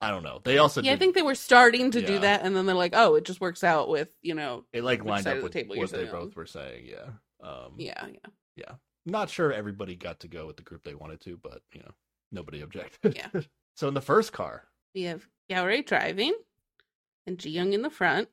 [0.01, 0.41] I don't know.
[0.43, 2.93] They also Yeah, I think they were starting to do that, and then they're like,
[2.93, 5.53] "Oh, it just works out with you know." it like lined up of the with
[5.53, 6.21] table what they sitting on.
[6.25, 7.09] both were saying, yeah.
[7.41, 8.07] Um Yeah,
[8.55, 8.73] yeah.
[9.05, 11.91] Not sure everybody got to go with the group they wanted to, but you know,
[12.31, 13.15] nobody objected.
[13.15, 13.41] Yeah.
[13.75, 14.63] so in the first car,
[14.93, 16.33] We have Yaori driving,
[17.25, 18.27] and Ji Young in the front,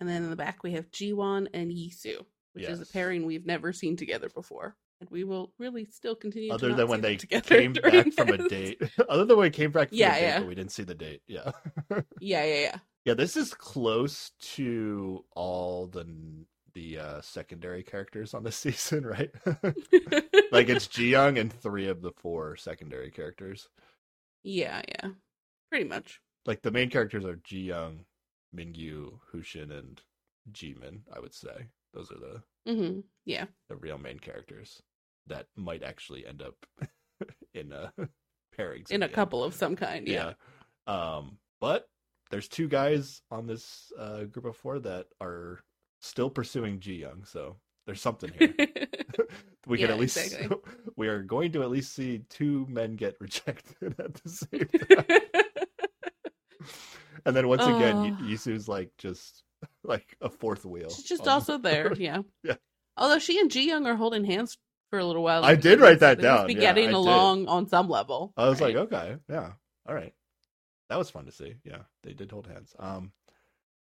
[0.00, 3.46] and then in the back we have Jiwon and Yisu, which is a pairing we've
[3.46, 6.50] never seen together before, and we will really still continue.
[6.54, 9.88] other than when they came back from a date, other than when they came back
[9.88, 10.38] from Yeah, a date, yeah.
[10.40, 11.22] but we didn't see the date.
[11.28, 11.50] Yeah.
[12.20, 16.06] Yeah, yeah, Yeah, this is close to all the
[16.74, 19.30] the uh, secondary characters on this season, right?
[20.50, 23.68] like it's Jiyoung and three of the four secondary characters.
[24.42, 25.10] yeah, yeah.
[25.70, 26.20] Pretty much.
[26.46, 28.00] Like the main characters are Jiyoung,
[28.56, 30.00] Mingyu, Hushin, and
[30.50, 31.00] Jimin.
[31.14, 33.00] I would say those are the mm-hmm.
[33.24, 33.46] Yeah.
[33.68, 34.82] the real main characters
[35.26, 36.54] that might actually end up
[37.54, 37.92] in a
[38.58, 40.06] pairings In a couple of some kind.
[40.08, 40.32] Yeah.
[40.88, 41.14] yeah.
[41.16, 41.88] Um, but
[42.30, 45.60] there's two guys on this uh, group of four that are
[46.00, 47.56] still pursuing Ji Young, so
[47.86, 48.54] there's something here.
[49.66, 50.56] we can at least exactly.
[50.96, 55.20] we are going to at least see two men get rejected at the same time.
[57.26, 58.02] and then once again, Oh.
[58.02, 59.44] y- Yisu's like just
[59.84, 60.90] like a fourth wheel.
[60.90, 61.92] She's just also there.
[61.94, 62.22] Yeah.
[62.44, 62.54] Yeah.
[62.96, 64.58] Although she and Ji Young are holding hands
[64.90, 65.44] for a little while.
[65.44, 66.94] I did write that must down, Be yeah, getting I did.
[66.96, 68.34] along on some level.
[68.36, 68.76] I was right?
[68.76, 69.52] like, okay, yeah,
[69.88, 70.12] all right.
[70.90, 71.54] That was fun to see.
[71.64, 72.74] Yeah, they did hold hands.
[72.78, 73.12] Um,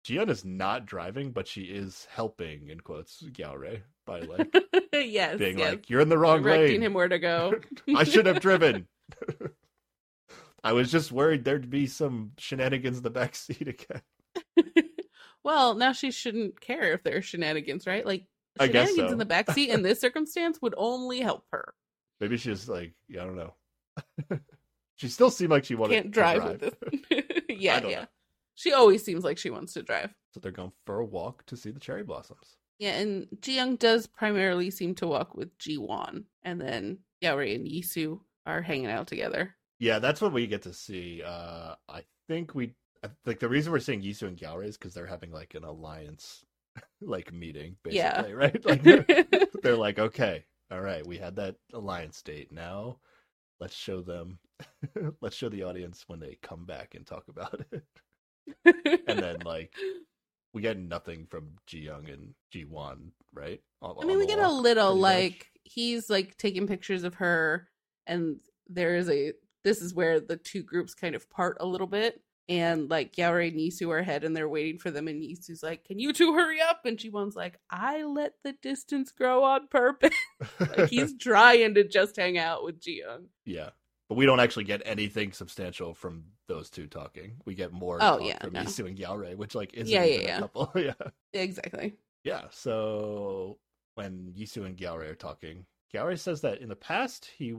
[0.07, 4.55] Jiyoung is not driving, but she is helping in quotes Galray by like
[4.93, 5.71] yes, being yes.
[5.71, 6.83] like, "You're in the wrong directing lane.
[6.83, 7.55] him where to go.
[7.97, 8.89] I should have driven."
[10.65, 14.03] I was just worried there'd be some shenanigans in the back seat again.
[15.45, 18.07] Well, now she shouldn't care if there are shenanigans, right?
[18.07, 18.27] Like
[18.59, 19.13] I shenanigans so.
[19.13, 21.75] in the backseat in this circumstance would only help her.
[22.21, 23.55] Maybe she's like, yeah, I don't know.
[24.97, 26.61] she still seemed like she wanted Can't to drive, drive.
[26.61, 26.81] with
[27.11, 27.33] this.
[27.49, 28.01] yeah, yeah.
[28.01, 28.07] know.
[28.55, 30.15] She always seems like she wants to drive.
[30.33, 32.57] So they're going for a walk to see the cherry blossoms.
[32.79, 37.55] Yeah, and Ji Young does primarily seem to walk with Ji Won, and then Yaori
[37.55, 39.55] and Yisu are hanging out together.
[39.79, 41.23] Yeah, that's what we get to see.
[41.25, 42.75] Uh, I think we
[43.27, 46.45] like the reason we're seeing Yisu and Galray is because they're having like an alliance
[47.01, 48.33] like meeting, basically, Yeah.
[48.33, 48.65] right?
[48.65, 49.05] Like they're,
[49.63, 52.53] they're like, okay, all right, we had that alliance date.
[52.53, 52.99] Now
[53.61, 54.39] let's show them,
[55.21, 57.85] let's show the audience when they come back and talk about it.
[59.09, 59.73] And then like
[60.55, 63.61] we get nothing from Ji Young and Ji Won, right?
[63.81, 65.33] On- I mean, we get a little pretty much.
[65.33, 67.69] like he's like taking pictures of her,
[68.07, 69.33] and there is a
[69.65, 72.21] this is where the two groups kind of part a little bit.
[72.49, 75.85] And like Yaori and Yisu are ahead and they're waiting for them, and Yisu's like,
[75.85, 76.81] Can you two hurry up?
[76.85, 80.15] And Jiwon's like, I let the distance grow on purpose.
[80.61, 83.27] like he's trying to just hang out with Jiyoung.
[83.47, 83.71] Yeah.
[84.09, 87.37] But we don't actually get anything substantial from those two talking.
[87.47, 88.61] We get more Oh, yeah, from no.
[88.61, 90.39] Yisu and Galray, which like isn't Yeah, yeah, even a yeah.
[90.41, 90.73] couple.
[90.77, 90.93] yeah.
[91.33, 91.95] Exactly.
[92.25, 92.43] Yeah.
[92.51, 93.59] So
[93.95, 95.65] when Yisu and Galray are talking,
[95.95, 97.55] Galray says that in the past he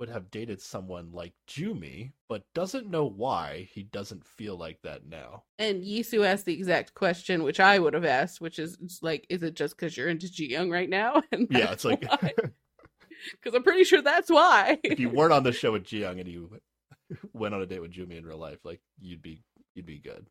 [0.00, 5.06] would have dated someone like Jumi, but doesn't know why he doesn't feel like that
[5.06, 5.44] now.
[5.58, 9.42] And Yisu asked the exact question, which I would have asked, which is like, is
[9.42, 11.22] it just because you're into Jiyoung right now?
[11.32, 14.78] And Yeah, it's like because I'm pretty sure that's why.
[14.82, 16.58] if you weren't on the show with Jiyoung and you
[17.34, 19.42] went on a date with Jumi in real life, like you'd be
[19.74, 20.26] you'd be good.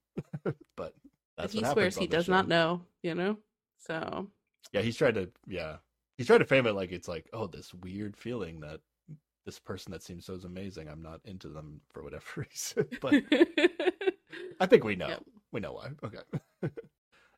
[0.75, 0.95] but
[1.37, 2.31] that's he swears he does show.
[2.31, 3.37] not know, you know.
[3.77, 4.27] So
[4.73, 5.77] Yeah, he's trying to yeah.
[6.17, 8.81] He's trying to frame it like it's like, oh, this weird feeling that
[9.45, 12.87] this person that seems so amazing, I'm not into them for whatever reason.
[13.01, 13.23] But
[14.59, 15.07] I think we know.
[15.07, 15.23] Yep.
[15.51, 15.89] We know why.
[16.03, 16.19] Okay.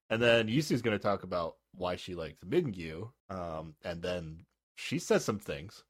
[0.09, 3.09] and then Yisu's gonna talk about why she likes Mingyu.
[3.29, 5.83] Um, and then she says some things.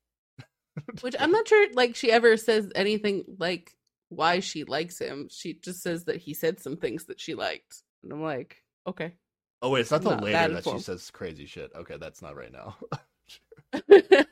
[1.02, 3.74] which I'm not sure like she ever says anything like
[4.10, 5.28] why she likes him.
[5.32, 7.84] She just says that he said some things that she liked.
[8.04, 9.14] And I'm like, okay.
[9.62, 11.72] Oh wait, it's not till later that that she says crazy shit.
[11.76, 12.76] Okay, that's not right now.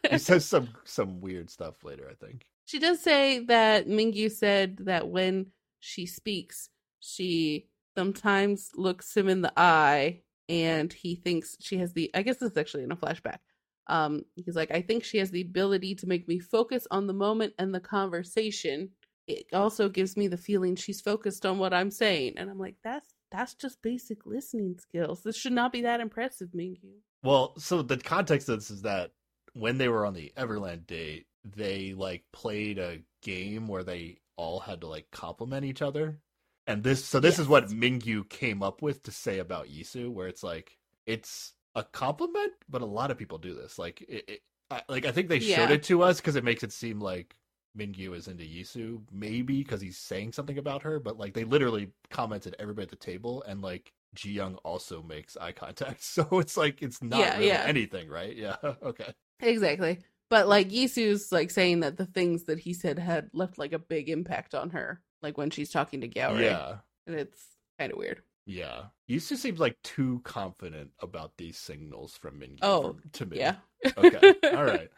[0.10, 2.46] He says some some weird stuff later, I think.
[2.66, 5.48] She does say that Mingyu said that when
[5.80, 6.70] she speaks,
[7.00, 12.38] she sometimes looks him in the eye and he thinks she has the I guess
[12.38, 13.40] this is actually in a flashback.
[13.88, 17.14] Um he's like, I think she has the ability to make me focus on the
[17.14, 18.90] moment and the conversation.
[19.28, 22.34] It also gives me the feeling she's focused on what I'm saying.
[22.38, 25.22] And I'm like, that's that's just basic listening skills.
[25.22, 26.98] This should not be that impressive, Mingyu.
[27.24, 29.12] Well, so the context of this is that
[29.54, 34.60] when they were on the Everland date, they like played a game where they all
[34.60, 36.20] had to like compliment each other.
[36.68, 40.28] And this so this is what Mingyu came up with to say about Yisu where
[40.28, 43.80] it's like it's a compliment, but a lot of people do this.
[43.80, 46.64] Like it, it I, like I think they showed it to us cuz it makes
[46.64, 47.36] it seem like
[47.78, 51.92] Mingyu is into Yisu, maybe because he's saying something about her, but like they literally
[52.12, 56.02] commented everybody at the table and like Ji Young also makes eye contact.
[56.04, 57.64] So it's like it's not Yeah, really yeah.
[57.64, 58.36] anything, right?
[58.36, 58.58] Yeah.
[58.84, 59.14] Okay.
[59.42, 60.00] Exactly.
[60.30, 63.80] But like Yisu's like saying that the things that he said had left like a
[63.80, 66.44] big impact on her, like when she's talking to Galray.
[66.44, 66.76] Yeah.
[67.08, 67.44] And it's
[67.80, 68.22] kind of weird.
[68.46, 68.86] Yeah.
[69.10, 73.38] Yisu seems like too confident about these signals from Mingyu Oh, to me.
[73.38, 73.56] Yeah.
[73.98, 74.36] Okay.
[74.56, 74.90] All right.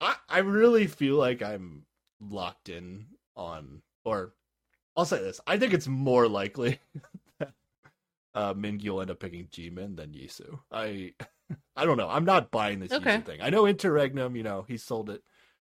[0.00, 1.86] I, I really feel like I'm
[2.20, 3.06] locked in
[3.36, 4.34] on, or
[4.96, 5.40] I'll say this.
[5.46, 6.80] I think it's more likely
[7.38, 7.52] that
[8.34, 10.58] uh, Mingyu will end up picking Jimin than Yisu.
[10.72, 11.14] I
[11.76, 12.08] I don't know.
[12.08, 13.18] I'm not buying this Okay.
[13.20, 13.40] Thing.
[13.42, 15.22] I know Interregnum, you know, he sold it.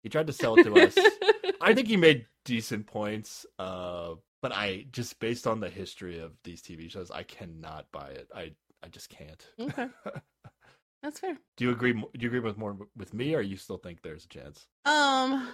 [0.03, 0.97] He tried to sell it to us.
[1.61, 3.45] I think he made decent points.
[3.57, 8.09] Uh, but I just based on the history of these TV shows, I cannot buy
[8.09, 8.29] it.
[8.33, 8.51] I
[8.83, 9.45] I just can't.
[9.59, 9.87] okay.
[11.03, 11.37] That's fair.
[11.57, 11.93] Do you agree?
[11.93, 14.67] Do you agree with more with me, or you still think there's a chance?
[14.85, 15.47] Um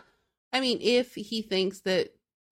[0.54, 2.10] I mean if he thinks that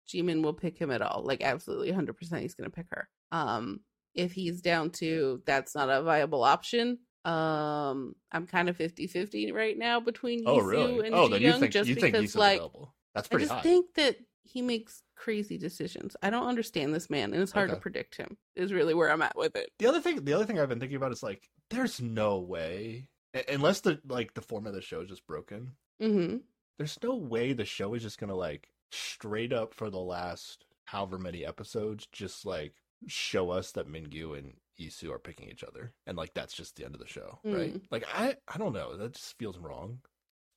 [0.07, 3.07] Jimin will pick him at all, like absolutely 100% he's going to pick her.
[3.31, 3.81] Um
[4.15, 9.77] if he's down to that's not a viable option, um I'm kind of 50-50 right
[9.77, 11.05] now between Oh, Yisu really?
[11.07, 12.93] and Oh, Ji Young just you think because like available?
[13.15, 13.61] That's I just high.
[13.61, 16.17] think that he makes crazy decisions.
[16.21, 18.37] I don't understand this man, and it's hard to predict him.
[18.55, 19.69] Is really where I'm at with it.
[19.79, 23.07] The other thing, the other thing I've been thinking about is like, there's no way
[23.47, 25.73] unless the like the format of the show is just broken.
[26.01, 26.37] Mm-hmm.
[26.77, 31.17] There's no way the show is just gonna like straight up for the last however
[31.17, 32.73] many episodes just like
[33.07, 36.85] show us that Mingyu and Yisu are picking each other, and like that's just the
[36.85, 37.75] end of the show, right?
[37.75, 37.81] Mm.
[37.91, 39.99] Like I I don't know, that just feels wrong.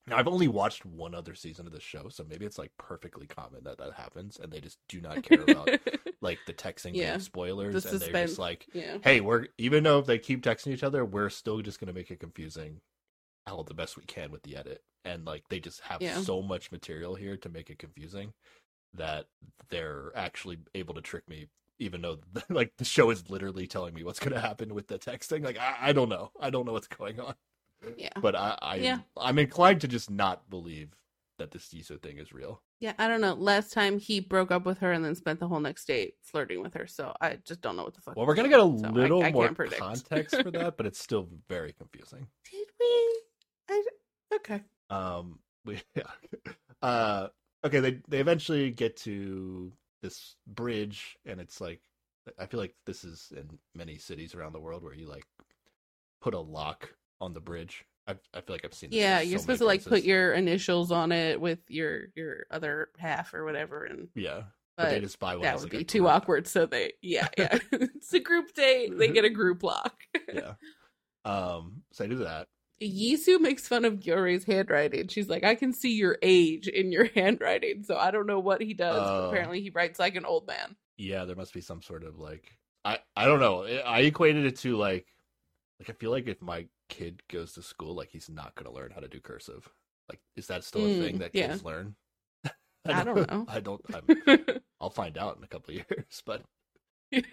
[0.08, 3.26] Now, I've only watched one other season of the show, so maybe it's like perfectly
[3.26, 5.68] common that that happens, and they just do not care about
[6.20, 7.18] like the texting Yeah.
[7.18, 8.98] spoilers, The and they're just like, yeah.
[9.02, 12.10] hey, we're even though if they keep texting each other, we're still just gonna make
[12.10, 12.80] it confusing
[13.46, 14.82] all the best we can with the edit.
[15.04, 16.14] And like they just have Yeah.
[16.14, 18.32] so much material here to make it confusing
[18.94, 19.26] that
[19.70, 21.48] they're actually able to trick me,
[21.78, 25.44] even though like the show is literally telling me what's gonna happen with the texting.
[25.44, 26.30] Like I, I don't know.
[26.40, 27.34] I don't know what's going on.
[27.96, 28.10] Yeah.
[28.20, 28.98] But I, I Yeah.
[29.16, 30.90] I'm inclined to just not believe
[31.38, 32.62] that this Yisu thing is real.
[32.80, 33.34] Yeah, I don't know.
[33.34, 36.62] Last time he broke up with her and then spent the whole next day flirting
[36.62, 38.16] with her, so I just don't know what the fuck.
[38.16, 39.80] Well, we're gonna get a so little I more predict.
[39.80, 42.26] context for that, but it's still very confusing.
[42.50, 43.20] Did we?
[43.70, 43.82] I,
[44.36, 44.62] okay.
[44.90, 46.02] Um, we yeah.
[46.82, 47.28] Uh,
[47.64, 47.80] okay.
[47.80, 51.80] They they eventually get to this bridge, and it's like
[52.38, 55.26] I feel like this is in many cities around the world where you like
[56.20, 57.84] put a lock on the bridge.
[58.06, 58.90] I I feel like I've seen.
[58.90, 62.46] This Yeah, you're so supposed to like put your initials on it with your your
[62.50, 64.42] other half or whatever, and yeah,
[64.76, 65.42] but, but they just buy one.
[65.42, 66.10] that would like, be too group.
[66.10, 66.46] awkward.
[66.46, 68.96] So they, yeah, yeah, it's a group date.
[68.96, 69.96] They get a group lock.
[70.32, 70.54] Yeah.
[71.24, 71.82] Um.
[71.90, 72.46] So I do that.
[72.80, 75.08] Yisu makes fun of Gyeore's handwriting.
[75.08, 77.82] She's like, I can see your age in your handwriting.
[77.84, 79.18] So I don't know what he does, Oh.
[79.18, 80.76] apparently he writes like an old man.
[80.96, 83.64] Yeah, there must be some sort of like I I don't know.
[83.64, 85.06] I equated it to like
[85.80, 88.92] like I feel like if my kid goes to school, like he's not gonna learn
[88.92, 89.68] how to do cursive.
[90.08, 91.58] Like, is that still a Mm, thing that yeah.
[91.58, 91.96] kids learn?
[92.90, 93.48] I don't know.
[93.48, 93.82] I don't.
[93.92, 94.12] I'm,
[94.80, 96.42] I'll find out in a couple of years, but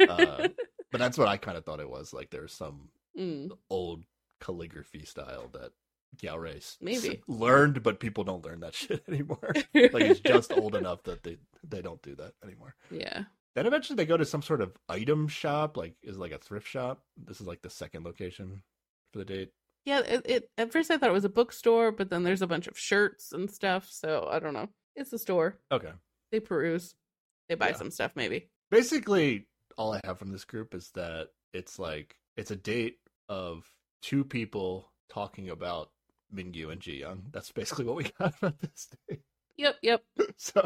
[0.08, 0.48] uh,
[0.92, 2.14] but that's what I kind of thought it was.
[2.14, 4.06] Like, there's some Mm, old
[4.44, 5.72] calligraphy style that
[6.18, 7.22] Galray s- Maybe.
[7.28, 9.54] learned, but people don't learn that shit anymore.
[9.74, 12.76] like, he's just old enough that they they don't do that anymore.
[12.92, 13.24] yeah.
[13.56, 16.68] Then eventually they go to some sort of item shop, like is like a thrift
[16.68, 17.04] shop.
[17.18, 18.64] This is like the second location
[19.12, 19.52] for the date.
[19.86, 22.48] Yeah, it, it at first I thought it was a bookstore, but then there's a
[22.48, 24.70] bunch of shirts and stuff, so I don't know.
[24.96, 25.60] It's a store.
[25.72, 25.92] Okay.
[26.32, 26.96] They peruse.
[27.48, 27.76] They buy Yeah.
[27.76, 28.50] some stuff maybe.
[28.72, 29.46] Basically,
[29.78, 32.98] all I have from this group is that it's like it's a date
[33.30, 33.70] of
[34.04, 35.90] two people talking about
[36.36, 37.24] Mingyu and Ji Young.
[37.32, 39.22] That's basically what we got about this date.
[39.58, 40.04] Yep, yep.
[40.38, 40.64] So,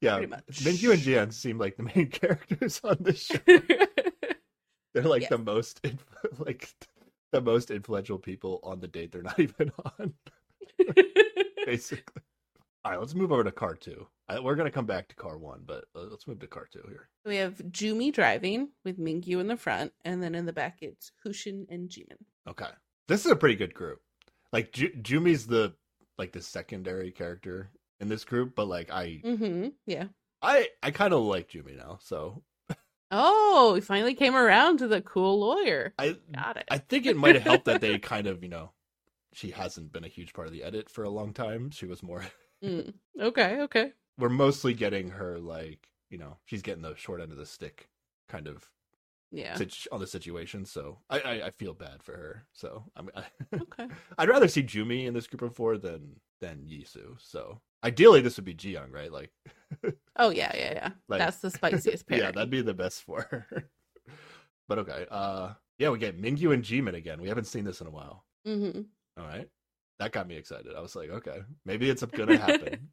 [0.00, 0.18] yeah.
[0.20, 3.38] Mingyu and Ji Young seem like the main characters on this show.
[4.94, 5.30] They're like Yes.
[5.30, 5.86] the most
[6.38, 6.70] like
[7.32, 10.14] the most influential people on the date they're not even on.
[11.66, 12.22] basically.
[12.86, 14.06] All right, let's move over to car two.
[14.28, 16.84] I, we're gonna come back to car one, but uh, let's move to car two
[16.86, 17.08] here.
[17.24, 21.10] we have Jumi driving with Mingyu in the front, and then in the back it's
[21.26, 22.18] Hushin and Jimin.
[22.48, 22.68] Okay,
[23.08, 23.98] this is a pretty good group.
[24.52, 25.74] Like Ju- Jumi's the
[26.16, 29.68] like the secondary character in this group, but like I Mm-hmm.
[29.86, 30.04] Yeah.
[30.40, 32.44] I I kind of like Jumi now, so
[33.10, 35.92] Oh, we finally came around to the cool lawyer.
[35.98, 36.66] I Got it.
[36.70, 38.70] I think it might have helped that they kind of you know
[39.32, 41.70] she hasn't been a huge part of the edit for a long time.
[41.72, 42.24] She was more
[42.66, 42.94] Mm.
[43.20, 43.92] Okay, okay.
[44.18, 47.88] we're mostly getting her like you know she's getting the short end of the stick
[48.28, 48.68] kind of
[49.30, 49.58] Yeah.
[49.92, 50.64] on the situation.
[50.64, 52.46] So I, I I feel bad for her.
[52.52, 53.24] So I mean, I,
[53.56, 53.88] Okay.
[54.18, 57.16] I'd rather see Jumi in this group of four than than Yisu.
[57.20, 59.12] So ideally, this would be Jiyoung, right?
[59.12, 59.30] Like,
[60.16, 60.90] Oh yeah, yeah, yeah.
[61.08, 62.24] Like- That's the spiciest pairing.
[62.24, 63.70] yeah, that'd be the best for her.
[64.68, 67.20] but okay, uh, yeah, we get Mingyu and Jimin again.
[67.20, 68.24] We haven't seen this in a while.
[68.46, 68.82] Mm-hmm.
[69.18, 69.48] All right,
[69.98, 70.72] that got me excited.
[70.76, 72.88] I was like, okay, maybe it's gonna happen.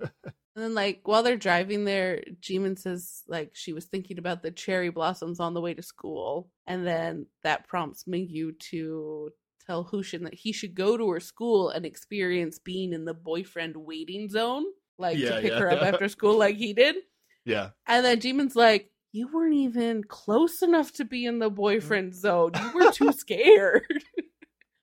[0.56, 4.50] And then, like, while they're driving there, Jimin says, like, she was thinking about the
[4.50, 6.50] cherry blossoms on the way to school.
[6.66, 9.30] And then that prompts Mingyu to
[9.64, 13.76] tell Hushin that he should go to her school and experience being in the boyfriend
[13.76, 14.64] waiting zone,
[14.98, 15.58] like Yeah, to pick yeah.
[15.60, 16.96] her up after school, like he did.
[17.44, 21.54] yeah, And then Jimin's like, You weren't even close enough to be in the mm.
[21.54, 22.52] boyfriend zone.
[22.60, 24.04] You were too scared.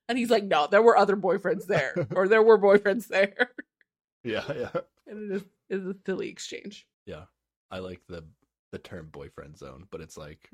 [0.10, 3.52] And he's like, No, there were other boyfriends there, or there were boyfriends there.
[4.24, 5.44] yeah, yeah, And it is,
[5.82, 6.88] is a silly exchange.
[7.06, 7.26] yeah.
[7.70, 8.24] I like the
[8.72, 10.50] the term boyfriend zone, but it's like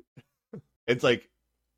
[0.87, 1.29] it's like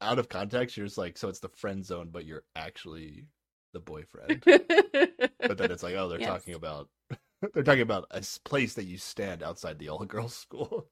[0.01, 0.77] out of context.
[0.77, 3.25] You're just like, so it's the friend zone, but you're actually
[3.73, 4.43] the boyfriend.
[4.45, 6.29] but then it's like, oh, they're Yes.
[6.29, 6.89] talking about
[7.53, 10.87] they're talking about a place that you stand outside the all girls school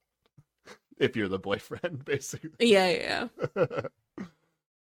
[1.00, 2.52] if you're the boyfriend, basically.
[2.60, 3.68] yeah, yeah,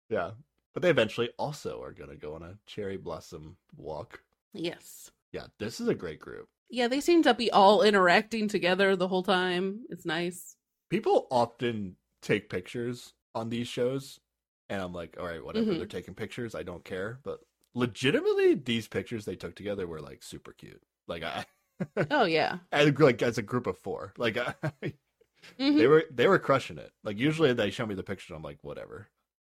[0.10, 0.32] yeah.
[0.74, 4.24] But they eventually also are gonna go on a cherry blossom walk.
[4.54, 5.12] Yes.
[5.32, 6.48] Yeah, this is a great group.
[6.70, 9.86] Yeah, they seem to be all interacting together the whole time.
[9.90, 10.56] It's nice.
[10.90, 14.20] People often take pictures on these shows
[14.70, 15.66] and I'm like, all right, whatever.
[15.74, 15.78] Mhm.
[15.78, 16.56] They're taking pictures.
[16.56, 17.20] I don't care.
[17.24, 17.42] But
[17.74, 20.82] legitimately, these pictures they took together were like super cute.
[21.08, 21.46] Like I,
[22.12, 22.60] Oh yeah.
[22.72, 24.14] I like as a group of four.
[24.18, 24.94] Like I,
[25.60, 25.78] Mhm.
[25.78, 26.92] they were they were crushing it.
[27.04, 29.10] Like usually they show me the picture, I'm like, whatever.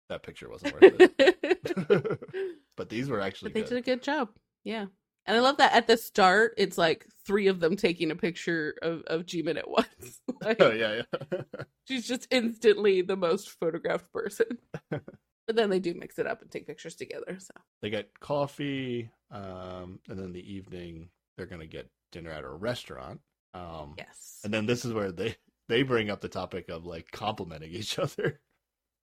[0.09, 2.19] That picture wasn't worth it.
[2.77, 3.69] but these were actually but they good.
[3.69, 4.29] did a good job.
[4.63, 4.85] Yeah.
[5.25, 8.75] And I love that at the start, it's like three of them taking a picture
[8.81, 10.21] of, of Jimin at once.
[10.41, 11.41] like, Oh yeah, yeah.
[11.87, 14.47] she's just instantly the most photographed person.
[14.89, 17.37] but then they do mix it up and take pictures together.
[17.39, 22.49] So they get coffee, um, and then the evening they're gonna get dinner at a
[22.49, 23.19] restaurant.
[23.53, 25.35] Um, yes, and then this is where they
[25.67, 28.39] they bring up the topic of like complimenting each other.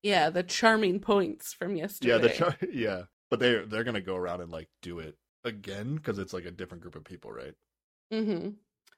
[0.04, 2.12] Yeah, the charming points from yesterday.
[2.12, 5.96] Yeah, the char- yeah, but they they're gonna go around and like do it again
[5.96, 7.54] because it's like a different group of people, right?
[8.12, 8.50] Mm-hmm.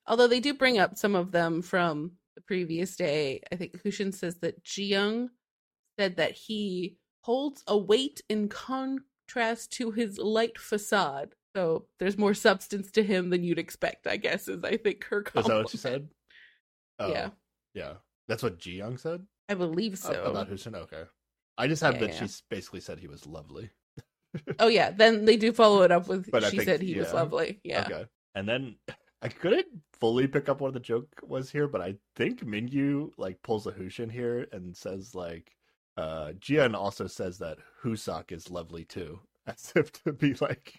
[0.08, 3.40] Although they do bring up some of them from the previous day.
[3.50, 5.28] I think Hushin says that Jiyoung
[5.98, 11.34] said that he holds a weight in contrast to his light facade.
[11.54, 15.24] So there's more substance to him than you'd expect, I guess, is I think her
[15.34, 16.08] Is that what she said?
[16.98, 17.30] Oh, Yeah.
[17.74, 17.94] yeah.
[18.28, 20.12] That's what Ji Young said I believe so.
[20.24, 20.74] about Hushin.
[20.74, 21.04] Okay,
[21.58, 22.26] I just have Yeah, that yeah.
[22.26, 23.70] she basically said he was lovely.
[24.58, 27.12] Oh yeah, then they do follow it up with But she think- said he was
[27.12, 27.60] lovely.
[27.64, 27.84] Yeah.
[27.90, 28.04] Okay.
[28.34, 28.76] And then
[29.22, 29.66] I couldn't
[29.98, 33.72] fully pick up what the joke was here, but I think Mingyu like pulls a
[33.72, 35.50] Hushin here and says like
[35.96, 39.20] uh Jian also says that Hushin is lovely too.
[39.46, 40.74] As if to be like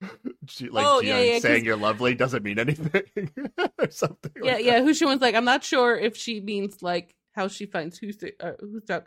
[0.00, 3.02] like Oh, Jian yeah, yeah, saying you're lovely doesn't mean anything
[3.78, 4.32] or something.
[4.42, 4.80] Yeah, like yeah.
[4.80, 9.00] Hushin was like, I'm not sure if she means like how she finds Hushin, uh,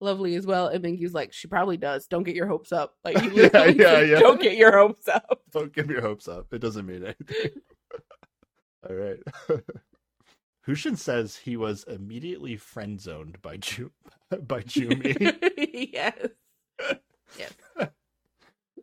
[0.00, 0.68] lovely as well.
[0.68, 2.06] And Mingyu's like, she probably does.
[2.06, 2.94] Don't get your hopes up.
[3.04, 4.18] Like, Yeah, literally yeah, says, yeah.
[4.20, 5.40] Don't get your hopes up.
[5.52, 6.46] Don't give your hopes up.
[6.52, 7.50] It doesn't mean anything.
[8.88, 9.18] All right.
[10.66, 13.92] Hushin says he was immediately friend zoned by Ju-
[14.46, 15.92] by Jumi.
[15.92, 16.16] yes.
[17.38, 17.52] Yes.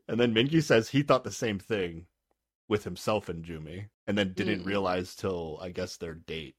[0.08, 2.06] And then Mingyu says he thought the same thing
[2.68, 4.66] with himself and Jumi, and then didn't Mm.
[4.66, 6.56] realize till I guess their date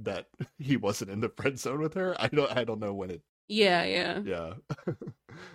[0.00, 0.26] that
[0.58, 2.14] he wasn't in the friend zone with her.
[2.18, 4.20] I don't I don't know when it Yeah, yeah.
[4.24, 4.52] yeah.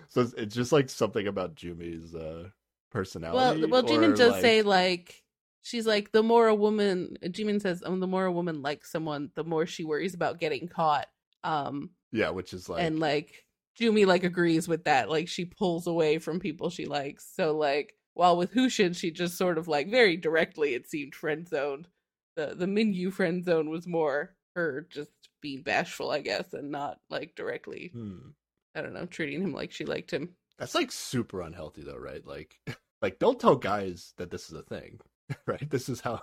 [0.08, 2.48] so it's, it's just like something about Jumi's uh
[2.90, 3.60] personality.
[3.62, 5.22] Well, well, Jimin does like- say like
[5.62, 7.16] she's like the more a woman.
[7.24, 10.68] Jimin says, um, the more a woman likes someone, the more she worries about getting
[10.68, 11.06] caught.
[11.44, 13.44] Um, yeah, which is like and like
[13.80, 15.08] Jumi like agrees with that.
[15.08, 17.26] Like she pulls away from people she likes.
[17.34, 21.48] So like while with Hushin, she just sort of like very directly it seemed friend
[21.48, 21.88] zoned.
[22.36, 26.98] The the Mingyu friend zone was more her just being bashful, I guess, and not
[27.10, 27.90] like directly.
[27.92, 28.30] hmm.
[28.74, 30.30] I don't know, treating him like she liked him.
[30.58, 32.24] That's like super unhealthy though, right?
[32.26, 32.58] Like
[33.02, 35.00] like don't tell guys that this is a thing.
[35.46, 35.68] Right?
[35.70, 36.20] This is how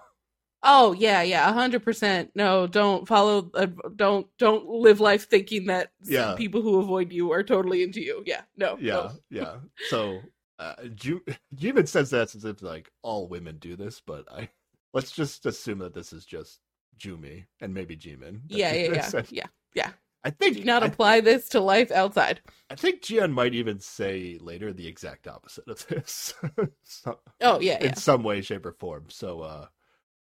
[0.61, 2.31] Oh yeah, yeah, a hundred percent.
[2.35, 3.49] No, don't follow.
[3.53, 6.35] Uh, don't don't live life thinking that Yeah.
[6.35, 8.23] people who avoid you are totally into you.
[8.25, 9.11] Yeah, no, Yeah, no.
[9.29, 9.55] yeah.
[9.89, 10.19] So
[10.59, 11.23] uh Ju-
[11.55, 14.49] Jimin says that as if like all women do this, but I
[14.93, 16.59] let's just assume that this is just
[16.97, 18.41] Jumi and maybe Jimin.
[18.47, 19.91] yeah, yeah, yeah, And yeah, yeah.
[20.23, 22.41] I think Do not I, apply this to life outside.
[22.69, 26.33] I think Jian might even say later the exact opposite of this.
[26.83, 27.93] So- Oh yeah, in yeah.
[27.93, 29.05] some way, shape, or form.
[29.07, 29.67] So, uh,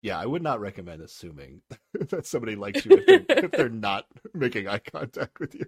[0.00, 1.60] yeah, I would not recommend assuming
[2.08, 5.66] that somebody likes you if they're, if they're not making eye contact with you.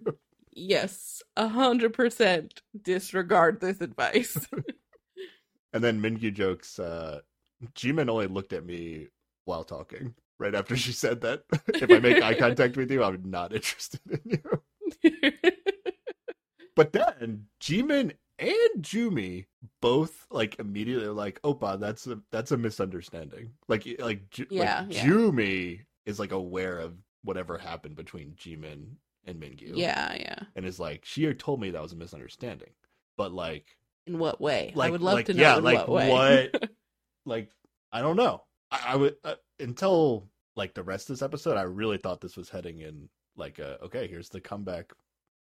[0.56, 4.48] Yes, a hundred percent disregard this advice.
[5.72, 7.20] And then Mingyu jokes, uh,
[7.74, 9.08] Jimin only looked at me
[9.44, 10.14] while talking.
[10.40, 14.00] Right after she said that, if I make eye contact with you, I'm not interested
[14.10, 14.40] in
[15.02, 15.32] you.
[16.76, 19.46] But then Jimin and Jumi
[19.80, 24.96] both like immediately like, "Oppa, that's a that's a misunderstanding." Like like, Ju- Yeah, like
[24.96, 25.06] yeah.
[25.06, 29.72] Jumi is like aware of whatever happened between Jimin and Mingyu.
[29.76, 30.38] yeah, yeah.
[30.56, 32.70] and is like, she told me that was a misunderstanding,
[33.16, 33.76] but like,
[34.08, 34.72] In what way?
[34.78, 36.50] I would love like, to know yeah, in like, what way.
[36.52, 36.70] what-
[37.24, 37.50] like
[37.92, 38.42] I don't know.
[38.70, 42.36] I, I would uh, until like the rest of this episode, I really thought this
[42.36, 44.92] was heading in like, a, okay, here's the comeback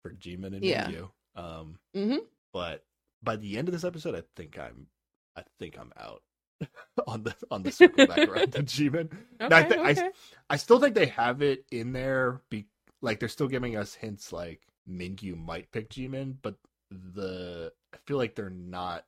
[0.01, 0.87] for Jimin and Yeah.
[0.89, 1.09] Mingyu.
[1.35, 2.19] Um, Mhm.
[2.53, 2.85] but
[3.21, 4.87] by the end of this episode, I think I'm,
[5.35, 6.23] I think I'm out
[7.07, 9.11] on the on the circle back around to Jimin.
[9.41, 10.09] Okay, I, I, okay.
[10.49, 12.41] I still think they have it in there.
[12.49, 12.67] Be
[13.01, 16.55] like they're still giving us hints like Mingyu might pick Jimin, but
[16.91, 19.05] the I feel like they're not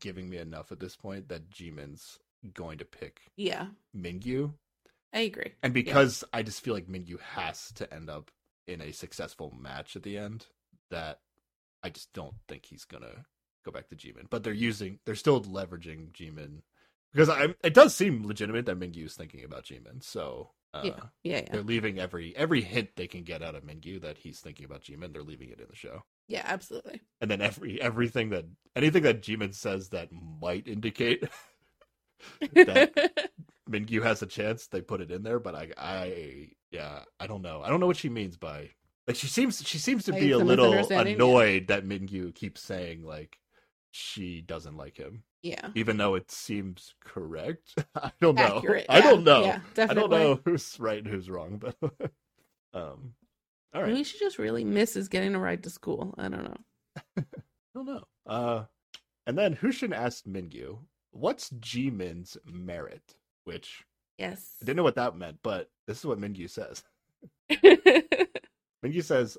[0.00, 2.18] giving me enough at this point that Jimin's
[2.54, 4.52] going to pick yeah, Mingyu,
[5.12, 5.52] I agree.
[5.62, 8.30] and because I just feel like Mingyu has to end up
[8.66, 10.46] in a successful match at the end,
[10.90, 11.20] that
[11.82, 13.26] I just don't think he's gonna
[13.64, 14.28] go back to Jimin.
[14.30, 16.62] But they're using, they're still leveraging Jimin
[17.12, 20.02] because I it does seem legitimate that Mingyu is thinking about Jimin.
[20.02, 21.48] So uh, yeah, yeah, yeah.
[21.50, 24.82] they're leaving every every hint they can get out of Mingyu that he's thinking about
[24.82, 25.12] Jimin.
[25.12, 26.04] They're leaving it in the show.
[26.28, 27.00] Yeah, absolutely.
[27.20, 28.44] And then every everything that
[28.76, 31.24] anything that Jimin says that might indicate
[32.54, 33.30] That-
[33.70, 35.38] Mingyu has a chance, they put it in there.
[35.38, 37.60] But I, I, yeah, I don't know.
[37.62, 38.70] I don't know what she means by
[39.06, 41.24] like she seems she seems to Like, be a little misunderstanding, yeah.
[41.24, 43.38] annoyed that Mingyu keeps saying like
[43.90, 45.68] she doesn't like him, yeah.
[45.74, 47.74] even though it seems correct.
[47.94, 48.58] I don't know.
[48.58, 48.86] Accurate.
[48.88, 49.44] I don't know.
[49.44, 52.10] Yeah, I don't know who's right and who's wrong, but
[52.74, 53.14] um,
[53.74, 53.92] all right.
[53.92, 56.14] Maybe she just really misses getting a ride to school.
[56.18, 56.56] I don't know.
[57.16, 57.24] I
[57.74, 58.04] don't know.
[58.26, 58.64] Uh,
[59.26, 60.78] and then Hushin asked Mingyu,
[61.10, 63.84] "What's Jimin's merit?" Which
[64.18, 64.56] Yes.
[64.60, 66.82] I didn't know what that meant, but this is what Mingyu says.
[68.84, 69.38] Mingyu says,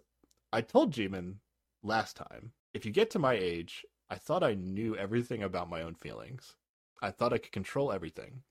[0.53, 1.35] "I told Jimin
[1.83, 5.81] last time, if you get to my age, I thought I knew everything about my
[5.81, 6.55] own feelings.
[7.01, 8.43] I thought I could control everything.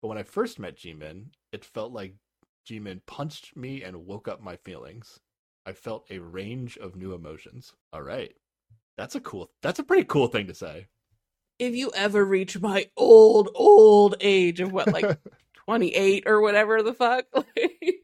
[0.00, 2.14] But when I first met Jimin, it felt like
[2.68, 5.20] Jimin punched me and woke up my feelings.
[5.66, 7.74] I felt a range of new emotions.
[7.92, 8.32] All right.
[8.96, 10.88] That's a cool that's a pretty cool thing to say.
[11.58, 15.18] if you ever reach my old, old age of what, like
[15.66, 17.96] 28 or whatever the fuck, like,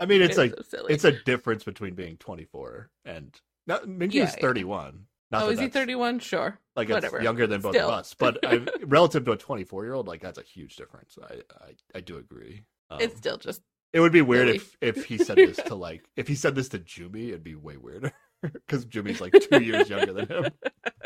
[0.00, 3.34] I mean it's like so it's a difference between being 24 and
[3.66, 4.40] now Mingyu's Yeah, yeah.
[4.40, 5.06] 31.
[5.30, 6.18] Not oh, is he 31?
[6.20, 6.58] Sure.
[6.76, 7.22] like it's Whatever.
[7.22, 7.88] younger than both Still.
[7.90, 11.16] of us but I, relative to a 24 year old like that's a huge difference
[11.28, 13.62] i i, I do agree um, it's still just,
[13.94, 14.56] it would be weird silly.
[14.58, 17.54] if if he said this to like if he said this to Jumi it'd be
[17.54, 20.50] way weirder because Jumi's like two years younger than him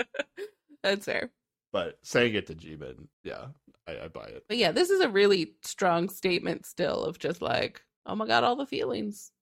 [0.83, 1.31] that's fair.
[1.73, 3.47] but saying it to Jimin yeah
[3.87, 7.41] I, I buy it But yeah, this is a really strong statement still of just
[7.41, 9.33] like, oh my God, all the feelings.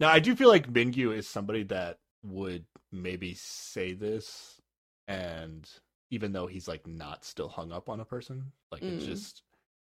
[0.00, 4.60] now i do feel like Mingyu is somebody that would maybe say this
[5.08, 5.68] and
[6.10, 9.08] even though he's like not still hung up on a person like it's Mm.
[9.08, 9.42] just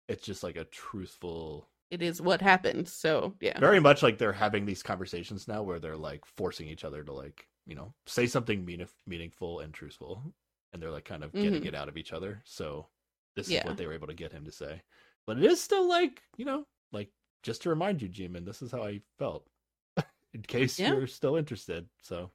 [0.08, 2.88] it's just like a truthful It is what happened.
[2.88, 3.60] So yeah.
[3.60, 7.11] very much like they're having these conversations now where they're like forcing each other to
[7.14, 10.24] like you know say something mean- meaningful and truthful
[10.74, 11.68] and they're like kind of getting Mhm.
[11.68, 12.88] it out of each other so
[13.36, 14.82] this is what they were able to get him to say
[15.28, 17.11] but it is still like you know like
[17.44, 19.45] just to remind you Jimin this is how i felt
[20.34, 20.94] in case Yeah.
[20.94, 22.32] you're still interested so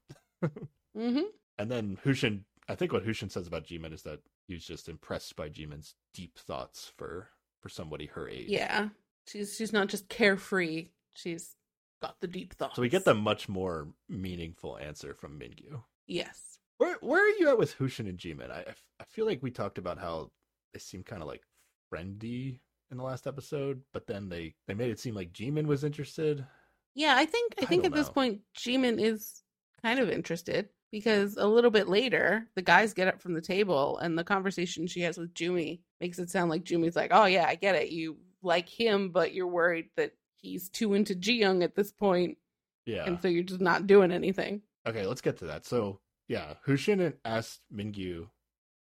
[0.94, 1.20] hmm
[1.58, 5.34] and then Hushin i think what Hushin says about Jimin is that he's just impressed
[5.34, 7.28] by Jimin's deep thoughts for
[7.60, 8.90] for somebody her age Yeah.
[9.28, 10.88] She's she's not just carefree.
[11.14, 11.56] She's
[12.02, 12.76] got the deep thoughts.
[12.76, 16.58] so we get the much more meaningful answer from Mingyu Yes.
[16.78, 18.50] Where where are you at with Hushin and Jimin?
[18.50, 18.64] I
[19.00, 20.30] I feel like we talked about how
[20.72, 21.42] they seem kind of like
[21.90, 25.84] friendly in the last episode, but then they they made it seem like Jimin was
[25.84, 26.46] interested.
[26.94, 28.12] Yeah, I think I I think at this know.
[28.12, 29.42] point Jimin is
[29.82, 33.98] kind of interested because a little bit later the guys get up from the table
[33.98, 37.46] and the conversation she has with Jumi makes it sound like Jumi's like, "Oh yeah,
[37.48, 37.90] I get it.
[37.90, 42.38] You like him, but you're worried that he's too into Jiyoung at this point,
[42.84, 43.04] Yeah.
[43.06, 45.64] and so you're just not doing anything." Okay, let's get to that.
[45.66, 48.28] So yeah, Hushin asked Mingyu.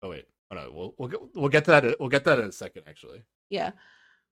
[0.02, 2.00] Oh wait, oh no, we'll we'll get, we'll get to that.
[2.00, 2.82] We'll get that in a second.
[2.86, 3.72] Actually, Yeah.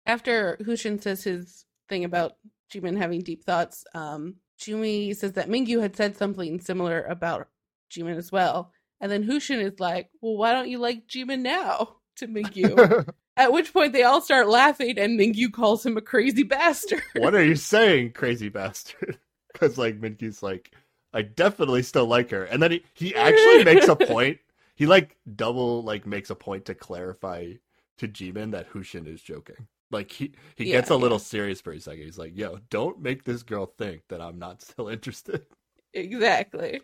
[0.06, 2.34] After Hushin says his thing about
[2.74, 7.48] Jimin having deep thoughts, um, Jumi says that Mingyu had said something similar about
[7.90, 8.72] Jimin as well.
[9.00, 11.98] And then Hushin is like, Well, why don't you like Jimin now?
[12.18, 13.08] to Mingyu.
[13.36, 17.04] At which point they all start laughing and Mingyu calls him a crazy bastard.
[17.14, 19.20] what are you saying, crazy bastard?
[19.54, 20.72] Because like Mingyu's like,
[21.14, 24.40] I definitely still like her, and then he he actually makes a point.
[24.76, 27.54] He like double like makes a point to clarify
[28.00, 29.68] to Jimin that Hushin is joking.
[29.92, 31.20] Like he he Yeah, gets a little yeah.
[31.20, 32.04] serious for a second.
[32.04, 35.46] He's like, "Yo, don't make this girl think that I'm not still interested.
[35.94, 36.82] exactly.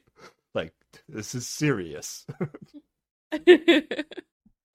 [0.54, 0.74] Like
[1.08, 2.26] this is serious."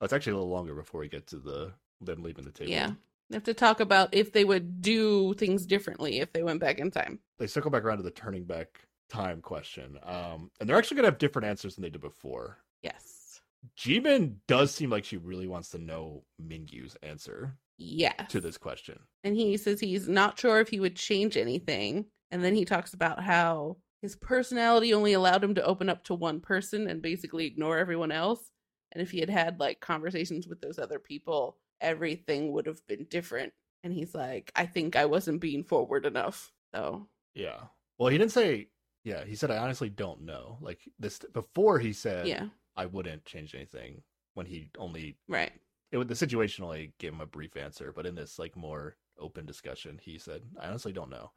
[0.01, 2.71] Oh, it's actually a little longer before we get to the them leaving the table.
[2.71, 2.91] yeah.
[3.29, 6.77] They have to talk about if they would do things differently if they went back
[6.79, 7.19] in time.
[7.39, 9.97] they circle back around to the turning back time question.
[10.03, 12.57] Um, and they're actually gonna have different answers than they did before.
[12.83, 13.41] Yes.
[13.77, 18.29] Jimin does seem like she really wants to know Mingyu's answer Yes.
[18.31, 18.99] to this question.
[19.23, 22.05] and he says he's not sure if he would change anything.
[22.31, 26.13] And then he talks about how his personality only allowed him to open up to
[26.13, 28.51] one person and basically ignore everyone else.
[28.95, 33.05] And if he had had like conversations with those other people, everything would have been
[33.09, 33.53] different.
[33.83, 36.53] And he's like, I think I wasn't being forward enough.
[36.73, 37.59] So, Yeah.
[37.97, 38.69] Well, he didn't say.
[39.03, 40.57] Yeah, he said I honestly don't know.
[40.61, 44.01] Like this before, he said yeah, I wouldn't change anything.
[44.33, 45.51] When he only right.
[45.91, 48.97] it would the situation only gave him a brief answer, but in this like more
[49.19, 51.31] open discussion, he said I honestly don't know.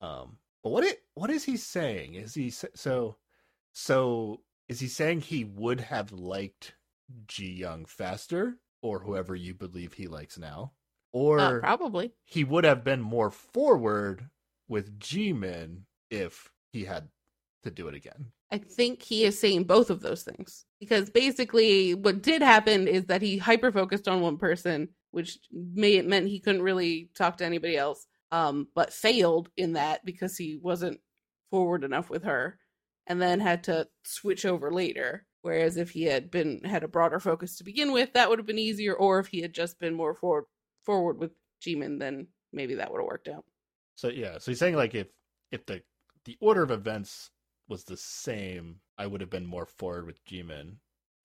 [0.00, 2.14] Um, but what it what is he saying?
[2.14, 3.16] Is he so
[3.72, 4.40] so?
[4.68, 6.74] Is he saying he would have liked
[7.26, 10.72] Ji Young faster, or whoever you believe he likes now,
[11.12, 12.12] or Uh, probably.
[12.24, 14.28] he would have been more forward
[14.68, 17.08] with Jimin if he had
[17.62, 18.32] to do it again.
[18.50, 23.06] I think he is saying both of those things because basically what did happen is
[23.06, 27.36] that he hyper focused on one person, which may it meant he couldn't really talk
[27.38, 28.06] to anybody else.
[28.32, 31.00] Um, but failed in that because he wasn't
[31.50, 32.58] forward enough with her,
[33.06, 35.24] and then had to switch over later.
[35.44, 38.46] Whereas if he had been had a broader focus to begin with, that would have
[38.46, 38.94] been easier.
[38.94, 40.46] Or if he had just been more forward
[40.86, 41.32] forward with
[41.62, 43.44] Jimin, then maybe that would have worked out.
[43.94, 45.08] So yeah, so he's saying like if
[45.52, 45.82] if the
[46.24, 47.30] the order of events
[47.68, 50.76] was the same, I would have been more forward with Jimin.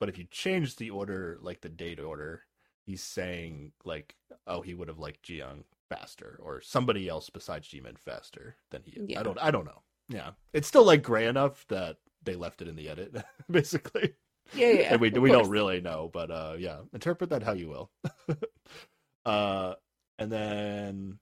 [0.02, 2.44] But if you change the order, like the date order,
[2.86, 7.98] he's saying like, oh, he would have liked Jiyoung faster, or somebody else besides Jimin
[7.98, 9.00] faster than he.
[9.08, 9.22] Yeah.
[9.22, 9.40] I don't.
[9.40, 9.82] I don't know.
[10.10, 13.16] Yeah, it's still like gray enough that they left it in the edit,
[13.52, 14.14] basically.
[14.54, 14.94] Yeah, yeah.
[14.94, 15.44] and we we course.
[15.44, 17.92] don't really know, but uh, yeah, interpret that how you will.
[19.26, 19.74] uh,
[20.18, 21.20] and then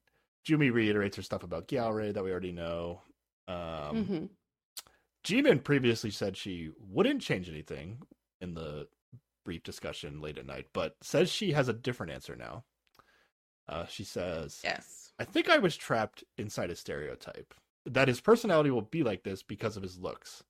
[0.47, 3.01] Jumi reiterates her stuff about Gyeore that we already know.
[3.47, 3.55] Um,
[4.05, 4.29] Mhm.
[5.25, 8.01] Jimin previously said she wouldn't change anything
[8.39, 8.87] in the
[9.43, 12.63] brief discussion late at night, but says she has a different answer now.
[13.67, 15.11] Uh, she says, Yes.
[15.19, 17.53] I think I was trapped inside a stereotype.
[17.85, 20.43] That his personality will be like this because of his looks.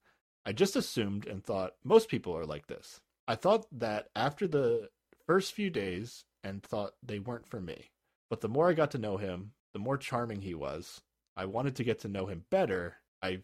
[0.48, 3.02] I just assumed and thought most people are like this.
[3.28, 4.88] I thought that after the
[5.26, 7.92] first few days and thought they weren't for me.
[8.30, 11.02] But the more I got to know him, the more charming he was.
[11.36, 12.96] I wanted to get to know him better.
[13.22, 13.42] I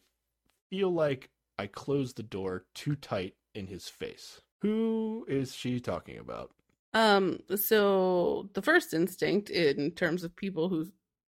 [0.70, 4.40] feel like I closed the door too tight in his face.
[4.62, 6.52] Who is she talking about?
[6.94, 10.88] Um, so the first instinct in terms of people who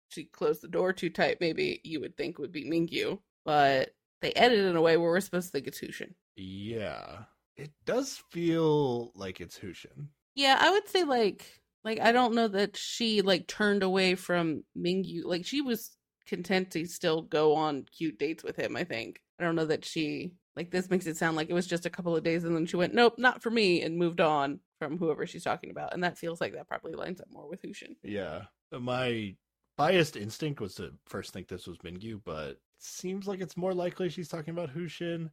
[0.09, 4.31] she closed the door too tight, maybe you would think would be Mingyu, but they
[4.33, 6.13] edited in a way where we're supposed to think it's Hushin.
[6.35, 7.23] Yeah.
[7.55, 10.07] It does feel like it's Hushin.
[10.33, 11.45] Yeah, I would say like
[11.83, 15.25] like I don't know that she like turned away from Mingyu.
[15.25, 15.95] Like she was
[16.25, 19.19] content to still go on cute dates with him, I think.
[19.39, 21.91] I don't know that she like this makes it sound like it was just a
[21.91, 24.97] couple of days and then she went, Nope, not for me and moved on from
[24.97, 25.93] whoever she's talking about.
[25.93, 27.97] And that feels like that probably lines up more with Hushin.
[28.03, 28.43] Yeah.
[28.71, 29.35] My
[29.77, 34.09] biased instinct was to first think this was Mingyu, but seems like it's more likely
[34.09, 35.29] she's talking about Hushin.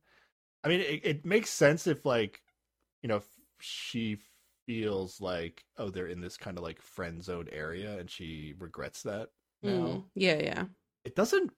[0.62, 2.42] I mean, it, it makes sense if, like,
[3.02, 3.22] you know,
[3.60, 4.18] she
[4.66, 9.02] feels like, oh, they're in this kind of like friend zone area and she regrets
[9.02, 9.30] that
[9.62, 9.70] now.
[9.70, 10.64] Mm, yeah, yeah.
[11.04, 11.50] It doesn't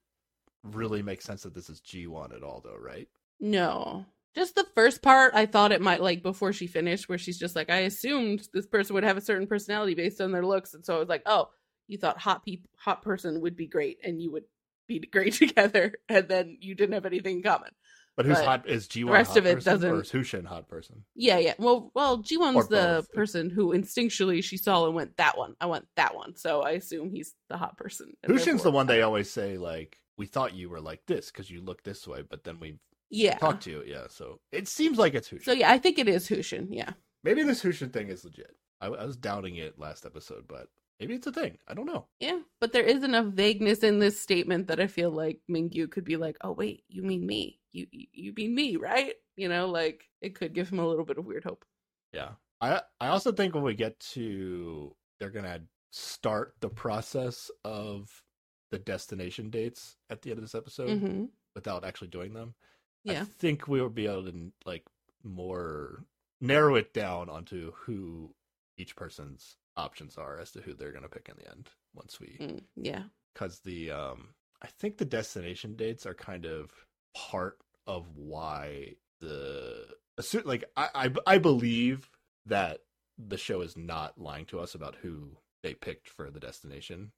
[0.63, 3.07] really make sense that this is Jiwon at all, though, right?
[3.39, 4.05] No.
[4.35, 7.55] Just the first part, I thought it might like before she finished, where she's just
[7.55, 10.83] like, I assumed this person would have a certain personality based on their looks, and
[10.83, 11.49] so I was like, oh,
[11.87, 14.45] you thought hot peop hot person would be great, and you would
[14.87, 17.69] be great together, and then you didn't have anything in common.
[18.15, 18.69] But who's But hot?
[18.69, 21.03] Is Jiwon The rest hot of it person, doesn't- is Hushin hot person?
[21.15, 21.55] Yeah, yeah.
[21.57, 25.55] Well, well, Jiwon's the person who instinctually she saw and went that one.
[25.59, 28.13] I want that one, so I assume he's the hot person.
[28.27, 31.61] Hushin's the one they always say, like, we thought you were like this because you
[31.61, 32.77] look this way, but then we
[33.09, 33.37] Yeah.
[33.39, 33.83] talked to you.
[33.83, 35.43] Yeah, so it seems like it's Hushin.
[35.45, 36.67] So yeah, I think it is Hushin.
[36.69, 36.91] Yeah.
[37.23, 38.55] Maybe this Hushin thing is legit.
[38.79, 40.67] I, I was doubting it last episode, but
[41.03, 41.57] maybe it's a thing.
[41.67, 42.05] I don't know.
[42.19, 46.05] Yeah, but there is enough vagueness in this statement that I feel like Mingyu could
[46.05, 47.59] be like, "Oh wait, you mean me?
[47.71, 51.17] You you mean me, right?" You know, like it could give him a little bit
[51.17, 51.65] of weird hope.
[52.13, 52.29] Yeah.
[52.61, 58.23] I I also think when we get to they're gonna start the process of
[58.71, 61.25] the destination dates at the end of this episode hmm
[61.55, 62.55] without actually doing them.
[63.03, 64.85] Yeah, I think we will be able to like
[65.23, 66.05] more
[66.41, 68.33] narrow it down onto who
[68.77, 72.37] each person's options are as to who they're gonna pick in the end once we
[72.39, 73.03] Mm, yeah,
[73.33, 74.29] because the um
[74.61, 76.71] I think the destination dates are kind of
[77.15, 79.85] part of why the
[80.45, 82.09] like I, I I believe
[82.45, 82.79] that
[83.17, 87.11] the show is not lying to us about who they picked for the destination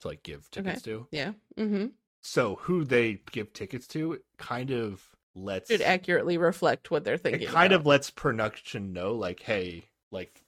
[0.00, 1.06] to like give tickets to.
[1.10, 1.32] yeah.
[1.56, 1.86] mm-hmm
[2.22, 5.02] So who they give tickets to kind of
[5.34, 7.42] lets it accurately reflect what they're thinking.
[7.42, 10.42] it kind of lets production know like hey like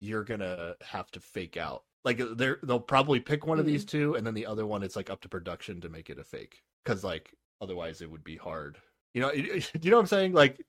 [0.00, 3.98] you're gonna have to fake out like they're they'll probably pick one of these Mm-hmm.
[3.98, 6.24] two and then the other one it's like up to production to make it a
[6.24, 8.78] fake because like otherwise it would be hard
[9.14, 10.64] you know you know what i'm saying like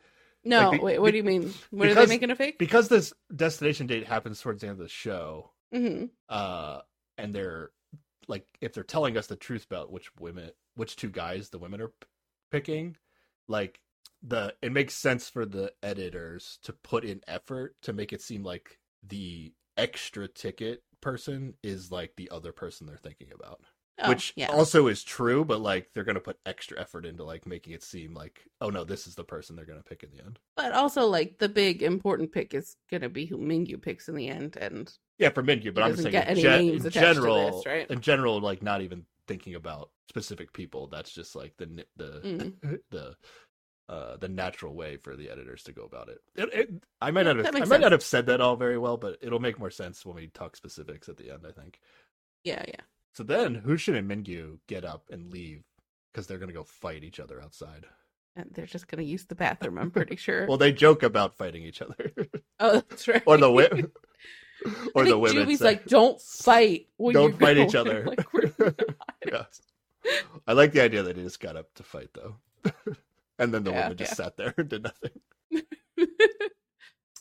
[0.46, 0.70] no.
[0.70, 1.54] like, be- wait, what do you mean?
[1.70, 2.58] What are because- they making a fake?
[2.58, 6.80] because this destination date happens towards the end of the show hmm uh
[7.18, 7.72] and they're
[8.28, 11.82] like if they're telling us the truth about which women which two guys the women
[11.82, 12.08] are p-
[12.52, 12.96] picking
[13.48, 13.80] like
[14.24, 18.44] the it makes sense for the editors to put in effort to make it seem
[18.44, 23.62] like the extra ticket person is like the other person they're thinking about
[24.02, 27.46] Oh, which yeah, also is true but like they're gonna put extra effort into like
[27.46, 30.24] making it seem like oh no this is the person they're gonna pick in the
[30.24, 34.16] end but also like the big important pick is gonna be who Mingyu picks in
[34.16, 37.66] the end, and Yeah, for Mingyu, but I'm doesn't saying in, gen- in general, this,
[37.66, 37.90] right?
[37.92, 40.88] in general, like not even thinking about specific people.
[40.88, 42.54] That's just like the the Mm.
[42.92, 43.16] the
[43.90, 46.20] uh, the natural way for the editors to go about it.
[46.36, 46.70] it, it
[47.02, 47.82] I might not have I makes might sense.
[47.82, 50.56] not have said that all very well, but it'll make more sense when we talk
[50.56, 51.46] specifics at the end.
[51.48, 51.80] I think.
[52.44, 52.82] Yeah, yeah.
[53.14, 55.64] So then Hushin and Mingyu get up and leave
[56.14, 57.86] because they're gonna go fight each other outside.
[58.36, 59.78] And they're just gonna use the bathroom.
[59.80, 60.46] I'm pretty sure.
[60.48, 62.12] Well, they joke about fighting each other,
[62.60, 63.24] oh, that's right.
[63.26, 63.70] or the wi-
[64.96, 65.34] or I the think women.
[65.44, 66.88] Jumi's say- like, "Don't fight.
[66.98, 68.06] When Don't fight go." each other.
[68.06, 68.54] Like, we're.
[70.48, 72.36] I like the idea that he just got up to fight though,
[73.40, 74.16] and then the Yeah, woman just yeah.
[74.26, 75.12] sat there and did nothing.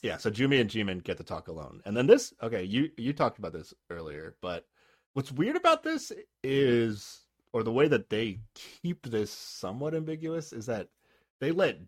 [0.01, 1.81] Yeah, so Jumi and Jimin get to talk alone.
[1.85, 4.65] And then this, okay, you you talked about this earlier, but
[5.15, 6.13] what's weird about this
[6.45, 7.23] is
[7.53, 10.89] or the way that they keep this somewhat ambiguous is that
[11.41, 11.79] they let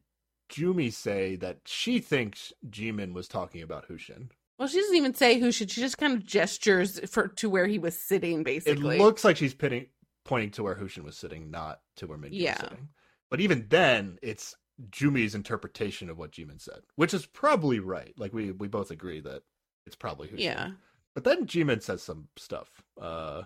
[0.50, 4.30] Jumi say that she thinks Jimin was talking about Hushin.
[4.58, 5.70] well, she doesn't even say who should.
[5.70, 8.42] She just kind of gestures for to where he was sitting.
[8.42, 9.86] Basically, it looks like she's pinning,
[10.24, 12.54] pointing to where Hushin was sitting, not to where Mingyu Yeah.
[12.54, 12.88] was sitting.
[13.30, 14.56] But even then, it's
[14.90, 18.14] Jumi's interpretation of what Jimin said, which is probably right.
[18.16, 19.42] Like we we both agree that
[19.86, 20.36] it's probably who.
[20.36, 20.70] yeah.
[21.14, 22.68] But then Jimin says some stuff,
[23.00, 23.42] uh,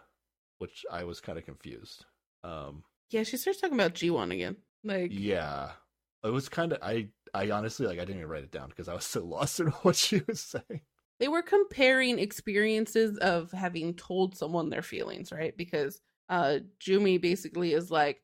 [0.59, 2.05] which I was kind of confused.
[2.45, 4.57] Um, Yeah, she starts talking about Jiwon again.
[4.85, 5.71] Like, yeah,
[6.23, 7.09] it was kind of I.
[7.33, 9.67] I honestly like I didn't even write it down because I was so lost in
[9.83, 10.83] what she was saying.
[11.19, 15.57] they were comparing experiences of having told someone their feelings, right?
[15.57, 18.23] Because uh Jumi basically is like,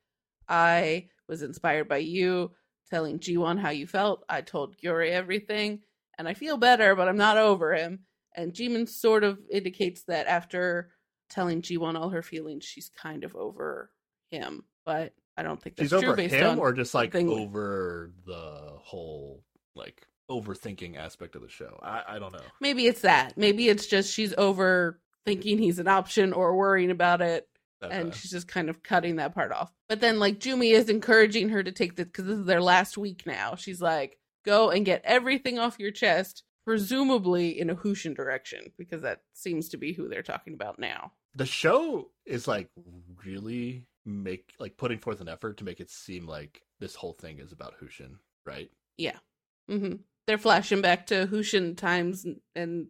[0.49, 2.50] I was inspired by you
[2.91, 4.25] telling Jiwon how you felt.
[4.28, 5.81] I told Yuri everything,
[6.18, 8.00] and I feel better, but I'm not over him.
[8.36, 10.91] And Jimin sort of indicates that after
[11.31, 13.91] telling Jiwon all her feelings, she's kind of over
[14.31, 14.65] him.
[14.84, 18.10] But I don't think that's She's true over based him, on or just like over
[18.26, 19.44] the whole
[19.75, 21.78] like overthinking aspect of the show.
[21.83, 22.41] I, I don't know.
[22.60, 23.36] maybe it's that.
[23.36, 27.47] Maybe it's just she's over thinking he's an option or worrying about it
[27.83, 29.73] and she's just kind of cutting that part off.
[29.89, 32.99] But then, like, Jumi is encouraging her to take this because this is their last
[32.99, 33.55] week now.
[33.57, 39.02] She's like, go and get everything off your chest, presumably in a Hushin direction, because
[39.02, 41.12] that seems to be who they're talking about now.
[41.34, 42.68] the show is like
[43.25, 47.39] really make like putting forth an effort to make it seem like this whole thing
[47.39, 48.70] is about Hushin, right?
[48.97, 49.18] Yeah.
[49.68, 49.94] hmm
[50.26, 52.89] They're flashing back to Hushin times, and, and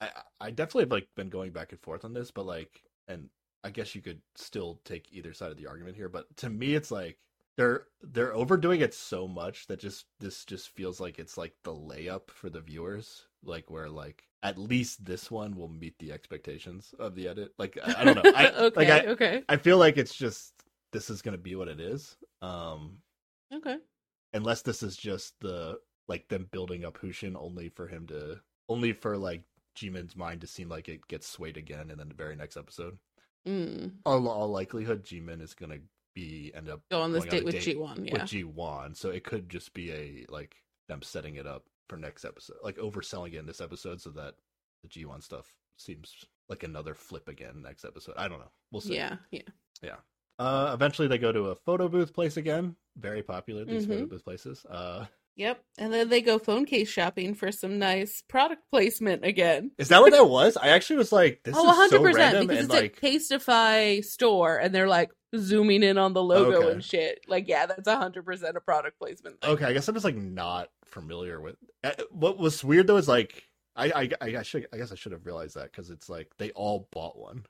[0.00, 0.08] I
[0.40, 3.28] I definitely have like been going back and forth on this, but like, and
[3.62, 6.74] I guess you could still take either side of the argument here, but to me,
[6.74, 7.18] it's like
[7.56, 11.74] they're they're overdoing it so much that just this just feels like it's like the
[11.74, 16.94] layup for the viewers, like where like at least this one will meet the expectations
[16.98, 17.52] of the edit.
[17.58, 20.54] Like I, I don't know, I, okay, like I okay, I feel like it's just
[20.92, 22.98] this is gonna be what it is, um,
[23.52, 23.76] okay.
[24.32, 28.92] unless this is just the like them building up Hushin only for him to only
[28.92, 29.42] for like
[29.76, 32.98] Jimin's mind to seem like it gets swayed again in the very next episode.
[33.48, 33.92] Mm.
[34.04, 35.78] All, all likelihood, Jimin is gonna
[36.14, 38.12] be end up Go on this on date a with date Jiwon, yeah.
[38.12, 40.56] with Jiwon, so it could just be a like
[40.88, 44.34] them setting it up for next episode, like overselling it in this episode, so that
[44.82, 46.14] the Jiwon stuff seems
[46.48, 48.14] like another flip again next episode.
[48.16, 48.50] I don't know.
[48.72, 48.96] We'll see.
[48.96, 49.42] Yeah, yeah.
[50.38, 52.74] Uh, eventually, they go to a photo booth place again.
[52.96, 54.08] Very popular these photo Mhm.
[54.10, 54.64] booth places.
[54.64, 55.06] Uh,
[55.40, 55.64] Yep.
[55.78, 59.70] And then they go phone case shopping for some nice product placement again.
[59.78, 60.56] is that what that was?
[60.58, 62.14] I actually was like, this oh, is so 100%.
[62.14, 66.22] random because and it's like, a Casetify store and they're like zooming in on the
[66.22, 66.72] logo Okay.
[66.72, 67.20] and shit.
[67.26, 69.50] Like, yeah, that's 100% a product placement thing.
[69.52, 71.56] okay, I guess I'm just like not familiar with.
[71.84, 73.44] uh, What was weird though is like,
[73.76, 76.28] I I I, I should I guess I should have realized that because it's like
[76.38, 77.46] they all bought one.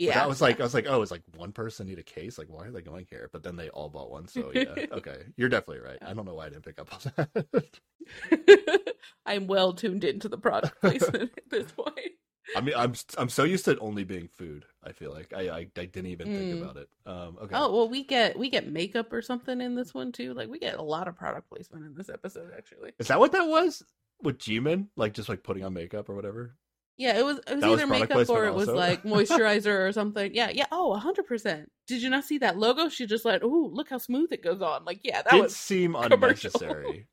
[0.00, 0.14] But Yeah.
[0.14, 2.38] that was like I was like, oh, it's like one person need a case.
[2.38, 3.28] Like, why are they going here?
[3.32, 4.28] But then they all bought one.
[4.28, 5.98] So yeah, okay, you're definitely right.
[6.00, 7.12] I don't know why I didn't pick up on
[7.52, 8.94] that.
[9.26, 11.96] I'm well tuned into the product placement at this point.
[12.56, 14.64] I mean, I'm I'm so used to it only being food.
[14.82, 16.34] I feel like I I, I didn't even Mm.
[16.36, 16.88] think about it.
[17.06, 17.54] Um, okay.
[17.56, 20.32] Oh, well, we get we get makeup or something in this one too.
[20.34, 22.92] Like we get a lot of product placement in this episode actually.
[22.98, 23.82] Is that what that was
[24.22, 24.88] with Jimin?
[24.96, 26.56] Like just like putting on makeup or whatever?
[27.00, 28.78] Yeah, it was it was That either product makeup or it was also?
[28.78, 30.34] like moisturizer or something.
[30.34, 30.66] Yeah, yeah.
[30.70, 31.70] Oh, hundred percent.
[31.86, 32.90] Did you not see that logo?
[32.90, 34.84] She just like, ooh, look how smooth it goes on.
[34.84, 36.50] Like, yeah, that Did was seem commercial.
[36.50, 37.06] unnecessary.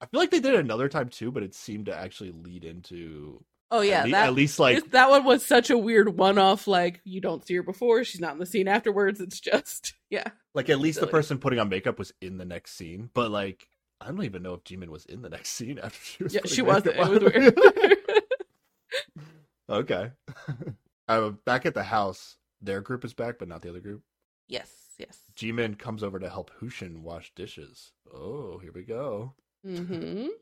[0.00, 2.64] I feel like they did it another time too, but it seemed to actually lead
[2.64, 5.76] into Oh yeah, at, le- that at least like this- that one was such a
[5.76, 6.68] weird one-off.
[6.68, 9.20] Like you don't see her before, she's not in the scene afterwards.
[9.20, 10.28] It's just yeah.
[10.54, 13.66] like at least the person putting on makeup was in the next scene, but like
[14.00, 16.34] I don't even know if Jimin was in the next scene after she was.
[16.34, 16.94] Yeah, she wasn't.
[16.96, 17.58] It was weird.
[19.68, 20.10] Okay.
[21.08, 24.02] uh, back at the house, their group is back, but not the other group.
[24.48, 25.18] yes, yes.
[25.36, 27.92] Jimin comes over to help Hushin wash dishes.
[28.12, 29.34] Oh, here we go.
[29.66, 30.26] Mm-hmm.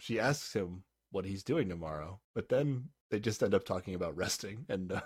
[0.00, 4.16] She asks him what he's doing tomorrow, but then they just end up talking about
[4.16, 4.92] resting and.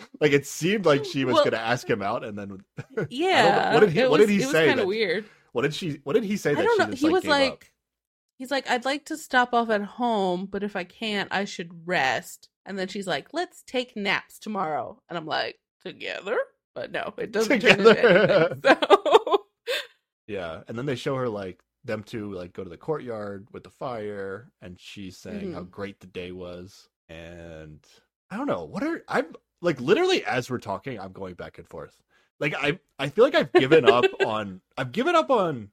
[0.00, 2.58] Uh, like it seemed like she was Well- going to ask him out, and then
[3.10, 3.74] Yeah.
[3.74, 5.24] what did he- it what did he it say was kind of weird.
[5.50, 5.98] What did she?
[6.04, 6.52] What did he say?
[6.52, 6.90] I that don't she know.
[6.92, 7.36] just, He was gave up?
[7.40, 7.72] like,
[8.38, 11.86] he's like, I'd like to stop off at home, but if I can't, I should
[11.86, 12.48] rest.
[12.64, 15.00] And then she's like, let's take naps tomorrow.
[15.08, 16.38] And I'm like, together?
[16.74, 17.96] But no, it doesn't Together.
[17.96, 18.62] anything.
[18.64, 19.44] So
[20.26, 23.64] Yeah, and then they show her like them two like go to the courtyard with
[23.64, 25.70] the fire, and she's saying how Mhm.
[25.70, 26.88] great the day was.
[27.08, 27.80] And
[28.30, 31.66] I don't know what are I'm like literally as we're talking, I'm going back and
[31.66, 32.02] forth.
[32.40, 35.70] Like I I feel like I've given up on I've given up on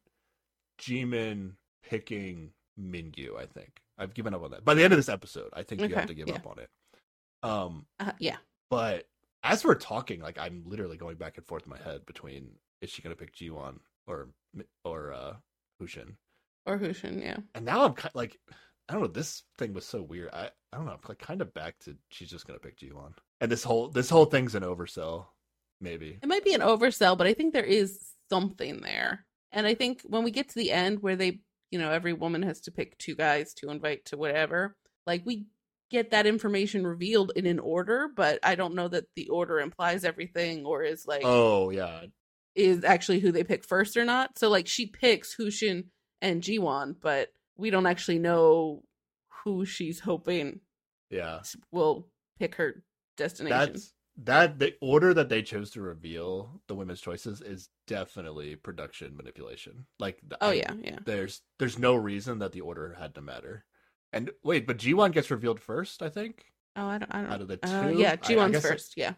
[0.80, 1.53] Jimin
[1.84, 3.38] picking Mingyu.
[3.38, 4.66] I think I've given up on that.
[4.66, 6.36] By the end of this episode, I think you have to give yeah.
[6.36, 6.70] up on it.
[7.44, 8.38] Um, uh, yeah.
[8.70, 9.08] but
[9.44, 12.50] as we're talking, like I'm literally going back and forth in my head between
[12.82, 14.30] is she gonna pick Jiwon or
[14.84, 15.34] or uh
[15.82, 16.16] Hushin,
[16.66, 17.38] Or Hushin, yeah.
[17.54, 18.40] and now I'm kind of like
[18.90, 19.08] I don't know.
[19.08, 20.30] This thing was so weird.
[20.34, 20.94] I I don't know.
[20.94, 24.10] I'm like kind of back to she's just gonna pick Jiwon, and this whole this
[24.10, 25.28] whole thing's an oversell,
[25.80, 26.18] maybe.
[26.22, 29.26] It might be an oversell, but I think there is something there.
[29.52, 31.40] And I think when we get to the end where they,
[31.72, 35.45] you know, every woman has to pick two guys to invite to whatever, like we
[35.92, 40.03] get that information revealed in an order, but I don't know that the order implies
[40.03, 42.06] everything or is like Oh yeah,
[42.56, 44.38] is actually who they pick first or not.
[44.38, 45.85] So like she picks Hushin
[46.22, 48.84] and Jiwon, but we don't actually know
[49.44, 50.61] who she's hoping
[51.10, 51.42] yeah.
[51.72, 52.08] will
[52.40, 52.84] pick her
[53.18, 53.58] destination.
[53.58, 59.16] That's that the order that they chose to reveal the women's choices is definitely production
[59.16, 59.85] manipulation.
[60.00, 61.00] Like the- oh I- yeah, yeah.
[61.06, 63.66] there's there's no reason that the order had to matter.
[64.14, 66.45] And wait, but Jiwon gets revealed first, I think.
[66.77, 67.14] Oh, I don't.
[67.14, 67.32] I don't.
[67.32, 67.98] Out of the uh, two?
[68.00, 68.94] yeah, I- I Jiwon's guess it- first.
[68.98, 69.14] Yeah.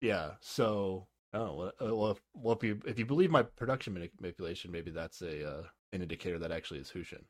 [0.00, 0.32] Yeah.
[0.40, 4.70] So, oh well, uh, well, if, well, if you if you believe my production manipulation,
[4.70, 7.24] maybe that's a uh, an indicator that actually is Hushin,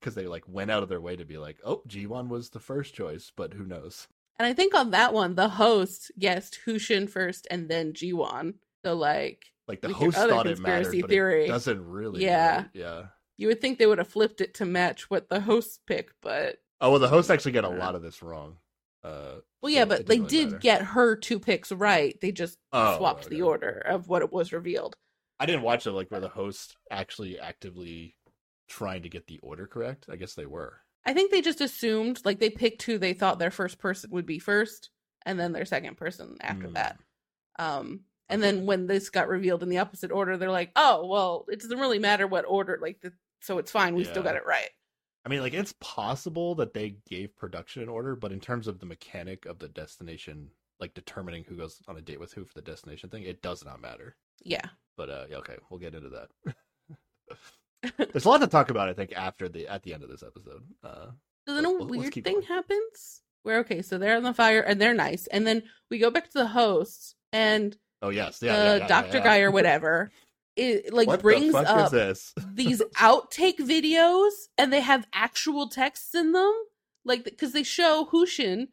[0.00, 2.60] because they like went out of their way to be like, oh, Jiwon was the
[2.60, 4.08] first choice, but who knows?
[4.38, 8.54] And I think on that one, the host guessed Hushin first and then Jiwon.
[8.84, 11.44] So like Like the host thought it mattered, but theory.
[11.44, 12.22] it doesn't really.
[12.24, 12.56] Yeah.
[12.58, 12.70] right?
[12.72, 13.06] Yeah.
[13.36, 16.58] you would think they would have flipped it to match what the hosts pick, but
[16.80, 18.58] Oh well, the hosts actually get a Uh, lot of this wrong.
[19.02, 20.58] Uh, well, yeah, so but they really did matter.
[20.58, 22.18] get her two picks right.
[22.20, 23.36] They just Oh, swapped okay.
[23.36, 24.96] the order of what it was revealed.
[25.40, 28.16] I didn't watch it like where the host actually actively
[28.68, 30.06] trying to get the order correct.
[30.08, 30.80] I guess they were.
[31.08, 34.26] I think they just assumed like they picked who they thought their first person would
[34.26, 34.90] be first,
[35.24, 36.74] and then their second person after Mm.
[36.74, 36.98] that.
[37.58, 41.46] Um, and then when this got revealed in the opposite order, they're like, "Oh, well,
[41.48, 43.94] it doesn't really matter what order, like, the, so it's fine.
[43.94, 44.68] We still got it right."
[45.24, 48.78] I mean, like it's possible that they gave production an order, but in terms of
[48.78, 52.52] the mechanic of the destination, like determining who goes on a date with who for
[52.54, 54.16] the destination thing, it does not matter.
[54.42, 54.66] Yeah.
[54.96, 56.30] But uh, yeah, okay, we'll get into that.
[57.96, 60.22] There's a lot to talk about, I think, after the at the end of this
[60.22, 60.62] episode.
[60.82, 61.06] Uh,
[61.46, 62.42] So then a let's weird thing going.
[62.42, 66.10] happens where okay, so they're on the fire and they're nice, and then we go
[66.10, 69.24] back to the hosts and oh yes, yeah, the yeah, yeah, doctor yeah.
[69.24, 70.10] guy or whatever.
[70.56, 72.34] It like what brings up this?
[72.52, 76.52] these outtake videos and they have actual texts in them
[77.04, 78.66] like because they show hushin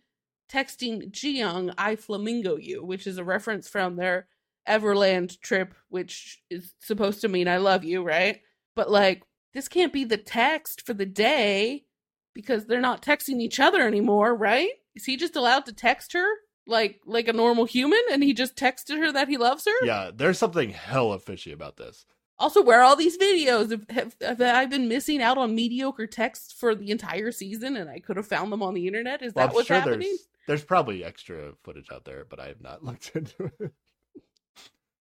[0.51, 4.27] texting jiyoung i flamingo you which is a reference from their
[4.67, 8.41] everland trip which is supposed to mean i love you right
[8.75, 9.23] but like
[9.53, 11.85] this can't be the text for the day
[12.33, 16.25] because they're not texting each other anymore right is he just allowed to text her
[16.67, 20.09] like like a normal human and he just texted her that he loves her yeah,
[20.13, 22.05] there's something hella fishy about this.
[22.39, 23.71] also, where are all these videos?
[23.71, 27.89] Have, have, have I been missing out on mediocre texts for the entire season and
[27.89, 29.21] I could have found them on the internet?
[29.21, 30.09] Is Well, that I'm what's sure happening?
[30.09, 33.73] there's there's probably extra footage out there, but I have not looked into it.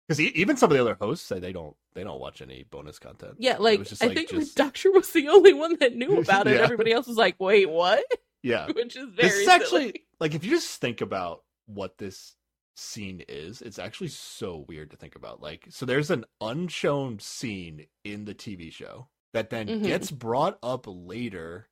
[0.08, 3.00] Because even some of the other hosts say they don't they don't watch any bonus
[3.00, 3.36] content.
[3.40, 5.78] Yeah, It like, was just, I like, think just- the doctor was the only one
[5.80, 6.56] that knew about it.
[6.56, 6.62] Yeah.
[6.64, 8.04] Everybody else was like, "Wait, what?"
[8.42, 12.36] Yeah, Which is very this actually like if you just think about what this
[12.76, 15.42] scene is, it's actually so weird to think about.
[15.42, 19.84] Like, so there's an unshown scene in the TV show that then Mhm.
[19.84, 21.68] gets brought up later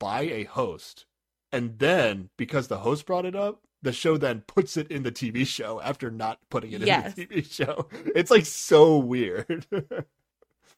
[0.00, 1.04] by a host,
[1.52, 3.62] and then because the host brought it up.
[3.82, 7.16] The show then puts it in the TV show after not putting it Yes.
[7.16, 7.88] in the TV show.
[8.14, 9.66] It's like so weird.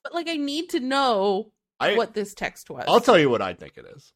[0.03, 2.85] But like, I need to know I what this text was.
[2.89, 4.13] I'll tell you what I think it is.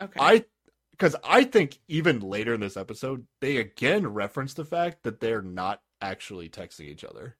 [0.00, 0.18] Okay.
[0.20, 0.44] I
[0.92, 5.42] because I think even later in this episode, they again reference the fact that they're
[5.42, 7.36] not actually texting each other.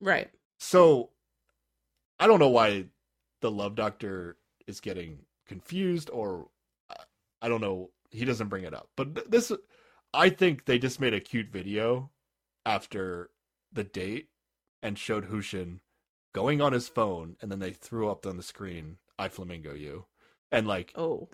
[0.00, 0.30] right.
[0.58, 1.10] So
[2.18, 2.86] I don't know why
[3.40, 6.48] the love doctor is getting confused, or
[6.88, 7.02] uh,
[7.42, 7.90] I don't know.
[8.10, 9.52] He doesn't bring it up, but th- this
[10.14, 12.10] I think they just made a cute video
[12.64, 13.30] after
[13.72, 14.28] the date
[14.82, 15.80] and showed Hushin
[16.34, 20.06] going on his phone, and then they threw up on the screen "I flamingo you,"
[20.50, 21.28] and like Oh,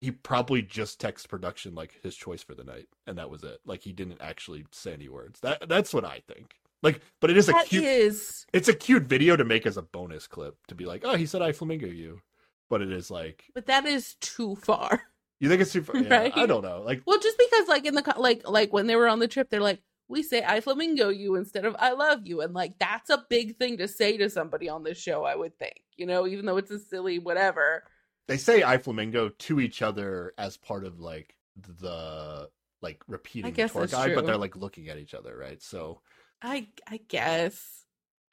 [0.00, 3.60] he probably just text production like his choice for the night, and that was it.
[3.64, 5.40] Like he didn't actually say any words.
[5.40, 6.56] That that's what I think.
[6.82, 7.84] Like, but it is a cute.
[7.84, 11.16] is It's a cute video to make as a bonus clip to be like, oh,
[11.16, 12.20] he said I flamingo you,
[12.68, 15.04] but it is like but that is too far.
[15.44, 15.96] You think it's super.
[16.02, 16.32] Yeah, Right?
[16.36, 16.82] I don't know.
[16.82, 19.50] Like, Well, just because like in the like like when they were on the trip,
[19.50, 23.10] they're like, we say I flamingo you instead of I love you, and like that's
[23.10, 25.24] a big thing to say to somebody on this show.
[25.24, 27.84] I would think, you know, even though it's a silly whatever.
[28.26, 31.36] they say I flamingo to each other as part of like
[31.80, 32.48] the
[32.82, 35.62] like repeating the guess tour guide, but they're like looking at each other, right?
[35.62, 36.00] So
[36.42, 37.84] I I guess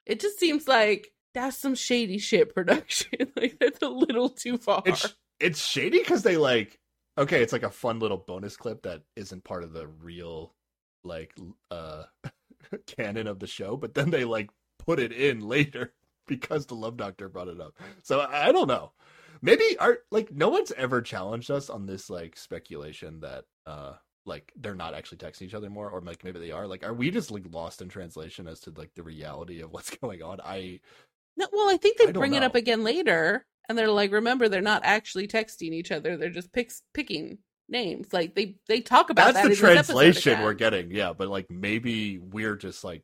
[0.06, 3.32] it just seems like that's some shady shit production.
[3.36, 4.82] like that's a little too far.
[4.84, 6.78] it's it's shady because they like
[7.18, 10.54] okay, it's like a fun little bonus clip that isn't part of the real
[11.04, 11.34] like
[11.70, 12.04] uh
[12.86, 15.92] canon of the show, but then they like put it in later
[16.26, 17.76] because the Love Doctor brought it up.
[18.02, 18.92] So I, I don't know.
[19.42, 24.52] Maybe are like no one's ever challenged us on this like speculation that uh like
[24.56, 27.10] they're not actually texting each other more or like maybe they are like are we
[27.10, 30.78] just like lost in translation as to like the reality of what's going on i
[31.36, 34.48] No, well, I think they I bring it up again later, and they're like, "Remember,
[34.48, 39.10] they're not actually texting each other; they're just picks picking names." Like they they talk
[39.10, 42.56] about that's that the in this episode translation we're getting yeah but like maybe we're
[42.56, 43.02] just like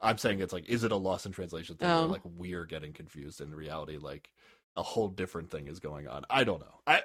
[0.00, 2.04] i'm saying it's like is it a loss in translation thing Oh.
[2.04, 4.30] or like we're getting confused in reality like
[4.76, 7.02] a whole different thing is going on i don't know i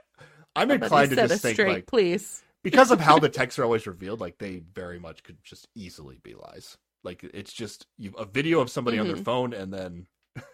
[0.56, 2.44] i'm Somebody inclined to just us think straight, like please.
[2.64, 6.20] because of how the texts are always revealed like they very much could just easily
[6.24, 9.26] be lies like it's just you a video of somebody on their Mhm.
[9.26, 10.08] phone and then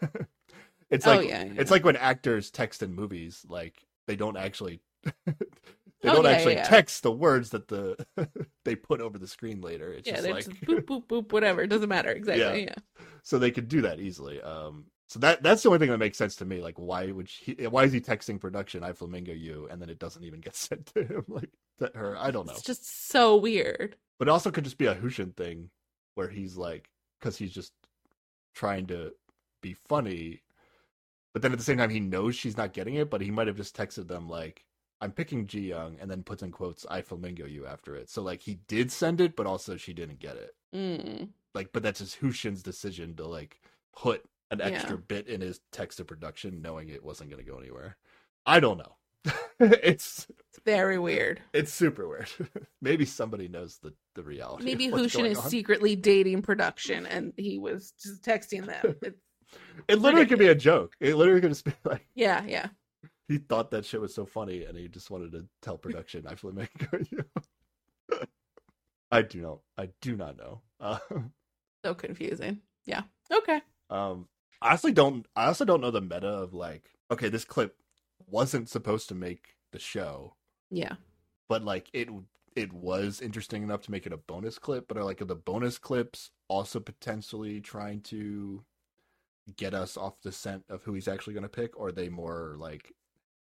[0.90, 1.54] it's oh like yeah, yeah.
[1.58, 3.76] it's like when actors text in movies like
[4.08, 4.82] they don't actually
[5.26, 7.98] they Oh, don't yeah, actually text the words that the
[8.66, 11.62] they put over the screen later it's yeah, just like just boop boop boop, whatever.
[11.62, 12.64] It doesn't matter exactly.
[12.64, 12.76] Yeah.
[13.24, 16.18] So they could do that easily um so that that's the only thing that makes
[16.18, 19.68] sense to me like why would he why is he texting production i flamingo you
[19.70, 22.54] and then it doesn't even get sent to him like to her i don't know
[22.54, 23.96] it's just so weird.
[24.20, 25.70] but it also could just be a Hushin thing
[26.16, 27.74] where he's like because he's just
[28.54, 29.12] trying to
[29.62, 30.42] be funny
[31.34, 33.48] but then at the same time he knows she's not getting it but he might
[33.48, 34.66] have just texted them like
[35.02, 38.22] i'm picking ji young and then puts in quotes i flamingo you after it so
[38.22, 41.30] like he did send it but also she didn't get it Mm.
[41.56, 43.60] like but that's just Hushin's decision to like
[43.98, 45.02] put an extra Yeah.
[45.08, 47.98] bit in his text to production knowing it wasn't going to go anywhere
[48.46, 48.96] i don't know
[49.60, 51.42] it's It's very weird.
[51.54, 52.30] it's super weird
[52.82, 55.50] maybe somebody knows the the reality Maybe Hushin is on.
[55.50, 58.96] secretly dating production, and he was just texting them.
[59.02, 59.18] It's,
[59.88, 60.96] It literally could be a joke.
[61.00, 62.68] It literally could just be like yeah, yeah.
[63.28, 66.36] he thought that shit was so funny and he just wanted to tell production I
[66.36, 66.70] flamingo
[67.12, 67.24] you.
[69.12, 70.62] I do not I do not know.
[70.80, 71.00] Uh,
[71.86, 72.60] So confusing.
[72.86, 73.04] Yeah.
[73.32, 73.62] Okay.
[73.90, 74.28] um
[74.62, 77.76] I honestly don't I also don't know the meta of like, okay, this clip
[78.28, 80.36] wasn't supposed to make the show,
[80.70, 80.96] Yeah.
[81.48, 82.10] but like it
[82.56, 85.36] it was interesting enough to make it a bonus clip, but are like are the
[85.36, 88.64] bonus clips also potentially trying to
[89.58, 92.10] get us off the scent of who he's actually going to pick or are they
[92.10, 92.94] more like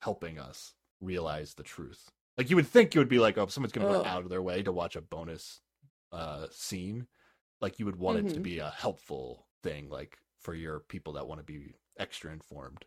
[0.02, 3.50] helping us realize the truth like you would think you would be like oh if
[3.50, 5.60] someone's going to go out of their way to watch a bonus
[6.12, 7.06] uh scene
[7.60, 8.42] like you would want it to Mhm.
[8.42, 12.84] be a helpful thing like for your people that want to be extra informed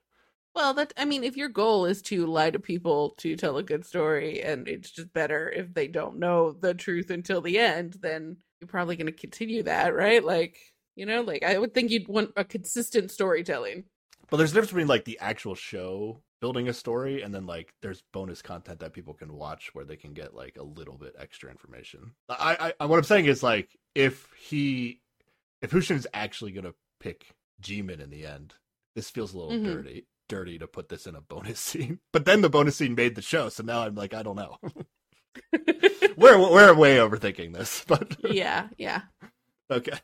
[0.56, 3.64] Well, that I mean, if your goal is to lie to people to tell a
[3.64, 7.94] good story, and it's just better if they don't know the truth until the end,
[8.02, 10.24] then you're probably going to continue that, right?
[10.24, 13.86] Like, you know, like I would think you'd want a consistent storytelling.
[14.30, 17.74] but there's a difference between like the actual show building a story and then like
[17.82, 21.16] there's bonus content that people can watch where they can get like a little bit
[21.18, 25.02] extra information i i what i'm saying is like if he
[25.64, 27.26] if hushin is actually gonna pick
[27.60, 28.54] Jimin in the end
[28.96, 29.64] this feels a little Mhm.
[29.64, 33.16] dirty dirty to put this in a bonus scene but then the bonus scene made
[33.16, 34.58] the show so now i'm like i don't know
[36.18, 39.02] we're we're way overthinking this but yeah, yeah.
[39.72, 40.00] okay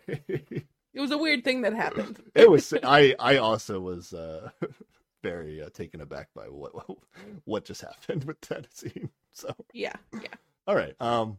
[0.93, 2.21] It was a weird thing that happened.
[2.35, 4.49] it was i i also was uh
[5.23, 6.73] very uh, taken aback by what
[7.45, 10.27] what just happened with that scene so Yeah, yeah.
[10.67, 11.37] all right um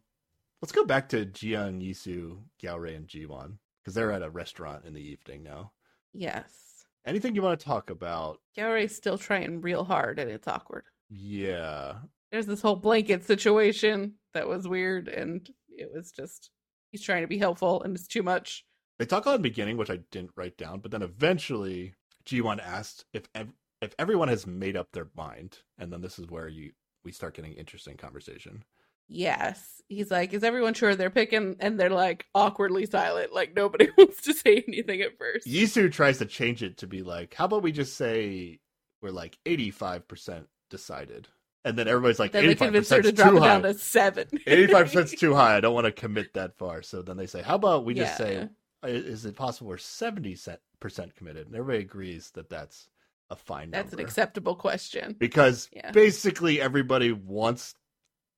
[0.62, 4.94] let's go back to jiyoung yisu Gyeore and jiwon because they're at a restaurant in
[4.94, 5.72] the evening now
[6.12, 6.84] Yes.
[7.04, 10.84] anything you want to talk about Gao Gyeore's still trying real hard, and it's awkward.
[11.10, 11.94] yeah
[12.32, 16.50] There's this whole blanket situation that was weird, and it was just
[16.90, 18.64] he's trying to be helpful, and it's too much.
[18.98, 21.94] They talk on the beginning which i didn't write down but then eventually
[22.26, 26.28] jiwon asked if ev- if everyone has made up their mind and then this is
[26.30, 26.72] where you
[27.04, 28.64] we start getting interesting conversation
[29.08, 29.82] Yes.
[29.88, 31.56] He's like, Is everyone sure they're picking?
[31.60, 33.32] And they're like awkwardly silent.
[33.34, 35.48] Like nobody wants to say anything at first.
[35.48, 38.60] Yisu tries to change it to be like, how about we just say
[39.02, 41.28] we're like 85% decided?
[41.64, 43.62] And then everybody's like, then they 85% convince her to is drop too it down
[43.62, 43.64] high.
[43.64, 44.28] to seven.
[44.50, 45.56] 85% is too high.
[45.56, 46.82] I don't want to commit that far.
[46.82, 48.50] So then they say, how about we just Yeah, say.
[48.84, 50.36] Is it possible we're seventy
[50.80, 51.46] percent committed?
[51.46, 52.88] And everybody agrees that that's
[53.30, 54.02] a fine That's number.
[54.02, 55.16] an acceptable question.
[55.18, 55.90] because Yeah.
[55.92, 57.74] basically everybody wants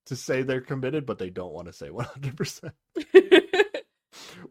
[0.06, 2.74] to say they're committed, but they don't want to say one hundred percent.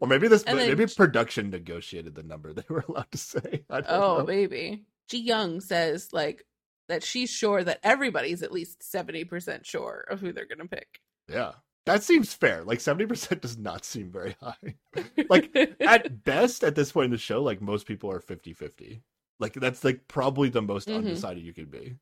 [0.00, 3.64] Or maybe this then- maybe production negotiated the number they were allowed to say.
[3.70, 4.24] I don't oh, know.
[4.24, 4.84] baby.
[5.08, 6.44] Ji Young says like
[6.88, 11.00] that she's sure that everybody's at least 70% sure of who they're going to pick.
[11.28, 11.52] Yeah.
[11.86, 12.64] That seems fair.
[12.64, 14.74] Like 70% does not seem very high.
[15.28, 19.02] Like, At best, at this point in the show, like most people are 50 50.
[19.40, 20.96] Like, that's like probably the most Mhm.
[20.98, 21.96] undecided you could be.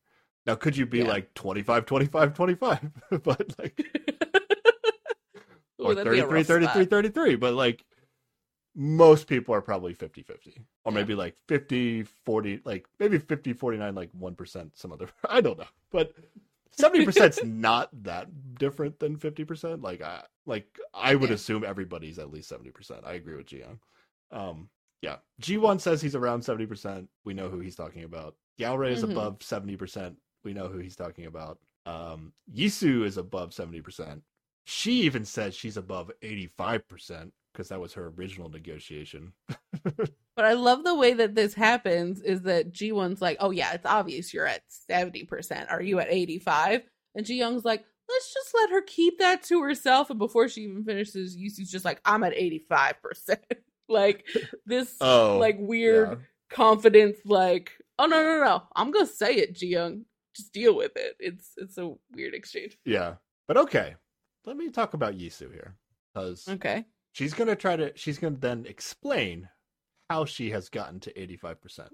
[0.45, 1.09] Now, could you be Yeah.
[1.09, 2.91] like 25, 25, 25?
[3.23, 3.85] but like,
[5.81, 6.89] Ooh, or that'd be a 33, rough 33, spot.
[6.89, 7.35] 33.
[7.35, 7.85] But like,
[8.75, 10.61] most people are probably 50 50.
[10.85, 10.97] Or Yeah.
[10.99, 15.09] maybe like 50, 40, like maybe 50, 49, like 1%, some other.
[15.29, 15.65] I don't know.
[15.91, 16.13] But
[16.79, 19.81] 70% is not that different than 50%.
[19.83, 21.35] Like, I, like, I would Yeah.
[21.35, 23.05] assume everybody's at least 70%.
[23.05, 23.79] I agree with Jiyoung.
[24.31, 24.69] Um,
[25.01, 25.17] yeah.
[25.41, 27.07] Jiwon says he's around 70%.
[27.23, 28.35] We know who he's talking about.
[28.59, 29.11] Gyeore is Mhm.
[29.11, 30.15] above 70%.
[30.43, 31.59] We know who he's talking about.
[31.85, 34.21] Um, Yisu is above 70%.
[34.65, 39.31] She even says she's above 85% because that was her original negotiation.
[40.35, 43.85] But I love the way that this happens is that Jiwon's like, oh, yeah, it's
[43.85, 45.71] obvious you're at 70%.
[45.71, 46.81] Are you at 85?
[47.15, 50.09] And Ji Young's like, let's just let her keep that to herself.
[50.09, 53.37] And before she even finishes, Yisu's just like, I'm at 85%.
[53.89, 54.25] like
[54.65, 56.15] this, Oh, like weird yeah.
[56.49, 58.63] confidence, like, oh, no, no, no.
[58.75, 60.03] I'm going to say it, Ji Young.
[60.35, 61.15] Just deal with it.
[61.17, 62.77] It's it's a weird exchange.
[62.83, 63.13] Yeah.
[63.47, 63.95] But okay.
[64.45, 65.77] Let me talk about Yisu here.
[66.13, 66.83] Because Okay.
[67.15, 69.47] She's going to try to, she's going to then explain
[70.09, 71.87] how she has gotten to 85%.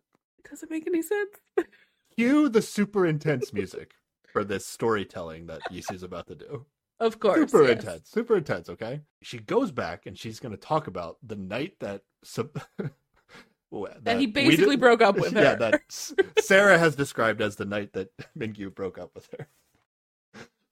[0.50, 1.38] Doesn't make any sense.
[2.16, 3.92] Cue the super intense music
[4.34, 6.66] for this storytelling that Yisu's about to do.
[7.00, 7.52] Of course.
[7.52, 7.80] super yes.
[7.80, 8.70] intense, super intense.
[8.70, 12.62] Okay, she goes back and she's going to talk about the night that sub-
[14.02, 15.42] That he basically broke up with her.
[15.42, 15.82] Yeah, that
[16.40, 19.48] Sarah has described as the night that Mingyu broke up with her.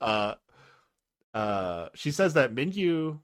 [0.02, 0.34] Uh,
[1.34, 3.20] uh, she says that Mingyu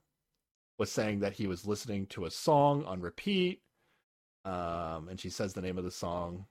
[0.78, 3.62] was saying that he was listening to a song on repeat.
[4.44, 6.46] Um, and she says the name of the song.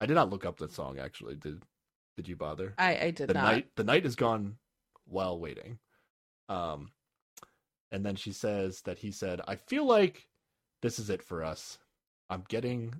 [0.00, 1.36] I did not look up the song actually.
[1.36, 1.62] Did
[2.16, 2.74] Did you bother?
[2.78, 3.44] I, I did the not.
[3.44, 4.56] night the night is gone
[5.06, 5.78] while waiting
[6.48, 6.90] um
[7.92, 10.26] and then she says that he said i feel like
[10.82, 11.78] this is it for us
[12.30, 12.92] i'm getting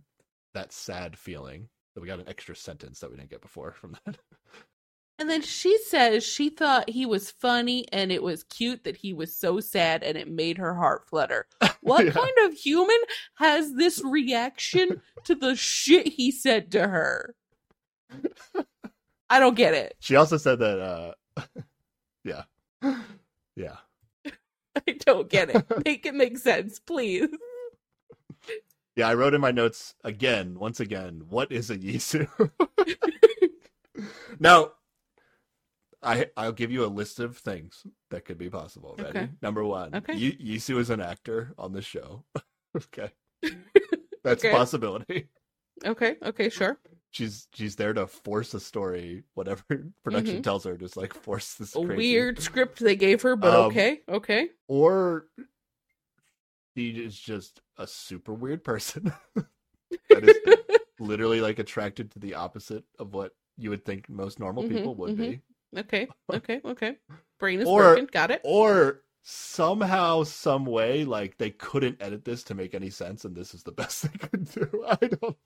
[0.54, 3.96] that sad feeling that we got an extra sentence that we didn't get before from
[4.04, 4.16] that
[5.18, 9.14] And then she says she thought he was funny and it was cute that he
[9.14, 11.46] was so sad and it made her heart flutter.
[11.80, 12.10] What Yeah.
[12.12, 12.96] kind of human
[13.36, 17.34] has this reaction to the shit he said to her?
[19.30, 19.94] I don't get it.
[20.00, 21.12] she also said that uh
[22.24, 22.42] yeah
[23.54, 23.76] yeah
[24.86, 25.64] I don't get it.
[25.84, 27.28] Make it make sense, please.
[28.96, 32.26] yeah i wrote in my notes again once again what is a yisu
[34.40, 34.72] now
[36.06, 38.94] I I'll give you a list of things that could be possible.
[38.98, 39.18] Ready?
[39.18, 39.28] Okay.
[39.42, 40.16] Number one, Okay.
[40.16, 42.24] Yi- Yisu is an actor on the show.
[42.76, 43.10] okay,
[44.24, 44.48] that's Okay.
[44.48, 45.28] a possibility.
[45.84, 46.78] Okay, okay, sure.
[47.10, 49.62] She's she's there to force a story, whatever
[50.04, 50.42] production Mhm.
[50.42, 51.96] tells her, just like force this A crazy.
[51.96, 54.50] weird script they gave her, but Um, okay, okay.
[54.68, 55.26] or
[56.76, 59.12] she is just a super weird person
[60.10, 60.38] that is
[60.98, 64.94] literally like attracted to the opposite of what you would think most normal Mhm, people
[64.96, 65.30] would mhm.
[65.30, 65.40] be.
[65.76, 66.96] Okay, okay, okay.
[67.38, 68.06] Brain is Or- broken.
[68.12, 68.40] Got it.
[68.44, 73.54] or somehow some way like they couldn't edit this to make any sense and this
[73.54, 75.36] is the best they could do i don't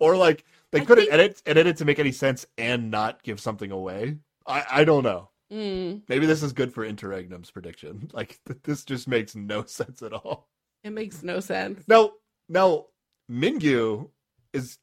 [0.00, 3.22] or like they I couldn't think- edit edit it to make any sense and not
[3.22, 8.10] give something away i i don't know Mm, maybe this is good for interregnum's prediction
[8.12, 10.48] like th- this just makes no sense at all
[10.84, 11.82] it makes no sense.
[11.88, 12.12] No,
[12.50, 12.88] no.
[13.30, 14.10] mingyu
[14.52, 14.76] is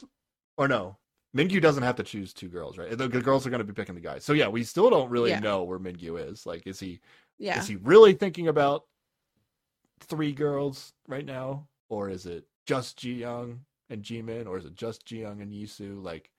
[0.58, 0.98] or no
[1.36, 3.74] mingyu doesn't have to choose two girls right the, the girls are going to be
[3.74, 5.40] picking the guys so yeah we still don't really Yeah.
[5.40, 7.00] know where mingyu is like is he
[7.40, 7.60] Yeah.
[7.60, 8.86] is he really thinking about
[10.02, 14.76] three girls right now, or is it just Ji Young and Jimin, or is it
[14.76, 16.04] just Ji Young and Yisu?
[16.04, 16.30] Like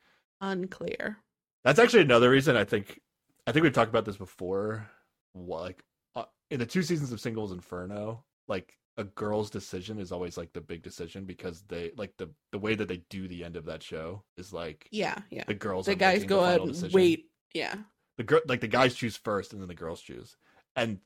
[0.40, 1.18] Unclear.
[1.64, 3.00] that's actually another reason I think
[3.46, 4.88] I think we've talked about this before.
[5.34, 5.82] Like
[6.14, 10.52] uh, in the two seasons of Singles Inferno, like a girl's decision is always like
[10.52, 13.64] the big decision because they like the the way that they do the end of
[13.64, 15.44] that show is like Yeah, yeah.
[15.46, 17.26] the girls The guys go the out and wait.
[17.54, 17.74] Yeah.
[18.16, 20.36] the girl like the guys choose first and then the girls choose
[20.76, 21.00] and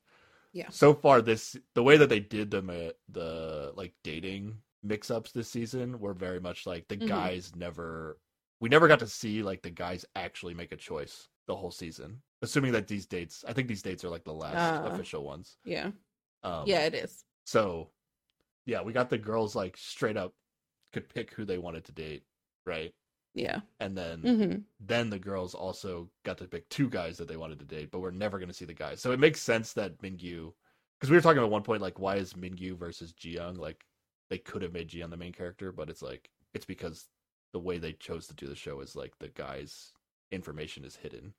[0.53, 0.69] Yeah.
[0.69, 5.31] so far this the way that they did them uh, the like dating mix ups
[5.31, 7.07] this season were very much like the Mhm.
[7.07, 8.19] guys never
[8.61, 12.21] we never got to see like the guys actually make a choice the whole season
[12.43, 14.89] assuming that these dates i think these dates are like the last Uh.
[14.93, 15.91] official ones Yeah.
[16.43, 17.25] um yeah, it is.
[17.49, 17.89] So
[18.65, 20.33] yeah, we got the girls like straight up
[20.93, 22.23] could pick who they wanted to date,
[22.65, 22.93] right?
[23.33, 23.61] Yeah.
[23.79, 27.59] And then hmm then the girls also got to pick two guys that they wanted
[27.59, 29.01] to date, but we're never going to see the guys.
[29.01, 30.53] So it makes sense that Mingyu,
[30.99, 33.57] because we were talking at one point, like, why is Mingyu versus Jiyoung?
[33.57, 33.85] Like,
[34.29, 37.07] they could have made Jiyoung the main character, but it's like, it's because
[37.53, 39.93] the way they chose to do the show is like the guy's
[40.31, 41.33] information is hidden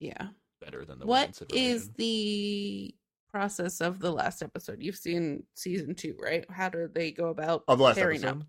[0.00, 0.28] Yeah.
[0.60, 2.94] better than the What is the
[3.36, 4.82] process of the last episode?
[4.82, 6.44] You've seen season two, right?
[6.50, 8.28] How do they go about of the last episode?
[8.28, 8.42] up?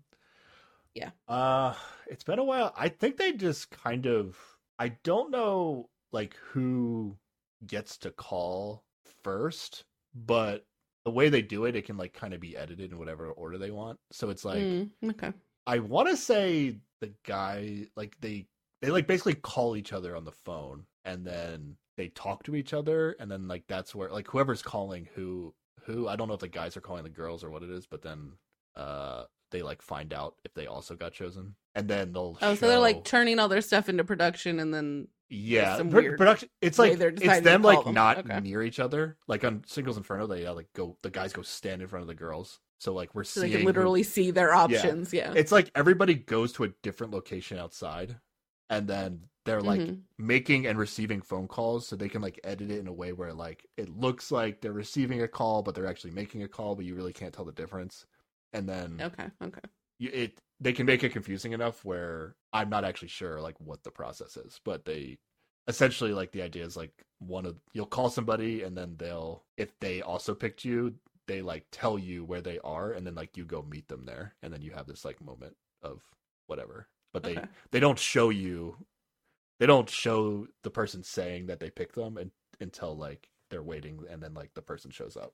[0.94, 1.10] Yeah.
[1.28, 1.74] Uh,
[2.06, 2.72] it's been a while.
[2.76, 4.36] I think they just kind of.
[4.78, 7.16] I don't know, like who
[7.66, 8.84] gets to call
[9.24, 9.84] first,
[10.14, 10.64] but
[11.04, 13.58] the way they do it, it can like kind of be edited in whatever order
[13.58, 13.98] they want.
[14.12, 15.32] So it's like Mm, okay.
[15.66, 18.46] I want to say the guy, like they
[18.80, 22.72] they like basically call each other on the phone, and then they talk to each
[22.72, 25.52] other, and then like that's where like whoever's calling who
[25.84, 27.86] who I don't know if the guys are calling the girls or what it is,
[27.86, 28.32] but then
[28.76, 32.68] uh they like find out if they also got chosen, and then they'll Oh, so
[32.68, 36.48] they're like turning all their stuff into production and then yeah some pr- production.
[36.62, 37.94] It's like they're it's them like them.
[37.94, 38.40] not Okay.
[38.40, 39.16] near each other.
[39.26, 42.08] Like on Singles Inferno, they uh, like go the guys go stand in front of
[42.08, 45.12] the girls, so like we're so seeing they can literally see their options.
[45.12, 45.32] Yeah.
[45.34, 48.16] it's like everybody goes to a different location outside
[48.70, 50.02] and then they're like Mhm.
[50.18, 53.32] making and receiving phone calls so they can like edit it in a way where
[53.32, 56.84] like it looks like they're receiving a call but they're actually making a call but
[56.84, 58.06] you really can't tell the difference
[58.52, 59.30] and then Okay.
[59.42, 59.60] Okay.
[60.00, 63.90] it they can make it confusing enough where i'm not actually sure like what the
[63.90, 65.18] process is but they
[65.68, 69.78] essentially like the idea is like one of you'll call somebody and then they'll if
[69.80, 70.94] they also picked you
[71.26, 74.34] they like tell you where they are and then like you go meet them there
[74.42, 76.02] and then you have this like moment of
[76.46, 77.46] whatever but they Okay.
[77.70, 78.76] they don't show you
[79.58, 82.30] they don't show the person saying that they picked them and,
[82.60, 85.32] until like they're waiting and then like the person shows up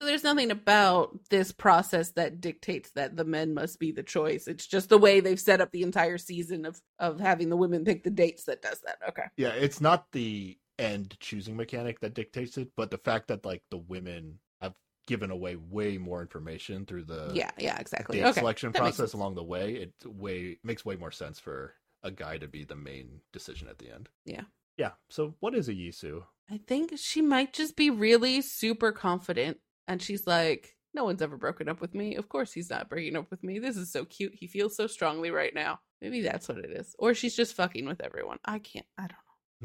[0.00, 4.48] So there's nothing about this process that dictates that the men must be the choice.
[4.48, 7.84] It's just the way they've set up the entire season of of having the women
[7.84, 8.98] pick the dates that does that.
[9.10, 9.24] Okay.
[9.36, 13.62] Yeah, it's not the end choosing mechanic that dictates it, but the fact that like
[13.70, 14.74] the women have
[15.06, 17.52] given away way more information through the yeah.
[17.58, 17.78] Yeah.
[17.78, 18.18] Exactly.
[18.18, 18.40] date Okay.
[18.40, 22.38] selection that process along the way, it way makes way more sense for a guy
[22.38, 24.08] to be the main decision at the end.
[24.24, 24.42] Yeah.
[24.76, 24.92] Yeah.
[25.10, 26.22] So what is a Yisu?
[26.50, 29.58] I think she might just be really super confident.
[29.88, 32.16] And she's like, no one's ever broken up with me.
[32.16, 33.58] Of course he's not breaking up with me.
[33.58, 34.34] This is so cute.
[34.34, 35.80] He feels so strongly right now.
[36.00, 36.94] Maybe that's what it is.
[36.98, 38.38] Or she's just fucking with everyone.
[38.44, 38.86] I can't.
[38.98, 39.10] I don't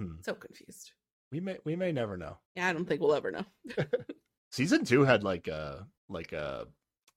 [0.08, 0.14] know.
[0.14, 0.22] Hmm.
[0.22, 0.92] So confused.
[1.32, 2.38] We may we may never know.
[2.56, 3.46] Yeah, I don't think we'll ever know.
[4.52, 6.68] Season two had like a like a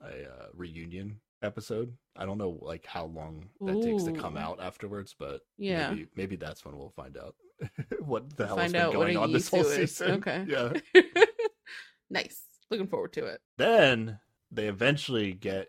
[0.01, 1.93] a, uh reunion episode.
[2.17, 5.91] I don't know like how long that takes to come out afterwards, but Yeah.
[5.91, 7.35] maybe, maybe that's when we'll find out
[8.01, 9.97] what the hell Find has been going on this whole is.
[9.97, 10.13] season.
[10.27, 10.45] Okay.
[10.49, 10.73] Yeah.
[12.11, 12.43] nice.
[12.71, 13.41] Looking forward to it.
[13.59, 14.19] Then
[14.51, 15.69] they eventually get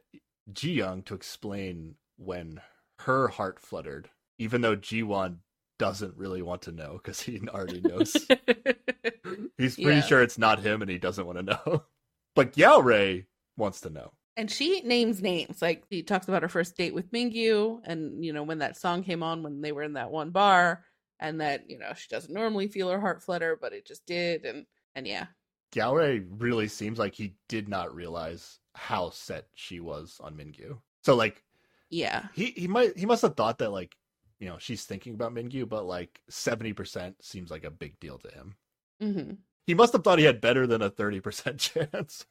[0.53, 2.61] Ji Young to explain when
[2.99, 5.39] her heart fluttered, even though Ji Won
[5.79, 8.13] doesn't really want to know because he already knows.
[9.57, 10.01] He's pretty Yeah.
[10.01, 11.83] sure it's not him and he doesn't want to know.
[12.35, 13.25] But Gyeore
[13.57, 14.13] wants to know.
[14.37, 15.61] And she names names.
[15.61, 19.03] Like she talks about her first date with Mingyu, and you know when that song
[19.03, 20.85] came on when they were in that one bar,
[21.19, 24.45] and that you know she doesn't normally feel her heart flutter, but it just did,
[24.45, 25.27] and and yeah,
[25.75, 30.79] Yao really seems like he did not realize how set she was on Mingyu.
[31.03, 31.43] So like
[31.89, 33.95] yeah, he he might he must have thought that like
[34.39, 38.17] you know she's thinking about Mingyu, but like seventy percent seems like a big deal
[38.19, 38.55] to him.
[38.99, 39.33] hmm
[39.67, 42.25] He must have thought he had better than a thirty percent chance.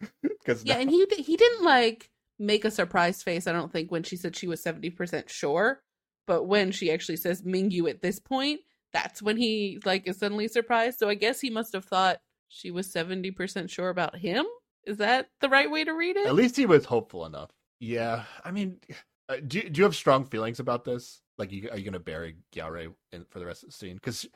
[0.22, 3.46] Because yeah, and he he didn't like make a surprised face.
[3.48, 5.82] I don't think when she said she was seventy percent sure,
[6.26, 8.60] but when she actually says Mingyu at this point,
[8.92, 10.98] that's when he like is suddenly surprised.
[10.98, 12.18] So I guess he must have thought
[12.48, 14.46] she was seventy percent sure about him.
[14.84, 16.26] Is that the right way to read it?
[16.26, 17.50] at least he was hopeful enough.
[17.80, 18.78] Yeah, I mean,
[19.28, 21.20] uh, do do you have strong feelings about this?
[21.38, 23.96] Like, you, are you gonna bury Gyeore in for the rest of the scene?
[23.96, 24.26] Because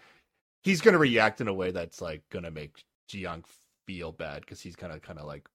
[0.62, 3.44] he's gonna react in a way that's like gonna make Jiyoung
[3.90, 5.48] feel bad because he's kind of kind of like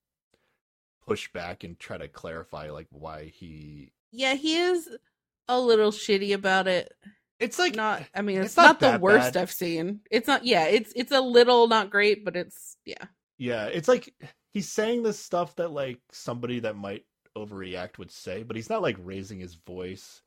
[1.07, 3.91] push back and try to clarify like why he.
[4.11, 4.89] Yeah, he is
[5.47, 6.91] a little shitty about it.
[7.39, 9.41] It's like not I mean it's, it's not, not the worst bad.
[9.41, 10.01] I've seen.
[10.11, 13.05] It's not yeah, it's it's a little not great, but it's yeah.
[13.37, 14.13] Yeah, it's like
[14.51, 17.05] he's saying this stuff that like somebody that might
[17.37, 20.21] overreact would say, but he's not like raising his voice.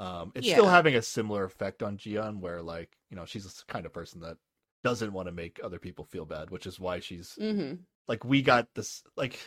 [0.00, 3.62] Um, it's still having a similar effect on Jiyoung, where like you know she's the
[3.68, 4.36] kind of person that
[4.84, 7.80] doesn't want to make other people feel bad, which is why she's Mhm.
[8.08, 9.38] like we got this like.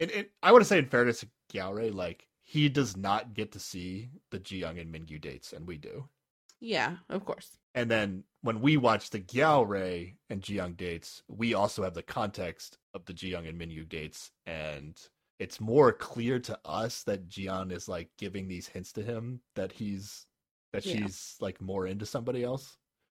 [0.00, 3.52] It, it, I want to say in fairness to Gyeore, like he does not get
[3.52, 6.08] to see the Jiyoung and Mingyu dates, and we do.
[6.60, 7.58] Yeah, of course.
[7.74, 12.78] And then when we watch the Gyeore and Jiyoung dates, we also have the context
[12.92, 15.00] of the Jiyoung and Mingyu dates, and
[15.38, 19.72] it's more clear to us that Jiyoung is like giving these hints to him that
[19.72, 20.26] he's
[20.72, 21.06] that Yeah.
[21.06, 22.76] she's like more into somebody else.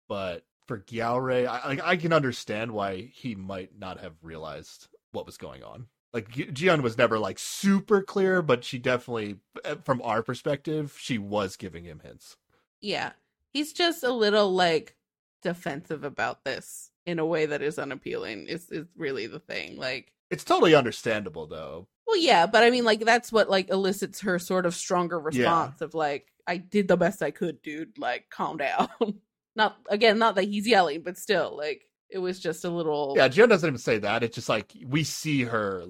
[0.09, 5.25] But for Gyeore, I like I can understand why he might not have realized what
[5.25, 5.87] was going on.
[6.13, 10.95] Like Gi- Jiyoung was never like super clear, but she definitely, eh, from our perspective,
[10.99, 12.37] she was giving him hints.
[12.81, 13.11] Yeah.
[13.53, 14.95] He's just a little like
[15.41, 18.47] defensive about this in a way that is unappealing.
[18.47, 19.77] Is is really the thing.
[19.77, 21.87] Like It's totally understandable though.
[22.07, 25.81] well yeah, but I mean like that's what like elicits her sort of stronger response
[25.81, 27.97] of like I did the best I could, dude.
[27.97, 28.87] Like calm down.
[29.55, 33.29] not again, not that he's yelling, but still like it was just a little Yeah,
[33.29, 34.23] Jiyoung doesn't even say that.
[34.23, 35.85] It's just like we see her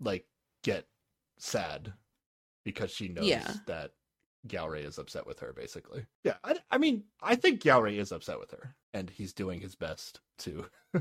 [0.00, 0.26] like
[0.62, 0.86] get
[1.38, 1.92] sad
[2.64, 3.54] because she knows Yeah.
[3.66, 3.92] that
[4.46, 6.06] Gyeore is upset with her, basically.
[6.22, 9.74] Yeah, I, I mean, I think Gyeore is upset with her, and he's doing his
[9.74, 10.66] best to.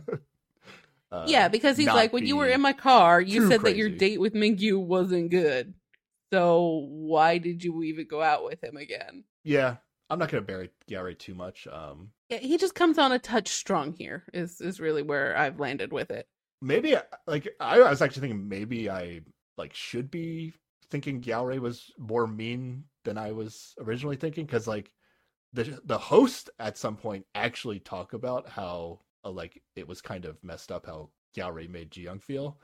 [1.12, 3.90] uh, Yeah, because he's like, when you were in my car, you said that your
[3.90, 5.74] date with Mingyu wasn't good.
[6.32, 9.24] So why did you even go out with him again?
[9.44, 9.78] Yeah,
[10.14, 11.68] I'm not gonna bury Gary too much.
[11.68, 14.24] Um, Yeah, he just comes on a touch strong here.
[14.34, 16.28] Is is really where I've landed with it.
[16.62, 16.96] maybe
[17.28, 19.22] like I was actually thinking maybe I
[19.58, 20.54] like should be
[20.90, 24.92] thinking Gary was more mean than I was originally thinking because like
[25.52, 30.26] the the host at some point actually talk about how uh, like it was kind
[30.26, 32.60] of messed up how Gary made Ji Young feel,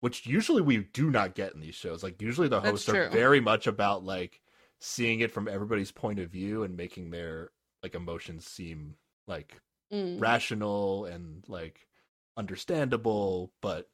[0.00, 2.02] which usually we do not get in these shows.
[2.02, 4.40] Like usually the hosts are very much about like
[4.84, 7.50] seeing it from everybody's point of view and making their
[7.82, 8.96] like emotions seem
[9.26, 9.60] like
[9.92, 10.18] Mm.
[10.20, 11.88] rational and like
[12.36, 13.88] understandable, but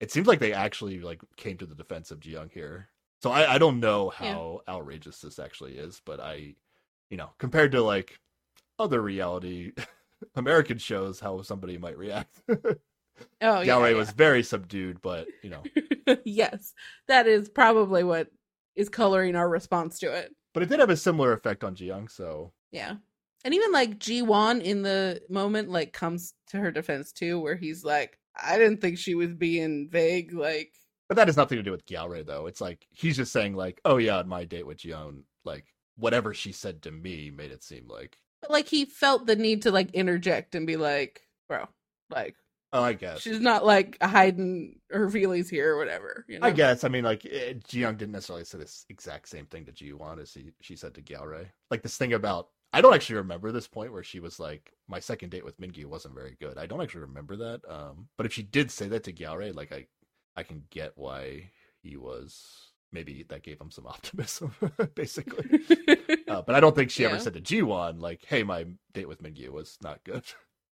[0.00, 2.88] it seems like they actually like came to the defense of Jiyoung here.
[3.22, 4.40] So I, I don't know Yeah.
[4.40, 6.56] how outrageous this actually is, but I
[7.10, 8.18] you know, compared to like
[8.78, 9.72] other reality
[10.36, 12.42] American shows, how somebody might react.
[13.42, 13.96] Oh yeah, Gyeore yeah.
[13.96, 15.68] was very subdued, but you know
[16.24, 16.74] yes,
[17.08, 18.28] that is probably what
[18.76, 20.34] is coloring our response to it.
[20.54, 22.96] but it did have a similar effect on Jiyoung, so Yeah.
[23.44, 27.54] And even like Ji Won in the moment like comes to her defense too, where
[27.54, 30.72] he's like, I didn't think she was being vague, like
[31.08, 32.46] but that has nothing to do with Gyeore though.
[32.46, 36.34] It's like he's just saying like, oh yeah, on my date with Jiyoung, like whatever
[36.34, 39.70] she said to me made it seem like but like he felt the need to
[39.70, 41.66] like interject and be like, bro,
[42.10, 42.36] like
[42.72, 43.20] oh I guess.
[43.20, 46.24] she's not like hiding her feelings here or whatever.
[46.28, 46.46] You know?
[46.46, 46.84] I guess.
[46.84, 50.32] I mean, like, eh, Jiyoung didn't necessarily say this exact same thing to Ji-Won as
[50.32, 51.46] he, she said to Gyeore.
[51.70, 55.00] Like, this thing about, I don't actually remember this point where she was like, my
[55.00, 56.58] second date with Mingyu wasn't very good.
[56.58, 57.60] I don't actually remember that.
[57.68, 59.86] Um, but if she did say that to Gyeore, like, I,
[60.36, 61.50] I can get why
[61.82, 64.54] he was, maybe that gave him some optimism,
[64.94, 65.60] basically.
[66.28, 69.22] Uh, but I don't think she ever said to Ji-Won, like, hey, my date with
[69.22, 70.24] Mingyu was not good.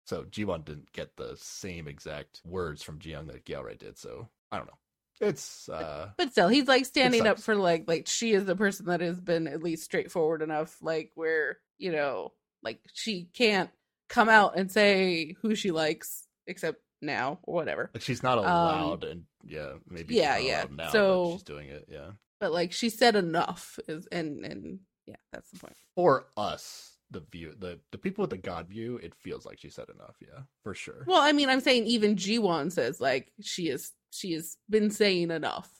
[0.06, 3.98] So Ji-Won didn't get the same exact words from Jiyoung that Gyeore did.
[3.98, 4.78] So I don't know.
[5.20, 8.86] It's uh But still, he's like standing up for like like she is the person
[8.86, 13.70] that has been at least straightforward enough, like where you know, like she can't
[14.08, 17.90] come out and say who she likes except now or whatever.
[17.94, 20.76] like she's not allowed and yeah, maybe she's Um, yeah, not yeah.
[20.76, 22.10] now, So- but she's doing it, yeah.
[22.38, 25.76] But like she said enough is and and yeah, that's the point.
[25.94, 29.68] For us, the view the the people with the God view, it feels like she
[29.70, 31.04] said enough, yeah, for sure.
[31.06, 35.30] Well, I mean, I'm saying even Jiwon says like she is she has been saying
[35.30, 35.70] enough.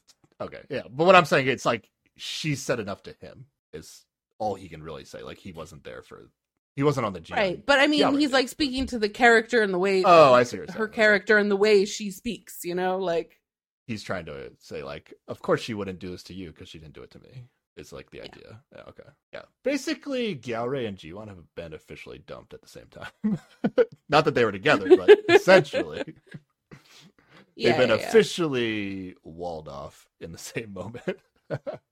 [0.41, 0.83] okay, yeah.
[0.91, 4.05] But what I'm saying it's like she said enough to him is
[4.39, 5.23] all he can really say.
[5.23, 6.31] Like he wasn't there for
[6.77, 7.37] he wasn't on the Jiyoung.
[7.37, 7.67] Right.
[7.67, 10.43] But I mean, Yeah, he's like speaking to the character and the way Oh, I
[10.43, 10.79] see you're saying.
[10.79, 13.41] her character and the way she speaks, you know, like
[13.87, 16.79] He's trying to say like, of course she wouldn't do this to you because she
[16.79, 17.45] didn't do it to me.
[17.77, 18.25] It's like the Yeah.
[18.25, 18.61] idea.
[18.75, 19.09] Yeah, okay.
[19.33, 19.43] Yeah.
[19.63, 23.39] Basically, Gyeore and Jiwon have been officially dumped at the same time.
[24.09, 26.03] Not that they were together, but essentially
[27.57, 31.19] yeah, they've been officially walled off in the same moment.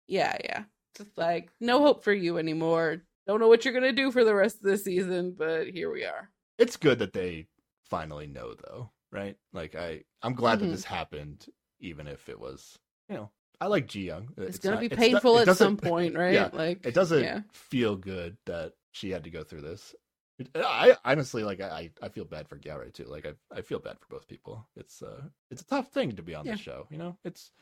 [0.07, 0.65] yeah, yeah.
[0.97, 3.03] Just like no hope for you anymore.
[3.27, 6.05] Don't know what you're gonna do for the rest of the season, but here we
[6.05, 6.31] are.
[6.59, 7.47] it's good that they
[7.85, 9.37] finally know though, right?
[9.53, 10.63] Like I I'm glad Mhm.
[10.63, 11.47] that this happened
[11.81, 13.31] even if it was, you know,
[13.61, 14.29] I like Ji Young.
[14.37, 16.35] It's, gonna be painful at some point, right?
[16.35, 17.41] Yeah, like it doesn't Yeah.
[17.53, 19.95] feel good that she had to go through this.
[20.39, 23.05] It- I honestly like I I feel bad for Gary too.
[23.05, 24.67] Like I I feel bad for both people.
[24.77, 26.53] It's uh it's a tough thing to be on Yeah.
[26.53, 26.87] the show.
[26.91, 27.53] You know, it's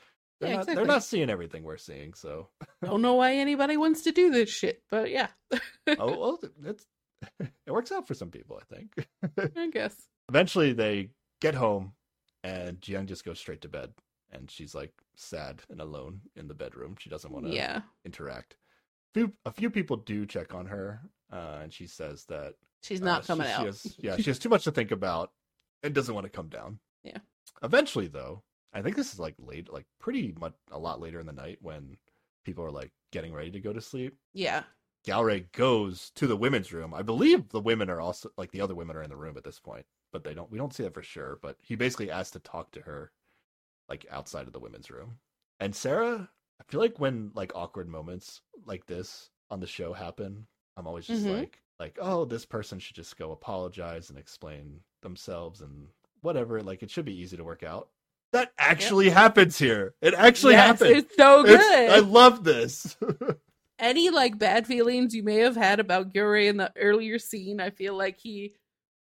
[0.41, 0.75] they're Yeah, not exactly.
[0.85, 2.15] they're not seeing everything we're seeing.
[2.15, 2.49] So
[2.83, 5.29] I Don't know why anybody wants to do this shit, but yeah,
[5.99, 6.87] oh well, it's
[7.41, 8.61] it works out for some people.
[8.61, 9.07] I think.
[9.57, 9.95] I guess.
[10.29, 11.93] Eventually, they get home,
[12.43, 13.93] and Jiyoung just goes straight to bed,
[14.33, 16.97] and she's like sad and alone in the bedroom.
[16.99, 18.57] She doesn't want to Yeah, interact.
[19.15, 21.01] Few, a few people do check on her,
[21.33, 23.67] uh, and she says that she's uh, not she- coming she out.
[23.67, 25.33] has- yeah, she has too much to think about
[25.83, 26.79] and doesn't want to come down.
[27.05, 27.19] Yeah.
[27.63, 31.27] Eventually, though, I think this is like late, like pretty much a lot later in
[31.27, 31.97] the night when
[32.45, 34.17] people are like getting ready to go to sleep.
[34.33, 34.63] Yeah.
[35.07, 36.95] Gyeore goes to the women's room.
[36.95, 39.43] I believe the women are also like the other women are in the room at
[39.45, 40.51] this point, but they don't.
[40.51, 41.39] We don't see that for sure.
[41.43, 43.11] But he basically asks to talk to her,
[43.93, 45.19] like outside of the women's room.
[45.61, 50.47] And Sarah, I feel like when like awkward moments like this on the show happen,
[50.79, 51.37] I'm always just Mhm.
[51.41, 55.89] like, like, oh, this person should just go apologize and explain themselves and
[56.23, 56.63] whatever.
[56.63, 57.91] Like it should be easy to work out.
[58.33, 59.95] That actually happens here.
[60.01, 60.97] It actually Yes, happened.
[60.97, 61.91] It's so It's- good.
[61.91, 62.97] I love this.
[63.79, 67.69] Any like bad feelings you may have had about Gyeore in the earlier scene, I
[67.71, 68.55] feel like he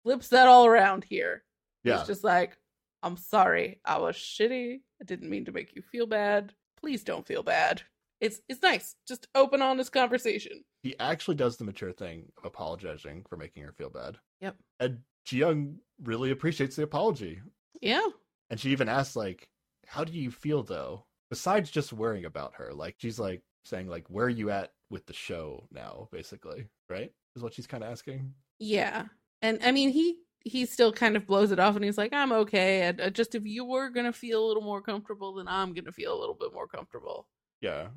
[0.03, 1.45] flips that all around here.
[1.85, 1.99] yeah.
[1.99, 2.57] He's just like,
[3.03, 4.81] I'm sorry, I was shitty.
[5.01, 6.53] I didn't mean to make you feel bad.
[6.79, 7.83] Please don't feel bad.
[8.21, 8.97] It's it's nice.
[9.09, 10.65] Just open honest conversation.
[10.83, 14.19] he actually does the mature thing of apologizing for making her feel bad.
[14.41, 14.57] Yep.
[14.79, 17.41] And Jiyoung really appreciates the apology.
[17.81, 18.07] Yeah.
[18.51, 19.49] And she even asks, like,
[19.87, 21.05] how do you feel though?
[21.31, 22.73] Besides just worrying about her.
[22.75, 26.67] Like she's like saying, like, where are you at with the show now, basically.
[26.91, 27.13] Right?
[27.37, 28.35] Is what she's kinda asking.
[28.59, 29.05] Yeah.
[29.41, 32.33] And I mean he he still kind of blows it off and he's like, I'm
[32.33, 32.83] okay.
[32.83, 35.93] And uh, just if you were gonna feel a little more comfortable, then I'm gonna
[35.93, 37.27] feel a little bit more comfortable.
[37.61, 37.89] Yeah.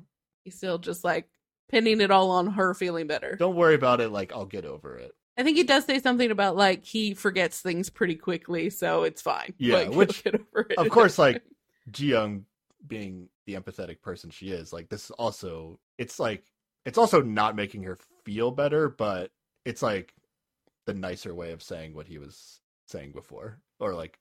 [0.44, 1.28] He's still just like
[1.70, 3.36] pinning it all on her feeling better.
[3.36, 5.12] Don't worry about it, like I'll get over it.
[5.36, 9.22] I think he does say something about like he forgets things pretty quickly, so it's
[9.22, 9.54] fine.
[9.58, 10.78] Yeah, Like, which, get over it.
[10.78, 11.42] Of course, like
[11.90, 12.42] Jiyoung
[12.86, 16.44] being the empathetic person she is, like this is also it's like
[16.84, 19.30] it's also not making her feel better, but
[19.64, 20.14] it's like
[20.86, 23.60] the nicer way of saying what he was saying before.
[23.80, 24.18] Or like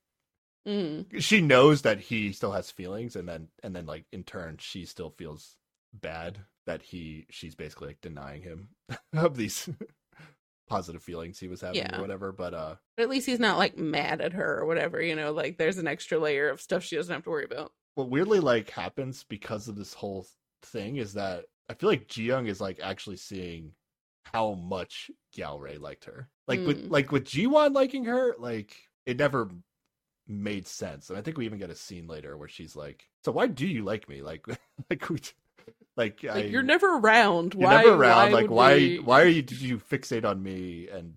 [0.66, 1.22] Mm.
[1.22, 4.86] she knows that he still has feelings and then and then like in turn she
[4.86, 5.58] still feels
[5.94, 8.70] bad that he she's basically like denying him
[9.14, 9.68] of these
[10.70, 11.98] positive feelings he was having Yeah.
[11.98, 12.32] or whatever.
[12.32, 15.34] But uh But at least he's not like mad at her or whatever, you know,
[15.34, 17.74] like there's an extra layer of stuff she doesn't have to worry about.
[17.96, 20.26] what weirdly like happens because of this whole
[20.62, 23.74] thing is that I feel like Jiyoung is like actually seeing
[24.32, 26.30] how much Gyeore liked her.
[26.48, 26.92] Like with Mm.
[26.92, 29.50] like with Jiwon liking her, like it never
[30.28, 31.10] made sense.
[31.10, 33.68] And I think we even get a scene later where she's like, "So why do
[33.68, 34.22] you like me?
[34.22, 34.46] Like
[34.90, 35.20] like we
[35.96, 37.54] like, I, you're never around.
[37.54, 38.32] you're why, never around.
[38.32, 41.16] like why we- why are you did you fixate on me and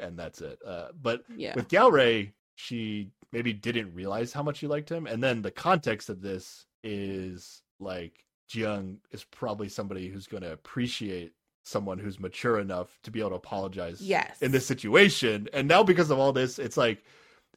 [0.00, 0.58] and that's it.
[0.66, 1.54] Uh but Yeah.
[1.54, 5.06] with Gyeore, she maybe didn't realize how much she liked him.
[5.06, 10.52] And then the context of this is like Jiyoung is probably somebody who's going to
[10.52, 11.32] appreciate
[11.68, 14.40] someone who's mature enough to be able to apologize Yes.
[14.40, 15.48] in this situation.
[15.52, 17.04] And now because of all this, it's like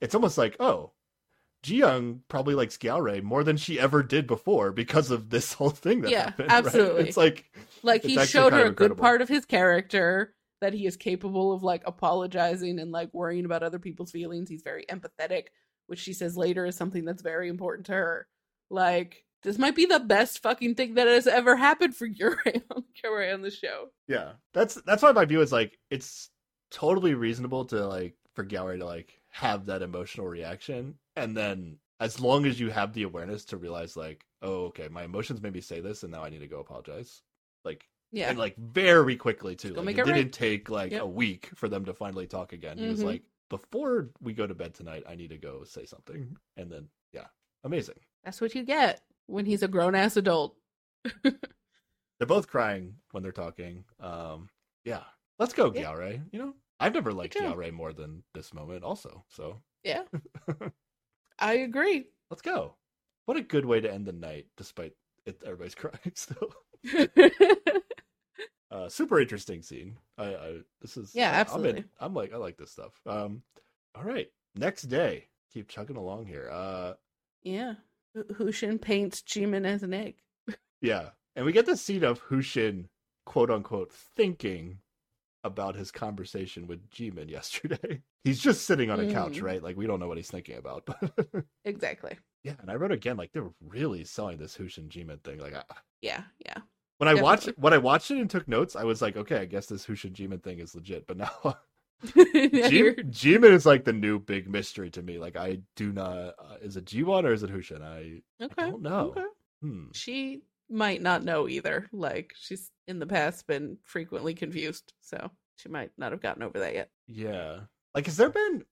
[0.02, 0.92] it's almost like, oh,
[1.64, 6.02] Jiyoung probably likes Gyeore more than she ever did before because of this whole thing
[6.02, 6.50] that Yeah, happened.
[6.50, 6.66] right?
[6.66, 7.04] absolutely.
[7.04, 7.46] It's like
[7.84, 11.52] like it's he showed her a good part of his character that he is capable
[11.54, 14.50] of like apologizing and like worrying about other people's feelings.
[14.50, 15.46] He's very empathetic,
[15.88, 18.28] which she says later is something that's very important to her.
[18.70, 22.84] Like this might be the best fucking thing that has ever happened for Gyeore on,
[23.04, 23.90] Gyeore on the show.
[24.08, 26.30] Yeah, that's that's why my view is like it's
[26.70, 32.20] totally reasonable to like for Gyeore to like have that emotional reaction, and then as
[32.20, 35.62] long as you have the awareness to realize like, oh, okay, my emotions made me
[35.62, 37.22] say this, and now I need to go apologize.
[37.64, 38.30] Like, Yeah.
[38.30, 39.74] and like very quickly too.
[39.74, 40.16] Like, it it right.
[40.16, 41.02] didn't take like Yep.
[41.02, 42.80] a week for them to finally talk again.
[42.80, 43.10] It was mm-hmm.
[43.10, 46.88] like, before we go to bed tonight, I need to go say something, and then
[47.14, 47.28] yeah,
[47.64, 48.00] amazing.
[48.24, 50.56] That's what you get when he's a grown ass adult.
[51.24, 53.84] They're both crying when they're talking.
[54.00, 54.50] Um,
[54.86, 55.02] yeah,
[55.40, 55.96] let's go, Yeah.
[56.32, 57.36] You know, I've never liked.
[57.36, 59.26] Gyeore more than this moment, also.
[59.30, 60.04] So Yeah.
[61.40, 62.06] I agree.
[62.30, 62.76] let's go.
[63.26, 64.94] What a good way to end the night, despite
[65.26, 66.54] it, everybody's crying still.
[68.70, 69.98] Uh, super interesting scene.
[70.18, 71.84] I, I this is Yeah, I- I'm, in- absolutely.
[72.00, 72.94] I'm like I like this stuff.
[73.06, 73.42] Um,
[73.96, 76.50] all right, next day, keep chugging along here.
[76.52, 76.94] Uh,
[77.44, 77.74] yeah.
[78.14, 80.16] Hu- Hushin paints Jimin as an egg.
[80.82, 82.86] yeah, and we get the scene of Hushin,
[83.26, 84.80] quote unquote, thinking
[85.44, 88.02] about his conversation with Jimin yesterday.
[88.24, 89.44] He's just sitting on a couch, Mm.
[89.44, 89.64] right?
[89.64, 90.88] Like we don't know what he's thinking about.
[91.66, 92.18] Exactly.
[92.44, 95.40] yeah, and I wrote again, like they're really selling this Hushin Jimin thing.
[95.40, 95.64] Like I,
[96.02, 96.58] Yeah, yeah.
[96.98, 99.46] when I watched when I watched it and took notes, I was like, okay, I
[99.46, 101.08] guess this Hushin Jimin thing is legit.
[101.08, 101.32] But now
[102.16, 105.20] G- Jimin is like the new big mystery to me.
[105.20, 106.08] Like I do not
[106.40, 107.82] uh, is it Jiwon or is it Hushin?
[107.82, 108.70] I okay.
[108.72, 109.14] don't know.
[109.18, 109.26] Okay.
[109.62, 109.84] hmm.
[109.94, 111.88] She might not know either.
[111.92, 116.60] Like she's in the past been frequently confused, so she might not have gotten over
[116.60, 116.90] that yet.
[117.08, 117.60] Yeah.
[117.94, 118.64] Like has there been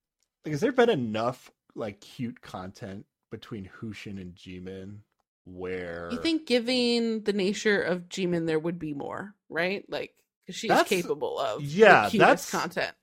[0.45, 4.99] like has there been enough like cute content between Hushin and Jimin
[5.45, 9.83] where You think giving the nature of Jimin there would be more, right?
[9.89, 10.13] Like
[10.45, 12.93] because she's That's- capable of yeah, that's- content.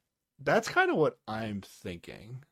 [0.42, 2.42] That's kind of what I'm thinking.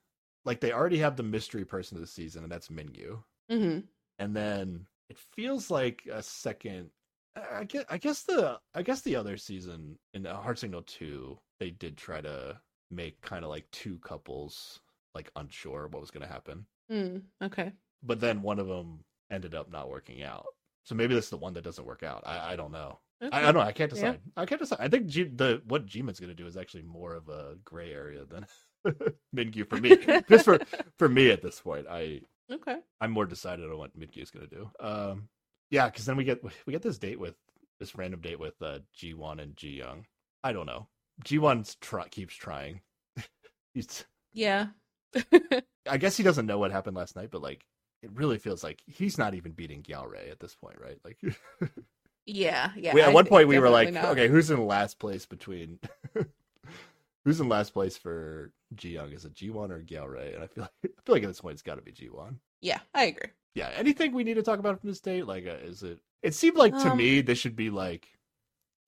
[0.44, 3.22] Like they already have the mystery person of the season and that's Mingyu.
[3.50, 3.80] hmm
[4.18, 6.90] and then it feels like a second.
[7.36, 10.82] I I guess, I guess the I guess the other season in uh, Heart Signal
[10.82, 14.80] two, they did try to make kind of like two couples
[15.14, 17.72] like unsure what was going to happen, Mm, okay.
[18.02, 20.46] but then one of them ended up not working out.
[20.84, 22.22] So maybe this is the one that doesn't work out.
[22.26, 22.98] I, I don't know.
[23.32, 23.60] I, I don't know.
[23.60, 23.94] I can't Yeah.
[24.12, 24.20] decide.
[24.36, 24.78] I can't decide.
[24.80, 27.92] I think G, the what Jimin's going to do is actually more of a gray
[27.92, 28.46] area than
[29.36, 29.96] Mingyu for me.
[30.28, 30.58] Just for
[30.98, 32.20] for me at this point, I
[32.52, 32.76] Okay.
[33.00, 34.70] I'm more decided on what Mingyu is going to do.
[34.80, 35.28] Um,
[35.70, 37.34] yeah, because then we get we get this date with
[37.80, 40.06] this random date with uh, Jiwon and Ji Young.
[40.42, 40.86] I don't know.
[41.24, 42.80] Jiwon's try, keeps trying.
[43.74, 44.66] He's Yeah.
[45.88, 47.64] I guess he doesn't know what happened last night, but like
[48.02, 50.98] it really feels like he's not even beating Gyeore at this point, right?
[51.04, 51.18] Like
[52.26, 52.70] yeah.
[52.76, 52.94] Yeah.
[52.94, 54.06] we, at I one point we were like, not.
[54.06, 55.78] okay, who's in last place between
[57.24, 59.12] who's in last place for Ji Young?
[59.12, 60.34] Is it Jiwon or Gyeore?
[60.34, 62.36] And I feel like I feel like at this point it's got to be Jiwon.
[62.60, 63.30] Yeah, I agree.
[63.54, 63.70] Yeah.
[63.76, 65.26] Anything we need to talk about from this date?
[65.26, 66.00] Like, uh, is it?
[66.22, 68.08] It seemed like to Um, me this should be like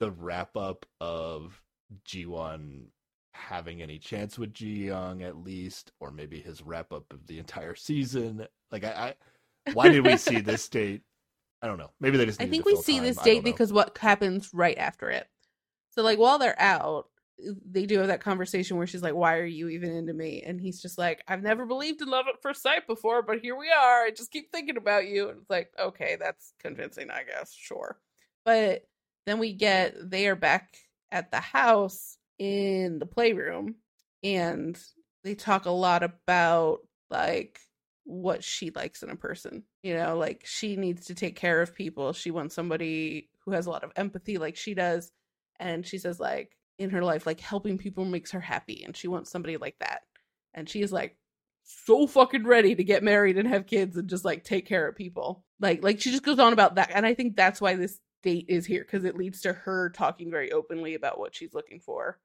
[0.00, 1.62] the wrap up of
[2.06, 2.86] Jiwon
[3.32, 7.38] having any chance with Ji Young at least, or maybe his wrap up of the
[7.38, 8.46] entire season.
[8.70, 9.14] Like, I,
[9.66, 11.02] I why did we see this date?
[11.62, 11.90] I don't know.
[12.00, 12.40] Maybe they just.
[12.40, 13.04] I think we see time.
[13.04, 15.26] this date because what happens right after it.
[15.90, 17.08] So like while they're out,
[17.46, 20.42] uh, they do have that conversation where she's like, "Why are you even into me?"
[20.46, 23.56] And he's just like, "I've never believed in love at first sight before, but here
[23.56, 24.04] we are.
[24.04, 27.52] I just keep thinking about you." And it's like, okay, that's convincing, I guess.
[27.54, 27.98] Sure,
[28.44, 28.86] but
[29.24, 30.76] then we get they are back
[31.10, 33.76] at the house in the playroom,
[34.22, 34.78] and
[35.24, 37.58] they talk a lot about like
[38.04, 39.64] what she likes in a person.
[39.86, 42.12] You know, like she needs to take care of people.
[42.12, 45.12] She wants somebody who has a lot of empathy like she does.
[45.60, 49.06] And she says like in her life like helping people makes her happy and she
[49.06, 50.00] wants somebody like that.
[50.54, 51.16] And she is like
[51.62, 54.96] so fucking ready to get married and have kids and just like take care of
[54.96, 55.44] people.
[55.60, 58.46] Like like she just goes on about that and I think that's why this date
[58.48, 62.18] is here cuz it leads to her talking very openly about what she's looking for.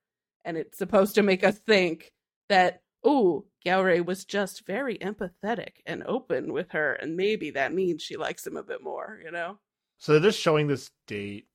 [0.44, 2.12] And it's supposed to make us think
[2.50, 8.02] that oh, Gyeore was just very empathetic and open with her, and maybe that means
[8.02, 9.60] she likes him a bit more, you know?
[9.98, 11.48] So they're just showing this date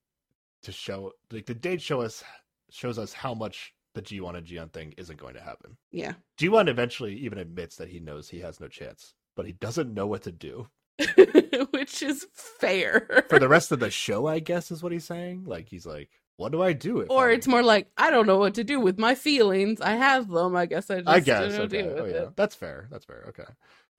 [0.62, 2.22] to show, like the date show us
[2.70, 5.76] shows us how much the Jiwon and G1 thing isn't going to happen.
[5.90, 6.14] Yeah.
[6.38, 10.06] Jiwon eventually even admits that he knows he has no chance, but he doesn't know
[10.06, 10.68] what to do.
[11.70, 13.24] Which is fair.
[13.28, 15.44] For the rest of the show, I guess is what he's saying.
[15.46, 18.38] Like he's like, what do I do or I'm- it's more like, I don't know
[18.38, 19.80] what to do with my feelings.
[19.80, 20.54] I have them.
[20.56, 21.88] I guess I just I guess don't okay.
[21.88, 22.36] Oh yeah, it.
[22.36, 22.88] that's fair.
[22.90, 23.24] That's fair.
[23.28, 23.44] Okay,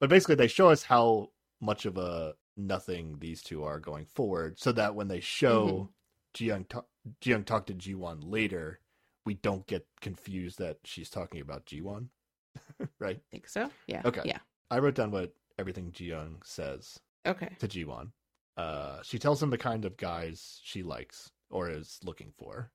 [0.00, 4.58] but basically they show us how much of a nothing these two are going forward,
[4.58, 5.90] so that when they show
[6.38, 6.44] Mm-hmm.
[6.44, 6.84] Jiyoung
[7.22, 8.80] Jiyoung talk to Jiwon later,
[9.24, 12.08] we don't get confused that she's talking about Jiwon.
[13.00, 13.20] right?
[13.30, 13.70] think so.
[13.86, 14.02] Yeah.
[14.04, 14.22] Okay.
[14.24, 14.38] Yeah.
[14.70, 17.48] I wrote down what everything Jiyoung says Okay.
[17.58, 18.10] to Jiwon.
[18.56, 22.70] Uh, she tells him the kind of guys she likes or is looking for.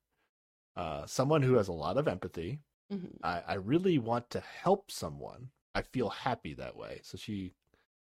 [0.75, 2.59] Uh, someone who has a lot of empathy,
[2.91, 5.49] hmm I, I really want to help someone.
[5.75, 6.99] I feel happy that way.
[7.03, 7.53] So she,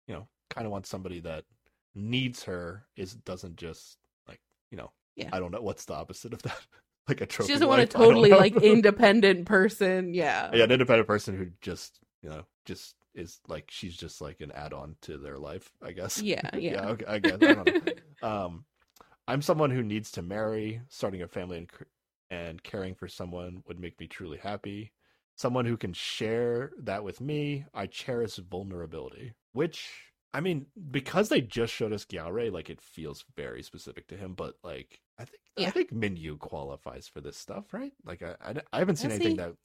[0.08, 1.46] you know, kind of wants somebody that
[1.96, 4.40] needs her is doesn't just like,
[4.72, 5.30] you know, Yeah.
[5.34, 6.60] I don't know what's the opposite of that.
[7.08, 7.48] like a trophy.
[7.50, 7.96] She doesn't want a wife?
[7.96, 10.14] I don't totally like independent person.
[10.14, 10.52] Yeah.
[10.54, 14.52] yeah, an independent person who just, you know, just is like she's just like an
[14.54, 16.22] add-on to their life, I guess.
[16.22, 16.50] Yeah.
[16.58, 16.88] Yeah.
[16.90, 17.34] okay, I guess.
[17.42, 17.68] I don't
[18.22, 18.28] know.
[18.28, 18.66] um,
[19.32, 20.82] I'm someone who needs to marry.
[20.90, 21.70] Starting a family and
[22.30, 24.92] and caring for someone would make me truly happy.
[25.38, 27.66] Someone who can share that with me.
[27.74, 29.90] I cherish vulnerability, which
[30.34, 34.34] I mean, because they just showed us Gyeore, like it feels very specific to him.
[34.34, 35.72] But like, I think I Yeah.
[35.72, 37.94] think Mingyu qualifies for this stuff, right?
[38.04, 39.38] Like, I I, I haven't seen Does anything he?
[39.38, 39.56] that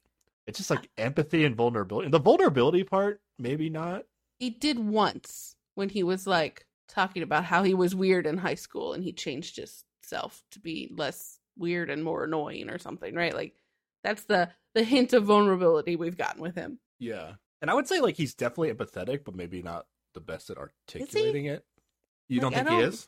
[0.47, 2.05] it's just like empathy and vulnerability.
[2.05, 4.05] And the vulnerability part, maybe not.
[4.39, 8.55] He did once when he was like talking about how he was weird in high
[8.55, 13.33] school and he changed himself to be less weird and more annoying or something, right?
[13.33, 13.53] Like
[14.03, 16.79] that's the the hint of vulnerability we've gotten with him.
[16.99, 17.33] Yeah.
[17.61, 21.45] And I would say like he's definitely empathetic, but maybe not the best at articulating
[21.45, 21.65] it.
[22.29, 23.07] You don't think he don't- is?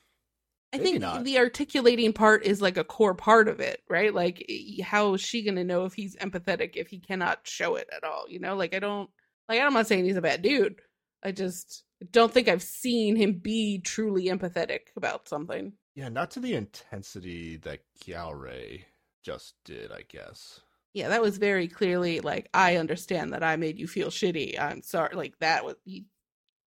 [0.72, 1.24] I Maybe think not.
[1.24, 4.14] the articulating part is like a core part of it, right?
[4.14, 4.48] Like
[4.84, 8.04] how is she going to know if he's empathetic if he cannot show it at
[8.04, 8.56] all, you know?
[8.56, 9.10] Like I don't
[9.48, 10.76] like I'm not saying he's a bad dude.
[11.24, 15.74] I just don't think I've seen him be truly empathetic about something.
[15.96, 18.84] Yeah, not to the intensity that Gyeore
[19.24, 20.62] just did, I guess.
[20.94, 24.60] yeah, that was very clearly like I understand that I made you feel shitty.
[24.60, 25.16] I'm sorry.
[25.16, 26.06] Like that was he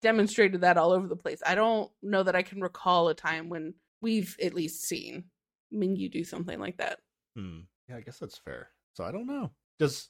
[0.01, 1.41] demonstrated that all over the place.
[1.45, 5.25] I don't know that I can recall a time when we've at least seen
[5.73, 6.99] Mingyu do something like that.
[7.35, 7.61] Hmm.
[7.89, 8.69] Yeah, I guess that's fair.
[8.93, 9.51] So I don't know.
[9.79, 10.09] Does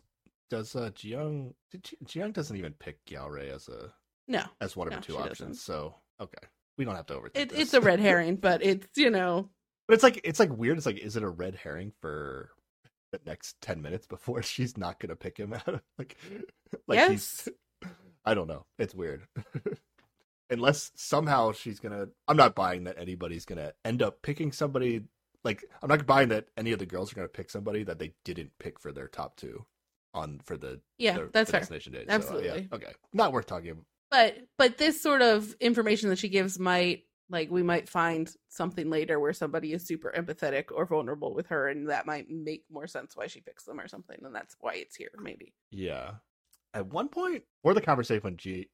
[0.50, 3.94] does uh Jiyoung did Jiyoung doesn't even pick Gyeore as a
[4.28, 4.44] No.
[4.62, 5.38] as one of No, her two options.
[5.40, 5.54] doesn't.
[5.56, 7.32] So Okay, we don't have to overthink.
[7.36, 7.60] It, this.
[7.60, 9.50] it's a red herring, but it's you know
[9.88, 10.78] But it's like it's like weird.
[10.78, 12.52] It's like is it a red herring for
[13.12, 15.82] the next ten minutes before she's not gonna pick him out?
[15.98, 16.16] like,
[16.88, 17.10] like Yes.
[17.12, 17.50] he's.
[18.26, 18.66] I don't know.
[18.80, 19.24] It's weird.
[20.50, 22.08] Unless somehow she's gonna.
[22.28, 25.02] I'm not buying that anybody's gonna end up picking somebody.
[25.44, 28.14] Like I'm not buying that any of the girls are gonna pick somebody that they
[28.24, 29.66] didn't pick for their top two
[30.14, 31.60] on for the yeah the, that's the fair.
[31.62, 32.08] destination date.
[32.10, 32.50] Uh, Absolutely.
[32.50, 33.84] So, yeah, okay, not worth talking.
[34.14, 38.92] But but this sort of information that she gives might like we might find something
[38.92, 42.86] later where somebody is super empathetic or vulnerable with her, and that might make more
[42.86, 45.56] sense why she picks them or something, and that's why it's here maybe.
[45.72, 46.12] Yeah.
[46.76, 48.68] At one point, or the conversation with Ji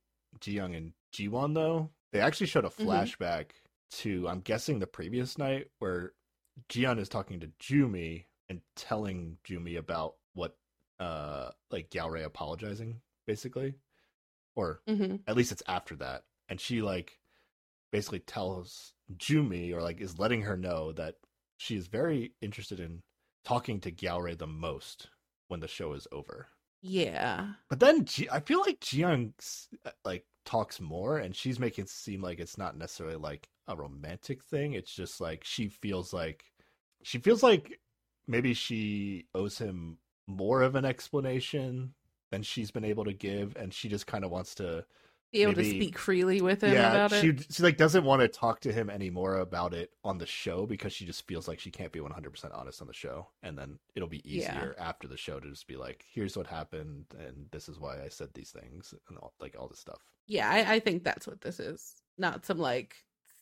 [0.46, 2.86] Young and Jiwon though, they actually showed a Mhm.
[2.86, 3.52] flashback
[3.92, 6.12] to I'm guessing the previous night where
[6.68, 10.58] Jiyoung is talking to Jumi and telling Jumi about what
[11.00, 13.76] uh like Gyeore apologizing, basically.
[14.56, 16.24] Or hmm at least it's after that.
[16.50, 17.20] And she like
[17.92, 21.16] basically tells Jumi or like is letting her know that
[21.58, 23.02] she is very interested in
[23.44, 25.08] talking to Gyeore the most
[25.48, 26.48] when the show is over.
[26.82, 27.54] Yeah.
[27.70, 29.34] But then Ji- I feel like Jiyoung
[30.06, 34.44] like talks more, and she's making it seem like it's not necessarily like a romantic
[34.44, 34.74] thing.
[34.74, 36.46] It's just like she feels like
[37.04, 37.80] she feels like
[38.28, 39.98] maybe she owes him
[40.28, 41.94] more of an explanation
[42.32, 44.86] than she's been able to give, and she just kind of wants to
[45.32, 47.46] Be able Maybe- to speak freely with him yeah about she it.
[47.52, 50.92] she like doesn't want to talk to him anymore about it on the show because
[50.92, 54.10] she just feels like she can't be 100% honest on the show and then it'll
[54.10, 54.38] be Yeah.
[54.58, 58.02] easier after the show to just be like here's what happened and this is why
[58.04, 61.28] i said these things and all, like all this stuff Yeah, I, I think that's
[61.28, 61.94] what this is.
[62.18, 62.96] Not some like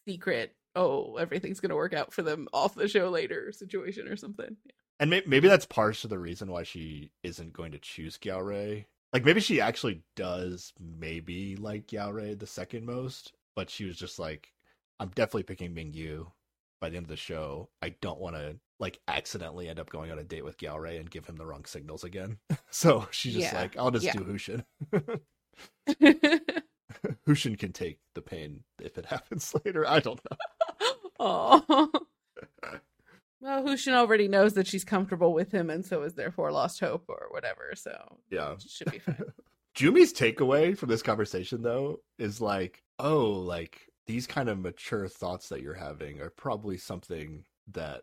[0.06, 4.58] secret, oh, everything's gonna work out for them off the show later situation or something.
[5.00, 8.86] And may- maybe that's part of the reason why she isn't going to choose Gyeore.
[9.14, 14.20] Like maybe she actually does maybe like Gyeore the second most, but she was just
[14.20, 14.54] like,
[15.00, 16.32] I'm definitely picking Mingyu
[16.82, 17.70] by the end of the show.
[17.82, 21.10] I don't want to like accidentally end up going on a date with Gyeore and
[21.10, 22.38] give him the wrong signals again.
[22.72, 24.14] so she's just Yeah, like, I'll just yeah.
[24.14, 24.64] do Hushin.
[27.28, 29.88] Hushin can take the pain if it happens later.
[29.88, 30.38] I don't know.
[31.20, 31.90] oh.
[33.40, 37.06] Well, Hushin already knows that she's comfortable with him, and so is therefore lost hope
[37.08, 37.74] or whatever.
[37.76, 38.56] So Yeah.
[38.68, 39.22] should be fine.
[39.76, 45.50] Jumi's takeaway from this conversation, though, is like, oh, like these kind of mature thoughts
[45.50, 47.44] that you're having are probably something
[47.74, 48.02] that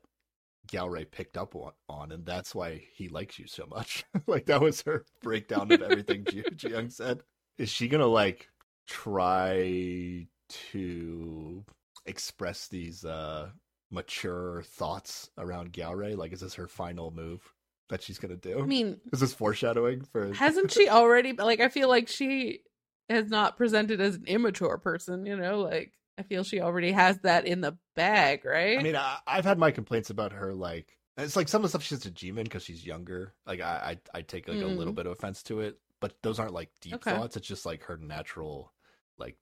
[0.68, 4.04] Gyeore picked up on, on and that's why he likes you so much.
[4.28, 7.20] like that was her breakdown of everything Ji Jiyoung said.
[7.58, 8.48] Is she gonna like
[8.86, 11.64] try to
[12.06, 13.50] express these uh
[13.94, 16.16] mature thoughts around Gyeore?
[16.16, 17.55] Like, is this her final move
[17.89, 18.60] that she's gonna do?
[18.60, 20.32] I mean, is this foreshadowing for?
[20.34, 21.32] hasn't she already?
[21.32, 22.60] Like, I feel like she
[23.08, 25.26] has not presented as an immature person.
[25.26, 28.78] You know, like I feel she already has that in the bag, right?
[28.78, 30.55] I mean, I, I've had my complaints about her.
[30.55, 33.34] Like, it's like some of the stuff she says to Jimin because she's younger.
[33.47, 34.76] Like, I, I, I take like a Mm.
[34.76, 37.10] little bit of offense to it, but those aren't like deep Okay.
[37.10, 37.36] thoughts.
[37.36, 38.73] It's just like her natural,
[39.18, 39.36] like,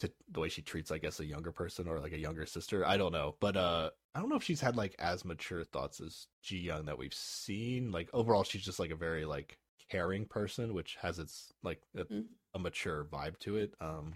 [0.00, 2.86] to the way she treats, I guess, a younger person or like a younger sister.
[2.86, 6.00] I don't know, but uh, I don't know if she's had like as mature thoughts
[6.00, 7.90] as Ji Young that we've seen.
[7.90, 9.58] Like, overall, she's just like a very like
[9.90, 12.24] caring person, which has its like a, Mm.
[12.54, 13.74] a mature vibe to it.
[13.80, 14.14] Um,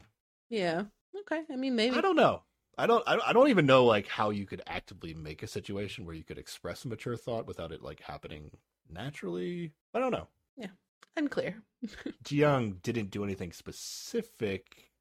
[0.50, 0.84] yeah.
[1.20, 1.42] Okay.
[1.50, 1.96] I mean, maybe.
[1.96, 2.42] I don't know.
[2.78, 3.02] I don't.
[3.06, 6.14] I don't- I don't even know like how you could actively make a situation where
[6.14, 8.50] you could express a mature thought without it like happening
[8.88, 9.72] naturally.
[9.94, 10.28] I don't know.
[10.56, 10.68] Yeah.
[11.16, 11.62] Unclear.
[12.24, 14.91] Jiyoung didn't do anything specific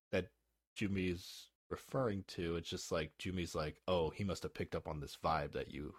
[0.80, 2.56] Jumi's referring to.
[2.58, 5.72] It's just like Jumi's like, oh, he must have picked up on this vibe that
[5.72, 5.94] you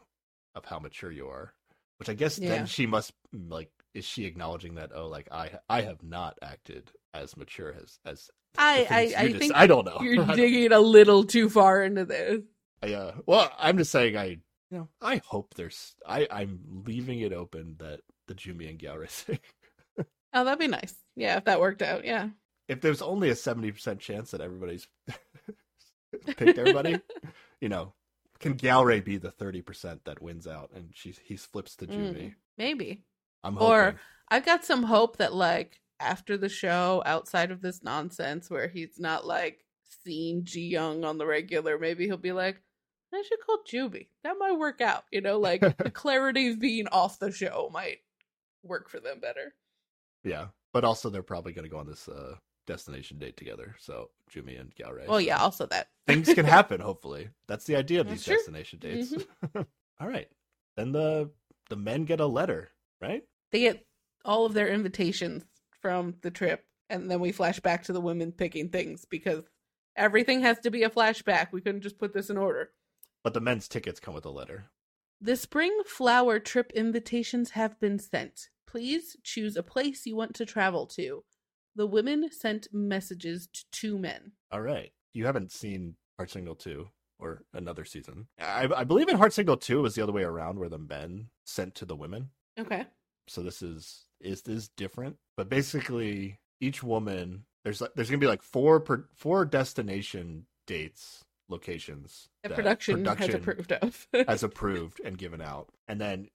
[0.55, 1.55] of how mature you are.
[1.99, 2.51] Which I guess Yeah.
[2.51, 6.37] then she must mm, like is she acknowledging that oh like I I have not
[6.43, 9.99] acted as mature as as I I, I just- think I don't know.
[10.03, 12.43] you're don't- digging a little too far into this.
[12.85, 12.99] Yeah.
[12.99, 14.25] Uh, well, I'm just saying I
[14.71, 19.39] you know, I hope there's I I'm leaving it open that the Jumi and thing.
[20.35, 20.95] Oh, that'd be nice.
[21.15, 22.07] Yeah, if that worked out.
[22.07, 22.31] Yeah.
[22.69, 24.87] If there's only a 70% chance that everybody's
[26.37, 27.01] picked everybody,
[27.61, 27.93] you know,
[28.39, 32.15] can Gyeore be the 30% that wins out and she he flips to Jumi?
[32.15, 33.05] Mm, maybe.
[33.45, 33.69] I'm hoping.
[33.69, 38.69] Or- I've got some hope that like after the show, outside of this nonsense where
[38.69, 39.65] he's not like
[40.05, 42.61] seeing Ji Young on the regular, maybe he'll be like,
[43.15, 44.09] I should call Jumi.
[44.25, 45.05] That might work out.
[45.13, 47.99] You know, like the clarity of being off the show might
[48.63, 49.55] work for them better.
[50.25, 50.47] Yeah.
[50.73, 53.77] But also they're probably going to go on this uh destination date together.
[53.79, 55.07] So Jumi and Gyeore.
[55.07, 55.89] Well, yeah, also that.
[56.07, 57.29] things can happen hopefully.
[57.47, 58.37] That's the idea of That's these true.
[58.37, 59.13] destination dates.
[59.13, 59.63] Mm-hmm.
[60.01, 60.29] All right.
[60.77, 61.31] Then the
[61.69, 63.23] the men get a letter, right?
[63.51, 63.87] They get
[64.25, 65.45] all of their invitations
[65.81, 69.45] from the trip, and then we flash back to the women picking things because
[69.97, 71.49] everything has to be a flashback.
[71.53, 72.71] We couldn't just put this in order.
[73.25, 74.67] But the men's tickets come with a letter.
[75.21, 78.49] The spring flower trip invitations have been sent.
[78.67, 81.25] Please choose a place you want to travel to.
[81.75, 84.33] The women sent messages to two men.
[84.51, 84.93] All right.
[85.15, 88.27] You haven't seen Heart Signal 2 or another season.
[88.41, 90.79] I, I believe in Heart Signal 2 it was the other way around where the
[90.79, 92.31] men sent to the women.
[92.59, 92.85] Okay.
[93.29, 95.17] So this is is this different?
[95.37, 100.47] But basically each woman there's like there's going to be like four per, four destination
[100.67, 104.09] dates locations that production, has approved of.
[104.29, 105.69] has approved and given out.
[105.87, 106.29] And then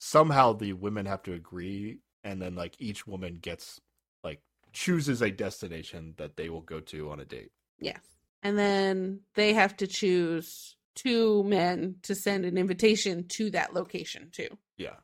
[0.00, 3.80] somehow the women have to agree and then like each woman gets
[4.24, 4.40] like
[4.72, 7.52] chooses a destination that they will go to on a date.
[7.80, 8.00] yes.
[8.44, 14.30] And then they have to choose two men to send an invitation to that location
[14.32, 14.48] too.
[14.76, 14.96] Yeah.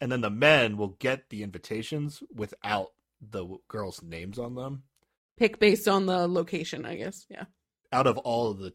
[0.00, 4.84] And then the men will get the invitations without the girls' names on them.
[5.36, 7.26] Pick based on the location, I guess.
[7.28, 7.44] Yeah.
[7.92, 8.74] Out of all of the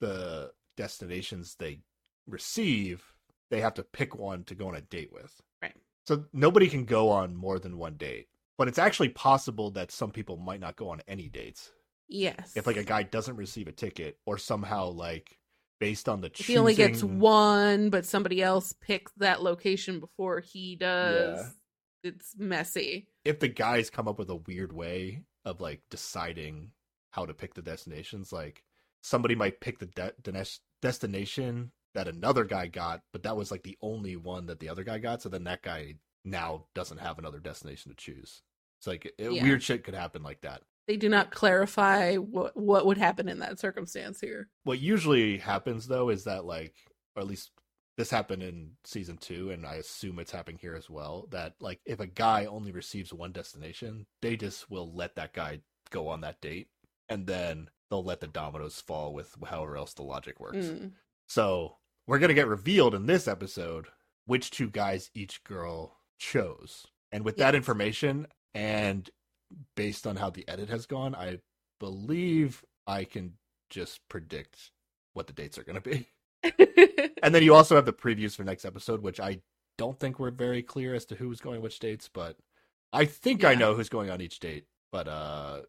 [0.00, 1.80] the destinations they
[2.26, 3.04] receive,
[3.50, 5.40] they have to pick one to go on a date with.
[5.62, 5.74] Right.
[6.06, 8.26] So nobody can go on more than one date.
[8.58, 11.70] But it's actually possible that some people might not go on any dates.
[12.08, 12.52] Yes.
[12.56, 15.38] If like a guy doesn't receive a ticket or somehow like
[15.78, 20.40] based on the if he only gets one, but somebody else picks that location before
[20.40, 21.38] he does,
[22.02, 22.10] Yeah.
[22.10, 23.06] it's messy.
[23.24, 26.72] if the guys come up with a weird way of like deciding
[27.10, 28.64] how to pick the destinations, like
[29.02, 33.62] somebody might pick the de- des- destination that another guy got, but that was like
[33.62, 37.18] the only one that the other guy got, so then that guy now doesn't have
[37.18, 38.42] another destination to choose.
[38.78, 39.42] It's like it, Yeah.
[39.42, 40.62] weird shit could happen like that.
[40.86, 44.48] They do not clarify what what would happen in that circumstance here.
[44.64, 46.74] What usually happens though is that like,
[47.14, 47.50] or at least
[47.96, 51.26] this happened in season two, and I assume it's happening here as well.
[51.30, 55.60] That like, if a guy only receives one destination, they just will let that guy
[55.90, 56.68] go on that date,
[57.08, 60.66] and then they'll let the dominoes fall with however else the logic works.
[60.68, 60.92] Mm.
[61.26, 63.88] So we're gonna get revealed in this episode
[64.26, 69.08] which two guys each girl chose, and with that information, and
[69.76, 71.38] based on how the edit has gone, I
[71.80, 73.34] believe I can
[73.70, 74.70] just predict
[75.14, 76.08] what the dates are gonna be.
[77.22, 79.40] And then you also have the previews for next episode, which I
[79.76, 82.36] don't think we're very clear as to who's going which dates, but
[82.92, 84.64] I think I know who's going on each date.
[84.92, 85.60] But uh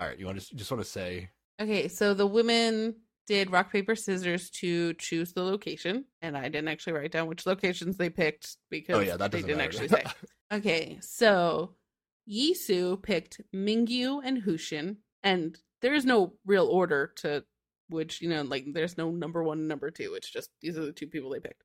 [0.00, 2.96] all right, you want to just want to say okay, so the women
[3.28, 7.46] did rock paper scissors to choose the location, and I didn't actually write down which
[7.46, 9.68] locations they picked because Oh yeah, that they didn't matter.
[9.68, 10.04] actually say.
[10.52, 11.74] Okay, so
[12.28, 17.44] Yisu picked Mingyu and Hushin, and there is no real order to
[17.90, 20.14] which, you know, like there's no number one and number two.
[20.14, 21.62] It's just these are the two people they picked.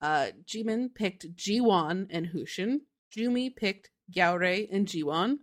[0.00, 2.80] Uh Jimin picked Jiwon and Hushin.
[3.16, 5.36] Jumi picked Gyeore and Jiwon.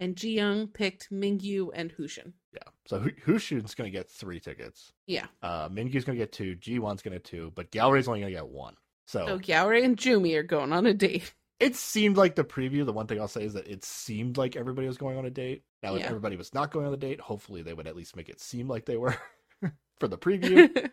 [0.00, 2.32] And Jiyoung picked Mingyu and Hushin.
[2.52, 2.60] Yeah.
[2.86, 4.92] So Hu- Hushin's going to get 3 tickets.
[5.06, 5.26] Yeah.
[5.42, 8.32] Uh Mingyu's going to get 2, Jiwon's going to get 2, but Gyeore's only going
[8.32, 8.74] to get 1.
[9.06, 11.34] So, So and Jumi are going on a date.
[11.60, 14.56] it seemed like the preview, the one thing I'll say is that it seemed like
[14.56, 15.64] everybody was going on a date.
[15.82, 18.28] Now if everybody was not going on the date, hopefully they would at least make
[18.28, 19.16] it seem like they were
[19.98, 20.90] for the preview.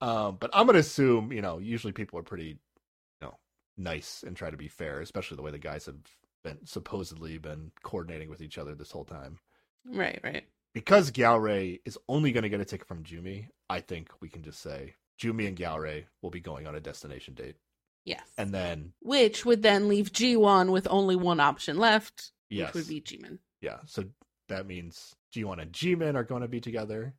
[0.00, 2.58] Um, but I'm gonna assume, you know, usually people are pretty,
[3.20, 3.36] you know,
[3.76, 5.96] nice and try to be fair, especially the way the guys have
[6.42, 9.38] been supposedly been coordinating with each other this whole time.
[9.86, 10.44] right, right.
[10.74, 14.60] Because Gyeore is only gonna get a ticket from Jumi, I think we can just
[14.60, 17.56] say Jumi and Gyeore will be going on a destination date.
[18.04, 18.22] Yes.
[18.36, 22.74] And then which would then leave Jiwon with only one option left, yes.
[22.74, 23.38] which would be Jimin.
[23.60, 24.04] Yeah, so
[24.48, 27.14] that means Jiwon and Jimin are going to be together,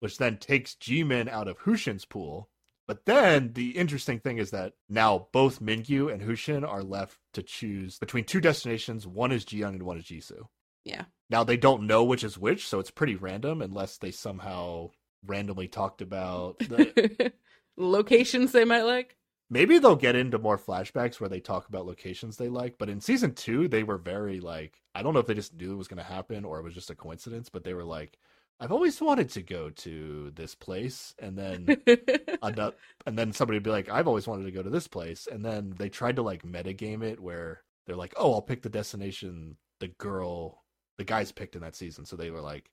[0.00, 2.50] which then takes Jimin out of Hushin's pool.
[2.86, 7.42] But then the interesting thing is that now both Mingyu and Hushin are left to
[7.42, 9.06] choose between two destinations.
[9.06, 10.46] One is Jiyoung and one is Yisu.
[10.84, 11.04] Yeah.
[11.30, 14.90] Now they don't know which is which, so it's pretty random unless they somehow
[15.26, 17.32] randomly talked about the,
[17.76, 19.16] Locations they might like.
[19.48, 23.00] maybe they'll get into more flashbacks where they talk about locations they like but in
[23.00, 25.88] season two they were very like i don't know if they just knew it was
[25.88, 28.18] going to happen or it was just a coincidence but they were like
[28.60, 31.66] i've always wanted to go to this place and then
[32.42, 32.74] ano-
[33.06, 35.44] and then somebody would be like i've always wanted to go to this place and
[35.44, 39.56] then they tried to like metagame it where they're like oh i'll pick the destination
[39.80, 40.62] the girl
[41.00, 42.70] the guys picked in that season so they were like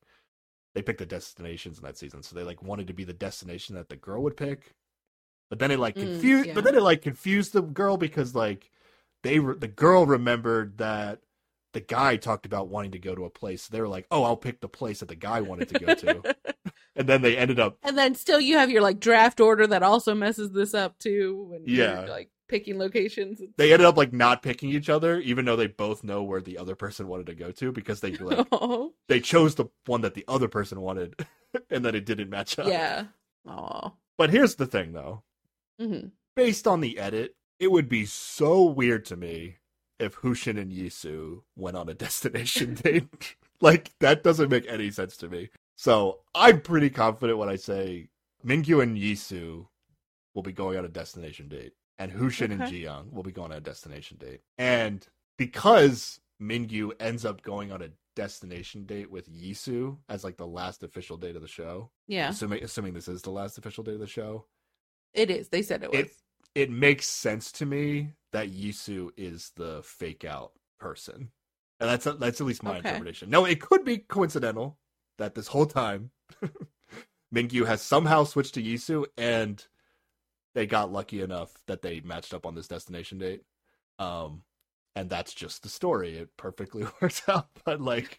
[0.76, 3.74] they picked the destinations in that season so they like wanted to be the destination
[3.76, 4.76] that the girl would pick
[5.50, 6.54] but then it like Mm, confused yeah.
[6.54, 8.70] but then it like confused the girl because like
[9.24, 11.22] they re- the girl remembered that
[11.72, 14.36] the guy talked about wanting to go to a place they were like oh i'll
[14.36, 16.22] pick the place that the guy wanted to go to
[16.98, 19.84] and then they ended up and then still you have your like draft order that
[19.84, 21.48] also messes this up too.
[21.50, 22.06] When Yeah.
[22.10, 23.42] like picking locations.
[23.58, 26.58] They ended up like not picking each other, even though they both know where the
[26.58, 28.48] other person wanted to go to because they like
[29.08, 31.16] they chose the one that the other person wanted,
[31.70, 32.68] and then it didn't match up.
[32.68, 33.06] yeah.
[33.48, 33.94] Oh.
[34.18, 35.24] But here's the thing, though.
[35.80, 39.58] hmm Based on the edit, it would be so weird to me
[40.00, 43.36] if Hushin and Yisu went on a destination date.
[43.62, 45.50] like that doesn't make any sense to me.
[45.76, 48.10] So I'm pretty confident when I say
[48.46, 49.68] Mingyu and Yisu
[50.36, 52.62] will be going on a destination date, and Hushin and.
[52.62, 54.42] Jiyoung will be going on a destination date.
[54.58, 55.06] And
[55.38, 60.84] because Mingyu ends up going on a destination date with Yisu as like the last
[60.84, 64.00] official date of the show, Yeah, assuming assuming this is the last official date of
[64.00, 64.46] the show,
[65.14, 65.50] it is.
[65.50, 66.00] They said it was.
[66.02, 66.16] It-
[66.56, 71.30] it makes sense to me that Yisu is the fake out person.
[71.80, 72.90] And that's that's at least my Okay.
[72.90, 73.30] interpretation.
[73.30, 74.80] No, it could be coincidental
[75.20, 76.10] that this whole time
[77.34, 79.68] Mingyu has somehow switched to Yisu and
[80.58, 83.44] they got lucky enough that they matched up on this destination date.
[84.00, 84.42] Um
[84.96, 86.18] and that's just the story.
[86.18, 87.48] It perfectly works out.
[87.64, 88.18] But like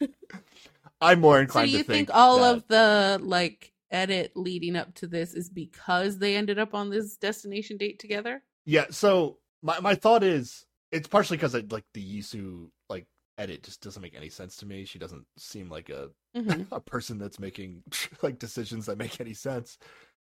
[1.00, 1.70] I'm more inclined.
[1.70, 5.34] so you to think, think all that- of the like edit leading up to this
[5.34, 8.42] is because they ended up on this destination date together?
[8.66, 13.06] Yeah, so my my thought is it's partially because like the Yisu like
[13.38, 14.84] edit just doesn't make any sense to me.
[14.84, 17.82] She doesn't seem like a hmm a person that's making
[18.22, 19.78] like decisions that make any sense.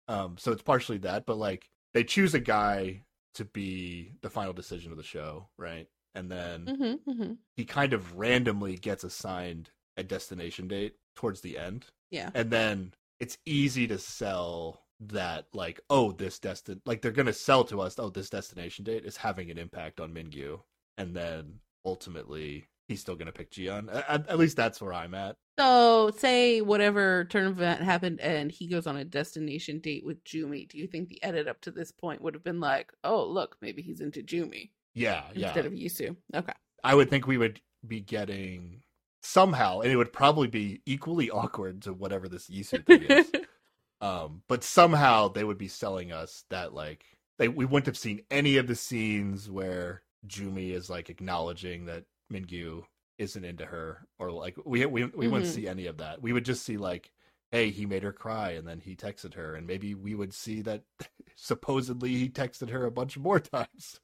[0.08, 3.03] Um, so it's partially that, but like they choose a guy
[3.35, 5.89] to be the final decision of the show, right?
[6.15, 11.59] And then hmm hmm he kind of randomly gets assigned a destination date towards the
[11.59, 11.87] end.
[12.11, 12.31] Yeah.
[12.35, 17.65] and then it's easy to sell that like oh this destin like they're gonna sell
[17.65, 20.61] to us oh this destination date is having an impact on Mingyu.
[20.99, 23.93] And then ultimately he's still gonna pick Jian.
[23.93, 28.50] At, at least that's where I'm at So, say whatever turn of event happened and
[28.50, 30.68] he goes on a destination date with Jumi.
[30.68, 33.57] Do you think the edit up to this point would have been like, oh, look,
[33.60, 36.16] maybe he's into Jumi yeah yeah instead of Yisu?
[36.34, 36.52] Okay.
[36.83, 38.83] I would think we would be getting
[39.23, 43.31] somehow and it would probably be equally awkward to whatever this Yisu thing is
[44.00, 47.05] um but somehow they would be selling us that like
[47.39, 52.05] they we wouldn't have seen any of the scenes where Jumi is like acknowledging that
[52.33, 52.84] Mingyu
[53.18, 55.55] isn't into her or like we we we wouldn't Mhm.
[55.55, 56.20] see any of that.
[56.23, 57.10] We would just see like
[57.52, 60.60] hey, he made her cry and then he texted her and maybe we would see
[60.62, 60.83] that
[61.36, 64.01] supposedly he texted her a bunch more times.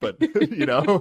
[0.00, 0.16] but
[0.50, 1.00] you know,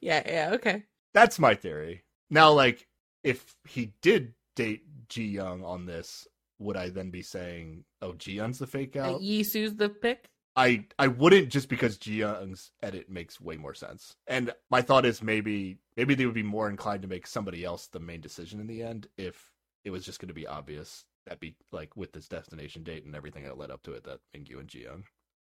[0.00, 0.84] yeah, yeah, okay.
[1.14, 2.04] that's my theory.
[2.30, 2.86] Now like
[3.24, 6.26] if he did date Ji Young on this,
[6.60, 9.20] would I then be saying, "Oh, Ji Young's the fake Uh, out"?
[9.22, 10.28] Yisu's the pick?
[10.56, 14.16] I I wouldn't just because Ji Young's edit makes way more sense.
[14.26, 17.86] And my thought is maybe maybe they would be more inclined to make somebody else
[17.86, 19.52] the main decision in the end if
[19.84, 23.14] it was just going to be obvious that be like with this destination date and
[23.14, 25.04] everything that led up to it that Mingyu and Ji Young.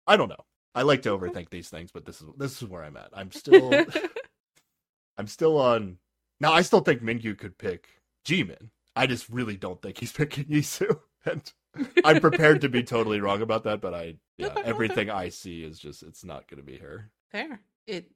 [0.08, 0.46] I don't know.
[0.76, 3.10] I like to overthink these things, but this is this is where I'm at.
[3.14, 3.72] I'm still
[5.18, 5.98] I'm still on.
[6.40, 7.90] Now I still think Mingyu could pick
[8.26, 8.70] Jimin.
[8.96, 11.00] I just really don't think he's picking Yisu.
[11.26, 11.54] And
[12.06, 15.80] I'm prepared to be totally wrong about that, but I yeah, everything I see is
[15.80, 17.10] just it's not going to be her.
[17.32, 17.62] Fair.
[17.88, 18.12] It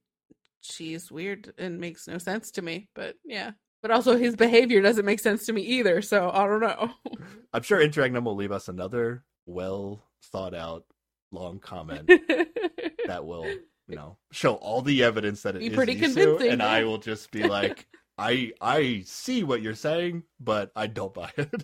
[0.62, 3.52] she's weird and makes no sense to me, but yeah.
[3.82, 6.92] But also his behavior doesn't make sense to me either, so I don't know.
[7.54, 10.84] I'm sure Interagnum will leave us another well thought out
[11.32, 12.08] long comment
[13.08, 16.52] that will, you know, show all the evidence that it Be is pretty Yisu, convincing,
[16.52, 17.86] and I will just be like,
[18.18, 21.64] I I see what you're saying, but I don't buy it.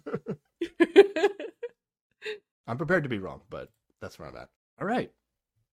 [2.68, 3.70] I'm prepared to be wrong, but
[4.02, 4.50] that's where I'm at.
[4.80, 5.12] All right.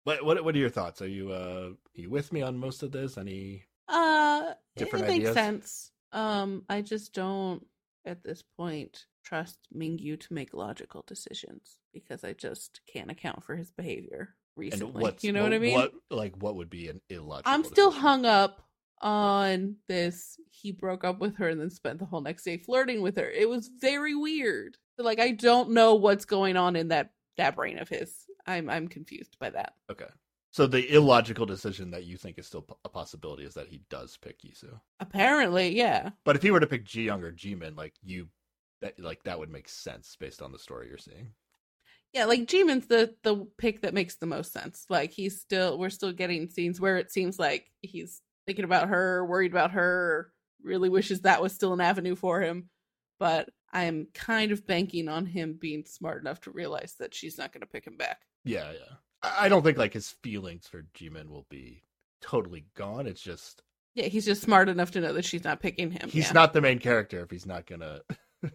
[0.03, 1.01] What what what are your thoughts?
[1.01, 3.17] Are you uh are you with me on most of this?
[3.17, 5.33] Any Uh, Different it makes ideas?
[5.33, 5.91] sense.
[6.13, 7.65] Um, I just don't
[8.05, 13.55] at this point trust Mingyu to make logical decisions because I just can't account for
[13.57, 14.85] his behavior recently.
[14.93, 15.73] and what's you know what, I mean?
[15.73, 17.51] What like what would be an illogical?
[17.51, 18.01] I'm still decision?
[18.07, 18.63] hung up
[19.01, 20.39] on this.
[20.49, 23.29] He broke up with her and then spent the whole next day flirting with her.
[23.29, 24.77] It was very weird.
[24.97, 28.13] So, like I don't know what's going on in that that brain of his.
[28.45, 29.73] I'm I'm confused by that.
[29.91, 30.07] Okay.
[30.51, 34.17] So the illogical decision that you think is still a possibility is that he does
[34.17, 34.79] pick Yisu.
[34.99, 36.11] Apparently, yeah.
[36.23, 38.29] But if he were to pick Ji Young or Jimin, like you,
[38.81, 41.33] that like that would make sense based on the story you're seeing.
[42.13, 44.85] Yeah, like Jimin's the the pick that makes the most sense.
[44.89, 49.25] Like he's still we're still getting scenes where it seems like he's thinking about her,
[49.25, 50.31] worried about her,
[50.63, 52.69] really wishes that was still an avenue for him.
[53.19, 57.51] But I'm kind of banking on him being smart enough to realize that she's not
[57.51, 58.21] going to pick him back.
[58.43, 58.95] Yeah, yeah.
[59.23, 61.83] I, don't think like his feelings for Jimin will be
[62.21, 63.07] totally gone.
[63.07, 63.63] It's just
[63.95, 66.09] Yeah, he's just smart enough to know that she's not picking him.
[66.09, 66.33] he's yeah.
[66.33, 68.01] not the main character if he's not gonna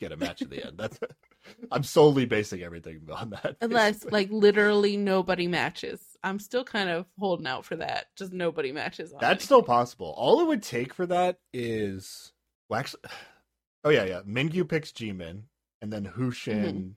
[0.00, 0.78] get a match at the end.
[0.78, 0.98] That's
[1.72, 3.56] I'm solely basing everything on that.
[3.60, 4.12] unless basically.
[4.12, 6.00] like literally nobody matches.
[6.22, 8.06] I'm still kind of holding out for that.
[8.16, 9.18] Just nobody matches on.
[9.20, 9.46] That's it.
[9.46, 10.14] still possible.
[10.16, 12.32] All it would take for that is
[12.68, 13.02] well, actually,
[13.84, 14.20] oh yeah, yeah.
[14.26, 15.42] Mingyu picks Jimin,
[15.82, 16.92] and then Hushin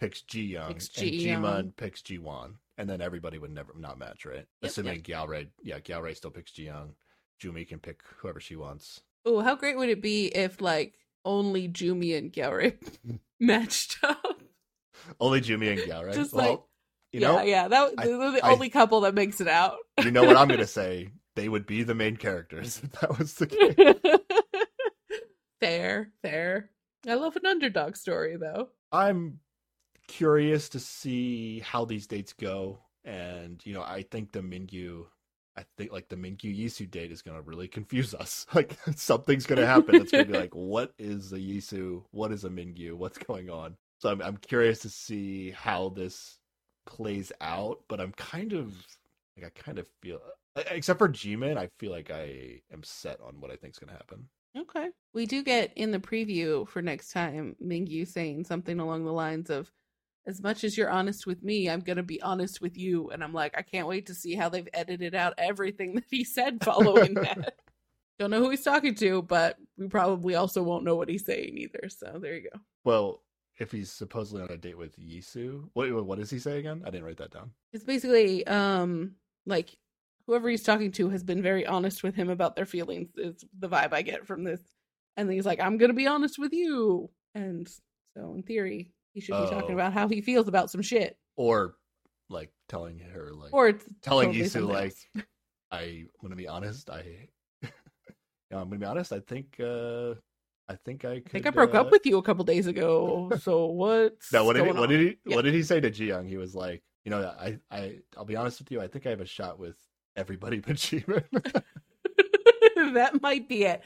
[0.00, 1.02] picks Ji Young, Mm-hmm.
[1.04, 1.44] And.
[1.44, 4.46] Jimin picks Jiwon, and then everybody would never not match, right?
[4.62, 6.94] Yep, Assuming Gyeore, yeah, Gyeore still picks Ji Young.
[7.42, 9.00] Jumi can pick whoever she wants.
[9.26, 10.94] Oh, how great would it be if like
[11.24, 12.74] only Jumi and Gyeore
[13.40, 14.40] matched up?
[15.20, 16.14] Only Jumi and Gyeore.
[16.14, 16.60] Just well, like-
[17.12, 17.68] you yeah, know, yeah.
[17.68, 19.76] That I- they're the I- only couple that makes it out.
[20.02, 21.10] you know what I'm gonna say.
[21.36, 23.74] They would be the main characters if that was the case.
[25.64, 26.70] fair, fair.
[27.08, 28.68] I love an underdog story though.
[28.92, 29.40] I'm
[30.08, 35.06] curious to see how these dates go, and you know, I think the Mingyu,
[35.56, 38.46] I think like the Mingyu Yisu date is gonna really confuse us.
[38.54, 39.96] Like something's gonna happen.
[39.96, 42.04] It's gonna be like, what is a Yisu?
[42.10, 42.94] What is a Mingyu?
[42.94, 43.76] What's going on?
[43.98, 46.38] So I'm I'm curious to see how this
[46.86, 48.74] plays out, but I'm kind of
[49.36, 50.20] like I kind of feel,
[50.70, 54.28] except for Jimin, I feel like I am set on what I think's gonna happen.
[54.56, 54.88] Okay.
[55.12, 59.50] We do get in the preview for next time Mingyu saying something along the lines
[59.50, 59.70] of,
[60.26, 63.10] as much as you're honest with me, I'm going to be honest with you.
[63.10, 66.24] And I'm like, I can't wait to see how they've edited out everything that he
[66.24, 67.56] said following that.
[68.18, 71.58] Don't know who he's talking to, but we probably also won't know what he's saying
[71.58, 71.88] either.
[71.88, 72.60] So there you go.
[72.84, 73.22] Well,
[73.58, 76.82] if he's supposedly on a date with Yisu, what what does he say again?
[76.84, 77.50] I didn't write that down.
[77.72, 79.16] It's basically um
[79.46, 79.76] like
[80.26, 83.68] whoever he's talking to has been very honest with him about their feelings is the
[83.68, 84.60] vibe I get from this.
[85.16, 87.10] And he's like, I'm gonna be honest with you.
[87.34, 87.68] And
[88.16, 89.50] so in theory, he should be Oh.
[89.50, 91.16] talking about how he feels about some shit.
[91.36, 91.76] Or
[92.28, 93.72] like telling her like Or
[94.02, 94.94] telling totally something like.
[95.70, 97.28] I want to be honest, I
[97.62, 97.70] yeah,
[98.52, 100.14] I'm gonna be honest, I think uh
[100.68, 102.66] I think I could, I think I broke uh, up with you a couple days
[102.66, 103.30] ago.
[103.42, 104.14] So what?
[104.32, 105.36] No, what did he, what did he Yeah.
[105.36, 106.28] what did he say to Jiyoung?
[106.28, 109.10] He was like, you know, I I I'll be honest with you, I think I
[109.10, 109.76] have a shot with
[110.16, 111.24] everybody but Jimin.
[112.94, 113.82] that might be it.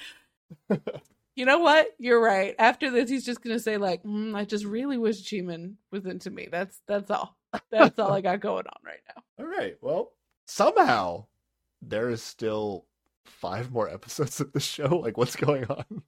[1.35, 1.89] You know what?
[1.99, 2.55] You're right.
[2.59, 6.31] After this, he's just gonna say like, mm, "I just really wish Jimin was into
[6.31, 7.37] me." That's that's all.
[7.71, 9.23] That's all I got going on right now.
[9.39, 9.77] All right.
[9.81, 10.13] Well,
[10.47, 11.27] somehow
[11.81, 12.87] there is still
[13.25, 14.99] five more episodes of the show.
[14.99, 16.03] Like what's going on?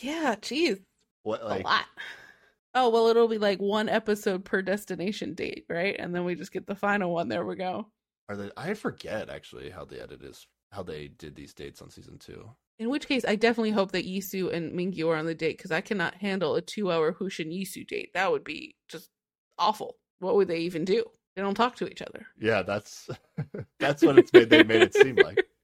[0.00, 0.78] Yeah, geez,
[1.22, 1.84] What like a lot.
[2.74, 5.96] Oh well, it'll be like one episode per destination date, right?
[5.98, 7.28] And then we just get the final one.
[7.28, 7.86] There we go.
[8.28, 8.50] Are they?
[8.56, 12.50] I forget actually how the edit is, how they did these dates on season two.
[12.78, 15.70] In which case, I definitely hope that Yisu and Mingyu are on the date because
[15.70, 18.10] I cannot handle a two-hour Hushin Yisu date.
[18.14, 19.10] That would be just
[19.58, 19.96] awful.
[20.18, 21.04] What would they even do?
[21.36, 22.26] They don't talk to each other.
[22.38, 23.08] Yeah, that's
[23.80, 24.50] that's what it's made.
[24.50, 25.44] They made it seem like.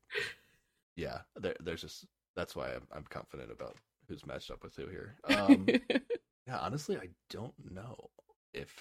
[0.97, 2.05] Yeah, there, there's just
[2.37, 5.17] that's why I'm I'm confident about who's matched up with who here.
[5.25, 5.67] Um,
[6.47, 8.11] yeah, honestly, I don't know
[8.53, 8.75] if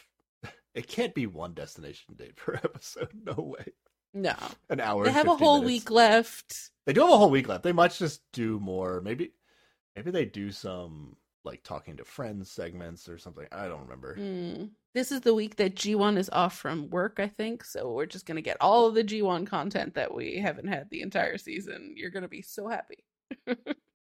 [0.75, 3.09] it can't be one destination date per episode.
[3.25, 3.65] No way.
[4.14, 4.35] no,
[4.69, 5.06] An hour.
[5.06, 5.67] they have a whole minutes.
[5.85, 6.72] week left.
[6.85, 7.64] They do have a whole week left.
[7.64, 9.01] They might just do more.
[9.01, 9.31] Maybe,
[9.95, 11.15] maybe they do some
[11.45, 13.45] like talking to friends segments or something.
[13.51, 14.15] I don't remember.
[14.17, 14.72] Mm.
[14.93, 17.64] This is the week that Jiwon is off from work, I think.
[17.64, 20.89] So we're just going to get all of the Jiwon content that we haven't had
[20.89, 21.93] the entire season.
[21.95, 23.03] You're going to be so happy.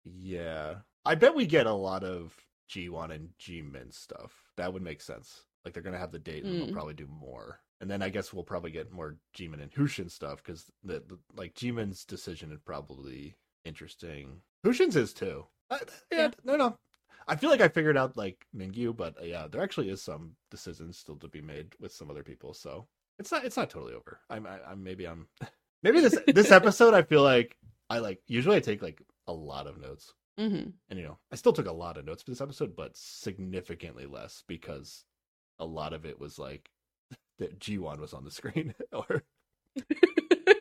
[0.05, 2.35] Yeah, I bet we get a lot of
[2.71, 4.33] Jiwon and Jimin stuff.
[4.57, 5.43] That would make sense.
[5.65, 6.65] Like they're gonna have the date, and Mm.
[6.67, 7.61] they'll probably do more.
[7.81, 11.19] And then I guess we'll probably get more Jimin and Hushin stuff because the, the
[11.37, 14.41] like Jimin's decision is probably interesting.
[14.65, 15.47] Hushin's is too.
[15.71, 15.79] Uh,
[16.11, 16.31] yeah, Yeah.
[16.45, 16.77] no, no.
[17.29, 20.33] I feel like I figured out like Mingyu, but uh, yeah, there actually is some
[20.51, 22.55] decisions still to be made with some other people.
[22.55, 22.87] So
[23.19, 24.21] it's not it's not totally over.
[24.31, 25.29] I'm I, I'm maybe I'm
[25.83, 27.57] maybe this this episode I feel like
[27.91, 31.37] I like usually I take like a lot of notes hmm and you know i
[31.37, 35.05] still took a lot of notes for this episode but significantly less because
[35.59, 36.71] a lot of it was like
[37.39, 39.23] that Jiwon was on the screen or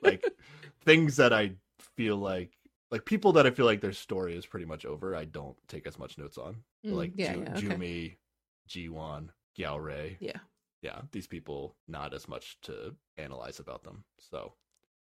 [0.04, 0.24] like
[0.86, 1.52] things that i
[1.96, 2.52] feel like
[2.92, 5.88] like people that i feel like their story is pretty much over i don't take
[5.88, 7.68] as much notes on Mm, like yeah, Ju- yeah, okay.
[7.68, 8.18] jumi
[8.70, 10.16] g1 Gyeore.
[10.20, 10.38] Yeah.
[10.84, 14.54] yeah these people not as much to analyze about them so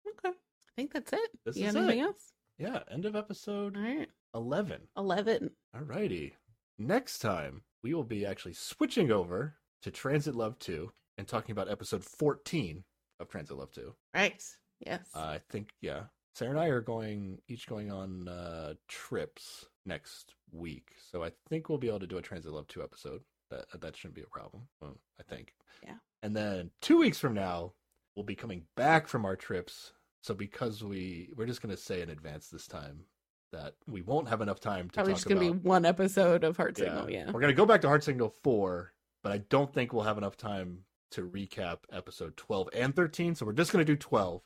[0.08, 0.35] Okay.
[0.35, 1.30] I think that's it.
[1.45, 2.03] This you is anything it.
[2.03, 2.34] else?
[2.58, 4.09] yeah end of episode All right.
[4.34, 5.51] 11 11.
[5.76, 6.34] All righty.
[6.80, 11.69] Next time, we will be actually switching over to Transit Love 2 and talking about
[11.69, 12.83] episode 14
[13.19, 13.93] of Transit Love 2.
[14.14, 14.43] Right.
[14.85, 15.01] Yes.
[15.16, 16.03] Uh, I think, yeah.
[16.35, 20.91] Sarah and I are going, each going on uh, trips next week.
[21.11, 23.22] So I think we'll be able to do a Transit Love 2 episode.
[23.49, 25.53] That, that shouldn't be a problem, well, I think.
[25.83, 25.95] Yeah.
[26.22, 27.74] And then two weeks from now,
[28.16, 29.93] we'll be coming back from our trips.
[30.22, 33.06] So because we, we're just going to say in advance this time
[33.51, 36.58] that we won't have enough time to Probably just going to be one episode of
[36.58, 37.09] Heart Signal.
[37.09, 37.32] Yeah.
[37.32, 40.38] we're gonna go back to Heart Signal four, but I don't think we'll have enough
[40.38, 40.80] time
[41.11, 43.35] to recap episode 12 and 13.
[43.35, 44.41] So we're just going to do 12.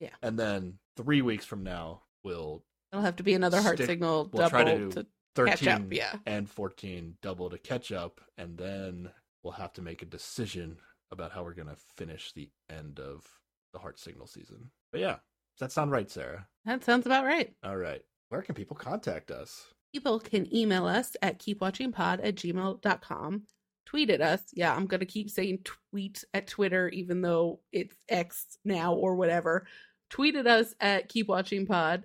[0.00, 0.10] Yeah.
[0.22, 2.62] And then three weeks from now, we'll
[2.92, 5.56] It'll have to be another heart Stick- signal we'll double try to do to 13
[5.56, 5.82] catch up.
[5.92, 6.14] Yeah.
[6.26, 8.20] and 14 double to catch up.
[8.38, 9.10] And then
[9.42, 10.78] we'll have to make a decision
[11.10, 13.24] about how we're going to finish the end of
[13.72, 14.70] the heart signal season.
[14.92, 16.46] But yeah, does that sound right, Sarah?
[16.64, 17.52] That sounds about right.
[17.64, 18.02] All right.
[18.28, 19.66] Where can people contact us?
[19.92, 23.42] People can email us at keepwatchingpod at gmail.com.
[23.88, 24.42] Tweet at us.
[24.52, 29.14] Yeah, I'm going to keep saying tweet at Twitter, even though it's X now or
[29.16, 29.66] whatever.
[30.10, 32.02] Tweet at us at keepwatchingpod.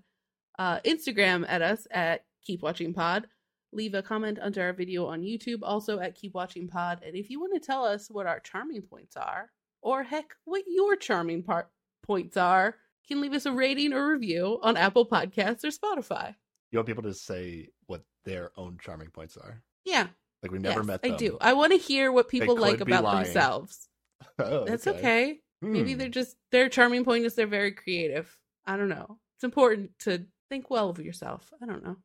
[0.58, 3.28] Uh, Instagram at us at Keep Watching Pod.
[3.74, 7.02] Leave a comment under our video on YouTube, also at Keep Watching Pod.
[7.06, 9.50] And if you want to tell us what our charming points are,
[9.82, 11.68] or heck, what your charming part
[12.02, 12.76] points are,
[13.10, 16.34] can leave us a rating or review on Apple Podcasts or Spotify.
[16.72, 19.62] You want people to say what their own charming points are.
[19.84, 20.08] Yeah,
[20.44, 21.38] Like we've never yes, met I do.
[21.42, 23.24] I want to hear what people like about lying.
[23.24, 23.88] themselves.
[24.40, 25.40] Oh, That's okay.
[25.62, 26.00] Maybe Hmm.
[26.00, 28.36] they're just their charming point is they're very creative.
[28.66, 29.20] I don't know.
[29.38, 31.52] It's important to think well of yourself.
[31.62, 31.98] I don't know.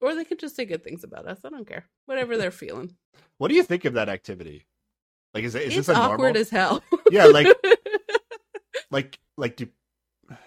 [0.00, 1.40] Or they could just say good things about us.
[1.44, 1.86] I don't care.
[2.06, 2.94] Whatever they're feeling.
[3.38, 4.66] What do you think of that activity?
[5.34, 6.40] Like, is it is it's this a awkward normal?
[6.40, 6.82] as hell.
[7.10, 7.48] Yeah, like-
[8.90, 9.68] like like do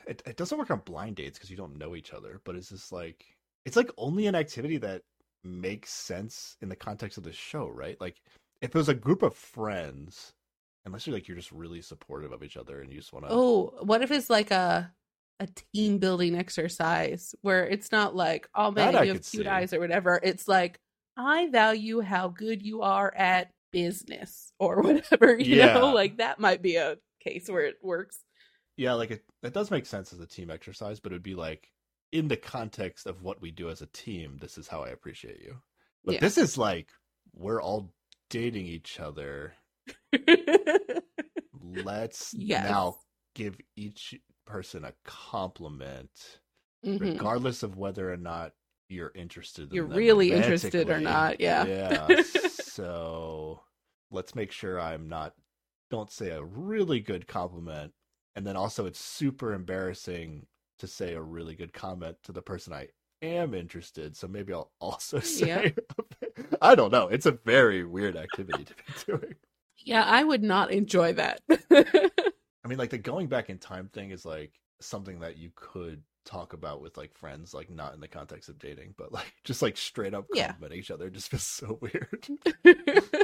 [0.07, 2.69] it, it doesn't work on blind dates because you don't know each other but it's
[2.69, 3.25] just like
[3.65, 5.01] it's like only an activity that
[5.45, 8.15] makes sense in the context of the show right like
[8.61, 10.33] if it was a group of friends
[10.85, 13.32] unless you're like you're just really supportive of each other and you just want to
[13.32, 14.91] oh, what if it's like a
[15.41, 19.48] a team building exercise where it's not like, oh man, you have cute see.
[19.48, 20.17] eyes or whatever.
[20.24, 20.80] It's like,
[21.17, 25.74] I value how good you are at business or whatever, you Yeah.
[25.74, 28.19] know, like that might be a case where it works.
[28.77, 31.35] yeah like it, it does make sense as a team exercise but it would be
[31.35, 31.72] like
[32.11, 35.42] in the context of what we do as a team this is how i appreciate
[35.42, 35.56] you
[36.06, 36.19] but Yeah.
[36.22, 36.90] this is like
[37.34, 37.92] we're all
[38.30, 39.53] dating each other
[41.61, 42.64] let's Yes.
[42.64, 42.95] now
[43.34, 46.40] give each person a compliment
[46.85, 47.00] Mhm.
[47.00, 48.53] regardless of whether or not
[48.90, 51.66] you're interested in You're really interested or not, yeah.
[51.66, 53.61] yeah so
[54.11, 55.34] let's make sure i'm not
[55.90, 57.92] don't say a really good compliment
[58.35, 60.45] and then also it's super embarrassing
[60.80, 62.88] to say a really good comment to the person i
[63.22, 65.74] am interested so maybe i'll also say
[66.62, 69.36] i don't know it's a very weird activity to be doing
[69.84, 71.42] Yeah, I would not enjoy that.
[71.70, 76.02] I mean, like the going back in time thing is like something that you could
[76.26, 79.62] talk about with like friends, like not in the context of dating, but like just
[79.62, 80.48] like straight up Yeah.
[80.48, 82.28] compliment each other just feels so weird.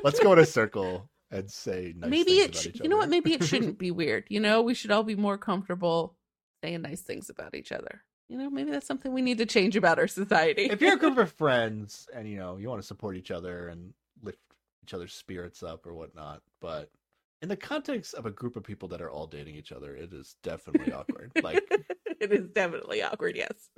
[0.03, 3.09] Let's go in a circle and say nice maybe it, sh- each you know what?
[3.09, 4.25] Maybe it shouldn't be weird.
[4.29, 6.15] You know, we should all be more comfortable
[6.63, 8.03] saying nice things about each other.
[8.29, 10.65] You know, maybe that's something we need to change about our society.
[10.65, 13.67] if you're a group of friends and you know you want to support each other
[13.67, 14.39] and lift
[14.83, 16.89] each other's spirits up or whatnot, but
[17.41, 20.13] in the context of a group of people that are all dating each other, it
[20.13, 21.31] is definitely awkward.
[21.43, 21.63] Like,
[22.19, 23.35] it is definitely awkward.
[23.35, 23.69] Yes.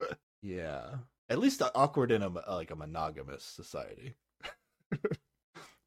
[0.42, 0.96] yeah,
[1.28, 4.14] at least awkward in a like a monogamous society.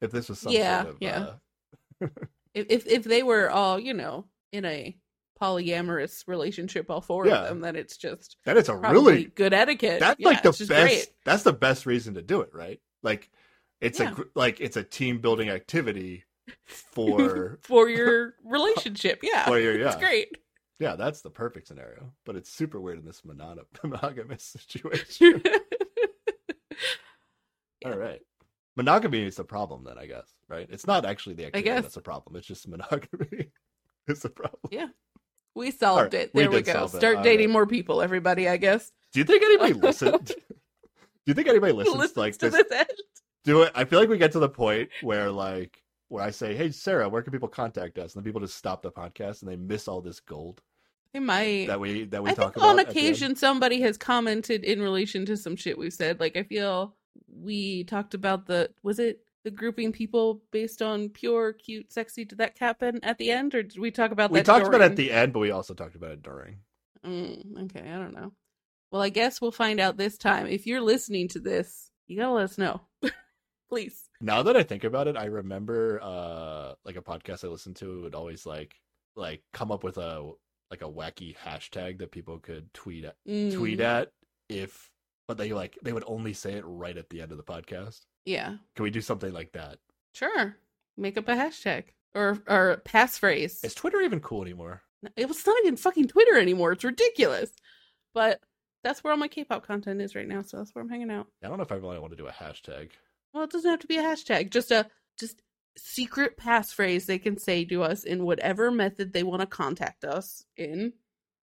[0.00, 1.26] if this was some Yeah, sort of yeah.
[2.00, 2.06] uh,
[2.54, 4.96] If, if if they were all you know in a
[5.40, 7.42] polyamorous relationship, all four Yeah.
[7.42, 10.00] of them, then it's just then it's a really good etiquette.
[10.00, 10.68] that's Yeah, like the best.
[10.68, 11.08] great.
[11.24, 12.80] That's the best reason to do it, right?
[13.02, 13.30] Like,
[13.80, 14.12] it's a Yeah.
[14.14, 16.24] gr- like it's a team building activity
[16.66, 19.20] for for your relationship.
[19.22, 20.36] Yeah, for your it's great.
[20.78, 22.12] yeah that's the perfect scenario.
[22.24, 25.42] But it's super weird in this monog- monogamous situation.
[25.44, 25.58] Yeah.
[27.84, 28.20] All right.
[28.76, 30.66] Monogamy is the problem then, I guess, right?
[30.70, 31.82] It's not actually the activity guess.
[31.82, 32.36] that's a problem.
[32.36, 33.50] It's just monogamy
[34.08, 34.60] is the problem.
[34.70, 34.86] Yeah.
[35.54, 36.30] We solved Alright, it.
[36.34, 36.72] There we, did go.
[36.72, 36.98] solve it.
[36.98, 37.52] Start dating right.
[37.52, 38.90] more people, everybody, I guess.
[39.12, 40.26] Do you think anybody listened?
[41.24, 42.64] Do you think anybody listens Listens to like to this?
[42.68, 42.86] this.
[43.44, 43.72] Do it.
[43.74, 47.08] I feel like we get to the point where like where I say, "Hey, Sarah,
[47.08, 49.86] where can people contact us?" and then people just stop the podcast and they miss
[49.88, 50.60] all this gold
[51.12, 51.66] They might.
[51.68, 52.70] that we that we I talk think about.
[52.70, 56.18] on the occasion somebody has commented in relation to some shit we've said.
[56.18, 56.96] Like I feel
[57.32, 62.24] we talked about the was it the grouping people based on pure, cute, sexy?
[62.24, 64.42] Did that happen at the end, or did we talk about we that?
[64.42, 66.58] We talked about it at the end, but we also talked about it during.
[67.04, 68.32] Mm, okay, I don't know.
[68.90, 70.46] Well, I guess we'll find out this time.
[70.46, 72.82] If you're listening to this, you gotta let us know,
[73.68, 74.08] please.
[74.20, 78.02] Now that I think about it, I remember uh like a podcast I listened to
[78.02, 78.74] would always like
[79.16, 80.30] like come up with a
[80.70, 84.10] like a wacky hashtag that people could tweet at Mm, tweet at
[84.48, 84.90] if
[85.26, 88.00] but they like they would only say it right at the end of the podcast.
[88.24, 89.78] Yeah, Can we do something like that?
[90.14, 90.56] sure.
[90.96, 91.84] Make up a hashtag
[92.14, 93.64] or or a passphrase.
[93.64, 94.82] Is Twitter even cool anymore?
[95.16, 96.72] It was not even fucking Twitter anymore.
[96.72, 97.50] It's ridiculous.
[98.14, 98.40] But
[98.84, 101.28] that's where all my K-pop content is right now, so that's where I'm hanging out.
[101.42, 102.90] I don't know if I really want to do a hashtag.
[103.32, 104.50] Well, it doesn't have to be a hashtag.
[104.50, 104.86] Just a
[105.18, 105.40] just
[105.76, 110.44] secret passphrase they can say to us in whatever method they want to contact us
[110.56, 110.92] in.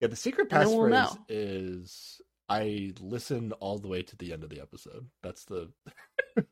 [0.00, 4.44] Yeah, the secret then we'll passphrase is I listen all the way to the end
[4.44, 5.06] of the episode.
[5.22, 5.70] That's the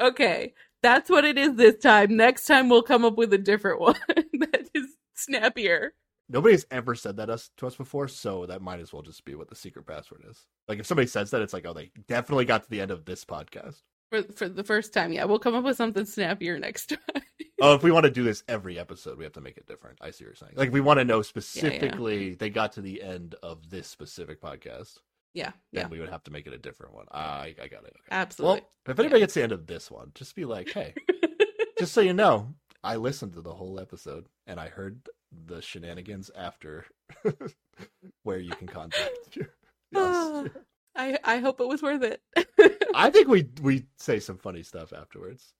[0.00, 2.16] Okay, that's what it is this time.
[2.16, 5.94] Next time we'll come up with a different one that is snappier.
[6.28, 9.34] nobody's ever said that us to us before, so that might as well just be
[9.34, 10.46] what the secret password is.
[10.68, 13.04] Like if somebody says that, it's like, oh, they definitely got to the end of
[13.04, 13.82] this podcast.
[14.10, 17.22] For for the first time, yeah, we'll come up with something snappier next time.
[17.60, 19.96] Oh, if we want to do this every episode, we have to make it different.
[20.02, 20.52] I see what you're saying.
[20.56, 24.98] Like, we want to know specifically they got to the end of this specific podcast,
[25.34, 27.06] yeah, then yeah, we would have to make it a different one.
[27.10, 27.94] I, I got it.
[27.96, 28.08] Okay.
[28.12, 28.60] absolutely.
[28.60, 30.94] Well, if anybody gets the end of this one, just be like, hey,
[31.78, 32.54] just so you know,
[32.84, 35.08] I listened to the whole episode and I heard
[35.46, 36.86] the shenanigans after
[38.22, 39.46] where you can contact you.
[39.92, 40.48] Yes.
[40.96, 42.20] I I hope it was worth it.
[42.94, 45.54] I think we we say some funny stuff afterwards.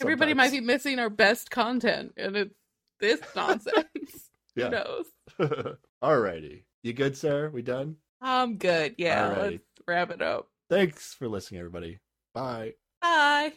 [0.00, 2.54] Everybody might be missing our best content, and it's
[3.00, 4.30] this nonsense.
[4.54, 4.66] Yeah.
[4.66, 5.76] Who knows?
[6.04, 6.64] Alrighty.
[6.82, 7.50] You good, Sarah?
[7.50, 7.96] We done?
[8.22, 8.94] I'm good.
[8.98, 9.50] Yeah, Alrighty.
[9.50, 10.48] let's wrap it up.
[10.70, 11.98] Thanks for listening, everybody.
[12.32, 12.74] Bye.
[13.00, 13.52] Bye.